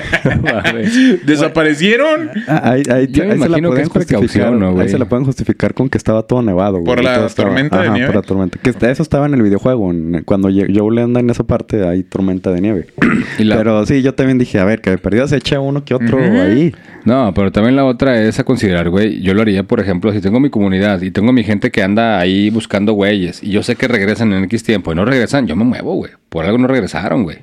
vale. 0.42 0.88
Desaparecieron. 1.24 2.30
Ah, 2.46 2.60
ahí, 2.72 2.82
ahí, 2.90 3.06
Yo 3.10 3.24
me 3.24 3.32
ahí 3.32 3.38
se 3.38 3.48
la 3.48 3.58
imagino 3.58 3.68
que 3.70 3.72
pueden 3.74 3.82
es 3.86 3.88
precaución. 3.90 4.58
¿no, 4.60 4.72
güey? 4.72 4.84
ahí 4.86 4.88
se 4.92 4.98
la 4.98 5.06
pueden 5.06 5.24
justificar 5.24 5.74
con 5.74 5.88
que 5.88 5.98
estaba 5.98 6.22
todo 6.22 6.42
nevado, 6.42 6.74
güey. 6.74 6.84
Por 6.84 7.02
la 7.02 7.16
todo 7.16 7.26
estaba- 7.26 7.48
tormenta 7.48 7.80
de 7.80 7.86
Ajá, 7.88 7.94
nieve. 7.94 8.06
por 8.08 8.16
la 8.16 8.22
tormenta. 8.22 8.58
Que 8.58 8.70
eso 8.90 9.02
estaba 9.02 9.26
en 9.26 9.34
el 9.34 9.42
videojuego. 9.42 9.90
en- 9.90 10.22
Cuando 10.24 10.50
Ye- 10.50 10.66
Joel 10.74 10.98
anda 10.98 11.20
en 11.20 11.30
esa 11.30 11.44
parte, 11.44 11.86
hay 11.86 12.02
tormenta 12.02 12.50
de 12.50 12.60
nieve. 12.60 12.86
Y 13.38 13.44
la- 13.44 13.56
Pero 13.56 13.84
sí, 13.86 14.02
yo 14.02 14.14
también 14.14 14.38
dije, 14.38 14.58
a 14.58 14.64
ver, 14.64 14.80
que 14.80 14.90
de 14.90 14.98
perdido 14.98 15.26
se 15.26 15.36
echa 15.36 15.60
uno 15.60 15.84
que 15.84 15.94
otro 15.94 16.18
ahí. 16.18 16.74
No, 17.04 17.32
pero 17.34 17.50
también 17.50 17.76
la 17.76 17.84
otra 17.84 18.20
es 18.22 18.38
a 18.38 18.44
considerar, 18.44 18.88
güey. 18.90 19.20
Yo 19.22 19.34
lo 19.34 19.42
haría, 19.42 19.62
por 19.64 19.80
ejemplo, 19.80 20.12
si 20.12 20.20
tengo 20.20 20.38
mi 20.38 20.50
comunidad 20.50 21.00
y 21.02 21.10
tengo 21.10 21.32
mi 21.32 21.42
gente 21.44 21.70
que 21.70 21.82
anda 21.82 22.18
ahí 22.20 22.50
buscando 22.50 22.92
güeyes 22.92 23.42
y 23.42 23.50
yo 23.50 23.62
sé 23.62 23.74
que 23.76 23.88
regresan 23.88 24.32
en 24.32 24.44
X 24.44 24.62
tiempo 24.62 24.92
y 24.92 24.94
no 24.94 25.04
regresan, 25.04 25.46
yo 25.46 25.56
me 25.56 25.64
muevo, 25.64 25.94
güey. 25.94 26.12
Por 26.28 26.44
algo 26.44 26.58
no 26.58 26.68
regresaron, 26.68 27.24
güey. 27.24 27.38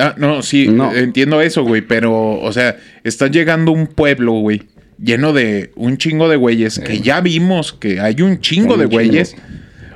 Ah, 0.00 0.14
no, 0.16 0.42
sí, 0.42 0.68
No. 0.68 0.94
entiendo 0.94 1.40
eso, 1.40 1.62
güey, 1.62 1.82
pero, 1.82 2.40
o 2.40 2.52
sea, 2.52 2.76
está 3.04 3.26
llegando 3.28 3.70
un 3.72 3.86
pueblo, 3.86 4.32
güey, 4.32 4.62
lleno 5.02 5.32
de 5.32 5.70
un 5.76 5.96
chingo 5.98 6.28
de 6.28 6.36
güeyes, 6.36 6.78
que 6.78 7.00
ya 7.00 7.20
vimos 7.20 7.72
que 7.72 8.00
hay 8.00 8.22
un 8.22 8.40
chingo 8.40 8.74
Hay 8.74 8.80
de 8.80 8.86
un 8.86 8.90
güeyes. 8.92 9.36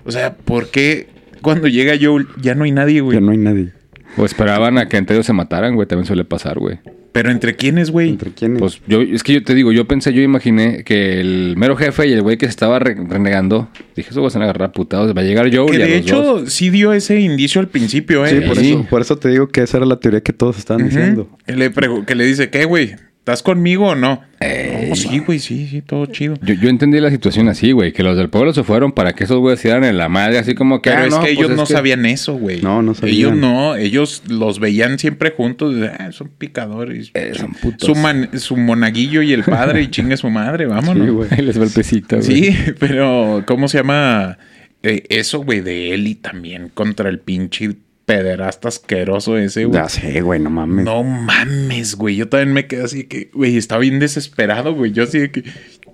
O 0.05 0.13
sea, 0.13 0.35
¿por 0.35 0.71
qué 0.71 1.09
cuando 1.41 1.69
llega 1.69 1.95
Joel 2.01 2.27
ya 2.41 2.55
no 2.55 2.65
hay 2.65 2.73
nadie, 2.73 3.01
güey? 3.01 3.19
Que 3.19 3.25
no 3.25 3.33
hay 3.33 3.39
nadie. 3.39 3.69
O 4.17 4.25
esperaban 4.25 4.79
a 4.79 4.89
que 4.89 4.97
entre 4.97 5.17
ellos 5.17 5.27
se 5.27 5.33
mataran, 5.33 5.75
güey. 5.75 5.89
También 5.89 6.07
suele 6.07 6.25
pasar, 6.25 6.59
güey. 6.59 6.79
Pero 7.15 7.31
¿entre 7.31 7.55
quiénes, 7.55 7.93
güey? 7.93 8.09
¿Entre 8.11 8.33
quiénes? 8.33 8.59
Pues 8.59 8.81
yo, 8.89 9.01
es 9.01 9.23
que 9.23 9.35
yo 9.35 9.43
te 9.45 9.55
digo, 9.55 9.71
yo 9.71 9.87
pensé, 9.87 10.13
yo 10.13 10.21
imaginé 10.21 10.83
que 10.83 11.21
el 11.21 11.55
mero 11.57 11.77
jefe 11.77 12.09
y 12.09 12.13
el 12.13 12.23
güey 12.23 12.37
que 12.37 12.47
se 12.47 12.51
estaba 12.51 12.81
re- 12.81 12.97
renegando, 13.09 13.69
dije, 13.95 14.11
eso 14.11 14.21
vas 14.21 14.35
a 14.35 14.41
agarrar 14.43 14.71
a 14.71 14.73
putados, 14.73 15.17
va 15.17 15.21
a 15.21 15.25
llegar 15.25 15.49
Joe 15.55 15.71
Que 15.71 15.79
y 15.79 15.83
a 15.83 15.85
de 15.87 15.91
los 15.93 16.01
hecho 16.01 16.23
dos. 16.23 16.53
sí 16.53 16.71
dio 16.71 16.93
ese 16.93 17.21
indicio 17.21 17.61
al 17.61 17.69
principio, 17.69 18.27
¿eh? 18.27 18.41
sí, 18.43 18.47
por, 18.49 18.57
sí. 18.59 18.71
Eso, 18.73 18.87
por 18.91 19.01
eso 19.01 19.17
te 19.17 19.29
digo 19.29 19.47
que 19.49 19.63
esa 19.63 19.77
era 19.77 19.87
la 19.87 20.01
teoría 20.01 20.23
que 20.23 20.33
todos 20.33 20.59
estaban 20.59 20.85
diciendo. 20.89 21.29
Que 21.47 21.55
le, 21.55 21.71
que 22.05 22.15
le 22.17 22.25
dice, 22.27 22.51
¿qué, 22.51 22.65
güey? 22.65 22.97
¿Estás 23.25 23.43
conmigo 23.43 23.87
o 23.89 23.95
no? 23.95 24.21
Ey, 24.39 24.91
No, 24.91 24.97
sí, 24.97 25.19
güey, 25.21 25.39
sí, 25.39 25.67
sí, 25.67 25.81
todo 25.81 26.05
chido. 26.05 26.35
Yo, 26.43 26.53
yo 26.53 26.69
entendí 26.69 27.01
la 27.01 27.09
situación 27.11 27.49
así, 27.49 27.73
güey, 27.73 27.91
que 27.95 28.03
los 28.03 28.19
del 28.19 28.29
pueblo 28.29 28.53
se 28.53 28.65
fueron 28.65 28.93
para 28.93 29.15
que 29.15 29.25
esos 29.25 29.39
güeyes 29.39 29.61
se 29.61 29.69
dieran 29.69 29.85
en 29.85 29.97
la 29.97 30.11
madre, 30.11 30.37
así 30.39 30.55
como 30.55 30.83
que... 30.83 30.91
Pero 30.91 31.03
ah, 31.03 31.07
es 31.07 31.11
no, 31.11 31.17
que 31.21 31.29
pues 31.29 31.39
ellos 31.39 31.51
es 31.53 31.57
no 31.57 31.65
que- 31.65 31.73
sabían 31.73 32.05
eso, 32.05 32.35
güey. 32.35 32.61
No, 32.61 32.83
no 32.83 32.93
sabían. 32.93 33.17
Ellos 33.17 33.37
no, 33.37 33.77
ellos 33.77 34.23
los 34.29 34.61
veían 34.61 34.99
siempre 34.99 35.31
juntos. 35.31 35.75
de, 35.75 35.89
"Ah, 35.89 36.13
son 36.13 36.29
picadores. 36.37 37.13
Eh, 37.15 37.33
son 37.35 37.53
putos. 37.55 37.87
Su, 37.87 37.95
man- 37.95 38.29
su 38.39 38.59
monaguillo 38.59 39.23
y 39.23 39.33
el 39.33 39.43
padre 39.43 39.81
y 39.81 39.89
chingue 39.91 40.19
su 40.19 40.29
madre, 40.29 40.67
vámonos. 40.67 41.07
Sí, 41.07 41.11
güey. 41.11 41.31
Les 41.47 41.59
va 41.59 41.65
el 41.65 41.71
pesito, 41.71 42.17
güey. 42.19 42.29
Sí, 42.29 42.55
pero 42.79 43.43
¿cómo 43.47 43.69
se 43.69 43.79
llama? 43.79 44.37
Eh, 44.83 45.03
eso, 45.09 45.39
güey, 45.43 45.63
de 45.63 45.95
Eli 45.95 46.15
también 46.15 46.69
contra 46.75 47.09
el 47.09 47.21
pinche 47.21 47.75
pederasta 48.07 48.69
asqueroso 48.69 49.37
ese, 49.39 49.65
güey. 49.65 49.81
Ya 49.81 49.89
sé, 49.89 50.21
güey, 50.21 50.41
no 50.41 50.51
mames. 50.51 50.85
No 50.85 51.03
mames, 51.03 51.97
güey. 51.97 52.17
Yo 52.17 52.29
también 52.29 52.53
me 52.53 52.67
quedé 52.67 52.85
así 52.85 53.05
que, 53.05 53.31
güey, 53.33 53.57
estaba 53.57 53.81
bien 53.81 53.99
desesperado, 53.99 54.75
güey. 54.75 54.93
Yo 54.93 55.05
así 55.05 55.19
de 55.19 55.31
que, 55.31 55.45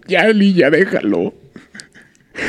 ya, 0.08 0.26
Eli, 0.26 0.52
ya 0.54 0.70
déjalo. 0.70 1.34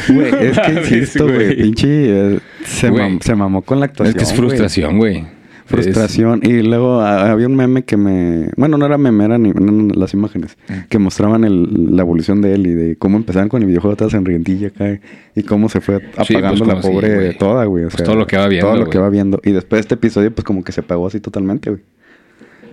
Güey, 0.09 0.31
es 0.47 0.59
que 0.59 0.71
insisto, 0.95 1.27
güey, 1.27 1.55
pinche 1.55 1.87
eh, 2.35 2.39
se, 2.65 2.89
Güey. 2.89 3.03
mam- 3.03 3.21
se 3.21 3.35
mamó 3.35 3.61
con 3.63 3.79
la 3.79 3.87
Es 3.87 3.91
actuación. 3.91 4.15
que 4.17 4.23
es 4.23 4.29
güey. 4.29 4.37
frustración, 4.37 4.97
güey. 4.97 5.25
Frustración. 5.71 6.39
Y 6.43 6.61
luego 6.61 6.99
ah, 7.01 7.31
había 7.31 7.47
un 7.47 7.55
meme 7.55 7.83
que 7.83 7.97
me. 7.97 8.49
Bueno, 8.57 8.77
no 8.77 8.85
era 8.85 8.97
meme, 8.97 9.25
eran 9.25 9.45
eran 9.45 9.89
las 9.95 10.13
imágenes. 10.13 10.57
Que 10.89 10.99
mostraban 10.99 11.43
el- 11.43 11.95
la 11.95 12.01
evolución 12.01 12.41
de 12.41 12.53
él 12.53 12.67
y 12.67 12.73
de 12.73 12.95
cómo 12.97 13.17
empezaban 13.17 13.49
con 13.49 13.61
el 13.61 13.67
videojuego 13.67 13.95
toda 13.95 14.09
sonrientilla 14.09 14.67
acá. 14.67 14.99
Y 15.35 15.43
cómo 15.43 15.69
se 15.69 15.81
fue 15.81 15.99
Sí, 16.25 16.35
apagando 16.35 16.65
pues, 16.65 16.75
la 16.75 16.81
sí, 16.81 16.87
pobre 16.89 17.15
güey. 17.15 17.37
toda, 17.37 17.65
güey. 17.65 17.85
O 17.85 17.89
Pues 17.89 18.03
todo 18.03 18.15
lo 18.15 18.27
que 18.27 18.37
va 18.37 18.47
viendo, 18.47 18.67
Todo 18.67 18.75
lo 18.77 18.81
güey. 18.85 18.91
que 18.91 18.99
va 18.99 19.09
viendo. 19.09 19.39
Y 19.43 19.51
después 19.51 19.77
de 19.77 19.81
este 19.81 19.95
episodio, 19.95 20.31
pues 20.33 20.45
como 20.45 20.63
que 20.63 20.71
se 20.71 20.81
apagó 20.81 21.07
así 21.07 21.19
totalmente, 21.19 21.69
güey. 21.69 21.81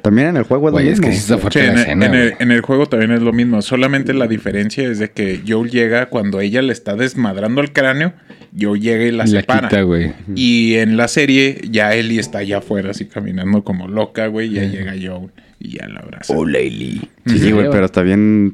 También 0.03 0.29
en 0.29 0.37
el 0.37 0.43
juego 0.45 0.69
es 0.69 0.73
Güey, 0.73 0.85
lo 0.87 0.91
es 0.93 0.99
mismo. 0.99 1.09
que 1.11 1.15
sí 1.17 1.21
está 1.21 1.39
fuerte 1.39 1.61
Sí, 1.61 1.67
en, 1.67 1.75
la 1.75 1.81
el, 1.83 1.87
escena, 1.87 2.07
en 2.07 2.15
el- 2.15 2.29
güey. 2.31 2.37
en 2.41 2.51
el 2.53 2.61
juego 2.61 2.87
también 2.87 3.11
es 3.13 3.23
lo 3.23 3.33
mismo. 3.33 3.61
Solamente 3.63 4.15
la 4.15 4.27
diferencia 4.27 4.89
es 4.89 4.99
de 4.99 5.11
que 5.11 5.43
Joel 5.47 5.71
llega 5.71 6.07
cuando 6.07 6.41
ella 6.41 6.63
le 6.63 6.73
está 6.73 6.95
desmadrando 6.97 7.61
el 7.61 7.73
cráneo. 7.73 8.13
Joel 8.59 8.81
llega 8.81 9.05
y 9.05 9.11
la 9.11 9.19
la 9.19 9.27
separa. 9.27 9.69
quita, 9.69 9.83
güey. 9.83 10.13
Y 10.35 10.75
en 10.77 10.97
la 10.97 11.09
serie 11.09 11.61
ya 11.71 11.95
Ellie 11.95 12.19
está 12.21 12.39
allá 12.39 12.59
afuera 12.59 12.91
así 12.91 13.05
caminando 13.07 13.63
como 13.65 13.89
loca, 13.89 14.27
güey. 14.29 14.51
Ya 14.51 14.65
llega 14.65 14.93
Joel 14.93 15.31
y 15.61 15.77
ya 15.79 15.89
la 15.89 16.01
abraza. 16.01 16.35
Lady. 16.47 17.01
Sí, 17.27 17.51
güey, 17.53 17.69
pero 17.71 17.85
está 17.87 18.03
bien. 18.03 18.53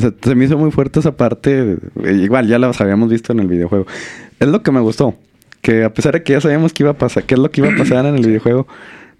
Se, 0.00 0.12
se 0.22 0.34
me 0.34 0.46
hizo 0.46 0.58
muy 0.58 0.70
fuerte 0.72 1.00
esa 1.00 1.16
parte. 1.16 1.76
Igual, 2.04 2.48
ya 2.48 2.58
las 2.58 2.80
habíamos 2.80 3.10
visto 3.10 3.32
en 3.32 3.40
el 3.40 3.46
videojuego. 3.48 3.86
Es 4.40 4.48
lo 4.48 4.62
que 4.62 4.72
me 4.72 4.80
gustó. 4.80 5.14
Que 5.62 5.84
a 5.84 5.92
pesar 5.92 6.14
de 6.14 6.22
que 6.22 6.32
ya 6.32 6.40
sabíamos 6.40 6.72
que 6.72 6.82
iba 6.82 6.90
a 6.90 6.98
pasar, 6.98 7.24
qué 7.24 7.34
es 7.34 7.40
lo 7.40 7.50
que 7.50 7.60
iba 7.60 7.72
a 7.72 7.76
pasar 7.76 8.06
en 8.06 8.14
el 8.16 8.24
videojuego, 8.26 8.66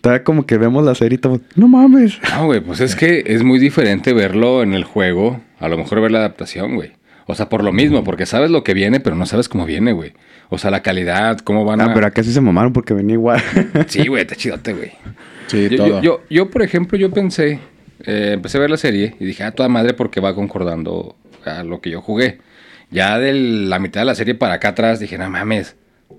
todavía 0.07 0.25
como 0.25 0.47
que 0.47 0.57
vemos 0.57 0.85
la 0.85 0.95
serie 0.95 1.15
y 1.15 1.17
estamos, 1.17 1.41
no 1.57 1.67
mames. 1.67 2.19
No, 2.37 2.47
güey, 2.47 2.61
pues 2.61 2.81
es 2.81 2.95
que 2.95 3.25
es 3.27 3.43
muy 3.43 3.59
diferente 3.59 4.13
verlo 4.13 4.63
en 4.63 4.73
el 4.75 4.85
juego, 4.85 5.41
a 5.59 5.69
lo 5.69 5.77
mejor 5.77 6.01
ver 6.01 6.13
la 6.13 6.19
adaptación, 6.19 6.77
güey. 6.77 6.93
O 7.27 7.35
sea, 7.35 7.49
por 7.49 7.65
lo 7.65 7.73
mismo, 7.73 8.05
porque 8.05 8.25
sabes 8.25 8.53
lo 8.53 8.63
que 8.63 8.73
viene, 8.73 9.01
pero 9.01 9.17
no 9.17 9.27
sabes 9.27 9.49
cómo 9.49 9.67
viene, 9.67 9.91
güey. 9.93 10.13
O 10.49 10.59
sea, 10.59 10.71
la 10.71 10.83
calidad, 10.83 11.39
cómo 11.41 11.65
van 11.65 11.81
Ah, 11.81 11.87
a... 11.87 11.95
pero 11.95 12.07
acá 12.07 12.23
sí 12.23 12.33
se 12.33 12.41
mamaron 12.41 12.73
porque 12.73 12.95
venía 12.95 13.15
igual. 13.15 13.43
Sí, 13.89 14.07
güey, 14.07 14.23
está 14.23 14.37
chidote, 14.37 14.75
güey. 14.75 14.93
Sí, 15.49 15.69
Yo, 15.71 15.77
todo. 15.77 15.87
yo, 15.89 16.01
yo, 16.03 16.21
yo, 16.31 16.51
por 16.51 16.63
ejemplo, 16.63 16.97
yo 16.97 17.11
pensé, 17.11 17.59
eh, 18.05 18.31
empecé 18.35 18.59
a 18.59 18.61
ver 18.61 18.71
la 18.71 18.77
serie 18.77 19.17
y 19.19 19.25
dije, 19.25 19.43
ah, 19.43 19.51
toda 19.51 19.69
madre 19.69 19.93
porque 19.95 20.21
va 20.21 20.37
concordando 20.37 21.17
a 21.45 21.65
lo 21.65 21.81
que 21.81 21.91
yo 21.91 22.01
jugué. 22.01 22.39
Ya 22.93 23.19
de 23.19 23.33
la 23.33 23.81
mitad 23.81 24.03
de 24.03 24.05
la 24.05 24.15
serie 24.15 24.37
para 24.37 24.55
acá 24.55 24.69
atrás 24.69 25.01
dije, 25.01 25.19
no 25.19 25.29
mames. 25.29 25.75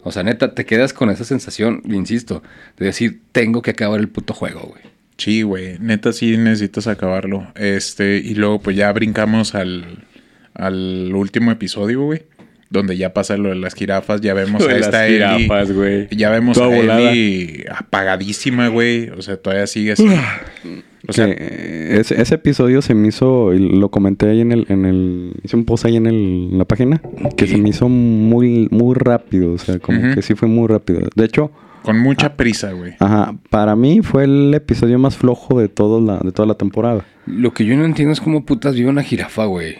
O 0.08 0.12
sea, 0.12 0.24
neta, 0.24 0.54
te 0.54 0.66
quedas 0.66 0.94
con 0.94 1.10
esa 1.10 1.26
sensación, 1.26 1.82
insisto, 1.86 2.42
de 2.78 2.86
decir, 2.86 3.20
tengo 3.34 3.62
que 3.62 3.72
acabar 3.72 4.00
el 4.00 4.08
puto 4.08 4.34
juego, 4.34 4.62
güey. 4.62 4.82
Sí, 5.18 5.42
güey. 5.42 5.78
Neta, 5.80 6.14
sí 6.14 6.38
necesitas 6.38 6.88
acabarlo. 6.88 7.52
Este, 7.56 8.18
y 8.18 8.36
luego, 8.36 8.60
pues 8.62 8.78
ya 8.78 8.92
brincamos 8.94 9.54
al, 9.54 10.06
al 10.54 11.14
último 11.14 11.52
episodio, 11.52 12.04
güey. 12.04 12.24
Donde 12.70 12.96
ya 12.96 13.14
pasa 13.14 13.36
lo 13.36 13.50
de 13.50 13.56
las 13.56 13.74
jirafas. 13.74 14.22
Ya 14.22 14.34
vemos 14.34 14.64
a 14.68 14.78
esta 14.78 15.08
Ellie. 15.08 15.48
güey. 15.74 16.08
Ya 16.16 16.30
vemos 16.30 16.58
Toda 16.58 16.68
a 16.74 16.76
volada. 16.76 17.12
Ellie 17.12 17.66
apagadísima, 17.70 18.70
güey. 18.70 19.10
O 19.10 19.22
sea, 19.22 19.36
todavía 19.36 19.68
sigue 19.68 19.92
así. 19.92 20.06
O 21.08 21.14
sea, 21.14 21.28
eh, 21.30 21.98
ese, 22.00 22.22
ese 22.22 22.36
episodio 22.36 22.82
se 22.82 22.94
me 22.94 23.08
hizo, 23.08 23.54
y 23.54 23.60
lo 23.60 23.90
comenté 23.90 24.30
ahí 24.30 24.42
en 24.42 24.52
el, 24.52 24.66
en 24.70 24.86
el, 24.86 25.34
hice 25.44 25.56
un 25.56 25.66
post 25.66 25.86
ahí 25.86 25.96
en, 25.96 26.06
el, 26.06 26.50
en 26.52 26.58
la 26.58 26.66
página, 26.66 27.02
que 27.36 27.48
se 27.48 27.58
me 27.58 27.70
hizo 27.70 27.88
muy, 27.88 28.68
muy 28.72 28.94
rápido, 28.96 29.54
o 29.54 29.58
sea, 29.58 29.80
como 29.80 30.14
que 30.14 30.22
sí 30.22 30.36
fue 30.36 30.48
muy 30.48 30.68
rápido. 30.68 31.02
De 31.16 31.26
hecho, 31.26 31.52
con 31.82 32.00
mucha 32.00 32.36
prisa, 32.36 32.74
güey. 32.74 32.96
ajá, 33.00 33.38
para 33.50 33.76
mí 33.78 34.02
fue 34.02 34.26
el 34.26 34.54
episodio 34.54 35.00
más 35.00 35.16
flojo 35.16 35.60
de, 35.60 35.70
todo 35.70 36.02
la, 36.02 36.18
de 36.18 36.34
toda 36.34 36.46
la 36.46 36.56
temporada. 36.56 37.06
Lo 37.26 37.54
que 37.54 37.64
yo 37.64 37.78
no 37.78 37.86
entiendo 37.86 38.12
es 38.12 38.20
cómo 38.20 38.46
putas 38.46 38.76
vive 38.76 38.90
una 38.90 39.04
jirafa, 39.04 39.46
güey. 39.46 39.78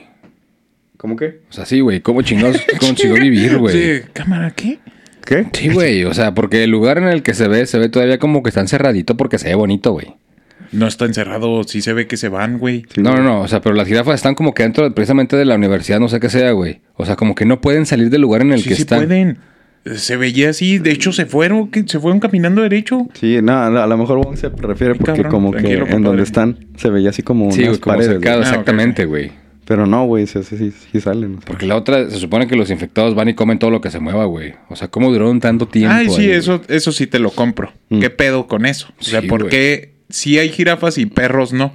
¿Cómo 0.96 1.18
que? 1.18 1.42
O 1.50 1.54
sea, 1.54 1.66
sí, 1.66 1.82
güey, 1.82 2.00
cómo 2.00 2.22
chingados 2.22 2.62
consiguió 2.80 3.16
vivir, 3.16 3.58
güey. 3.58 3.76
Sí, 3.76 4.08
cámara, 4.14 4.52
¿qué? 4.52 4.80
¿Qué? 5.26 5.48
Sí, 5.52 5.70
güey, 5.70 6.06
o 6.06 6.14
sea, 6.14 6.34
porque 6.34 6.64
el 6.64 6.72
lugar 6.72 6.98
en 6.98 7.10
el 7.10 7.22
que 7.22 7.34
se 7.34 7.50
ve, 7.50 7.66
se 7.66 7.78
ve 7.78 7.90
todavía 7.90 8.18
como 8.18 8.42
que 8.42 8.50
está 8.50 8.62
encerradito 8.62 9.18
porque 9.18 9.38
se 9.38 9.50
ve 9.50 9.56
bonito, 9.56 9.92
güey. 9.92 10.16
No 10.72 10.88
está 10.88 11.06
encerrado. 11.06 11.64
Sí 11.64 11.82
se 11.82 11.94
ve 11.94 12.08
que 12.08 12.18
se 12.18 12.30
van, 12.30 12.58
güey. 12.60 12.86
Sí, 12.94 13.02
no, 13.02 13.16
no, 13.16 13.24
no, 13.24 13.42
o 13.42 13.48
sea, 13.48 13.62
pero 13.62 13.76
las 13.76 13.88
jirafas 13.88 14.16
están 14.16 14.36
como 14.36 14.54
que 14.54 14.64
dentro 14.64 14.94
precisamente 14.94 15.36
de 15.36 15.46
la 15.46 15.56
universidad, 15.56 16.00
no 16.00 16.10
sé 16.10 16.20
qué 16.20 16.30
sea, 16.30 16.52
güey. 16.52 16.82
O 16.96 17.06
sea, 17.06 17.16
como 17.16 17.36
que 17.36 17.46
no 17.46 17.62
pueden 17.62 17.86
salir 17.86 18.10
del 18.10 18.22
lugar 18.22 18.42
en 18.42 18.52
el 18.54 18.62
Sí, 18.62 18.70
que 18.70 18.76
sí 18.76 18.82
están. 18.84 19.00
pueden. 19.00 19.38
Se 19.96 20.18
veía 20.18 20.50
así. 20.50 20.80
De 20.80 20.92
hecho, 20.92 21.14
se 21.14 21.26
fueron. 21.26 21.70
que 21.72 21.84
Se 21.88 22.00
fueron 22.00 22.20
caminando 22.20 22.62
derecho. 22.62 23.08
Sí, 23.14 23.40
no, 23.42 23.58
a 23.58 23.88
lo 23.88 23.98
mejor 23.98 24.18
Wong 24.26 24.36
se 24.36 24.50
refiere 24.50 24.96
porque 24.96 25.14
cabrón, 25.24 25.32
como 25.32 25.52
que 25.54 25.74
en 25.76 26.02
donde 26.04 26.24
están 26.24 26.58
se 26.76 26.90
veía 26.90 27.10
así 27.12 27.22
como 27.24 27.52
Sí, 27.52 27.64
unas 27.64 27.80
como 27.80 27.96
paredes, 27.96 28.14
cercado, 28.14 28.38
güey. 28.40 28.48
Ah, 28.48 28.50
exactamente, 28.52 29.06
güey. 29.06 29.32
Pero 29.66 29.86
no, 29.86 30.06
güey, 30.06 30.28
sí, 30.28 30.40
sí, 30.44 30.58
sí, 30.58 30.72
sí 30.92 31.02
salen. 31.02 31.36
o 31.36 31.38
sea. 31.42 31.46
Porque 31.46 31.66
la 31.66 31.76
otra, 31.76 32.10
se 32.10 32.18
supone 32.20 32.48
que 32.48 32.56
los 32.56 32.70
infectados 32.70 33.16
van 33.16 33.28
y 33.30 33.34
comen 33.34 33.60
todo 33.60 33.70
lo 33.70 33.82
que 33.82 33.92
se 33.92 34.00
mueva, 34.00 34.24
güey. 34.26 34.54
O 34.70 34.76
sea, 34.78 34.88
¿cómo 34.88 35.12
duraron 35.12 35.40
tanto 35.42 35.68
tiempo? 35.68 35.94
Ay, 35.94 36.10
sí, 36.10 36.22
ahí, 36.24 36.32
eso, 36.32 36.62
eso 36.70 36.92
sí 36.94 37.06
te 37.08 37.20
lo 37.20 37.32
compro. 37.32 37.72
Mm. 37.90 38.00
¿Qué 38.00 38.10
pedo 38.10 38.48
con 38.48 38.66
eso? 38.66 38.88
O 39.00 39.04
sea, 39.04 39.20
Sí, 39.22 39.28
¿por 39.28 39.42
güey. 39.42 39.52
qué 39.52 39.94
sí 40.10 40.38
hay 40.40 40.50
jirafas 40.50 40.98
y 40.98 41.06
perros 41.06 41.54
no? 41.54 41.74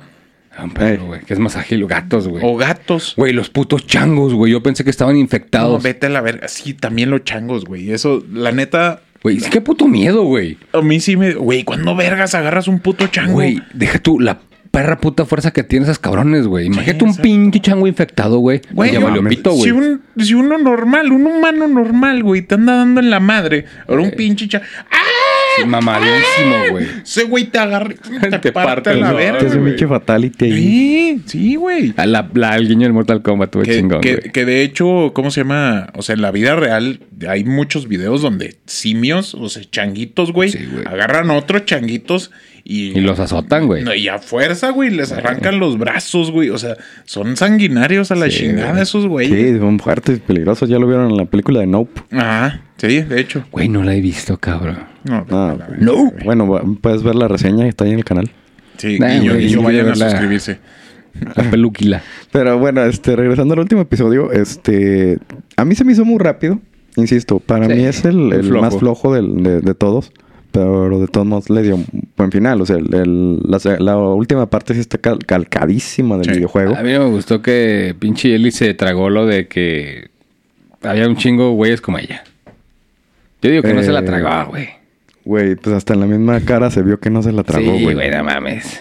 Ah, 0.55 0.65
un 0.65 0.71
perro, 0.71 1.03
Ey. 1.03 1.07
güey, 1.09 1.21
que 1.23 1.33
es 1.33 1.41
más 1.41 1.57
ágil, 1.57 1.87
gatos, 1.87 2.29
güey. 2.29 2.43
O 2.45 2.57
gatos. 2.57 3.15
Güey, 3.17 3.33
los 3.33 3.49
putos 3.49 3.87
changos, 3.87 4.35
güey. 4.35 4.53
Yo 4.53 4.63
pensé 4.63 4.85
que 4.85 4.91
estaban 4.91 5.15
No, 5.15 5.21
infectados. 5.21 5.83
vete 5.83 6.07
a 6.07 6.11
la 6.11 6.21
verga. 6.21 6.47
Sí, 6.49 6.75
también 6.75 7.09
los 7.11 7.25
changos, 7.25 7.65
güey. 7.65 7.91
Eso, 7.91 8.23
la 8.31 8.53
neta, 8.53 9.01
Güey, 9.23 9.37
es 9.39 9.49
que 9.49 9.61
puto 9.61 9.87
miedo, 9.89 10.25
güey. 10.25 10.59
a 10.73 10.83
mí 10.83 11.01
sí 11.01 11.17
me. 11.17 11.33
Güey, 11.35 11.65
¿cuándo 11.65 11.95
vergas 11.97 12.35
agarras 12.35 12.69
un 12.69 12.81
puto 12.81 13.07
chango? 13.07 13.33
Güey, 13.35 13.63
deja 13.73 13.99
tú 13.99 14.21
la 14.21 14.41
perra 14.71 14.99
puta 14.99 15.25
fuerza 15.27 15.53
que 15.53 15.63
tienen 15.63 15.85
esos 15.85 15.99
cabrones, 15.99 16.47
güey. 16.47 16.67
Imagínate 16.67 17.05
un 17.05 17.15
pinche 17.17 17.61
chango 17.61 17.87
infectado, 17.87 18.39
güey. 18.39 18.61
Pito, 18.61 19.53
güey. 19.53 19.63
si, 19.65 19.71
un, 19.71 20.03
si 20.19 20.35
uno 20.35 20.59
normal, 20.59 21.13
un 21.13 21.27
humano 21.27 21.69
normal, 21.69 22.23
güey, 22.23 22.43
te 22.43 22.55
anda 22.57 22.77
dando 22.77 23.01
en 23.01 23.09
la 23.11 23.21
madre. 23.21 23.67
Ahora 23.87 24.03
un 24.03 24.11
pinche 24.11 24.49
chango. 24.49 24.65
¡Ah! 24.91 24.97
Sí, 25.57 25.65
mamadísimo, 25.67 26.57
güey. 26.71 26.87
Ese 27.03 27.25
güey 27.25 27.45
te 27.45 27.59
agarra 27.59 27.93
y 27.95 28.31
te, 28.31 28.39
Te 28.39 28.53
parte 28.53 28.95
la 28.95 29.13
verga. 29.13 29.39
Es 29.41 29.55
un 29.55 29.61
güey. 29.61 29.73
pinche 29.73 29.87
fatality 29.87 30.45
ahí. 30.47 30.53
Sí, 30.53 31.23
sí, 31.27 31.55
güey. 31.57 31.95
A 31.97 32.07
la, 32.07 32.29
la- 32.35 32.57
el 32.57 32.69
guiño 32.69 32.83
del 32.83 32.93
Mortal 32.93 33.23
Kombat, 33.23 33.55
güey, 33.55 33.67
Que, 33.67 33.77
chingón, 33.77 34.01
que- 34.01 34.17
güey. 34.17 34.33
que 34.33 34.45
de 34.45 34.63
hecho, 34.63 35.13
¿cómo 35.15 35.31
se 35.31 35.41
llama? 35.43 35.89
O 35.95 36.03
sea, 36.03 36.15
en 36.15 36.23
la 36.23 36.31
vida 36.31 36.57
real 36.57 37.01
hay 37.29 37.45
muchos 37.45 37.89
videos 37.89 38.23
donde 38.23 38.57
simios, 38.67 39.35
o 39.35 39.49
sea, 39.49 39.63
changuitos, 39.71 40.33
güey, 40.33 40.51
Sí, 40.51 40.59
güey. 40.73 40.85
agarran 40.87 41.31
a 41.31 41.35
otros 41.35 41.65
changuitos 41.65 42.31
y, 42.65 42.97
Y 42.97 43.01
los 43.01 43.19
azotan, 43.19 43.67
güey. 43.67 43.83
No, 43.83 43.93
y 43.93 44.07
a 44.09 44.19
fuerza, 44.21 44.71
güey, 44.71 44.91
les 44.91 45.11
arrancan 45.11 45.59
los 45.59 45.79
brazos, 45.79 46.31
güey. 46.31 46.51
O 46.51 46.59
sea, 46.59 46.77
son 47.05 47.37
sanguinarios 47.37 48.13
a 48.13 48.15
la 48.15 48.31
Sí, 48.31 48.39
chingada 48.39 48.71
güey. 48.71 48.83
esos 48.83 49.07
güeyes. 49.07 49.53
Sí, 49.55 49.59
son 49.59 49.81
fuertes 49.81 50.19
y 50.19 50.21
peligrosos. 50.21 50.69
Ya 50.69 50.79
lo 50.79 50.87
vieron 50.87 51.11
en 51.11 51.17
la 51.17 51.25
película 51.25 51.59
de 51.61 51.67
Nope. 51.67 52.01
Ajá, 52.13 52.61
sí, 52.89 53.03
de 53.03 53.21
hecho. 53.21 53.45
Güey, 53.51 53.69
no 53.69 53.83
la 53.83 53.95
he 53.95 54.01
visto, 54.01 54.37
cabrón. 54.39 54.79
No, 55.05 55.27
Ah, 55.31 55.57
la- 55.59 55.69
No. 55.79 56.13
Bueno, 56.25 56.79
puedes 56.81 57.03
ver 57.03 57.15
la 57.15 57.29
reseña, 57.29 57.67
está 57.67 57.85
ahí 57.85 57.93
en 57.93 57.99
el 57.99 58.05
canal. 58.05 58.31
Sí, 58.77 58.99
Nah, 58.99 59.15
y 59.17 59.25
yo, 59.25 59.33
güey, 59.33 59.47
y 59.47 59.49
yo 59.51 59.59
sí, 59.61 59.65
vayan 59.65 59.89
a 59.89 59.95
suscribirse. 59.95 60.59
La 61.37 61.51
peluquila. 61.51 62.03
Pero 62.33 62.59
bueno, 62.59 62.83
este, 62.85 63.17
regresando 63.17 63.55
al 63.55 63.61
último 63.61 63.81
episodio, 63.83 64.33
este, 64.33 65.19
a 65.57 65.65
mí 65.65 65.75
se 65.75 65.85
me 65.85 65.93
hizo 65.93 66.05
muy 66.05 66.19
rápido, 66.19 66.59
insisto, 66.97 67.39
para 67.39 67.67
Sí, 67.69 67.75
mí 67.75 67.85
es 67.85 68.05
el, 68.05 68.17
muy 68.17 68.33
el 68.37 68.45
flojo. 68.45 68.63
más 68.65 68.77
flojo 68.79 69.15
del- 69.15 69.43
de, 69.43 69.61
de 69.61 69.75
todos, 69.75 70.11
pero 70.53 70.99
de 71.01 71.07
todos 71.09 71.27
modos 71.27 71.51
le 71.51 71.63
dio 71.63 71.77
un 71.77 71.87
buen 72.17 72.31
final, 72.33 72.61
o 72.63 72.67
sea, 72.67 72.77
el- 72.77 72.95
el- 72.95 73.41
la, 73.85 73.97
última 73.99 74.47
parte 74.49 74.73
sí 74.75 74.81
está 74.81 74.99
cal- 74.99 75.25
calcadísima 75.27 76.17
del 76.17 76.27
Sí. 76.27 76.31
videojuego. 76.33 76.75
A 76.77 76.83
mí 76.83 76.91
me 76.91 76.99
gustó 77.07 77.43
que 77.43 77.95
pinche 77.99 78.35
Eli 78.35 78.51
se 78.51 78.73
tragó 78.75 79.11
lo 79.11 79.27
de 79.27 79.49
que 79.49 80.09
había 80.83 81.07
un 81.09 81.17
chingo 81.17 81.53
güeyes 81.53 81.81
como 81.83 81.99
ella. 81.99 82.25
Yo 83.43 83.51
digo 83.51 83.63
que 83.63 83.75
no 83.75 83.83
se 83.83 83.91
la 83.91 84.01
eh, 84.01 84.05
tragó, 84.05 84.51
güey. 84.51 84.69
Güey, 85.25 85.57
pues 85.57 85.77
hasta 85.77 85.95
en 85.95 86.01
la 86.01 86.07
misma 86.07 86.41
cara 86.41 86.71
se 86.71 86.83
vio 86.83 86.99
que 87.01 87.11
no 87.11 87.23
se 87.23 87.33
la 87.33 87.43
tragó, 87.43 87.73
güey. 87.73 87.87
Sí, 87.89 87.95
güey, 87.95 88.11
no 88.11 88.25
mames. 88.25 88.81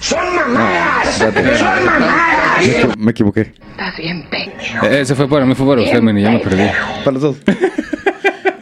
¡Son 0.00 0.34
mamadas! 0.34 1.14
¡Son 1.14 1.84
mamadas! 1.84 2.96
Me, 2.98 3.10
equivoqué. 3.10 3.40
Estás 3.40 3.96
bien 3.96 4.24
pendejo. 4.30 4.86
Eh, 4.86 5.04
se 5.04 5.14
fue 5.14 5.28
para 5.28 5.44
mí, 5.44 5.54
fue 5.54 5.66
para 5.66 5.82
usted, 5.82 6.00
men, 6.00 6.18
ya 6.18 6.30
me 6.30 6.38
perdí. 6.38 6.66
Para 7.04 7.12
los 7.12 7.22
dos. 7.22 7.36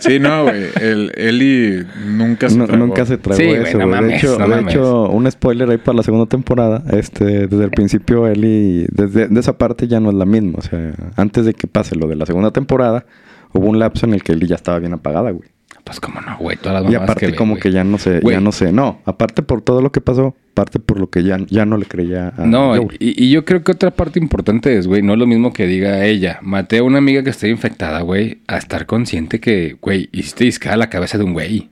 Sí, 0.01 0.19
no, 0.19 0.45
güey. 0.45 0.65
El 0.81 1.13
Eli 1.17 1.85
nunca 2.07 2.49
se 2.51 2.59
No- 2.59 2.67
tragó. 2.67 2.87
nunca 2.87 3.07
se 3.07 3.19
tragó 3.19 3.39
Sí, 3.41 3.47
güey, 3.47 3.63
eso. 3.63 3.79
no 3.79 3.85
de 3.85 3.87
mames, 3.91 4.17
hecho, 4.23 4.39
no 4.39 4.49
de 4.49 4.57
mames. 4.57 4.75
hecho, 4.75 5.09
un 5.11 5.31
spoiler 5.31 5.71
ahí 5.71 5.79
para 5.79 5.97
la 5.99 6.03
segunda 6.03 6.27
temporada. 6.27 6.83
Este, 6.91 7.47
desde 7.47 7.65
el 7.65 7.71
principio, 7.71 8.27
Eli, 8.27 8.87
desde 8.91 9.29
de 9.29 9.41
esa 9.41 9.57
parte 9.59 9.87
ya 9.87 10.01
no 10.01 10.09
es 10.11 10.17
la 10.17 10.25
misma. 10.27 10.55
O 10.59 10.63
sea, 10.63 10.93
antes 11.17 11.45
de 11.45 11.55
que 11.55 11.67
pase 11.67 11.95
lo 11.97 12.09
de 12.09 12.17
la 12.17 12.27
segunda 12.27 12.51
temporada, 12.51 13.05
hubo 13.53 13.67
un 13.69 13.79
lapso 13.79 14.07
en 14.07 14.15
el 14.15 14.23
que 14.23 14.33
Eli 14.33 14.47
ya 14.47 14.57
estaba 14.57 14.79
bien 14.79 14.93
apagada, 14.95 15.31
güey. 15.31 15.49
Pues 15.91 16.01
cómo 16.01 16.21
no, 16.21 16.37
güey, 16.39 16.57
todas 16.57 16.75
las 16.75 16.83
Y 16.91 16.95
mamadas 16.95 17.11
aparte 17.11 17.27
que 17.27 17.35
como 17.37 17.57
que 17.59 17.73
ya 17.73 17.83
no 17.85 17.99
sé, 17.99 18.21
Güey. 18.21 18.37
ya 18.37 18.41
no 18.41 18.53
sé. 18.53 18.73
No, 18.73 19.01
aparte 19.05 19.43
por 19.43 19.61
todo 19.63 19.83
lo 19.83 19.91
que 19.93 20.01
pasó, 20.01 20.37
parte 20.55 20.79
por 20.79 21.01
lo 21.01 21.11
que 21.11 21.23
ya, 21.25 21.39
ya 21.49 21.67
no 21.67 21.77
le 21.77 21.87
creía 21.87 22.33
a 22.37 22.47
No, 22.47 22.77
Joel. 22.77 22.97
y, 23.01 23.25
y 23.25 23.31
yo 23.31 23.45
creo 23.45 23.65
que 23.65 23.73
otra 23.73 23.91
parte 23.91 24.19
importante 24.21 24.77
es, 24.79 24.87
güey, 24.87 25.03
no 25.03 25.15
es 25.15 25.19
lo 25.19 25.27
mismo 25.27 25.53
que 25.53 25.67
diga 25.67 26.05
ella, 26.05 26.39
maté 26.43 26.79
a 26.79 26.83
una 26.85 26.99
amiga 26.99 27.23
que 27.25 27.31
esté 27.31 27.49
infectada, 27.49 28.03
güey, 28.03 28.39
a 28.47 28.57
estar 28.57 28.87
consciente 28.87 29.41
que, 29.41 29.77
güey, 29.81 30.09
hiciste 30.13 30.45
discar 30.45 30.79
la 30.79 30.89
cabeza 30.91 31.19
de 31.19 31.25
un 31.25 31.33
güey. 31.33 31.69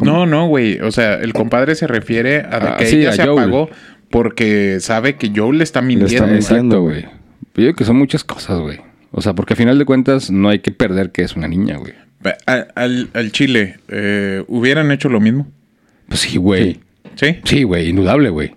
No, 0.00 0.26
no, 0.26 0.48
güey. 0.48 0.80
O 0.80 0.90
sea, 0.90 1.14
el 1.14 1.32
compadre 1.32 1.74
se 1.76 1.86
refiere 1.86 2.40
a 2.40 2.74
Ah, 2.74 2.76
que 2.78 2.86
sí, 2.86 2.96
ella 3.00 3.10
a 3.10 3.12
se 3.12 3.24
Joel. 3.26 3.38
apagó 3.38 3.70
porque 4.10 4.78
sabe 4.80 5.16
que 5.16 5.30
Joel 5.34 5.58
le 5.58 5.64
está 5.64 5.82
mintiendo. 5.82 6.06
está 6.12 6.24
güey. 6.24 6.34
mintiendo. 6.38 6.76
Exacto, 6.76 6.82
güey. 6.82 7.02
güey. 7.02 7.14
Yo 7.54 7.62
digo 7.62 7.74
que 7.74 7.84
son 7.84 7.96
muchas 7.96 8.24
cosas, 8.24 8.58
güey. 8.60 8.80
O 9.12 9.22
sea, 9.22 9.32
porque 9.34 9.52
a 9.52 9.56
final 9.56 9.78
de 9.78 9.84
cuentas 9.84 10.30
no 10.30 10.48
hay 10.48 10.58
que 10.58 10.72
perder 10.72 11.12
que 11.12 11.22
es 11.22 11.36
una 11.36 11.46
niña, 11.46 11.76
güey. 11.76 11.92
A- 12.46 12.66
Al, 12.74 13.08
al 13.14 13.32
Chile, 13.32 13.76
eh, 13.88 14.42
¿hubieran 14.48 14.90
hecho 14.90 15.08
lo 15.08 15.20
mismo? 15.20 15.46
Pues 16.08 16.20
sí, 16.20 16.36
güey. 16.38 16.80
¿Sí? 17.16 17.36
Sí, 17.44 17.62
güey, 17.62 17.88
indudable, 17.90 18.30
güey. 18.30 18.54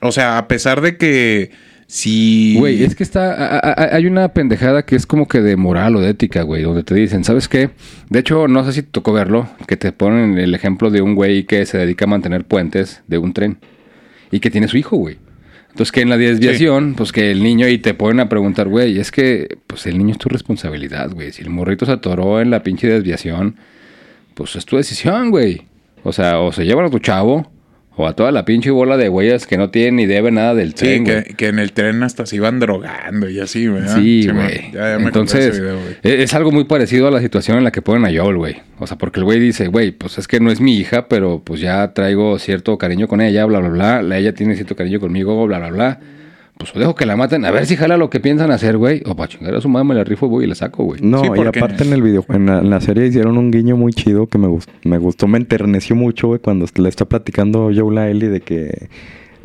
O 0.00 0.12
sea, 0.12 0.38
a 0.38 0.46
pesar 0.48 0.80
de 0.80 0.96
que 0.96 1.50
si... 1.86 2.56
Güey, 2.58 2.84
es 2.84 2.94
que 2.94 3.02
está. 3.02 3.32
a- 3.32 3.58
a- 3.58 3.72
a- 3.72 3.96
hay 3.96 4.06
una 4.06 4.28
pendejada 4.28 4.84
que 4.84 4.94
es 4.94 5.06
como 5.06 5.26
que 5.26 5.40
de 5.40 5.56
moral 5.56 5.96
o 5.96 6.00
de 6.00 6.10
ética, 6.10 6.42
güey, 6.42 6.62
donde 6.62 6.84
te 6.84 6.94
dicen, 6.94 7.24
¿sabes 7.24 7.48
qué? 7.48 7.70
De 8.10 8.18
hecho, 8.20 8.46
no 8.46 8.64
sé 8.64 8.72
si 8.72 8.82
te 8.82 8.90
tocó 8.90 9.12
verlo, 9.12 9.48
que 9.66 9.76
te 9.76 9.90
ponen 9.92 10.38
el 10.38 10.54
ejemplo 10.54 10.90
de 10.90 11.00
un 11.02 11.14
güey 11.14 11.44
que 11.44 11.64
se 11.66 11.78
dedica 11.78 12.04
a 12.04 12.08
mantener 12.08 12.44
puentes 12.44 13.02
de 13.08 13.18
un 13.18 13.32
tren 13.32 13.58
y 14.30 14.40
que 14.40 14.50
tiene 14.50 14.68
su 14.68 14.76
hijo, 14.76 14.96
güey. 14.96 15.16
Entonces, 15.78 15.92
que 15.92 16.00
en 16.00 16.08
la 16.08 16.16
desviación, 16.16 16.94
pues 16.96 17.12
que 17.12 17.30
el 17.30 17.40
niño 17.40 17.68
y 17.68 17.78
te 17.78 17.94
ponen 17.94 18.18
a 18.18 18.28
preguntar, 18.28 18.66
güey, 18.66 18.98
es 18.98 19.12
que, 19.12 19.58
pues 19.68 19.86
el 19.86 19.96
niño 19.96 20.10
es 20.10 20.18
tu 20.18 20.28
responsabilidad, 20.28 21.12
güey. 21.12 21.30
Si 21.30 21.40
el 21.42 21.50
morrito 21.50 21.86
se 21.86 21.92
atoró 21.92 22.40
en 22.40 22.50
la 22.50 22.64
pinche 22.64 22.88
desviación, 22.88 23.54
pues 24.34 24.56
es 24.56 24.66
tu 24.66 24.76
decisión, 24.76 25.30
güey. 25.30 25.62
O 26.02 26.12
sea, 26.12 26.40
o 26.40 26.50
se 26.50 26.64
llevan 26.64 26.86
a 26.86 26.90
tu 26.90 26.98
chavo. 26.98 27.48
O 28.00 28.06
a 28.06 28.14
toda 28.14 28.30
la 28.30 28.44
pinche 28.44 28.70
bola 28.70 28.96
de 28.96 29.08
güeyes 29.08 29.46
que 29.48 29.58
no 29.58 29.70
tienen 29.70 29.96
ni 29.96 30.06
deben 30.06 30.34
nada 30.34 30.54
del 30.54 30.68
Sí, 30.70 30.74
tren, 30.76 31.04
güey. 31.04 31.24
que, 31.24 31.34
que 31.34 31.48
en 31.48 31.58
el 31.58 31.72
tren 31.72 32.00
hasta 32.04 32.26
se 32.26 32.36
iban 32.36 32.60
drogando 32.60 33.28
y 33.28 33.40
así, 33.40 33.66
¿verdad? 33.66 33.96
Sí, 33.98 34.28
güey. 34.32 34.70
Entonces, 35.04 35.58
video, 35.60 35.76
e- 36.02 36.22
es 36.22 36.32
algo 36.32 36.52
muy 36.52 36.64
parecido 36.64 37.08
a 37.08 37.10
la 37.10 37.20
situación 37.20 37.58
en 37.58 37.64
la 37.64 37.72
que 37.72 37.82
ponen 37.82 38.04
a 38.06 38.16
Joel, 38.22 38.36
güey. 38.36 38.56
O 38.78 38.86
sea, 38.86 38.96
porque 38.96 39.18
el 39.20 39.24
güey 39.24 39.40
dice, 39.40 39.66
güey, 39.66 39.90
pues 39.90 40.16
es 40.18 40.28
que 40.28 40.38
no 40.40 40.50
es 40.52 40.60
mi 40.60 40.76
hija, 40.76 41.08
pero 41.08 41.42
pues 41.44 41.60
ya 41.60 41.92
traigo 41.92 42.38
cierto 42.38 42.78
cariño 42.78 43.08
con 43.08 43.20
ella, 43.20 43.44
bla, 43.46 43.58
bla, 43.58 43.68
bla. 43.68 44.02
La- 44.02 44.18
Ella 44.18 44.32
tiene 44.32 44.54
cierto 44.54 44.76
cariño 44.76 45.00
conmigo, 45.00 45.44
bla, 45.46 45.58
bla, 45.58 45.70
bla. 45.70 46.00
Pues 46.58 46.72
dejo 46.74 46.94
que 46.96 47.06
la 47.06 47.16
maten, 47.16 47.44
a 47.44 47.50
ver 47.52 47.66
si 47.66 47.76
jala 47.76 47.96
lo 47.96 48.10
que 48.10 48.18
piensan 48.20 48.50
hacer, 48.50 48.76
güey. 48.76 49.02
O 49.06 49.14
para 49.14 49.28
chingar 49.28 49.54
a 49.54 49.60
su 49.60 49.68
madre 49.68 49.86
me 49.88 49.94
la 49.94 50.02
rifo, 50.04 50.26
güey, 50.26 50.46
y 50.46 50.48
la 50.48 50.54
saco, 50.56 50.82
güey. 50.84 51.00
No, 51.00 51.20
Sí, 51.22 51.28
y 51.36 51.40
aparte 51.46 51.84
en 51.84 51.92
el 51.92 52.02
video, 52.02 52.24
en 52.30 52.46
la, 52.46 52.58
en 52.58 52.68
la 52.70 52.80
serie 52.80 53.06
hicieron 53.06 53.38
un 53.38 53.50
guiño 53.52 53.76
muy 53.76 53.92
chido 53.92 54.26
que 54.26 54.38
me, 54.38 54.48
gust- 54.48 54.68
me 54.84 54.98
gustó, 54.98 55.28
me 55.28 55.38
enterneció 55.38 55.94
mucho, 55.94 56.26
güey, 56.28 56.40
cuando 56.40 56.66
le 56.76 56.88
está 56.88 57.04
platicando 57.04 57.70
Joel 57.74 57.98
a 57.98 58.08
Ellie 58.10 58.28
de 58.28 58.40
que 58.40 58.88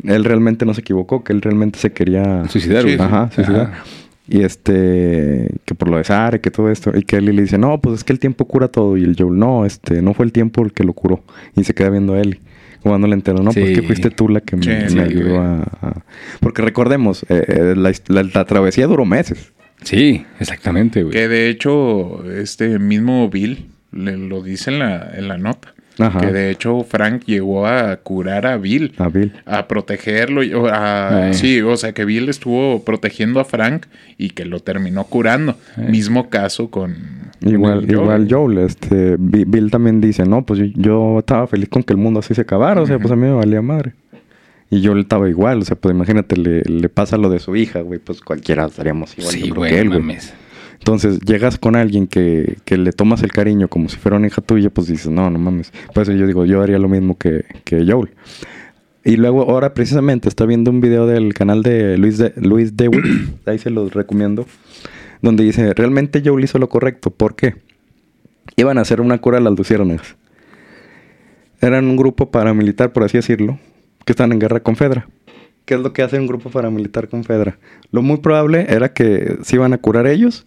él 0.02 0.24
realmente 0.24 0.66
no 0.66 0.74
se 0.74 0.80
equivocó, 0.80 1.22
que 1.22 1.32
él 1.32 1.40
realmente 1.40 1.78
se 1.78 1.92
quería 1.92 2.48
Suicidar, 2.48 2.82
Sí, 2.82 2.96
güey. 2.96 3.06
Ajá, 3.08 3.30
suicidar. 3.32 3.62
Ajá. 3.72 3.84
Y 4.26 4.42
este, 4.42 5.50
que 5.66 5.74
por 5.74 5.88
lo 5.88 5.98
de 5.98 6.04
Sara, 6.04 6.38
que 6.40 6.50
todo 6.50 6.70
esto, 6.70 6.90
y 6.94 7.02
que 7.02 7.16
Ellie 7.16 7.32
le 7.32 7.42
dice, 7.42 7.58
no, 7.58 7.78
pues 7.80 7.96
es 7.96 8.04
que 8.04 8.12
el 8.12 8.18
tiempo 8.18 8.46
cura 8.46 8.68
todo, 8.68 8.96
y 8.96 9.04
el 9.04 9.14
Joel, 9.18 9.38
no, 9.38 9.64
este, 9.66 10.02
no 10.02 10.14
fue 10.14 10.24
el 10.24 10.32
tiempo 10.32 10.62
el 10.62 10.72
que 10.72 10.82
lo 10.84 10.94
curó, 10.94 11.22
y 11.54 11.64
se 11.64 11.74
queda 11.74 11.90
viendo 11.90 12.14
a 12.14 12.20
Ellie. 12.20 12.40
Como 12.84 12.94
dándole 12.94 13.14
entero, 13.14 13.38
no, 13.42 13.50
pues 13.50 13.66
Sí. 13.70 13.74
que 13.74 13.82
fuiste 13.82 14.10
tú 14.10 14.28
la 14.28 14.42
que 14.42 14.56
me, 14.56 14.62
Sí, 14.62 14.68
me 14.68 14.88
sí, 14.90 14.98
ayudó 15.00 15.28
güey. 15.30 15.38
a, 15.40 15.62
a- 15.82 16.04
Porque 16.40 16.60
recordemos, 16.62 17.24
eh, 17.30 17.44
eh, 17.48 17.74
la- 17.76 18.22
la 18.22 18.44
travesía 18.44 18.86
duró 18.86 19.04
meses. 19.06 19.52
Sí, 19.82 20.24
exactamente, 20.38 21.02
güey. 21.02 21.12
Que 21.14 21.26
de 21.26 21.48
hecho, 21.48 22.22
este 22.30 22.78
mismo 22.78 23.28
Bill 23.30 23.70
le 23.90 24.16
lo 24.16 24.42
dice 24.42 24.70
en 24.70 24.78
la, 24.80 25.10
en 25.16 25.28
la 25.28 25.38
nota. 25.38 25.73
Ajá. 25.98 26.20
Que 26.20 26.26
de 26.32 26.50
hecho 26.50 26.82
Frank 26.82 27.22
llegó 27.26 27.66
a 27.66 27.96
curar 27.98 28.46
a 28.46 28.56
Bill. 28.56 28.92
A 28.98 29.08
Bill. 29.08 29.32
A 29.46 29.68
protegerlo. 29.68 30.40
a- 30.70 31.32
sí, 31.32 31.60
o 31.60 31.76
sea 31.76 31.92
que 31.92 32.04
Bill 32.04 32.28
estuvo 32.28 32.82
protegiendo 32.84 33.38
a 33.40 33.44
Frank 33.44 33.86
y 34.18 34.30
que 34.30 34.44
lo 34.44 34.60
terminó 34.60 35.04
curando. 35.04 35.56
Mismo 35.76 36.28
caso 36.30 36.70
con... 36.70 36.96
Igual, 37.40 37.80
con 37.86 37.90
igual 37.90 38.26
Joel, 38.30 38.58
este, 38.58 39.16
Bi- 39.18 39.44
Bill 39.44 39.70
también 39.70 40.00
dice, 40.00 40.24
no, 40.24 40.42
pues 40.46 40.58
yo, 40.60 40.66
yo 40.74 41.18
estaba 41.18 41.46
feliz 41.46 41.68
con 41.68 41.82
que 41.82 41.92
el 41.92 41.98
mundo 41.98 42.20
así 42.20 42.34
se 42.34 42.40
acabara, 42.40 42.80
o 42.80 42.86
sea, 42.86 42.98
pues 42.98 43.10
a 43.12 43.16
mí 43.16 43.22
me 43.22 43.32
valía 43.32 43.60
madre. 43.60 43.92
Y 44.70 44.84
Joel 44.84 45.00
estaba 45.00 45.28
igual, 45.28 45.60
o 45.60 45.64
sea, 45.64 45.76
pues 45.76 45.94
imagínate, 45.94 46.36
le, 46.36 46.62
le 46.62 46.88
pasa 46.88 47.16
lo 47.18 47.28
de 47.28 47.38
su 47.38 47.54
hija, 47.54 47.80
güey, 47.82 48.00
pues 48.00 48.20
cualquiera 48.22 48.64
estaríamos 48.64 49.16
igual 49.18 49.32
Sí, 49.32 49.48
yo 49.48 49.60
que 49.62 49.78
él, 49.78 49.88
güey. 49.88 50.00
mames. 50.00 50.32
Entonces, 50.84 51.18
llegas 51.20 51.56
con 51.56 51.76
alguien 51.76 52.06
que, 52.06 52.58
que 52.66 52.76
le 52.76 52.92
tomas 52.92 53.22
el 53.22 53.32
cariño 53.32 53.68
como 53.68 53.88
si 53.88 53.96
fuera 53.96 54.18
una 54.18 54.26
hija 54.26 54.42
tuya, 54.42 54.68
pues 54.68 54.86
dices, 54.86 55.10
no, 55.10 55.30
no 55.30 55.38
mames. 55.38 55.72
Por 55.94 56.02
eso 56.02 56.12
yo 56.12 56.26
digo, 56.26 56.44
yo 56.44 56.60
haría 56.60 56.78
lo 56.78 56.90
mismo 56.90 57.16
que, 57.16 57.46
que 57.64 57.90
Joel. 57.90 58.10
Y 59.02 59.16
luego, 59.16 59.50
ahora 59.50 59.72
precisamente, 59.72 60.28
está 60.28 60.44
viendo 60.44 60.70
un 60.70 60.82
video 60.82 61.06
del 61.06 61.32
canal 61.32 61.62
de 61.62 61.96
Luis, 61.96 62.18
de, 62.18 62.34
Luis 62.36 62.76
Dewitt, 62.76 63.02
ahí 63.46 63.58
se 63.58 63.70
los 63.70 63.94
recomiendo, 63.94 64.44
donde 65.22 65.42
dice, 65.42 65.72
realmente 65.72 66.20
Joel 66.22 66.44
hizo 66.44 66.58
lo 66.58 66.68
correcto. 66.68 67.10
¿Por 67.10 67.34
qué? 67.34 67.54
Iban 68.56 68.76
a 68.76 68.82
hacer 68.82 69.00
una 69.00 69.16
cura 69.16 69.38
a 69.38 69.40
las 69.40 69.56
luciérnagas. 69.56 70.16
Eran 71.62 71.86
un 71.86 71.96
grupo 71.96 72.30
paramilitar, 72.30 72.92
por 72.92 73.04
así 73.04 73.16
decirlo, 73.16 73.58
que 74.04 74.12
estaban 74.12 74.32
en 74.32 74.38
guerra 74.38 74.60
con 74.60 74.76
Fedra. 74.76 75.08
¿Qué 75.64 75.76
es 75.76 75.80
lo 75.80 75.94
que 75.94 76.02
hace 76.02 76.18
un 76.18 76.26
grupo 76.26 76.50
paramilitar 76.50 77.08
con 77.08 77.24
Fedra? 77.24 77.56
Lo 77.90 78.02
muy 78.02 78.18
probable 78.18 78.66
era 78.68 78.92
que 78.92 79.38
se 79.44 79.56
iban 79.56 79.72
a 79.72 79.78
curar 79.78 80.06
ellos, 80.06 80.44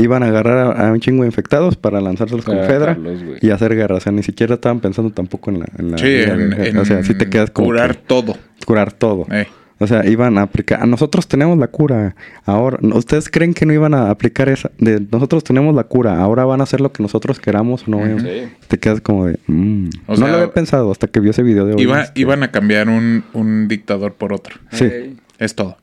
iban 0.00 0.22
a 0.22 0.26
agarrar 0.26 0.58
a, 0.76 0.88
a 0.88 0.92
un 0.92 1.00
chingo 1.00 1.22
de 1.22 1.28
infectados 1.28 1.76
para 1.76 2.00
lanzárselos 2.00 2.44
con 2.44 2.56
Fedra 2.64 2.96
y 3.40 3.50
hacer 3.50 3.74
guerra. 3.76 3.96
O 3.96 4.00
sea, 4.00 4.12
ni 4.12 4.22
siquiera 4.22 4.54
estaban 4.54 4.80
pensando 4.80 5.10
tampoco 5.12 5.50
en 5.50 5.60
la... 5.60 5.66
En 5.78 5.90
la 5.92 5.98
Sí, 5.98 6.06
en, 6.06 6.52
en 6.52 6.76
o 6.78 6.84
sea, 6.84 7.02
si 7.04 7.14
te 7.14 7.28
quedas 7.28 7.50
como 7.50 7.66
curar 7.68 7.96
que- 7.96 8.02
todo. 8.06 8.36
curar 8.66 8.92
todo. 8.92 9.26
Eh. 9.30 9.46
O 9.82 9.86
sea, 9.86 10.04
iban 10.06 10.36
a 10.36 10.42
aplicar. 10.42 10.86
Nosotros 10.86 11.26
tenemos 11.26 11.56
la 11.56 11.68
cura. 11.68 12.14
Ahora, 12.44 12.78
¿ustedes 12.94 13.30
creen 13.30 13.54
que 13.54 13.64
no 13.64 13.72
iban 13.72 13.94
a 13.94 14.10
aplicar 14.10 14.50
esa? 14.50 14.70
De 14.76 15.00
nosotros 15.10 15.42
tenemos 15.42 15.74
la 15.74 15.84
cura. 15.84 16.20
Ahora 16.20 16.44
van 16.44 16.60
a 16.60 16.64
hacer 16.64 16.82
lo 16.82 16.92
que 16.92 17.02
nosotros 17.02 17.40
queramos 17.40 17.88
o 17.88 17.90
no. 17.92 18.18
Sí. 18.20 18.42
Te 18.68 18.78
quedas 18.78 19.00
como 19.00 19.24
de. 19.24 19.38
mm. 19.46 19.88
O 20.06 20.10
no 20.12 20.16
sea, 20.18 20.28
lo 20.28 20.34
había 20.34 20.52
pensado 20.52 20.92
hasta 20.92 21.06
que 21.06 21.20
vi 21.20 21.30
ese 21.30 21.42
video 21.42 21.64
de 21.64 21.76
hoy. 21.76 21.82
Iba- 21.82 22.02
este. 22.02 22.20
Iban 22.20 22.42
a 22.42 22.50
cambiar 22.50 22.90
un, 22.90 23.24
un 23.32 23.68
dictador 23.68 24.12
por 24.12 24.34
otro. 24.34 24.56
Sí. 24.70 25.16
Es 25.38 25.54
todo. 25.54 25.78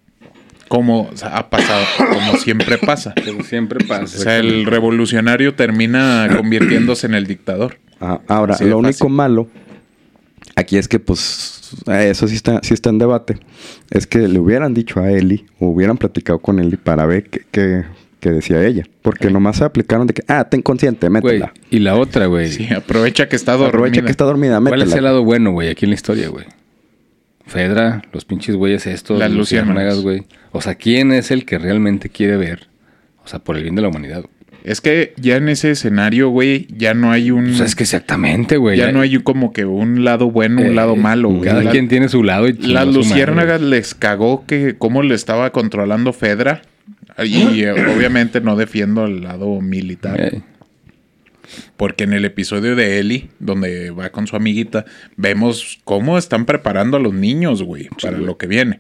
Como 0.68 1.03
o 1.03 1.15
sea, 1.18 1.38
ha 1.38 1.49
pasado, 1.49 1.84
como 1.98 2.38
siempre 2.38 2.77
pasa. 2.77 3.14
Como 3.26 3.44
siempre 3.44 3.84
O 3.84 3.88
pasa. 3.88 4.18
sea, 4.18 4.38
el 4.38 4.65
revolucionario 4.65 5.53
termina 5.56 6.27
convirtiéndose 6.35 7.07
en 7.07 7.14
el 7.14 7.26
dictador. 7.27 7.77
Ah, 8.02 8.19
ahora, 8.27 8.56
Así 8.56 8.65
lo 8.65 8.77
único 8.77 9.10
malo 9.10 9.48
aquí 10.56 10.77
es 10.77 10.88
que, 10.88 10.99
pues, 10.99 11.76
eso 11.88 12.27
sí 12.27 12.35
está, 12.35 12.60
sí 12.64 12.73
está 12.73 12.89
en 12.89 12.98
debate. 12.99 13.38
Es 13.91 14.07
que 14.07 14.27
le 14.27 14.39
hubieran 14.39 14.73
dicho 14.73 14.99
a 14.99 15.11
Eli, 15.11 15.45
o 15.60 15.68
hubieran 15.68 15.98
platicado 15.98 16.39
con 16.39 16.60
Eli 16.60 16.77
para 16.77 17.06
ver 17.06 17.23
qué, 17.30 17.41
qué- 17.52 17.84
qué 18.19 18.31
decía 18.31 18.65
ella. 18.65 18.84
Porque 19.03 19.30
nomás 19.30 19.57
se 19.57 19.64
aplicaron 19.64 20.07
de 20.07 20.14
que, 20.15 20.23
ah, 20.27 20.45
ten 20.49 20.61
consciente, 20.64 21.07
Güey, 21.10 21.22
métela. 21.23 21.53
y 21.69 21.80
la 21.80 21.95
otra, 21.95 22.26
güey. 22.26 22.52
Sí, 22.52 22.68
aprovecha 22.73 23.30
que 23.30 23.35
está 23.35 23.52
dormida. 23.53 23.69
Aprovecha 23.69 24.02
que 24.02 24.11
está 24.11 24.26
dormida, 24.26 24.60
¿Cuál 24.61 24.81
es 24.81 24.94
el 24.94 25.03
lado 25.03 25.23
bueno, 25.23 25.52
güey, 25.52 25.69
aquí 25.69 25.85
en 25.85 25.91
la 25.91 25.95
historia, 25.95 26.30
güey? 26.30 26.45
Fedra, 27.47 28.01
los 28.13 28.25
pinches 28.25 28.55
güeyes 28.55 28.85
estos, 28.87 29.17
Las 29.19 29.31
luciérnagas. 29.31 30.01
güey. 30.01 30.23
O 30.51 30.61
sea, 30.61 30.75
¿quién 30.75 31.11
es 31.11 31.31
el 31.31 31.45
que 31.45 31.57
realmente 31.57 32.09
quiere 32.09 32.37
ver? 32.37 32.67
O 33.23 33.27
sea, 33.27 33.39
por 33.39 33.57
el 33.57 33.63
bien 33.63 33.75
de 33.75 33.81
la 33.81 33.87
humanidad. 33.87 34.23
Es 34.63 34.81
que 34.81 35.13
ya 35.17 35.37
en 35.37 35.47
ese 35.47 35.71
escenario, 35.71 36.27
güey, 36.29 36.67
ya 36.75 36.93
no 36.93 37.11
hay 37.11 37.31
un... 37.31 37.51
O 37.51 37.53
sea, 37.55 37.65
es 37.65 37.75
que 37.75 37.83
exactamente, 37.83 38.57
güey. 38.57 38.77
ya 38.77 38.91
no 38.91 38.99
hay 38.99 39.17
como 39.19 39.53
que 39.53 39.63
un 39.65 40.03
lado 40.03 40.29
bueno, 40.29 40.59
un 40.61 40.67
Eh, 40.67 40.73
lado 40.73 40.97
malo, 40.97 41.29
güey. 41.29 41.43
Cada 41.49 41.63
La- 41.63 41.71
quien 41.71 41.87
tiene 41.87 42.09
su 42.09 42.21
lado 42.21 42.49
y 42.49 42.53
Las 42.53 42.85
madre, 42.85 42.91
luciérnagas 42.99 43.61
les 43.61 43.95
cagó 43.95 44.45
que 44.45 44.75
cómo 44.77 45.03
le 45.03 45.15
estaba 45.15 45.51
controlando 45.53 46.11
Fedra. 46.11 46.63
Y 47.23 47.63
eh, 47.63 47.71
obviamente 47.71 48.41
no 48.41 48.57
defiendo 48.57 49.05
el 49.05 49.21
lado 49.23 49.61
militar. 49.61 50.19
Eh, 50.19 50.41
Porque 51.75 52.03
en 52.05 52.13
el 52.13 52.25
episodio 52.25 52.75
de 52.75 52.99
Ellie, 52.99 53.29
donde 53.39 53.91
va 53.91 54.09
con 54.09 54.27
su 54.27 54.35
amiguita, 54.35 54.85
vemos 55.15 55.79
cómo 55.83 56.17
están 56.17 56.45
preparando 56.45 56.97
a 56.97 56.99
los 56.99 57.13
niños, 57.13 57.63
güey, 57.63 57.89
para 58.01 58.17
lo 58.17 58.37
que 58.37 58.47
viene. 58.47 58.79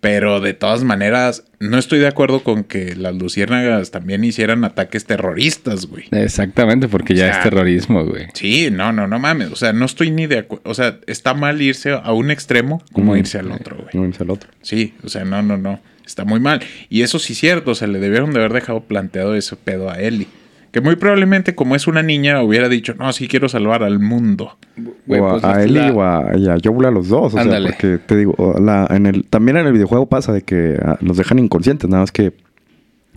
Pero 0.00 0.38
de 0.40 0.54
todas 0.54 0.84
maneras, 0.84 1.42
no 1.58 1.76
estoy 1.76 1.98
de 1.98 2.06
acuerdo 2.06 2.44
con 2.44 2.62
que 2.62 2.94
las 2.94 3.16
luciérnagas 3.16 3.90
también 3.90 4.22
hicieran 4.22 4.62
ataques 4.64 5.04
terroristas, 5.06 5.86
güey. 5.86 6.04
Exactamente, 6.12 6.86
porque 6.86 7.16
ya 7.16 7.24
sea, 7.32 7.38
es 7.38 7.42
terrorismo, 7.42 8.04
güey. 8.04 8.26
Sí, 8.34 8.68
no, 8.70 8.92
no, 8.92 9.08
no 9.08 9.18
mames. 9.18 9.50
O 9.50 9.56
sea, 9.56 9.72
no 9.72 9.86
estoy 9.86 10.12
ni 10.12 10.28
de 10.28 10.38
acuerdo. 10.38 10.70
O 10.70 10.74
sea, 10.74 11.00
está 11.08 11.34
mal 11.34 11.60
irse 11.60 11.90
a 11.90 12.12
un 12.12 12.30
extremo 12.30 12.80
como 12.92 13.10
Ujú. 13.10 13.18
irse 13.18 13.38
al 13.40 13.50
otro, 13.50 13.76
güey. 13.76 13.88
No 13.92 14.04
es 14.04 14.20
el 14.20 14.30
otro. 14.30 14.48
Sí, 14.62 14.94
o 15.02 15.08
sea, 15.08 15.24
no, 15.24 15.42
no, 15.42 15.56
no. 15.56 15.80
Está 16.06 16.24
muy 16.24 16.38
mal. 16.38 16.60
Y 16.88 17.02
eso 17.02 17.18
sí 17.18 17.32
es 17.32 17.40
cierto. 17.40 17.72
O 17.72 17.74
sea, 17.74 17.88
le 17.88 17.98
debieron 17.98 18.32
de 18.32 18.38
haber 18.38 18.52
dejado 18.52 18.80
planteado 18.84 19.34
ese 19.34 19.56
pedo 19.56 19.90
a 19.90 19.98
Ellie. 20.00 20.28
Que 20.72 20.80
muy 20.82 20.96
probablemente, 20.96 21.54
como 21.54 21.74
es 21.76 21.86
una 21.86 22.02
niña, 22.02 22.42
hubiera 22.42 22.68
dicho, 22.68 22.94
no, 22.98 23.10
sí 23.12 23.26
quiero 23.26 23.48
salvar 23.48 23.82
al 23.82 23.98
mundo. 24.00 24.58
Güey, 25.06 25.20
o 25.20 25.26
a, 25.28 25.30
pues, 25.32 25.44
a 25.44 25.54
la- 25.56 25.64
Ellie 25.64 25.90
o 25.90 26.02
a, 26.02 26.36
y 26.36 26.48
a 26.48 26.56
Joel 26.62 26.86
a 26.86 26.90
los 26.90 27.08
dos. 27.08 27.34
O 27.34 27.38
Ándale. 27.38 27.68
sea, 27.70 27.76
porque 27.78 27.98
te 27.98 28.16
digo, 28.16 28.54
la, 28.60 28.86
en 28.90 29.06
el, 29.06 29.24
también 29.26 29.56
en 29.56 29.66
el 29.66 29.72
videojuego 29.72 30.08
pasa 30.08 30.32
de 30.32 30.42
que 30.42 30.78
ah, 30.84 30.98
los 31.00 31.16
dejan 31.16 31.38
inconscientes. 31.38 31.88
Nada 31.88 32.02
más 32.02 32.12
que 32.12 32.34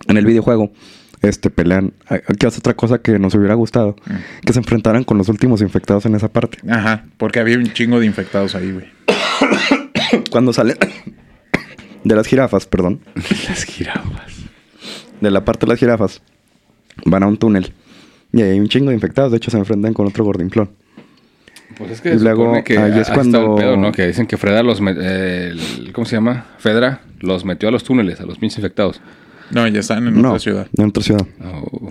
en 0.08 0.16
el 0.16 0.24
videojuego 0.24 0.72
este 1.20 1.50
pelean. 1.50 1.92
ah, 2.08 2.16
Aquí 2.26 2.46
hace 2.46 2.58
otra 2.58 2.74
cosa 2.74 2.98
que 3.00 3.18
nos 3.18 3.34
hubiera 3.34 3.54
gustado. 3.54 3.96
Mm. 4.06 4.44
Que 4.46 4.52
se 4.54 4.58
enfrentaran 4.58 5.04
con 5.04 5.18
los 5.18 5.28
últimos 5.28 5.60
infectados 5.60 6.06
en 6.06 6.14
esa 6.14 6.28
parte. 6.32 6.58
Ajá, 6.70 7.04
porque 7.18 7.38
había 7.40 7.58
un 7.58 7.70
chingo 7.72 8.00
de 8.00 8.06
infectados 8.06 8.54
ahí, 8.54 8.72
güey. 8.72 8.86
Cuando 10.30 10.52
salen 10.52 10.76
de 12.04 12.16
las 12.16 12.26
jirafas, 12.26 12.66
perdón. 12.66 13.00
Las 13.48 13.64
jirafas. 13.64 14.32
De 15.20 15.30
la 15.30 15.44
parte 15.44 15.66
de 15.66 15.70
las 15.72 15.78
jirafas. 15.78 16.22
Van 17.06 17.22
a 17.22 17.26
un 17.26 17.36
túnel. 17.36 17.72
Y 18.32 18.42
ahí 18.42 18.50
hay 18.50 18.60
un 18.60 18.68
chingo 18.68 18.88
de 18.90 18.94
infectados. 18.94 19.30
De 19.30 19.36
hecho, 19.38 19.50
se 19.50 19.58
enfrentan 19.58 19.92
con 19.94 20.06
otro 20.06 20.24
gordinflón. 20.24 20.70
Pues 21.78 21.90
es 21.92 22.00
que 22.00 22.14
Y 22.14 22.18
se 22.18 22.24
luego, 22.24 22.62
que 22.64 22.78
ahí 22.78 22.98
es 22.98 23.08
cuando- 23.10 23.56
el 23.56 23.60
pedo, 23.62 23.76
¿no? 23.76 23.92
Que 23.92 24.06
dicen 24.06 24.26
que 24.26 24.36
Freda 24.36 24.62
los... 24.62 24.80
met- 24.82 24.98
eh, 25.00 25.48
el- 25.52 25.92
¿Cómo 25.92 26.04
se 26.04 26.16
llama? 26.16 26.46
Fedra 26.58 27.00
los 27.20 27.44
metió 27.44 27.68
a 27.68 27.72
los 27.72 27.82
túneles, 27.84 28.20
a 28.20 28.26
los 28.26 28.38
pinches 28.38 28.58
infectados. 28.58 29.00
No, 29.50 29.66
ya 29.68 29.80
están 29.80 30.06
en 30.06 30.20
no, 30.20 30.28
otra 30.30 30.38
ciudad. 30.40 30.66
en 30.76 30.84
otra 30.88 31.02
ciudad. 31.02 31.26
Oh. 31.44 31.88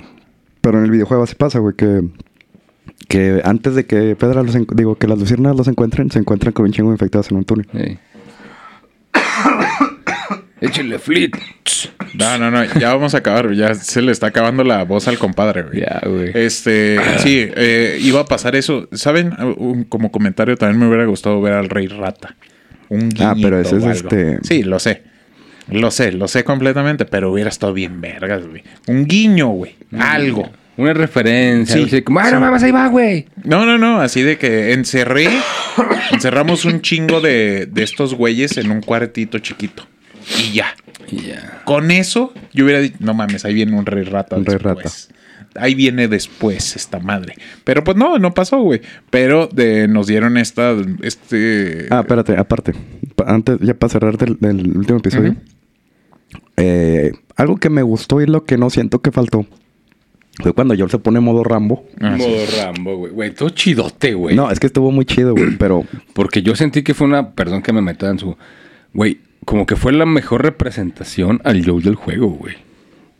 Pero 0.61 0.77
en 0.79 0.85
el 0.85 0.91
videojuego 0.91 1.23
así 1.23 1.35
pasa, 1.35 1.59
güey, 1.59 1.75
que, 1.75 2.01
que 3.07 3.41
antes 3.43 3.75
de 3.75 3.85
que 3.85 4.15
Pedra 4.15 4.43
los 4.43 4.55
digo, 4.75 4.95
que 4.95 5.07
las 5.07 5.19
luciérnagas 5.19 5.57
los 5.57 5.67
encuentren, 5.67 6.09
se 6.11 6.19
encuentran 6.19 6.53
con 6.53 6.65
un 6.65 6.71
chingo 6.71 6.89
de 6.89 6.95
infectados 6.95 7.29
en 7.31 7.37
un 7.37 7.43
túnel. 7.45 7.67
Ey. 7.73 7.99
Échale 10.61 10.99
flit. 10.99 11.35
No, 12.13 12.37
no, 12.37 12.51
no, 12.51 12.63
ya 12.79 12.93
vamos 12.93 13.15
a 13.15 13.17
acabar. 13.17 13.51
Ya 13.53 13.73
se 13.73 14.01
le 14.01 14.11
está 14.11 14.27
acabando 14.27 14.63
la 14.63 14.83
voz 14.83 15.07
al 15.07 15.17
compadre, 15.17 15.63
güey. 15.63 15.81
Ya, 15.81 16.01
güey. 16.05 16.31
Este, 16.35 16.99
sí, 17.19 17.47
eh, 17.55 17.97
iba 18.01 18.19
a 18.21 18.25
pasar 18.25 18.55
eso. 18.55 18.87
¿Saben? 18.91 19.33
Un- 19.57 19.83
como 19.85 20.11
comentario, 20.11 20.55
también 20.57 20.79
me 20.79 20.87
hubiera 20.87 21.05
gustado 21.05 21.41
ver 21.41 21.53
al 21.53 21.69
Rey 21.69 21.87
Rata. 21.87 22.35
Un 22.89 23.09
Ah, 23.19 23.33
pero 23.41 23.59
ese 23.59 23.77
es 23.77 23.83
este- 23.85 24.37
Sí, 24.43 24.63
lo 24.63 24.77
sé. 24.79 25.03
Lo 25.69 25.89
sé, 25.89 26.11
lo 26.11 26.27
sé 26.27 26.43
completamente, 26.43 27.05
pero 27.05 27.31
hubiera 27.31 27.49
estado 27.49 27.73
bien 27.73 28.01
vergas, 28.01 28.45
güey. 28.45 28.63
Un 28.87 29.05
guiño, 29.05 29.47
güey. 29.49 29.75
Algo. 29.97 30.51
Una 30.77 30.93
referencia. 30.93 31.75
Sí. 31.75 31.83
así 31.83 32.01
como, 32.01 32.19
¡Ah, 32.19 32.23
no 32.23 32.29
Sí. 32.29 32.35
mames, 32.37 32.63
ahí 32.63 32.71
va, 32.71 32.87
güey! 32.87 33.27
No, 33.43 33.65
no, 33.65 33.77
no, 33.77 34.01
así 34.01 34.21
de 34.21 34.37
que 34.37 34.73
encerré, 34.73 35.27
encerramos 36.11 36.65
un 36.65 36.81
chingo 36.81 37.21
de, 37.21 37.67
de 37.71 37.83
estos 37.83 38.13
güeyes 38.15 38.57
en 38.57 38.71
un 38.71 38.81
cuartito 38.81 39.39
chiquito. 39.39 39.87
Y 40.39 40.53
ya. 40.53 40.75
Con 41.65 41.91
eso, 41.91 42.33
yo 42.53 42.63
hubiera 42.65 42.79
dicho, 42.79 42.97
no 42.99 43.13
mames, 43.13 43.43
ahí 43.45 43.53
viene 43.53 43.77
un 43.77 43.85
rey 43.85 44.03
rata. 44.03 44.37
Un 44.37 44.45
rey 44.45 44.57
después. 44.63 45.09
Ahí 45.55 45.75
viene 45.75 46.07
después 46.07 46.77
esta 46.77 46.99
madre. 46.99 47.33
Pero 47.65 47.83
pues 47.83 47.97
no, 47.97 48.17
no 48.19 48.33
pasó, 48.33 48.61
güey. 48.61 48.81
Pero 49.09 49.47
de, 49.47 49.87
nos 49.89 50.07
dieron 50.07 50.37
esta, 50.37 50.73
este... 51.01 51.87
Ah, 51.89 51.99
espérate, 52.01 52.37
aparte, 52.37 52.73
pa- 53.15 53.25
antes, 53.27 53.57
ya 53.59 53.73
para 53.73 53.91
cerrar 53.91 54.17
del, 54.17 54.37
del 54.39 54.77
último 54.77 54.99
episodio, 54.99 55.35
eh, 56.57 57.11
algo 57.35 57.57
que 57.57 57.69
me 57.69 57.81
gustó 57.81 58.21
y 58.21 58.27
lo 58.27 58.45
que 58.45 58.57
no 58.57 58.69
siento 58.69 59.01
que 59.01 59.11
faltó 59.11 59.45
fue 60.41 60.53
cuando 60.53 60.75
Joel 60.75 60.89
se 60.89 60.99
pone 60.99 61.19
modo 61.19 61.43
Rambo. 61.43 61.85
Ah, 61.99 62.15
sí. 62.17 62.23
Modo 62.23 62.37
Rambo, 62.57 62.97
güey. 62.97 63.11
Güey, 63.11 63.33
todo 63.33 63.49
chidote, 63.49 64.13
güey. 64.13 64.35
No, 64.35 64.49
es 64.49 64.59
que 64.59 64.67
estuvo 64.67 64.89
muy 64.91 65.03
chido, 65.05 65.33
güey, 65.35 65.57
pero 65.57 65.83
Porque 66.13 66.41
yo 66.41 66.55
sentí 66.55 66.81
que 66.83 66.93
fue 66.93 67.07
una... 67.07 67.31
Perdón 67.31 67.61
que 67.61 67.73
me 67.73 67.81
meta 67.81 68.09
en 68.09 68.17
su... 68.19 68.37
Güey, 68.93 69.19
como 69.45 69.65
que 69.65 69.75
fue 69.75 69.91
la 69.91 70.05
mejor 70.05 70.43
representación 70.43 71.41
al 71.43 71.65
Joe 71.65 71.81
del 71.81 71.95
juego, 71.95 72.27
güey. 72.29 72.55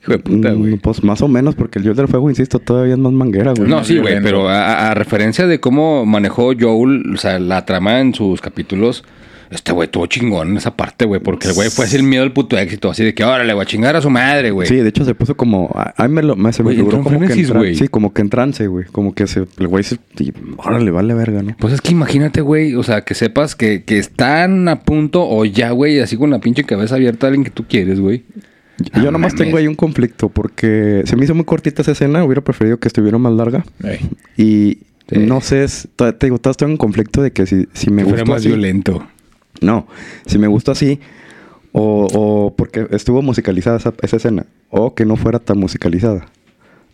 Hijo 0.01 0.13
de 0.13 0.19
puta, 0.19 0.51
mm, 0.53 0.57
güey. 0.59 0.75
pues 0.77 1.03
más 1.03 1.21
o 1.21 1.27
menos, 1.27 1.53
porque 1.55 1.77
el 1.79 1.85
Joel 1.85 1.95
del 1.97 2.07
fuego, 2.07 2.29
insisto, 2.29 2.57
todavía 2.59 2.93
es 2.93 2.99
más 2.99 3.11
manguera, 3.13 3.53
güey. 3.55 3.69
No, 3.69 3.83
sí, 3.83 3.99
güey, 3.99 4.21
pero 4.21 4.49
a, 4.49 4.63
a- 4.65 4.91
a 4.91 4.93
referencia 4.95 5.45
de 5.45 5.59
cómo 5.59 6.05
manejó 6.05 6.53
Joel, 6.59 7.13
o 7.13 7.17
sea, 7.17 7.37
la 7.39 7.65
trama 7.65 7.99
en 7.99 8.13
sus 8.15 8.41
capítulos, 8.41 9.03
este 9.51 9.71
güey 9.73 9.87
tuvo 9.89 10.05
chingón 10.07 10.49
en 10.51 10.57
esa 10.57 10.75
parte, 10.75 11.05
güey, 11.05 11.19
porque 11.21 11.47
el 11.49 11.53
güey 11.53 11.69
fue 11.69 11.85
así 11.85 11.97
el 11.97 12.03
miedo 12.03 12.23
al 12.23 12.31
puto 12.33 12.57
éxito, 12.57 12.89
así 12.89 13.03
de 13.03 13.13
que, 13.13 13.23
órale, 13.23 13.53
voy 13.53 13.61
a 13.61 13.65
chingar 13.65 13.95
a 13.95 14.01
su 14.01 14.09
madre, 14.09 14.51
güey. 14.51 14.67
Sí, 14.67 14.75
de 14.77 14.89
hecho 14.89 15.03
se 15.05 15.13
puso 15.13 15.35
como. 15.35 15.69
Ay, 15.97 16.09
me 16.09 16.23
lo. 16.23 16.35
Me, 16.35 16.51
se 16.53 16.63
me 16.63 16.73
figuró 16.73 17.01
como 17.03 17.19
que. 17.19 17.25
en 17.25 17.31
tran- 17.47 17.75
sí, 17.75 17.87
como 17.89 18.13
que 18.13 18.21
en 18.21 18.29
trance, 18.29 18.67
güey. 18.67 18.85
Como 18.85 19.13
que 19.13 19.27
se. 19.27 19.45
El 19.59 19.67
güey 19.67 19.83
se. 19.83 19.97
y, 20.19 20.33
órale, 20.57 20.89
vale 20.91 21.13
verga, 21.13 21.43
¿no? 21.43 21.55
Pues 21.59 21.73
es 21.73 21.81
que 21.81 21.91
imagínate, 21.91 22.41
güey, 22.41 22.75
o 22.75 22.83
sea, 22.83 23.01
que 23.01 23.13
sepas 23.13 23.55
que, 23.55 23.83
que 23.83 23.97
están 23.99 24.67
a 24.67 24.79
punto 24.81 25.27
o 25.27 25.43
ya, 25.45 25.71
güey, 25.71 25.99
así 25.99 26.17
con 26.17 26.29
la 26.29 26.39
pinche 26.39 26.63
cabeza 26.63 26.95
abierta 26.95 27.27
a 27.27 27.29
alguien 27.29 27.43
que 27.43 27.51
tú 27.51 27.65
quieres, 27.67 27.99
güey. 27.99 28.23
Yo 28.95 29.03
No 29.03 29.11
nomás 29.11 29.33
mames. 29.33 29.45
tengo 29.45 29.57
ahí 29.57 29.67
un 29.67 29.75
conflicto 29.75 30.29
porque 30.29 31.03
se 31.05 31.15
me 31.15 31.25
hizo 31.25 31.35
muy 31.35 31.45
cortita 31.45 31.81
esa 31.83 31.91
escena. 31.91 32.23
Hubiera 32.23 32.41
preferido 32.41 32.79
que 32.79 32.87
estuviera 32.87 33.17
más 33.19 33.33
larga. 33.33 33.63
Y 34.37 34.79
Sí. 35.11 35.19
no 35.19 35.41
sé, 35.41 35.65
te 35.97 36.13
digo, 36.27 36.37
estoy 36.41 36.71
en 36.71 36.77
conflicto 36.77 37.21
de 37.21 37.31
que 37.31 37.45
si, 37.45 37.67
si 37.73 37.89
me 37.89 38.03
Que 38.03 38.07
fuera 38.09 38.21
gustó 38.23 38.31
más 38.31 38.39
así. 38.39 38.47
violento. 38.47 39.05
No, 39.61 39.87
si 40.25 40.37
me 40.37 40.47
gustó 40.47 40.71
así. 40.71 40.99
O, 41.73 42.53
porque 42.57 42.87
estuvo 42.91 43.21
musicalizada 43.21 43.77
esa, 43.77 43.93
esa 44.01 44.17
escena. 44.17 44.45
O 44.69 44.93
que 44.93 45.05
no 45.05 45.15
fuera 45.15 45.39
tan 45.39 45.57
musicalizada. 45.57 46.27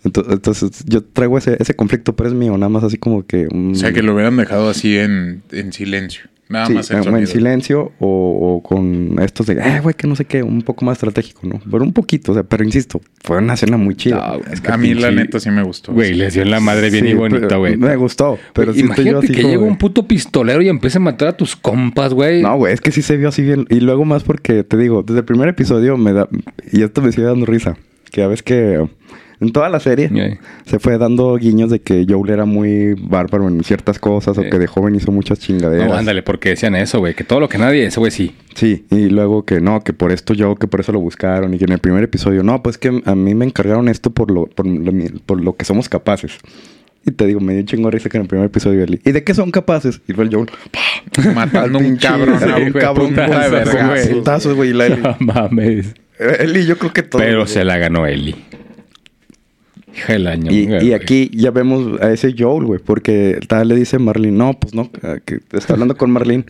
Ento- 0.03 0.25
Entonces, 0.31 0.83
yo 0.85 1.03
traigo 1.03 1.37
ese, 1.37 1.57
ese 1.59 1.73
conflicto, 1.75 2.15
pero 2.15 2.29
es 2.29 2.35
mío, 2.35 2.57
nada 2.57 2.69
más 2.69 2.83
así 2.83 2.97
como 2.97 3.25
que. 3.25 3.47
mm, 3.51 3.71
O 3.71 3.75
sea, 3.75 3.91
que 3.91 4.01
lo 4.01 4.13
hubieran 4.13 4.37
dejado 4.37 4.69
así 4.69 4.97
en, 4.97 5.41
en 5.51 5.73
silencio. 5.73 6.23
Nada 6.49 6.67
sí, 6.67 6.73
más 6.73 6.89
el 6.91 7.05
en, 7.05 7.27
silencio 7.27 7.91
o, 7.99 8.55
o 8.55 8.63
con 8.63 9.19
estos 9.21 9.47
de, 9.47 9.55
eh, 9.55 9.81
güey, 9.81 9.95
que 9.95 10.07
no 10.07 10.15
sé 10.15 10.23
qué, 10.23 10.43
un 10.43 10.61
poco 10.61 10.85
más 10.85 10.93
estratégico, 10.93 11.45
¿no? 11.45 11.59
Pero 11.69 11.83
un 11.83 11.91
poquito, 11.91 12.31
o 12.31 12.35
sea, 12.35 12.43
pero 12.43 12.63
insisto, 12.63 13.01
fue 13.21 13.39
una 13.39 13.55
escena 13.55 13.75
muy 13.75 13.95
chida. 13.95 14.37
No, 14.37 14.53
es 14.53 14.61
que 14.61 14.71
A 14.71 14.77
mí, 14.77 14.93
la 14.93 15.11
neta, 15.11 15.41
sí 15.41 15.49
me 15.49 15.61
gustó. 15.61 15.91
Güey, 15.91 16.13
les 16.13 16.35
dio 16.35 16.43
en 16.43 16.51
la 16.51 16.61
madre 16.61 16.89
bien 16.89 17.03
Sí, 17.03 17.11
y 17.11 17.13
bonita, 17.15 17.57
güey. 17.57 17.75
Me 17.75 17.97
gustó, 17.97 18.39
pero 18.53 18.73
sí 18.73 18.79
estoy 18.79 19.05
yo 19.05 19.11
Imagínate 19.11 19.25
así 19.25 19.35
que 19.35 19.43
llega 19.43 19.61
un 19.61 19.77
puto 19.77 20.07
pistolero 20.07 20.61
y 20.61 20.69
empieza 20.69 20.99
a 20.99 21.01
matar 21.01 21.27
a 21.29 21.33
tus 21.35 21.57
compas, 21.57 22.13
güey. 22.13 22.41
No, 22.41 22.55
güey, 22.55 22.73
es 22.73 22.79
que 22.79 22.91
sí 22.93 23.01
se 23.01 23.17
vio 23.17 23.27
así 23.27 23.41
bien. 23.41 23.65
Y 23.69 23.81
luego 23.81 24.05
más 24.05 24.23
porque, 24.23 24.63
te 24.63 24.77
digo, 24.77 25.03
desde 25.03 25.19
el 25.19 25.25
primer 25.25 25.49
episodio 25.49 25.97
me 25.97 26.13
da... 26.13 26.29
Y 26.71 26.81
esto 26.81 27.01
me 27.01 27.11
sigue 27.11 27.27
dando 27.27 27.45
risa. 27.45 27.75
Que 28.09 28.23
a 28.23 28.27
veces 28.27 28.43
que... 28.43 28.87
En 29.39 29.51
toda 29.51 29.69
la 29.69 29.79
serie 29.79 30.09
Yeah. 30.11 30.39
se 30.65 30.79
fue 30.79 30.97
dando 30.97 31.35
guiños 31.35 31.69
de 31.69 31.79
que 31.79 32.05
Joel 32.09 32.31
era 32.31 32.45
muy 32.45 32.95
bárbaro 32.99 33.47
en 33.47 33.63
ciertas 33.63 33.99
cosas 33.99 34.37
o 34.37 34.41
Sí. 34.43 34.49
que 34.49 34.57
de 34.57 34.65
joven 34.67 34.95
hizo 34.95 35.11
muchas 35.11 35.39
chingaderas. 35.39 35.87
No, 35.87 35.93
ándale, 35.93 36.23
porque 36.23 36.49
decían 36.49 36.75
eso, 36.75 36.99
güey, 36.99 37.13
que 37.13 37.23
todo 37.23 37.39
lo 37.39 37.47
que 37.47 37.57
nadie, 37.57 37.85
ese 37.85 37.99
güey 37.99 38.11
sí. 38.11 38.35
Sí, 38.55 38.85
y 38.89 39.09
luego 39.09 39.45
que 39.45 39.61
no, 39.61 39.83
que 39.83 39.93
por 39.93 40.11
esto 40.11 40.33
yo, 40.33 40.55
que 40.55 40.67
por 40.67 40.79
eso 40.79 40.91
lo 40.91 40.99
buscaron 40.99 41.53
y 41.53 41.59
que 41.59 41.65
en 41.65 41.71
el 41.73 41.79
primer 41.79 42.03
episodio, 42.03 42.41
no, 42.41 42.63
pues 42.63 42.77
que 42.79 43.01
a 43.05 43.13
mí 43.15 43.35
me 43.35 43.45
encargaron 43.45 43.87
esto 43.89 44.09
por 44.09 44.31
lo, 44.31 44.47
por 44.47 44.65
lo, 44.65 44.91
por 45.25 45.39
lo 45.43 45.55
que 45.55 45.65
somos 45.65 45.87
capaces. 45.89 46.39
Y 47.05 47.11
te 47.11 47.25
digo, 47.27 47.39
me 47.39 47.53
dio 47.53 47.61
chingo 47.61 47.89
de 47.89 47.91
risa 47.97 48.09
que 48.09 48.17
en 48.17 48.23
el 48.23 48.27
primer 48.27 48.47
episodio 48.47 48.83
Eli, 48.83 48.99
¿y 49.05 49.11
de 49.11 49.23
qué 49.23 49.33
son 49.33 49.51
capaces? 49.51 50.01
Y 50.07 50.13
fue 50.13 50.25
el 50.25 50.33
Joel, 50.33 50.49
Matando 51.35 51.79
un 51.79 51.95
cabrón. 51.97 52.37
a 52.43 52.57
un 52.57 52.71
cabrón 52.73 53.13
güey. 53.15 54.09
putazos, 54.13 54.55
güey, 54.55 54.71
y 54.71 54.73
la 54.73 54.87
Eli. 54.87 55.01
No 55.03 55.15
mames. 55.19 55.93
Eli, 56.19 56.65
yo 56.65 56.77
creo 56.79 56.91
que 56.91 57.03
todo. 57.03 57.21
Pero 57.21 57.41
güey. 57.41 57.47
se 57.53 57.63
la 57.63 57.77
ganó 57.77 58.05
Eli. 58.07 58.35
Hija. 60.51 60.83
Y, 60.83 60.93
aquí 60.93 61.29
ya 61.33 61.51
vemos 61.51 62.01
a 62.01 62.11
ese 62.11 62.33
Joel, 62.37 62.65
güey, 62.65 62.79
porque 62.79 63.39
tal 63.47 63.67
le 63.67 63.75
dice 63.75 63.99
Marlene, 63.99 64.37
no, 64.37 64.53
pues 64.59 64.73
no, 64.73 64.89
ah, 65.03 65.17
que 65.23 65.39
está 65.51 65.73
hablando 65.73 65.97
con 65.97 66.11
Marlene. 66.11 66.45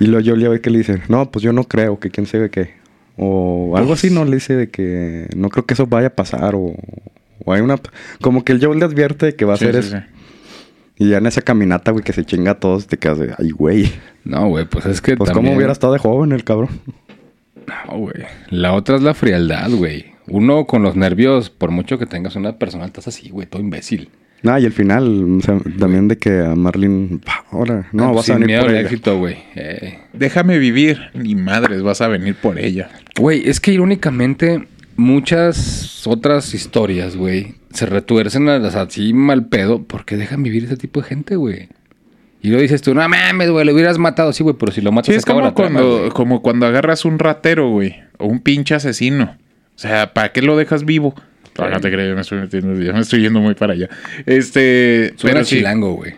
Y 0.00 0.06
luego 0.06 0.26
Joel 0.26 0.40
ya 0.42 0.48
ve 0.48 0.60
que 0.60 0.70
le 0.70 0.78
dice, 0.78 1.00
no, 1.08 1.30
pues 1.30 1.42
yo 1.42 1.52
no 1.52 1.64
creo, 1.64 1.98
que 1.98 2.10
quién 2.10 2.26
sabe 2.26 2.50
qué. 2.50 2.74
O 3.16 3.76
algo 3.76 3.94
así, 3.94 4.10
¿no? 4.10 4.24
Le 4.24 4.34
dice 4.36 4.54
de 4.54 4.68
que 4.68 5.26
no 5.34 5.48
creo 5.48 5.64
que 5.64 5.74
eso 5.74 5.86
vaya 5.86 6.08
a 6.08 6.14
pasar 6.14 6.54
o, 6.54 6.74
o 7.44 7.52
hay 7.52 7.62
una... 7.62 7.76
Como 8.20 8.44
que 8.44 8.52
el 8.52 8.62
Joel 8.64 8.78
le 8.78 8.84
advierte 8.84 9.34
que 9.34 9.44
va 9.46 9.54
a 9.54 9.56
Sí, 9.56 9.64
hacer 9.66 9.82
sí, 9.82 9.88
eso. 9.88 9.98
sí. 9.98 10.04
Y 10.98 11.10
ya 11.10 11.18
en 11.18 11.26
esa 11.26 11.42
caminata, 11.42 11.92
güey, 11.92 12.04
que 12.04 12.12
se 12.12 12.24
chinga 12.24 12.52
a 12.52 12.60
todos, 12.60 12.86
te 12.86 12.98
quedas 12.98 13.18
de, 13.18 13.34
ay, 13.38 13.50
güey. 13.50 13.90
No, 14.24 14.48
güey, 14.48 14.64
pues 14.66 14.86
es 14.86 15.00
que 15.00 15.16
Pues 15.16 15.28
también... 15.28 15.46
cómo 15.46 15.56
hubiera 15.56 15.72
estado 15.72 15.92
de 15.92 15.98
joven 15.98 16.32
el 16.32 16.42
cabrón. 16.44 16.70
No, 17.66 17.98
güey. 17.98 18.24
La 18.50 18.72
otra 18.72 18.96
es 18.96 19.02
la 19.02 19.14
frialdad, 19.14 19.70
güey. 19.70 20.15
Uno 20.28 20.66
con 20.66 20.82
los 20.82 20.96
nervios, 20.96 21.50
por 21.50 21.70
mucho 21.70 21.98
que 21.98 22.06
tengas 22.06 22.36
una 22.36 22.58
persona, 22.58 22.84
estás 22.86 23.08
así, 23.08 23.30
güey, 23.30 23.46
todo 23.46 23.62
imbécil. 23.62 24.08
Ah, 24.44 24.60
y 24.60 24.64
el 24.64 24.72
final, 24.72 25.38
o 25.38 25.40
sea, 25.40 25.58
también 25.78 26.08
de 26.08 26.18
que 26.18 26.40
a 26.40 26.54
Marlene, 26.54 27.18
pa, 27.24 27.44
ahora, 27.50 27.88
no, 27.92 28.08
Ah, 28.08 28.12
vas 28.12 28.26
sin 28.26 28.34
a 28.34 28.38
venir 28.38 28.46
miedo 28.48 28.60
por 28.62 28.70
al 28.70 28.76
ella. 28.76 28.84
éxito, 28.86 29.18
güey. 29.18 29.36
Eh. 29.54 29.98
Déjame 30.12 30.58
vivir. 30.58 30.98
Ni 31.14 31.34
madres, 31.34 31.82
vas 31.82 32.00
a 32.00 32.08
venir 32.08 32.34
por 32.36 32.58
ella. 32.58 32.90
Güey, 33.18 33.48
es 33.48 33.60
que 33.60 33.72
irónicamente 33.72 34.66
muchas 34.96 36.06
otras 36.06 36.54
historias, 36.54 37.16
güey, 37.16 37.54
se 37.72 37.86
retuercen 37.86 38.48
a 38.48 38.58
las 38.58 38.74
así 38.76 39.12
mal 39.12 39.46
pedo 39.46 39.82
porque 39.84 40.16
dejan 40.16 40.42
vivir 40.42 40.64
ese 40.64 40.76
tipo 40.76 41.00
de 41.00 41.06
gente, 41.08 41.36
güey. 41.36 41.68
Y 42.42 42.48
luego 42.48 42.62
dices 42.62 42.82
tú, 42.82 42.94
no 42.94 43.08
mames, 43.08 43.50
güey, 43.50 43.64
lo 43.66 43.72
hubieras 43.74 43.98
matado. 43.98 44.32
Sí, 44.32 44.42
güey, 44.44 44.54
pero 44.58 44.70
si 44.70 44.80
lo 44.80 44.92
matas 44.92 45.06
Sí, 45.06 45.12
se 45.12 45.18
es 45.18 45.24
acaba 45.24 45.40
como 45.40 45.48
la 45.48 45.54
cuando, 45.54 46.10
como 46.12 46.42
cuando 46.42 46.66
agarras 46.66 47.04
un 47.04 47.18
ratero, 47.18 47.70
güey. 47.70 47.96
O 48.18 48.26
un 48.26 48.40
pinche 48.40 48.74
asesino. 48.74 49.36
O 49.76 49.78
sea, 49.78 50.14
¿para 50.14 50.32
qué 50.32 50.42
lo 50.42 50.56
dejas 50.56 50.84
vivo? 50.84 51.14
No, 51.58 51.70
no 51.70 51.80
te 51.80 51.90
crees, 51.90 52.14
me 52.14 52.20
estoy 52.20 52.40
metiendo, 52.40 52.80
ya 52.82 52.92
me 52.92 53.00
estoy 53.00 53.20
yendo 53.20 53.40
muy 53.40 53.54
para 53.54 53.74
allá. 53.74 53.88
Este. 54.26 55.14
Suena 55.16 55.36
pero 55.36 55.44
sí. 55.44 55.56
chilango, 55.56 55.94
güey. 55.94 56.14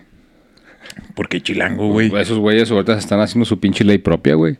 ¿Por 1.14 1.28
qué 1.28 1.40
chilango, 1.40 1.90
güey? 1.90 2.12
Esos 2.16 2.38
güeyes 2.38 2.70
ahorita 2.70 2.94
se 2.94 3.00
están 3.00 3.20
haciendo 3.20 3.44
su 3.44 3.58
pinche 3.58 3.84
ley 3.84 3.98
propia, 3.98 4.34
güey. 4.34 4.58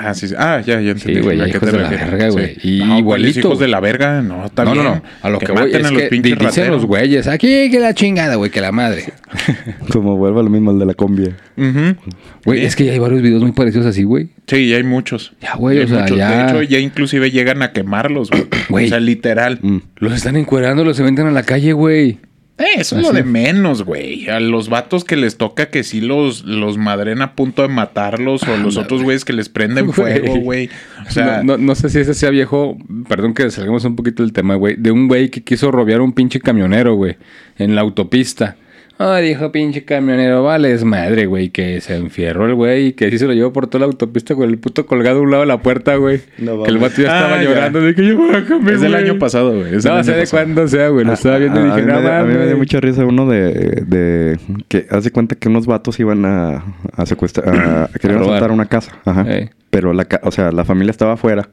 Ah, 0.00 0.14
sí, 0.14 0.28
sí. 0.28 0.34
Ah, 0.38 0.60
ya, 0.64 0.80
ya 0.80 0.92
entendí. 0.92 1.14
Sí, 1.16 1.20
güey, 1.20 1.40
¿A 1.40 1.44
qué 1.44 1.50
hijos 1.56 1.70
te 1.70 1.76
de 1.76 1.82
la 1.82 1.88
verga, 1.90 2.28
güey. 2.30 2.56
Y 2.62 2.78
No, 2.78 2.86
¿cuáles 2.86 3.00
igualito. 3.00 3.40
hijos 3.40 3.58
de 3.58 3.68
la 3.68 3.80
verga? 3.80 4.22
No, 4.22 4.46
está 4.46 4.64
no, 4.64 4.72
bien. 4.72 4.84
no, 4.84 4.94
no. 4.96 5.02
A 5.22 5.30
lo 5.30 5.38
que, 5.38 5.46
voy 5.52 5.54
maten 5.56 5.80
es 5.80 5.86
a 5.86 5.90
los 5.90 6.02
que 6.02 6.08
dicen 6.10 6.38
rateros. 6.38 6.70
los 6.70 6.86
güeyes, 6.86 7.26
aquí 7.26 7.70
que 7.70 7.78
la 7.80 7.94
chingada, 7.94 8.36
güey, 8.36 8.50
que 8.50 8.60
la 8.60 8.72
madre. 8.72 9.04
Como 9.92 10.16
vuelve 10.16 10.40
a 10.40 10.42
lo 10.42 10.50
mismo 10.50 10.70
el 10.70 10.78
de 10.78 10.86
la 10.86 10.94
combi. 10.94 11.24
Ujú. 11.56 11.96
Güey, 12.44 12.60
Sí. 12.60 12.64
es 12.66 12.76
que 12.76 12.84
ya 12.86 12.92
hay 12.92 12.98
varios 12.98 13.22
videos 13.22 13.42
muy 13.42 13.52
parecidos 13.52 13.86
así, 13.86 14.02
güey. 14.04 14.28
Sí, 14.46 14.68
ya 14.68 14.76
hay 14.76 14.82
muchos. 14.84 15.34
Ya, 15.40 15.54
güey, 15.56 15.78
Ya 15.78 15.84
o 15.84 15.88
sea, 15.88 16.00
muchos. 16.02 16.16
ya- 16.16 16.46
De 16.46 16.50
hecho, 16.50 16.62
ya 16.62 16.78
inclusive 16.78 17.30
llegan 17.30 17.62
a 17.62 17.72
quemarlos, 17.72 18.30
güey. 18.30 18.46
Güey. 18.68 18.86
O 18.86 18.88
sea, 18.88 19.00
literal. 19.00 19.58
Mm. 19.62 19.78
Los 19.96 20.12
están 20.12 20.36
encuerando, 20.36 20.84
los 20.84 20.96
se 20.96 21.02
venden 21.02 21.26
a 21.26 21.30
la 21.30 21.42
calle, 21.42 21.72
güey. 21.72 22.18
Eh, 22.58 22.80
eso 22.80 22.96
es 22.96 23.02
lo 23.02 23.12
de 23.12 23.22
menos, 23.22 23.84
güey. 23.84 24.28
A 24.28 24.40
los 24.40 24.68
vatos 24.68 25.04
que 25.04 25.16
les 25.16 25.36
toca 25.36 25.70
que 25.70 25.84
sí 25.84 26.00
los, 26.00 26.44
los 26.44 26.76
madren 26.76 27.22
a 27.22 27.34
punto 27.36 27.62
de 27.62 27.68
matarlos 27.68 28.42
o 28.42 28.56
los 28.56 28.76
otros 28.76 29.02
güeyes 29.04 29.24
que 29.24 29.32
les 29.32 29.48
prenden 29.48 29.92
fuego, 29.92 30.40
güey. 30.40 30.68
O 31.06 31.10
sea, 31.10 31.42
no, 31.44 31.56
no, 31.56 31.58
no 31.58 31.74
sé 31.76 31.88
si 31.88 32.00
ese 32.00 32.14
sea 32.14 32.30
viejo, 32.30 32.76
perdón 33.08 33.34
que 33.34 33.48
salgamos 33.50 33.84
un 33.84 33.94
poquito 33.94 34.24
del 34.24 34.32
tema, 34.32 34.56
güey, 34.56 34.74
de 34.76 34.90
un 34.90 35.06
güey 35.06 35.30
que 35.30 35.44
quiso 35.44 35.70
robear 35.70 36.00
un 36.00 36.12
pinche 36.12 36.40
camionero, 36.40 36.94
güey, 36.94 37.16
en 37.58 37.76
la 37.76 37.82
autopista. 37.82 38.56
Ah, 39.00 39.18
dijo 39.18 39.52
pinche 39.52 39.84
camionero, 39.84 40.42
vale, 40.42 40.72
es 40.72 40.82
madre, 40.82 41.26
güey, 41.26 41.50
que 41.50 41.80
se 41.80 41.94
enfierró 41.94 42.46
el 42.46 42.54
güey 42.56 42.86
y 42.86 42.92
que 42.94 43.08
sí 43.12 43.18
se 43.18 43.26
lo 43.28 43.32
llevó 43.32 43.52
por 43.52 43.68
toda 43.68 43.80
la 43.80 43.86
autopista 43.86 44.34
con 44.34 44.48
el 44.48 44.58
puto 44.58 44.86
colgado 44.86 45.20
a 45.20 45.22
un 45.22 45.30
lado 45.30 45.42
de 45.42 45.46
la 45.46 45.62
puerta, 45.62 45.94
güey. 45.94 46.20
No 46.38 46.64
que 46.64 46.70
el 46.70 46.78
mames. 46.78 46.90
vato 46.90 47.02
ya 47.02 47.14
estaba 47.16 47.34
Ah, 47.36 47.42
ya. 47.44 47.48
llorando 47.48 47.80
de 47.80 47.94
que 47.94 48.04
yo 48.08 48.18
bájame, 48.18 48.72
es 48.72 48.80
del 48.80 48.90
güey". 48.90 49.04
año 49.04 49.18
pasado, 49.20 49.56
güey. 49.56 49.70
No 49.70 50.02
sé 50.02 50.12
de 50.12 50.26
cuándo 50.26 50.66
sea, 50.66 50.88
güey, 50.88 51.04
lo 51.04 51.12
estaba 51.12 51.38
viendo 51.38 51.60
y 51.60 51.62
a, 51.70 51.74
dije, 51.76 51.86
no 51.86 51.94
me, 51.94 52.00
dio- 52.00 52.12
a 52.12 52.22
mí 52.22 52.26
me 52.28 52.32
dio 52.34 52.40
mames". 52.46 52.58
mucha 52.58 52.80
risa 52.80 53.04
uno 53.06 53.26
de, 53.26 53.52
de 53.86 54.38
que 54.66 54.86
hace 54.90 55.12
cuenta 55.12 55.36
que 55.36 55.48
unos 55.48 55.66
vatos 55.66 56.00
iban 56.00 56.24
a, 56.24 56.64
a 56.96 57.06
secuestrar, 57.06 57.48
a, 57.56 57.90
querían 58.00 58.18
A 58.18 58.22
robar. 58.22 58.36
asaltar 58.38 58.50
una 58.50 58.66
casa, 58.66 58.98
ajá. 59.04 59.24
Pero 59.70 59.92
la, 59.92 60.06
ca- 60.06 60.22
o 60.24 60.32
sea, 60.32 60.50
la 60.50 60.64
familia 60.64 60.90
estaba 60.90 61.12
afuera 61.12 61.50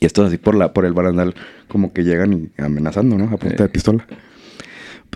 y 0.00 0.06
estos 0.06 0.28
así 0.28 0.38
por 0.38 0.54
la, 0.54 0.72
por 0.72 0.86
el 0.86 0.94
barandal 0.94 1.34
como 1.68 1.92
que 1.92 2.02
llegan 2.02 2.32
y 2.32 2.62
amenazando, 2.62 3.18
¿no? 3.18 3.24
A 3.26 3.36
punta 3.36 3.64
de 3.64 3.68
pistola. 3.68 4.06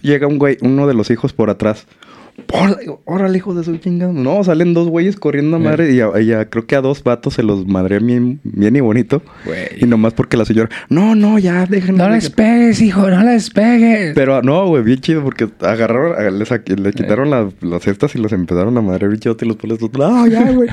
Llega 0.02 0.26
un 0.26 0.38
güey, 0.38 0.56
uno 0.62 0.86
de 0.86 0.94
los 0.94 1.10
hijos 1.10 1.32
por 1.32 1.50
atrás. 1.50 1.86
Órale, 3.04 3.36
hijo 3.36 3.54
de 3.54 3.64
su 3.64 3.76
chingada. 3.76 4.12
No, 4.12 4.42
salen 4.44 4.72
dos 4.72 4.88
güeyes 4.88 5.16
corriendo 5.16 5.56
a 5.56 5.60
madre 5.60 5.92
y 5.92 6.00
a, 6.00 6.18
y 6.20 6.32
a- 6.32 6.48
creo 6.48 6.66
que 6.66 6.74
a 6.74 6.80
dos 6.80 7.02
vatos 7.04 7.34
se 7.34 7.42
los 7.42 7.66
madré 7.66 7.98
bien, 7.98 8.40
bien 8.44 8.74
y 8.76 8.80
bonito. 8.80 9.22
Güey. 9.44 9.68
Y 9.78 9.84
nomás 9.84 10.14
porque 10.14 10.38
la 10.38 10.44
señora, 10.46 10.70
no, 10.88 11.14
no, 11.14 11.38
ya, 11.38 11.66
déjenme. 11.66 11.98
No 11.98 12.08
les 12.08 12.30
pegues, 12.30 12.80
hijo, 12.80 13.08
no 13.10 13.22
les 13.22 13.50
pegues. 13.50 14.14
Pero 14.14 14.40
no, 14.42 14.66
güey, 14.68 14.82
bien 14.82 15.00
chido 15.00 15.22
porque 15.22 15.48
agarraron, 15.60 16.14
a- 16.18 16.30
le, 16.30 16.44
le 16.76 16.92
quitaron 16.92 17.28
las, 17.30 17.52
las 17.60 17.82
cestas 17.82 18.14
y 18.14 18.18
los 18.18 18.32
empezaron 18.32 18.76
a 18.78 18.80
madre 18.80 19.08
bien 19.08 19.20
chido 19.20 19.36
y 19.40 19.44
los 19.44 19.56
polis, 19.56 19.78
no, 19.98 20.26
ya, 20.26 20.50
güey. 20.50 20.68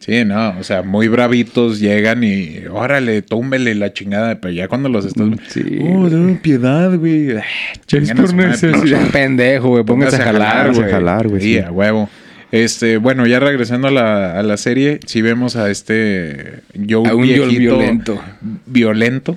Sí, 0.00 0.24
no, 0.24 0.58
o 0.58 0.64
sea, 0.64 0.82
muy 0.82 1.08
bravitos 1.08 1.78
llegan 1.78 2.24
y 2.24 2.60
órale, 2.70 3.20
túmbele 3.20 3.74
la 3.74 3.92
chingada, 3.92 4.40
pero 4.40 4.52
ya 4.52 4.66
cuando 4.66 4.88
los 4.88 5.04
estás. 5.04 5.28
Sí, 5.48 5.62
Oh, 5.82 6.08
dame 6.08 6.36
piedad, 6.36 6.96
güey. 6.98 7.32
Es 7.92 8.12
por 8.14 8.32
necesidad. 8.34 9.10
Pendejo, 9.12 9.68
güey. 9.68 9.84
Póngase 9.84 10.16
a 10.16 10.24
jalar, 10.24 10.62
póngase 10.68 10.78
a 10.80 10.82
güey. 10.84 10.90
jalar, 10.92 11.28
güey. 11.28 11.42
Sí, 11.42 11.58
a 11.58 11.70
huevo. 11.70 12.08
Este, 12.50 12.96
bueno, 12.96 13.26
ya 13.26 13.38
regresando 13.40 13.88
a 13.88 13.90
la, 13.90 14.38
a 14.38 14.42
la 14.42 14.56
serie, 14.56 15.00
si 15.06 15.20
vemos 15.22 15.54
a 15.56 15.70
este 15.70 16.62
Joe 16.88 17.08
A 17.08 17.14
un 17.14 17.22
viejito 17.22 17.76
violento. 17.76 18.20
violento. 18.66 19.36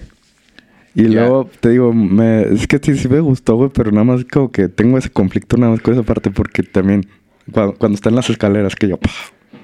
Y 0.96 1.04
Ya. 1.04 1.10
luego 1.10 1.50
te 1.60 1.70
digo, 1.72 1.94
me, 1.94 2.44
es 2.54 2.68
que 2.68 2.80
sí, 2.82 2.96
sí 2.98 3.10
me 3.10 3.20
gustó, 3.20 3.56
güey, 3.58 3.70
pero 3.74 3.92
nada 3.92 4.06
más 4.06 4.24
como 4.26 4.50
que 4.52 4.70
tengo 4.70 4.98
ese 4.98 5.10
conflicto 5.10 5.58
nada 5.58 5.74
más 5.74 5.82
con 5.82 5.94
esa 5.94 6.04
parte 6.04 6.32
porque 6.32 6.64
también 6.64 7.06
cuando, 7.52 7.74
cuando 7.76 7.96
está 7.96 8.10
en 8.10 8.16
las 8.16 8.30
escaleras 8.30 8.76
que 8.76 8.88
yo, 8.88 8.98
pa, 8.98 9.10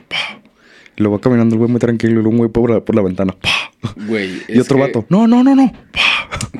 pa, 0.09 0.38
y 0.99 1.01
luego 1.01 1.17
va 1.17 1.21
caminando 1.21 1.55
el 1.55 1.59
güey 1.59 1.71
muy 1.71 1.79
tranquilo 1.79 2.21
y 2.21 2.25
un 2.25 2.37
güey 2.37 2.49
por 2.51 2.69
la, 2.69 2.81
por 2.81 2.95
la 2.95 3.01
ventana, 3.01 3.33
pa, 3.33 3.71
Güey, 4.07 4.29
y 4.49 4.59
otro 4.59 4.75
que 4.75 4.81
vato, 4.83 5.05
no, 5.09 5.25
no, 5.27 5.43
no, 5.43 5.55
no. 5.55 5.71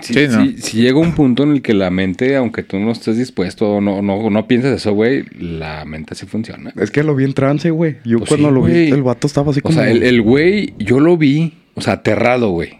Si, 0.01 0.13
Sí, 0.13 0.19
¿no? 0.29 0.45
si- 0.45 0.57
si 0.57 0.81
llega 0.81 0.97
un 0.97 1.11
punto 1.13 1.43
en 1.43 1.51
el 1.51 1.61
que 1.61 1.73
la 1.73 1.89
mente, 1.91 2.35
aunque 2.37 2.63
tú 2.63 2.79
no 2.79 2.91
estés 2.91 3.17
dispuesto 3.17 3.69
o 3.75 3.81
no, 3.81 4.01
no, 4.01 4.29
no 4.29 4.47
pienses 4.47 4.73
eso, 4.77 4.93
güey, 4.93 5.25
la 5.37 5.83
mente 5.85 6.15
sí 6.15 6.25
funciona. 6.25 6.71
Es 6.79 6.89
que 6.89 7.03
lo 7.03 7.13
vi 7.15 7.25
en 7.25 7.33
trance, 7.33 7.69
güey. 7.69 7.97
Yo 8.05 8.19
Pues 8.19 8.29
cuando 8.29 8.47
sí, 8.47 8.53
lo 8.55 8.59
güey. 8.61 8.85
vi, 8.85 8.91
el 8.91 9.03
vato 9.03 9.27
estaba 9.27 9.51
así 9.51 9.59
O 9.59 9.63
como... 9.63 9.75
sea, 9.75 9.91
el, 9.91 10.01
el 10.03 10.21
güey, 10.21 10.73
yo 10.79 10.99
lo 11.01 11.17
vi, 11.17 11.53
o 11.75 11.81
sea, 11.81 11.93
aterrado, 11.93 12.49
güey. 12.51 12.79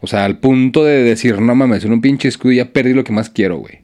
O 0.00 0.06
sea, 0.06 0.24
al 0.26 0.38
punto 0.38 0.84
de 0.84 1.02
decir, 1.02 1.40
no 1.40 1.54
mames, 1.54 1.84
en 1.84 1.92
un 1.92 2.00
pinche 2.00 2.28
escudo 2.28 2.52
ya 2.52 2.66
perdí 2.72 2.92
lo 2.92 3.02
que 3.02 3.12
más 3.12 3.30
quiero, 3.30 3.56
güey. 3.56 3.78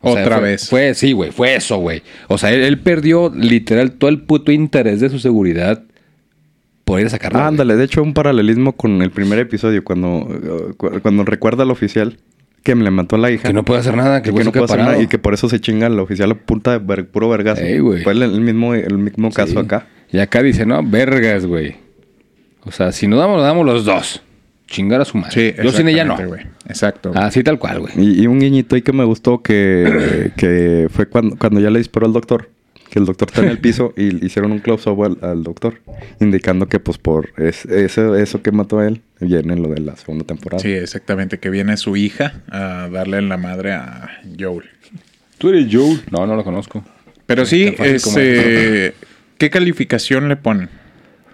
O 0.00 0.12
sea, 0.12 0.22
Otra 0.22 0.38
fue- 0.38 0.48
vez. 0.48 0.68
Fue, 0.68 0.94
sí, 0.94 1.12
güey, 1.12 1.30
fue 1.30 1.54
eso, 1.54 1.76
güey. 1.78 2.02
O 2.28 2.36
sea, 2.38 2.52
él, 2.52 2.62
él 2.64 2.78
perdió 2.80 3.30
literal 3.34 3.92
todo 3.92 4.08
el 4.10 4.22
puto 4.22 4.50
interés 4.52 5.00
de 5.00 5.08
su 5.10 5.18
seguridad 5.18 5.84
a 6.94 7.08
sacarlo. 7.08 7.38
Ah, 7.38 7.46
ándale, 7.48 7.76
de 7.76 7.84
hecho 7.84 8.02
un 8.02 8.14
paralelismo 8.14 8.72
con 8.72 9.02
el 9.02 9.10
primer 9.10 9.38
episodio 9.38 9.82
cuando, 9.84 10.28
eh, 10.30 10.74
cu- 10.76 11.00
cuando 11.02 11.24
recuerda 11.24 11.64
al 11.64 11.70
oficial 11.70 12.18
que 12.62 12.74
le 12.74 12.90
mató 12.90 13.16
a 13.16 13.18
la 13.18 13.30
hija. 13.30 13.48
Que 13.48 13.52
no 13.54 13.64
puede 13.64 13.80
hacer 13.80 13.96
nada, 13.96 14.22
que, 14.22 14.32
que, 14.32 14.38
el 14.38 14.44
no 14.44 14.52
puede 14.52 14.64
hacer 14.64 14.78
nada 14.78 15.00
y 15.00 15.06
que 15.06 15.18
por 15.18 15.34
eso 15.34 15.48
se 15.48 15.60
chinga 15.60 15.86
al 15.86 15.98
oficial 16.00 16.30
a 16.32 16.34
punta 16.34 16.72
de 16.72 16.78
ver- 16.78 17.06
puro 17.08 17.28
vergazo. 17.28 17.62
Ey. 17.62 17.80
Fue 18.02 18.12
el, 18.12 18.22
el 18.22 18.40
mismo, 18.40 18.74
el 18.74 18.98
mismo 18.98 19.30
caso 19.30 19.52
Sí. 19.52 19.58
acá. 19.58 19.86
Y 20.12 20.18
acá 20.18 20.42
dice, 20.42 20.64
no, 20.66 20.82
vergas, 20.82 21.44
güey. 21.46 21.76
O 22.64 22.70
sea, 22.72 22.90
si 22.92 23.06
nos 23.06 23.18
damos, 23.18 23.36
nos 23.36 23.44
damos 23.46 23.64
los 23.66 23.84
dos. 23.84 24.22
Chingar 24.68 25.00
a 25.00 25.04
su 25.04 25.16
madre. 25.16 25.54
Sí, 25.56 25.62
Yo 25.62 25.70
sin 25.70 25.86
ella 25.88 26.04
no. 26.04 26.16
Exacto. 26.68 27.12
Así 27.14 27.44
tal 27.44 27.58
cual, 27.60 27.80
güey. 27.80 27.92
Y, 27.96 28.22
y 28.22 28.26
un 28.26 28.40
guiñito 28.40 28.74
ahí 28.74 28.82
que 28.82 28.92
me 28.92 29.04
gustó 29.04 29.40
que, 29.42 30.32
que 30.36 30.88
fue 30.90 31.06
cuando, 31.06 31.36
cuando 31.36 31.60
ya 31.60 31.70
le 31.70 31.78
disparó 31.78 32.06
al 32.06 32.12
doctor. 32.12 32.50
Que 32.90 32.98
el 33.00 33.04
doctor 33.04 33.28
está 33.28 33.42
en 33.42 33.48
el 33.48 33.58
piso 33.58 33.92
y 33.96 34.10
le 34.12 34.26
hicieron 34.26 34.52
un 34.52 34.60
close-up 34.60 35.02
al, 35.04 35.18
al 35.22 35.42
doctor. 35.42 35.80
Indicando 36.20 36.68
que 36.68 36.78
pues 36.80 36.98
por 36.98 37.30
es- 37.36 37.64
eso, 37.66 38.14
eso 38.14 38.42
que 38.42 38.52
mató 38.52 38.78
a 38.78 38.86
él 38.86 39.00
viene 39.20 39.56
lo 39.56 39.68
de 39.68 39.80
la 39.80 39.96
segunda 39.96 40.24
temporada. 40.24 40.62
Sí, 40.62 40.70
exactamente, 40.72 41.38
que 41.38 41.50
viene 41.50 41.76
su 41.76 41.96
hija 41.96 42.42
a 42.48 42.88
darle 42.92 43.18
en 43.18 43.28
la 43.28 43.36
madre 43.36 43.72
a 43.72 44.20
Joel. 44.38 44.66
¿Tú 45.38 45.48
eres 45.50 45.66
Joe? 45.70 45.98
No, 46.10 46.26
no 46.26 46.36
lo 46.36 46.44
conozco. 46.44 46.84
Pero 47.26 47.44
sí, 47.44 47.74
fácil 47.76 48.00
como 48.02 48.18
este, 48.18 48.94
¿qué 49.38 49.50
calificación 49.50 50.28
le 50.28 50.36
ponen? 50.36 50.68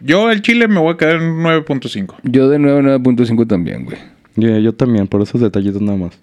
Yo 0.01 0.27
al 0.29 0.43
chile 0.43 0.67
me 0.69 0.81
voy 0.81 0.95
a 0.95 0.97
quedar 0.97 1.17
en 1.17 1.37
9.5. 1.43 2.15
Yo 2.25 2.49
de 2.49 2.59
9, 2.59 2.83
9.5 2.99 3.47
también, 3.47 3.85
güey. 3.85 3.99
Y 4.37 4.63
yo 4.63 4.73
también, 4.73 5.07
por 5.07 5.21
esos 5.23 5.41
detallitos 5.41 5.81
nada 5.83 5.99
más. 5.99 6.19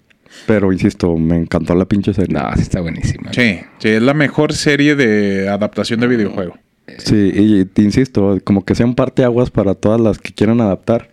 Pero 0.46 0.72
insisto, 0.72 1.16
me 1.16 1.36
encantó 1.36 1.74
la 1.74 1.84
pinche 1.84 2.14
serie. 2.14 2.34
No, 2.38 2.48
sí 2.54 2.62
está 2.62 2.80
buenísima. 2.80 3.32
Sí, 3.32 3.60
sí, 3.78 3.88
es 3.88 4.02
la 4.02 4.14
mejor 4.14 4.52
serie 4.52 4.94
de 4.96 5.48
adaptación 5.48 6.00
de 6.00 6.06
videojuego. 6.06 6.56
Sí, 6.98 7.30
y 7.34 7.64
te 7.66 7.82
insisto, 7.82 8.38
como 8.44 8.64
que 8.64 8.74
sean 8.74 8.94
parteaguas 8.94 9.50
para 9.50 9.74
todas 9.74 10.00
las 10.00 10.18
que 10.18 10.32
quieran 10.32 10.60
adaptar. 10.60 11.10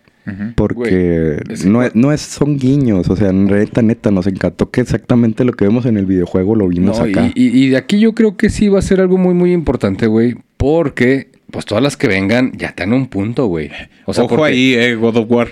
Porque 0.56 1.38
Güey, 1.46 1.54
es 1.54 1.64
no, 1.64 1.82
es, 1.82 1.94
no 1.94 2.12
es, 2.12 2.20
son 2.20 2.58
guiños, 2.58 3.08
o 3.08 3.16
sea, 3.16 3.32
neta, 3.32 3.80
neta, 3.80 4.10
nos 4.10 4.26
encantó 4.26 4.70
que 4.70 4.82
exactamente 4.82 5.42
lo 5.42 5.52
que 5.54 5.64
vemos 5.64 5.86
en 5.86 5.96
el 5.96 6.04
videojuego 6.04 6.54
lo 6.54 6.68
vimos 6.68 6.98
No, 6.98 7.04
acá. 7.06 7.30
y, 7.34 7.44
y- 7.46 7.64
y 7.64 7.68
de 7.70 7.78
aquí 7.78 7.98
yo 7.98 8.12
creo 8.14 8.36
que 8.36 8.50
sí 8.50 8.68
va 8.68 8.78
a 8.78 8.82
ser 8.82 9.00
algo 9.00 9.16
muy, 9.16 9.32
muy 9.32 9.52
importante, 9.54 10.06
güey. 10.06 10.34
Porque, 10.58 11.28
pues 11.50 11.64
todas 11.64 11.82
las 11.82 11.96
que 11.96 12.08
vengan 12.08 12.52
ya 12.58 12.66
están 12.68 12.88
en 12.90 12.94
un 12.94 13.06
punto, 13.06 13.46
güey. 13.46 13.70
O 14.04 14.12
sea, 14.12 14.24
Ojo 14.24 14.36
porque- 14.36 14.52
ahí, 14.52 14.74
eh, 14.74 14.96
God 14.96 15.16
of 15.16 15.30
War. 15.30 15.48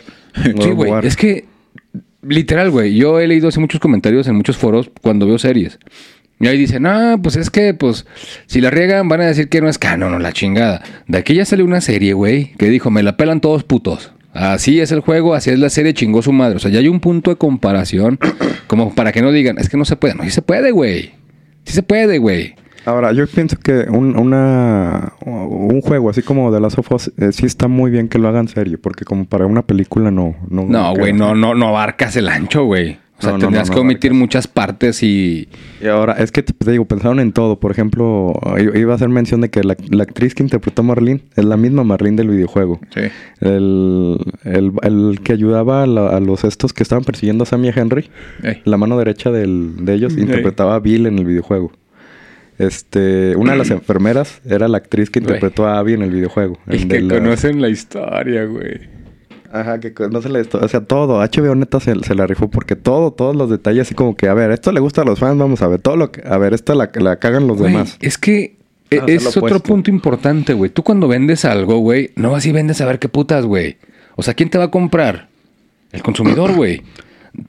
God 0.55 0.63
Sí, 0.63 0.71
güey. 0.73 0.93
Es 1.07 1.17
que, 1.17 1.47
literal, 2.29 2.71
güey. 2.71 2.95
Yo 2.95 3.21
he 3.21 3.27
leído 3.27 3.49
así 3.49 3.61
muchos 3.61 3.81
comentarios 3.81 4.27
en 4.29 4.35
muchos 4.35 4.57
foros 4.57 4.91
cuando 5.03 5.27
veo 5.27 5.39
series. 5.39 5.79
Y 6.39 6.49
ahí 6.49 6.59
dicen, 6.59 6.87
ah, 6.87 7.17
pues 7.23 7.37
es 7.37 7.49
que, 7.49 7.73
pues, 7.73 8.07
si 8.47 8.61
la 8.61 8.71
riegan 8.71 9.09
van 9.09 9.23
a 9.23 9.27
decir 9.27 9.49
que 9.49 9.61
no 9.61 9.69
es 9.69 9.79
canon 9.79 10.13
o 10.13 10.19
la 10.19 10.33
chingada. 10.33 10.83
De 11.07 11.19
aquí 11.19 11.35
ya 11.35 11.47
salió 11.47 11.65
una 11.65 11.81
serie, 11.81 12.13
güey, 12.13 12.53
que 12.59 12.69
dijo, 12.69 12.91
me 12.91 13.03
la 13.03 13.17
pelan 13.17 13.41
todos 13.41 13.65
putos. 13.65 14.13
Así 14.35 14.81
es 14.81 14.93
el 14.93 15.01
juego, 15.01 15.35
así 15.35 15.49
es 15.49 15.59
la 15.59 15.71
serie, 15.71 15.95
chingó 15.95 16.21
su 16.21 16.33
madre. 16.33 16.57
O 16.57 16.59
sea, 16.59 16.71
ya 16.71 16.81
hay 16.81 16.89
un 16.89 17.01
punto 17.01 17.31
de 17.31 17.37
comparación 17.37 18.19
como 18.67 18.95
para 18.95 19.13
que 19.13 19.23
no 19.23 19.33
digan, 19.33 19.57
es 19.59 19.71
que 19.71 19.79
no 19.79 19.87
se 19.87 19.97
puede. 19.97 20.15
No, 20.15 20.25
sí 20.25 20.31
se 20.31 20.43
puede, 20.43 20.73
güey. 20.73 21.13
Sí 21.65 21.73
se 21.73 21.83
puede, 21.83 22.19
güey. 22.19 22.55
Ahora, 22.87 23.13
yo 23.13 23.27
pienso 23.27 23.57
que 23.59 23.87
un, 23.91 24.17
una, 24.19 25.13
un 25.27 25.81
juego 25.83 26.09
así 26.11 26.23
como 26.23 26.51
de 26.53 26.61
las 26.61 26.79
of 26.79 26.91
Us, 26.93 27.13
eh, 27.19 27.33
sí 27.33 27.45
está 27.45 27.69
muy 27.69 27.91
bien 27.91 28.09
que 28.09 28.19
lo 28.19 28.29
hagan 28.29 28.49
serio, 28.49 28.79
porque 28.81 29.05
como 29.05 29.25
para 29.27 29.45
una 29.47 29.63
película 29.63 30.11
no... 30.11 30.35
No, 30.49 30.65
No, 30.65 30.95
güey, 30.95 31.13
no, 31.13 31.35
no, 31.35 31.55
no 31.55 31.69
abarcas 31.69 32.17
el 32.17 32.29
ancho, 32.29 32.65
güey. 32.65 32.99
O 33.19 33.23
sea, 33.23 33.33
No, 33.33 33.39
tendrías 33.39 33.71
no, 33.71 33.75
que 33.75 33.81
omitir 33.81 34.13
muchas 34.13 34.47
partes 34.47 35.03
y... 35.03 35.49
Y 35.83 35.87
ahora, 35.89 36.13
es 36.15 36.31
que 36.31 36.43
te, 36.43 36.71
digo, 36.71 36.85
pensaron 36.85 37.19
en 37.19 37.33
todo. 37.33 37.59
Por 37.59 37.71
ejemplo, 37.71 38.35
iba 38.75 38.93
a 38.93 38.97
hacer 38.97 39.09
mención 39.09 39.41
de 39.41 39.49
que 39.49 39.65
la, 39.65 39.75
la 39.89 40.03
actriz 40.03 40.35
que 40.35 40.43
interpretó 40.43 40.83
a 40.83 40.85
Marlene 40.85 41.23
es 41.35 41.45
la 41.47 41.57
misma 41.57 41.83
Marlene 41.83 42.19
del 42.19 42.29
videojuego. 42.29 42.79
Sí. 42.95 43.01
El, 43.41 44.19
el, 44.45 44.73
el 44.83 45.21
que 45.25 45.33
ayudaba 45.33 45.83
a, 45.83 45.87
la- 45.87 46.09
a 46.11 46.21
los 46.21 46.45
estos 46.45 46.73
que 46.75 46.83
estaban 46.83 47.05
persiguiendo 47.05 47.45
a 47.45 47.47
Sammy 47.47 47.69
y 47.69 47.71
a 47.71 47.75
Henry, 47.75 48.11
Ey. 48.43 48.61
la 48.65 48.77
mano 48.77 48.99
derecha 48.99 49.31
del- 49.31 49.85
de 49.87 49.95
ellos, 49.95 50.17
interpretaba 50.19 50.75
a 50.75 50.81
Bill 50.81 51.07
en 51.07 51.19
el 51.19 51.25
videojuego. 51.25 51.73
Este, 52.59 53.37
una 53.37 53.53
de 53.53 53.59
las 53.59 53.71
enfermeras 53.71 54.41
era 54.45 54.69
la 54.69 54.79
actriz 54.79 55.11
que 55.11 55.19
interpretó 55.21 55.67
a 55.67 55.79
Abby 55.79 55.95
en 55.95 56.03
el 56.03 56.11
videojuego. 56.11 56.59
El 56.67 56.83
El 56.83 56.89
que 56.89 57.01
la- 57.03 57.15
conocen 57.15 57.61
la 57.61 57.69
historia, 57.69 58.45
güey. 58.45 58.95
Ajá, 59.53 59.79
que 59.81 59.95
conoce 59.95 60.29
la 60.29 60.41
historia. 60.41 60.67
O 60.67 60.69
sea, 60.69 60.81
todo. 60.81 61.21
HBO 61.21 61.55
neta 61.55 61.81
se, 61.81 61.95
se 62.03 62.15
la 62.15 62.27
rifó 62.27 62.49
porque 62.51 62.77
todo, 62.77 63.13
todos 63.13 63.35
los 63.37 63.49
detalles 63.49 63.83
así 63.83 63.95
como 63.95 64.17
que, 64.17 64.29
a 64.29 64.35
ver, 64.35 64.51
esto 64.51 64.73
le 64.73 64.81
gusta 64.81 65.03
a 65.03 65.05
los 65.05 65.19
fans, 65.19 65.39
vamos 65.39 65.63
a 65.63 65.69
ver. 65.69 65.81
Todo 65.81 65.97
lo 65.97 66.11
que, 66.11 66.23
a 66.27 66.37
ver, 66.37 66.53
esta 66.53 66.75
la, 66.75 66.91
la 66.95 67.17
cagan 67.17 67.47
los 67.47 67.59
demás. 67.61 67.97
Es 68.01 68.19
que 68.19 68.57
e- 68.91 68.99
Ah, 69.01 69.05
sea, 69.07 69.15
es 69.17 69.37
otro 69.37 69.61
punto 69.61 69.91
importante, 69.91 70.53
güey. 70.53 70.71
Tú 70.71 70.83
cuando 70.83 71.09
vendes 71.09 71.45
algo, 71.45 71.79
güey, 71.79 72.11
no 72.17 72.33
vas 72.33 72.45
y 72.47 72.53
vendes 72.53 72.81
a 72.81 72.87
ver 72.87 72.99
qué 72.99 73.09
putas, 73.09 73.47
güey. 73.47 73.77
O 74.17 74.23
sea, 74.23 74.35
¿quién 74.35 74.51
te 74.51 74.59
va 74.59 74.65
a 74.65 74.71
comprar? 74.71 75.29
El 75.93 76.03
consumidor, 76.03 76.53
güey. 76.55 76.83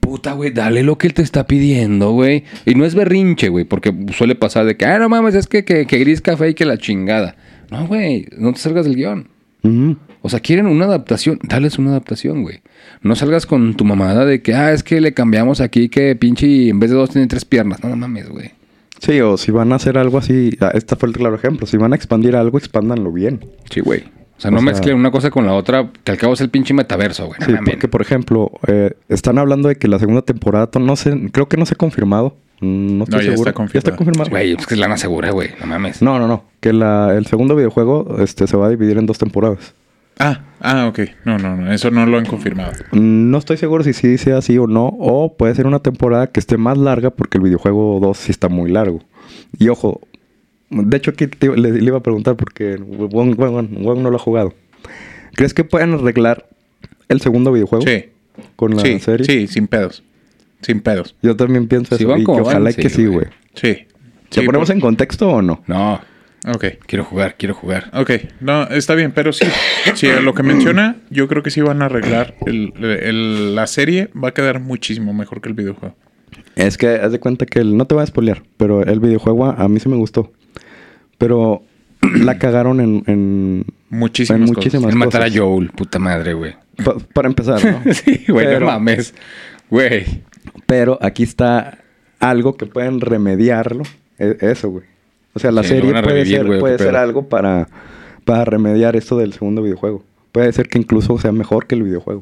Puta, 0.00 0.32
güey, 0.32 0.50
dale 0.50 0.82
lo 0.82 0.98
que 0.98 1.06
él 1.06 1.14
te 1.14 1.22
está 1.22 1.46
pidiendo, 1.46 2.12
güey. 2.12 2.44
Y 2.66 2.74
no 2.74 2.84
es 2.84 2.94
berrinche, 2.94 3.48
güey, 3.48 3.64
porque 3.64 3.94
suele 4.12 4.34
pasar 4.34 4.66
de 4.66 4.76
que, 4.76 4.84
ah, 4.84 4.98
no 4.98 5.08
mames, 5.08 5.34
es 5.34 5.46
que, 5.46 5.64
que, 5.64 5.86
que 5.86 5.98
gris 5.98 6.20
café 6.20 6.50
y 6.50 6.54
que 6.54 6.64
la 6.64 6.78
chingada. 6.78 7.36
No, 7.70 7.86
güey, 7.86 8.26
no 8.36 8.52
te 8.52 8.58
salgas 8.58 8.84
del 8.84 8.96
guion. 8.96 9.28
O 10.22 10.28
sea, 10.28 10.40
quieren 10.40 10.66
una 10.66 10.86
adaptación, 10.86 11.38
dales 11.42 11.78
una 11.78 11.90
adaptación, 11.90 12.42
güey. 12.42 12.60
No 13.02 13.14
salgas 13.16 13.46
con 13.46 13.74
tu 13.74 13.84
mamada 13.84 14.24
de 14.24 14.40
que, 14.40 14.54
ah, 14.54 14.72
es 14.72 14.82
que 14.82 15.00
le 15.00 15.12
cambiamos 15.12 15.60
aquí 15.60 15.88
que 15.88 16.16
pinche 16.16 16.68
en 16.68 16.80
vez 16.80 16.90
de 16.90 16.96
dos 16.96 17.10
tiene 17.10 17.26
tres 17.26 17.44
piernas. 17.44 17.82
No, 17.82 17.90
no 17.90 17.96
mames, 17.96 18.28
güey. 18.28 18.52
Sí, 19.00 19.20
o 19.20 19.36
si 19.36 19.52
van 19.52 19.72
a 19.72 19.76
hacer 19.76 19.96
algo 19.96 20.18
así, 20.18 20.56
ah, 20.60 20.72
este 20.74 20.96
fue 20.96 21.08
el 21.08 21.14
claro 21.14 21.36
ejemplo. 21.36 21.66
Si 21.66 21.76
van 21.76 21.92
a 21.92 21.96
expandir 21.96 22.34
algo, 22.34 22.58
expándanlo 22.58 23.12
bien. 23.12 23.44
Sí, 23.70 23.80
güey. 23.80 24.04
O 24.38 24.40
sea, 24.40 24.50
O 24.50 24.54
no 24.54 24.58
sea- 24.60 24.66
mezclen 24.66 24.96
una 24.96 25.10
cosa 25.10 25.30
con 25.30 25.44
la 25.46 25.52
otra, 25.52 25.90
que 26.04 26.12
al 26.12 26.16
cabo 26.18 26.32
es 26.34 26.40
el 26.40 26.48
pinche 26.48 26.72
metaverso, 26.72 27.26
güey. 27.26 27.38
Sí, 27.44 27.52
porque 27.64 27.88
por 27.88 28.00
ejemplo, 28.00 28.50
eh, 28.68 28.92
están 29.08 29.36
hablando 29.38 29.68
de 29.68 29.76
que 29.76 29.88
la 29.88 29.98
segunda 29.98 30.22
temporada, 30.22 30.68
no 30.80 30.96
sé, 30.96 31.28
creo 31.32 31.48
que 31.48 31.56
no 31.56 31.66
se 31.66 31.74
ha 31.74 31.76
confirmado. 31.76 32.36
No 32.60 33.04
estoy 33.04 33.18
No, 33.18 33.24
ya 33.24 33.30
seguro. 33.32 33.50
está 33.50 33.66
Ya 33.72 33.78
está 33.78 33.90
confirmado. 33.96 33.96
confirmado. 33.96 34.30
Güey, 34.30 34.52
es 34.52 34.66
que 34.66 34.74
es 34.74 34.80
lana 34.80 34.96
segura, 34.96 35.30
güey. 35.30 35.50
No 35.60 35.66
mames. 35.66 36.02
No, 36.02 36.18
no, 36.18 36.26
no. 36.26 36.44
Que 36.60 36.72
la, 36.72 37.14
el 37.16 37.26
segundo 37.26 37.54
videojuego 37.54 38.16
este, 38.20 38.46
se 38.48 38.56
va 38.56 38.66
a 38.66 38.70
dividir 38.70 38.96
en 38.98 39.06
dos 39.06 39.18
temporadas. 39.18 39.74
Ah, 40.20 40.40
ah, 40.60 40.86
ok. 40.88 41.00
No, 41.24 41.38
no, 41.38 41.56
no. 41.56 41.72
Eso 41.72 41.92
no 41.92 42.04
lo 42.06 42.18
han 42.18 42.24
confirmado. 42.26 42.72
Mm, 42.90 43.30
No 43.30 43.38
estoy 43.38 43.56
seguro 43.58 43.84
si 43.84 43.92
sí 43.92 44.18
sea 44.18 44.38
así 44.38 44.58
o 44.58 44.66
no. 44.66 44.86
O 44.98 45.36
puede 45.36 45.54
ser 45.54 45.66
una 45.68 45.78
temporada 45.78 46.26
que 46.26 46.40
esté 46.40 46.56
más 46.56 46.76
larga 46.78 47.10
porque 47.10 47.38
el 47.38 47.44
videojuego 47.44 48.00
2 48.00 48.16
sí 48.18 48.32
está 48.32 48.48
muy 48.48 48.70
largo. 48.70 49.00
Y 49.56 49.68
ojo, 49.68 50.00
de 50.70 50.96
hecho 50.96 51.10
aquí 51.12 51.26
te- 51.26 51.56
le, 51.56 51.72
le 51.72 51.84
iba 51.84 51.98
a 51.98 52.02
preguntar 52.02 52.36
porque 52.36 52.76
Wong, 52.76 53.36
Wong- 53.38 53.78
Wong 53.82 53.98
no 54.00 54.10
lo 54.10 54.16
ha 54.16 54.20
jugado. 54.20 54.54
¿Crees 55.34 55.54
que 55.54 55.64
pueden 55.64 55.94
arreglar 55.94 56.46
el 57.08 57.20
segundo 57.20 57.52
videojuego 57.52 57.84
Sí. 57.86 58.06
con 58.56 58.76
la 58.76 58.82
sí, 58.82 58.98
serie? 59.00 59.24
sí, 59.26 59.46
sin 59.46 59.66
pedos. 59.68 60.02
Sin 60.60 60.80
pedos. 60.80 61.14
Yo 61.22 61.36
también 61.36 61.68
pienso 61.68 61.96
Si 61.96 62.02
eso. 62.02 62.10
van 62.10 62.18
y 62.18 62.22
que 62.22 62.26
como 62.26 62.40
ojalá 62.42 62.72
que 62.72 62.88
sí, 62.88 63.06
güey. 63.06 63.26
Sí. 63.54 63.86
¿Se 64.30 64.40
Sí, 64.40 64.46
ponemos 64.46 64.68
por- 64.68 64.74
en 64.76 64.80
contexto 64.80 65.28
o 65.30 65.40
no? 65.42 65.62
No, 65.66 66.00
Ok. 66.54 66.64
quiero 66.86 67.04
jugar, 67.04 67.36
quiero 67.38 67.54
jugar. 67.54 67.90
Ok, 67.94 68.10
no, 68.40 68.64
está 68.64 68.94
bien, 68.94 69.12
pero 69.12 69.32
sí. 69.32 69.46
Sí, 69.94 70.08
lo 70.22 70.34
que 70.34 70.42
menciona, 70.42 70.96
yo 71.10 71.28
creo 71.28 71.42
que 71.42 71.50
sí 71.50 71.60
van 71.60 71.80
a 71.82 71.86
arreglar. 71.86 72.34
El, 72.44 72.72
el- 72.82 73.54
la 73.54 73.66
serie 73.66 74.10
va 74.22 74.28
a 74.28 74.34
quedar 74.34 74.60
muchísimo 74.60 75.14
mejor 75.14 75.40
que 75.40 75.48
el 75.48 75.54
videojuego. 75.54 75.94
Es 76.56 76.76
que 76.76 76.88
haz 76.88 77.12
de 77.12 77.20
cuenta 77.20 77.46
que 77.46 77.60
el, 77.60 77.76
no 77.76 77.86
te 77.86 77.94
voy 77.94 78.02
a 78.02 78.06
spoilear, 78.06 78.42
pero 78.56 78.82
el 78.82 79.00
videojuego 79.00 79.46
a, 79.46 79.52
a 79.54 79.68
mí 79.68 79.78
sí 79.80 79.88
me 79.88 79.96
gustó. 79.96 80.32
Pero 81.18 81.62
la 82.02 82.38
cagaron 82.38 82.80
en, 82.80 83.02
en, 83.06 83.64
Muchísimas 83.90 84.48
en 84.48 84.54
cosas. 84.54 84.74
Es 84.74 84.94
matar 84.94 85.22
a. 85.22 85.28
Joel, 85.32 85.70
puta 85.70 85.98
madre, 85.98 86.34
güey. 86.34 86.54
Pa- 86.84 86.96
para 87.12 87.28
empezar, 87.28 87.64
¿no? 87.64 87.92
sí, 87.92 88.24
güey, 88.28 88.46
Pero- 88.46 88.60
no 88.60 88.66
mames. 88.66 89.14
Güey. 89.70 90.22
Pero 90.66 90.98
aquí 91.02 91.22
está 91.22 91.78
algo 92.20 92.56
que 92.56 92.66
pueden 92.66 93.00
remediarlo. 93.00 93.82
E- 94.18 94.36
Eso, 94.40 94.70
güey. 94.70 94.84
O 95.34 95.38
sea, 95.38 95.50
la 95.52 95.62
Sí, 95.62 95.70
serie 95.70 95.90
puede 95.90 96.02
revivir, 96.02 96.36
ser, 96.46 96.58
puede 96.58 96.78
ser 96.78 96.96
algo 96.96 97.28
para, 97.28 97.68
para 98.24 98.44
remediar 98.44 98.96
esto 98.96 99.16
del 99.18 99.32
segundo 99.32 99.62
videojuego. 99.62 100.02
Puede 100.32 100.52
ser 100.52 100.68
que 100.68 100.78
incluso 100.78 101.18
sea 101.18 101.32
mejor 101.32 101.66
que 101.66 101.74
el 101.74 101.82
videojuego. 101.82 102.20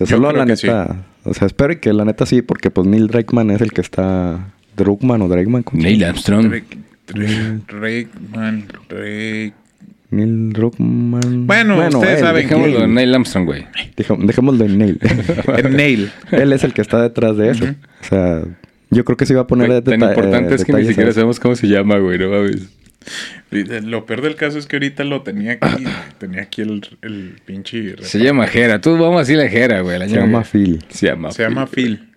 O 0.00 0.06
sea, 0.06 0.16
solo 0.16 0.32
la 0.32 0.44
neta. 0.44 1.04
O 1.24 1.34
sea, 1.34 1.46
espero 1.46 1.72
y 1.72 1.76
que 1.76 1.92
la 1.92 2.04
neta 2.04 2.26
sí, 2.26 2.42
porque 2.42 2.70
pues 2.70 2.86
Neil 2.86 3.08
Druckmann 3.08 3.50
es 3.50 3.60
el 3.60 3.72
que 3.72 3.80
está. 3.80 4.52
Druckmann 4.76 5.22
o 5.22 5.28
Druckmann. 5.28 5.62
¿cómo 5.64 5.80
se 5.82 5.88
Neil? 5.88 6.04
Armstrong. 6.04 6.52
Drakeman, 7.14 8.66
Drake- 8.88 9.52
Neil 10.10 10.52
Druckmann. 10.54 11.46
Bueno, 11.46 11.86
ustedes 11.88 12.20
él, 12.20 12.24
saben 12.24 12.42
Dejémoslo 12.48 12.84
en 12.84 12.94
Neil 12.94 13.14
Armstrong, 13.14 13.44
güey. 13.44 13.66
Dejémoslo 13.96 14.64
en 14.64 14.78
Neil. 14.78 14.98
El 15.58 15.76
Nail. 15.76 16.10
él 16.32 16.52
es 16.54 16.64
el 16.64 16.72
que 16.72 16.80
está 16.80 17.02
detrás 17.02 17.36
de 17.36 17.50
eso. 17.50 17.64
O 17.66 18.04
sea, 18.04 18.42
yo 18.90 19.04
creo 19.04 19.16
que 19.18 19.26
sí 19.26 19.34
va 19.34 19.42
a 19.42 19.46
poner 19.46 19.66
Güey, 19.68 19.82
Tan 19.82 20.00
deta- 20.00 20.08
importante 20.08 20.52
eh, 20.52 20.56
es 20.56 20.64
que 20.64 20.72
ni 20.72 20.86
siquiera 20.86 21.12
sabemos 21.12 21.38
cómo 21.38 21.54
se 21.56 21.66
llama, 21.68 21.98
güey. 21.98 22.18
No 22.18 22.30
mames. 22.30 22.68
Lo 23.50 24.06
peor 24.06 24.22
del 24.22 24.34
caso 24.34 24.58
es 24.58 24.66
que 24.66 24.76
ahorita 24.76 25.04
lo 25.04 25.20
tenía 25.22 25.58
aquí. 25.60 25.84
tenía 26.18 26.42
aquí 26.42 26.62
el, 26.62 26.86
el 27.02 27.36
pinche. 27.44 27.96
Se 28.02 28.18
llama 28.18 28.46
Jera. 28.46 28.80
Tú 28.80 28.92
vamos 28.92 29.16
a 29.16 29.20
decir 29.20 29.36
la 29.36 29.48
Jera, 29.48 29.80
güey. 29.82 29.98
la 29.98 30.08
Se 30.08 30.16
llama 30.16 30.42
que- 30.42 30.48
Phil. 30.48 30.84
Se 30.88 31.06
llama 31.06 31.32
Se 31.32 31.42
llama 31.42 31.66
Phil. 31.66 32.07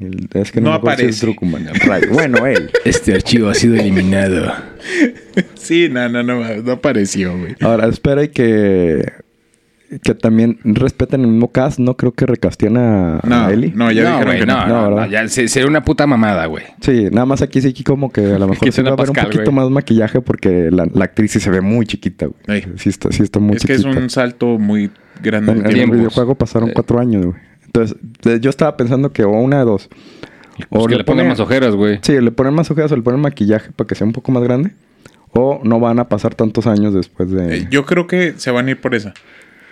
El- 0.00 0.28
Es 0.34 0.50
que 0.52 0.60
no, 0.60 0.70
si 0.70 0.74
es 0.76 0.78
aparece. 0.80 1.26
Druckmann. 1.26 1.66
Right. 1.74 2.10
Bueno, 2.12 2.46
él. 2.46 2.70
Este 2.84 3.14
archivo 3.14 3.48
ha 3.48 3.54
sido 3.54 3.74
eliminado. 3.76 4.52
Sí, 5.54 5.88
no, 5.90 6.08
no, 6.08 6.22
no, 6.22 6.42
no 6.62 6.72
apareció, 6.72 7.36
güey. 7.38 7.56
Ahora, 7.62 7.86
espera 7.88 8.22
y 8.22 8.28
que, 8.28 9.12
que 10.02 10.14
también 10.14 10.58
respeten 10.62 11.22
el 11.22 11.28
mismo 11.28 11.50
cast. 11.50 11.78
No 11.78 11.96
creo 11.96 12.12
que 12.12 12.26
recasten 12.26 12.76
a, 12.76 13.20
No, 13.24 13.46
a 13.46 13.52
Ellie. 13.52 13.72
no, 13.74 13.90
ya 13.90 14.04
no, 14.04 14.18
dijeron 14.18 14.36
que 14.40 14.46
no, 14.46 14.66
no. 14.66 14.90
No, 14.90 15.06
ya 15.06 15.26
se- 15.28 15.48
sería 15.48 15.66
una 15.68 15.82
puta 15.84 16.06
mamada, 16.06 16.46
güey. 16.46 16.64
Sí, 16.82 17.08
nada 17.10 17.24
más 17.24 17.40
aquí 17.42 17.60
sí 17.62 17.68
aquí 17.68 17.82
como 17.82 18.12
que 18.12 18.20
a 18.20 18.38
lo 18.38 18.46
mejor 18.48 18.68
Quiten 18.68 18.84
va 18.84 18.90
a 18.90 18.92
haber 18.92 19.08
un 19.08 19.14
poquito 19.16 19.52
más 19.52 19.70
maquillaje 19.70 20.20
porque 20.20 20.68
la, 20.70 20.86
la 20.92 21.04
actriz 21.06 21.32
sí 21.32 21.40
se 21.40 21.50
ve 21.50 21.60
muy 21.62 21.86
chiquita, 21.86 22.26
güey. 22.26 22.58
Ey. 22.60 22.72
Sí 22.76 22.90
está, 22.90 23.10
sí 23.10 23.22
está 23.22 23.40
muy 23.40 23.56
Es 23.56 23.64
que 23.64 23.76
chiquita. 23.76 23.90
es 23.90 23.96
un 23.96 24.10
salto 24.10 24.58
muy 24.58 24.90
grande. 25.22 25.52
En, 25.52 25.64
el 25.66 25.90
videojuego 25.90 26.34
pasaron 26.34 26.68
Sí. 26.68 26.74
cuatro 26.74 26.98
años, 27.00 27.24
güey. 27.26 27.36
Entonces, 27.74 28.40
yo 28.40 28.50
estaba 28.50 28.76
pensando 28.76 29.12
que 29.12 29.24
o 29.24 29.30
una 29.30 29.58
de 29.58 29.64
dos. 29.64 29.88
Pues 30.68 30.86
que 30.86 30.94
le 30.96 31.02
pongan 31.04 31.26
más 31.26 31.40
ojeras, 31.40 31.74
güey. 31.74 31.98
Sí, 32.02 32.20
le 32.20 32.30
ponen 32.30 32.54
más 32.54 32.70
ojeras 32.70 32.92
o 32.92 32.96
le 32.96 33.02
ponen 33.02 33.20
maquillaje 33.20 33.72
para 33.74 33.88
que 33.88 33.96
sea 33.96 34.06
un 34.06 34.12
poco 34.12 34.30
más 34.30 34.44
grande. 34.44 34.70
O 35.32 35.60
no 35.64 35.80
van 35.80 35.98
a 35.98 36.08
pasar 36.08 36.36
tantos 36.36 36.68
años 36.68 36.94
después 36.94 37.28
de... 37.32 37.56
Eh, 37.56 37.66
Yo 37.70 37.84
creo 37.84 38.06
que 38.06 38.34
se 38.36 38.52
van 38.52 38.68
a 38.68 38.70
ir 38.70 38.80
por 38.80 38.94
esa. 38.94 39.14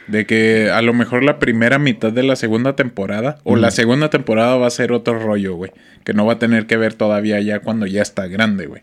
De 0.09 0.27
que 0.27 0.69
a 0.69 0.83
lo 0.83 0.93
mejor 0.93 1.23
la 1.23 1.39
primera 1.39 1.79
mitad 1.79 2.11
de 2.11 2.25
la 2.25 2.35
segunda 2.35 2.75
temporada 2.75 3.39
o 3.45 3.55
la 3.55 3.71
segunda 3.71 4.11
temporada 4.11 4.57
va 4.57 4.67
a 4.67 4.71
ser 4.71 4.91
otro 4.91 5.21
rollo, 5.21 5.55
güey. 5.55 5.71
Que 6.03 6.13
no 6.13 6.27
va 6.27 6.33
a 6.33 6.39
tener 6.41 6.67
que 6.67 6.77
ver 6.77 6.95
todavía 6.95 7.41
ya 7.41 7.61
cuando 7.61 7.87
ya 7.87 8.03
está 8.03 8.27
grande, 8.27 8.67
güey. 8.67 8.83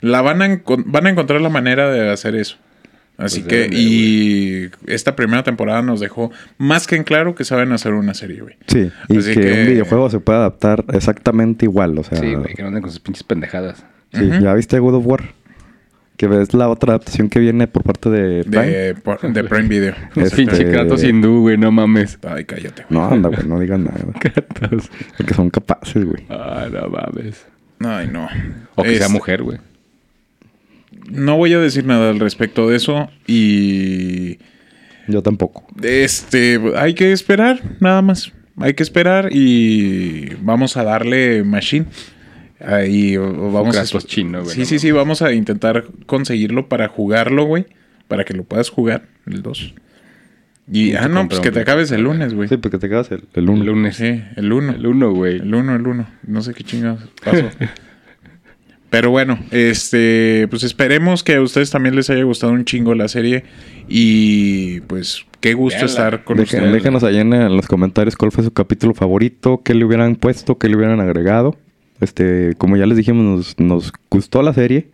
La 0.00 0.22
van 0.22 0.40
a, 0.40 0.60
van 0.86 1.06
a 1.08 1.10
encontrar 1.10 1.40
la 1.40 1.48
manera 1.48 1.90
de 1.90 2.08
hacer 2.08 2.36
eso. 2.36 2.58
Así 3.22 3.40
Pues 3.40 3.48
que, 3.50 3.68
de, 3.68 3.76
y 3.78 4.70
esta 4.86 5.14
primera 5.16 5.42
temporada 5.42 5.80
nos 5.82 6.00
dejó 6.00 6.30
más 6.58 6.86
que 6.86 6.96
en 6.96 7.04
claro 7.04 7.34
que 7.34 7.44
saben 7.44 7.72
hacer 7.72 7.92
una 7.94 8.14
serie, 8.14 8.40
güey. 8.40 8.56
Sí, 8.66 8.90
y 9.08 9.16
Así 9.18 9.34
que, 9.34 9.40
que- 9.40 9.52
un 9.60 9.66
videojuego 9.66 10.10
se 10.10 10.20
puede 10.20 10.38
adaptar 10.38 10.84
exactamente 10.92 11.64
igual, 11.66 11.96
o 11.98 12.02
sea... 12.04 12.18
Sí, 12.18 12.34
güey, 12.34 12.54
que 12.54 12.62
no 12.62 12.68
anden 12.68 12.82
con 12.82 12.90
sus 12.90 13.00
pinches 13.00 13.22
pendejadas. 13.22 13.84
sí. 14.12 14.28
¿Ya 14.40 14.54
viste 14.54 14.78
God 14.78 14.94
of 14.96 15.06
War? 15.06 15.22
Que 16.16 16.26
ves 16.28 16.52
la 16.54 16.68
otra 16.68 16.90
adaptación 16.92 17.28
que 17.28 17.40
viene 17.40 17.66
por 17.66 17.82
parte 17.84 18.08
de 18.10 18.44
Prime. 18.44 18.66
De, 18.66 18.94
por- 18.94 19.20
de 19.32 19.44
Prime 19.48 19.68
Video. 19.68 19.94
Este- 20.14 20.36
Pinche 20.36 20.70
Kratos 20.70 21.02
hindú, 21.02 21.40
güey, 21.40 21.56
no 21.56 21.72
mames. 21.72 22.18
Ay, 22.22 22.44
cállate, 22.44 22.84
güey. 22.88 23.00
No, 23.00 23.06
anda, 23.08 23.28
güey, 23.28 23.46
no 23.46 23.58
digan 23.58 23.84
nada. 23.84 23.98
güey. 24.04 24.14
Kratos. 24.20 24.90
Porque 25.16 25.34
son 25.34 25.48
capaces, 25.50 26.04
güey. 26.04 26.24
Ay, 26.28 26.70
no 26.70 26.88
mames. 26.88 27.44
Ay, 27.80 28.08
no. 28.12 28.28
O 28.76 28.82
que 28.82 28.96
sea 28.98 29.06
Es- 29.06 29.12
mujer, 29.12 29.42
güey. 29.42 29.58
No 31.10 31.36
voy 31.36 31.52
a 31.52 31.58
decir 31.58 31.84
nada 31.86 32.10
al 32.10 32.20
respecto 32.20 32.68
de 32.68 32.76
eso 32.76 33.10
y 33.26 34.38
Yo 35.08 35.22
tampoco. 35.22 35.66
este 35.82 36.60
hay 36.76 36.94
que 36.94 37.12
esperar 37.12 37.60
nada 37.80 38.02
más. 38.02 38.32
Hay 38.58 38.74
que 38.74 38.82
esperar 38.82 39.30
y 39.32 40.34
vamos 40.42 40.76
a 40.76 40.84
darle 40.84 41.42
machine. 41.42 41.86
Ahí 42.60 43.16
vamos 43.16 43.76
a 43.76 43.98
chino, 44.00 44.42
güey, 44.42 44.54
Sí, 44.54 44.60
no 44.60 44.66
sí, 44.66 44.78
sí, 44.78 44.90
vamos 44.92 45.20
a 45.22 45.32
intentar 45.32 45.84
conseguirlo 46.06 46.68
para 46.68 46.86
jugarlo, 46.88 47.44
güey, 47.44 47.66
para 48.06 48.24
que 48.24 48.34
lo 48.34 48.44
puedas 48.44 48.70
jugar 48.70 49.08
el 49.26 49.42
2. 49.42 49.74
Y 50.70 50.90
Y 50.90 50.94
ah 50.94 51.08
no, 51.08 51.26
pues 51.28 51.40
que 51.40 51.50
te 51.50 51.60
acabes 51.60 51.90
el 51.90 52.02
lunes, 52.02 52.34
güey. 52.34 52.48
Sí, 52.48 52.56
porque 52.56 52.78
te 52.78 52.88
quedas 52.88 53.10
el, 53.10 53.24
el 53.34 53.48
uno. 53.48 53.62
El 53.62 53.66
lunes. 53.66 53.96
Sí, 53.96 54.22
el 54.36 54.52
1. 54.52 54.72
El 54.74 54.86
uno, 54.86 55.12
güey. 55.12 55.36
El 55.36 55.52
1, 55.52 55.74
el 55.74 55.86
1. 55.86 56.06
No 56.28 56.42
sé 56.42 56.54
qué 56.54 56.62
chingados 56.62 57.00
pasó. 57.24 57.48
Pero 58.92 59.10
bueno, 59.10 59.38
este, 59.50 60.46
pues 60.50 60.62
esperemos 60.64 61.24
que 61.24 61.34
a 61.36 61.40
ustedes 61.40 61.70
también 61.70 61.96
les 61.96 62.10
haya 62.10 62.22
gustado 62.24 62.52
un 62.52 62.64
chingo 62.64 62.94
la 62.94 63.08
serie. 63.08 63.42
Y 63.88 64.80
pues 64.82 65.24
qué 65.40 65.54
gusto 65.54 65.78
Véanla. 65.78 65.90
estar 65.90 66.24
con 66.24 66.36
Deje- 66.36 66.56
ustedes. 66.58 66.72
déjenos 66.72 67.02
ahí 67.02 67.16
en, 67.18 67.32
en 67.32 67.56
los 67.56 67.66
comentarios 67.66 68.16
cuál 68.16 68.32
fue 68.32 68.44
su 68.44 68.52
capítulo 68.52 68.92
favorito, 68.94 69.62
qué 69.64 69.74
le 69.74 69.84
hubieran 69.86 70.14
puesto, 70.16 70.58
qué 70.58 70.68
le 70.68 70.76
hubieran 70.76 71.00
agregado. 71.00 71.56
Este, 72.00 72.52
como 72.58 72.76
ya 72.76 72.84
les 72.86 72.96
dijimos, 72.98 73.24
nos, 73.24 73.58
nos 73.58 73.92
gustó 74.10 74.42
la 74.42 74.52
serie. 74.52 74.88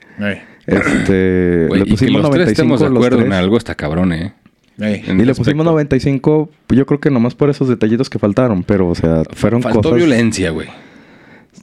Este, 0.67 1.69
le 1.71 1.79
y 1.81 1.83
que 1.85 1.91
pusimos 1.91 2.31
tres 2.31 2.47
95 2.47 2.51
estemos 2.51 2.81
de 2.81 2.87
acuerdo 2.87 3.19
en 3.19 3.25
tres. 3.27 3.35
algo 3.39 3.57
está 3.57 3.75
cabrón, 3.75 4.13
eh. 4.13 4.33
ey. 4.79 5.03
Y 5.07 5.13
le 5.13 5.35
pusimos 5.35 5.39
aspecto. 5.39 5.65
95, 5.65 6.51
pues 6.67 6.79
yo 6.79 6.87
creo 6.87 7.01
que 7.01 7.11
nomás 7.11 7.35
por 7.35 7.51
esos 7.51 7.69
detallitos 7.69 8.11
que 8.11 8.19
faltaron, 8.19 8.63
pero 8.63 8.89
o 8.89 8.95
sea, 8.95 9.23
fueron 9.33 9.63
Faltó 9.63 9.81
cosas. 9.83 9.97
violencia, 9.99 10.51
güey. 10.51 10.69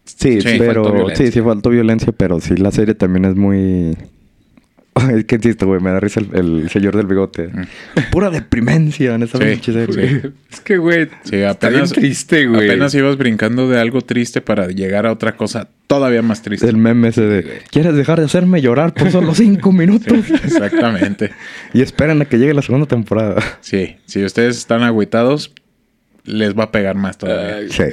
Sí, 0.06 0.40
Sí, 0.41 0.56
pero 0.60 1.07
sí, 1.15 1.32
sí 1.32 1.41
faltó 1.41 1.69
violencia, 1.69 2.14
pero 2.15 2.40
sí 2.40 2.56
la 2.57 2.72
serie 2.72 2.94
también 2.95 3.26
es 3.26 3.36
muy 3.36 3.98
Ay, 4.98 5.26
qué 5.26 5.38
chiste, 5.40 5.65
güey, 5.65 5.82
me 5.82 5.91
da 5.91 5.99
risa 5.99 6.22
el, 6.22 6.30
el 6.61 6.69
señor 6.69 6.95
del 6.95 7.06
bigote. 7.06 7.49
Pura 8.14 8.30
deprimencia 8.30 9.15
en 9.15 9.23
esa 9.23 9.38
Sí, 9.40 9.44
pinche 9.44 9.73
serie. 9.73 10.22
sí. 10.22 10.27
Es 10.49 10.61
que, 10.61 10.77
güey, 10.77 11.10
Sí, 11.23 11.36
está 11.36 11.68
apenas, 11.68 11.91
bien 11.91 12.02
triste, 12.06 12.48
güey. 12.48 12.69
apenas 12.69 12.95
ibas 12.95 13.18
brincando 13.18 13.68
de 13.69 13.77
algo 13.77 13.99
triste 14.02 14.40
para 14.40 14.68
llegar 14.68 15.06
a 15.06 15.11
otra 15.11 15.36
cosa 15.36 15.68
todavía 15.88 16.22
más 16.22 16.44
triste. 16.44 16.69
El 16.69 16.77
meme 16.77 17.10
ese 17.10 17.23
de 17.23 17.61
¿Quieres 17.72 17.94
dejar 17.95 18.19
de 18.19 18.26
hacerme 18.26 18.61
llorar 18.61 18.94
por 18.94 19.11
solo 19.11 19.36
cinco 19.36 19.73
minutos? 19.73 20.18
Exactamente. 20.45 21.32
y 21.73 21.82
esperan 21.82 22.22
a 22.22 22.26
que 22.26 22.38
llegue 22.38 22.53
la 22.53 22.61
segunda 22.61 22.88
temporada. 22.88 23.44
Sí, 23.60 23.98
si 24.06 24.23
ustedes 24.23 24.57
están 24.57 24.84
agüitados, 24.84 25.52
les 26.23 26.57
va 26.57 26.64
a 26.65 26.72
pegar 26.72 26.95
más 26.95 27.18
todavía. 27.18 27.57
Ay, 27.57 27.68
Sí. 27.69 27.84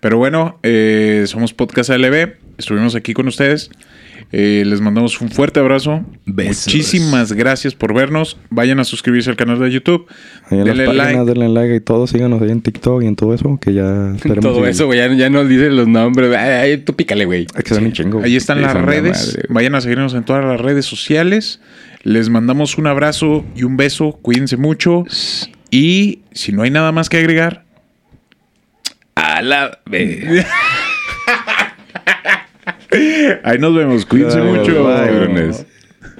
Pero 0.00 0.16
bueno, 0.16 0.58
eh, 0.62 1.24
somos 1.26 1.52
Podcast 1.52 1.90
LB. 1.90 2.34
Estuvimos 2.58 2.94
aquí 2.94 3.12
con 3.12 3.28
ustedes. 3.28 3.70
Eh, 4.32 4.62
les 4.64 4.80
mandamos 4.80 5.20
un 5.20 5.28
fuerte 5.28 5.60
abrazo. 5.60 6.04
Besos. 6.24 6.66
Muchísimas 6.68 7.32
gracias 7.32 7.74
por 7.74 7.92
vernos. 7.92 8.38
Vayan 8.48 8.78
a 8.80 8.84
suscribirse 8.84 9.28
al 9.28 9.36
canal 9.36 9.58
de 9.58 9.70
YouTube. 9.70 10.06
Denle 10.50 10.86
páginas, 10.86 10.96
like. 10.96 11.24
denle 11.24 11.48
like 11.48 11.74
y 11.74 11.80
todo. 11.80 12.06
Síganos 12.06 12.40
ahí 12.40 12.50
en 12.50 12.62
TikTok 12.62 13.02
y 13.02 13.06
en 13.06 13.16
todo 13.16 13.34
eso, 13.34 13.58
que 13.60 13.74
ya 13.74 14.12
esperemos 14.16 14.44
Todo 14.44 14.66
eso, 14.66 14.86
güey, 14.86 14.98
ya, 14.98 15.12
ya 15.12 15.30
no 15.30 15.44
dicen 15.44 15.76
los 15.76 15.88
nombres. 15.88 16.34
Ay, 16.36 16.78
tú 16.78 16.94
pícale, 16.94 17.24
güey. 17.24 17.46
Chingo. 17.92 18.22
Ahí 18.22 18.36
están 18.36 18.58
Sí, 18.58 18.62
las 18.62 18.74
la 18.74 18.82
redes. 18.82 19.38
Vayan 19.48 19.74
a 19.74 19.80
seguirnos 19.80 20.14
en 20.14 20.24
todas 20.24 20.44
las 20.44 20.60
redes 20.60 20.86
sociales. 20.86 21.60
Les 22.04 22.30
mandamos 22.30 22.78
un 22.78 22.86
abrazo 22.86 23.44
y 23.56 23.64
un 23.64 23.76
beso. 23.76 24.12
Cuídense 24.22 24.56
mucho. 24.56 25.04
Y 25.70 26.20
si 26.32 26.52
no 26.52 26.62
hay 26.62 26.70
nada 26.70 26.92
más 26.92 27.08
que 27.08 27.18
agregar, 27.18 27.64
A 29.40 29.42
la 29.42 29.80
ahí 33.42 33.58
nos 33.58 33.74
vemos. 33.74 34.04
Cuídense 34.04 34.42
mucho. 34.42 34.86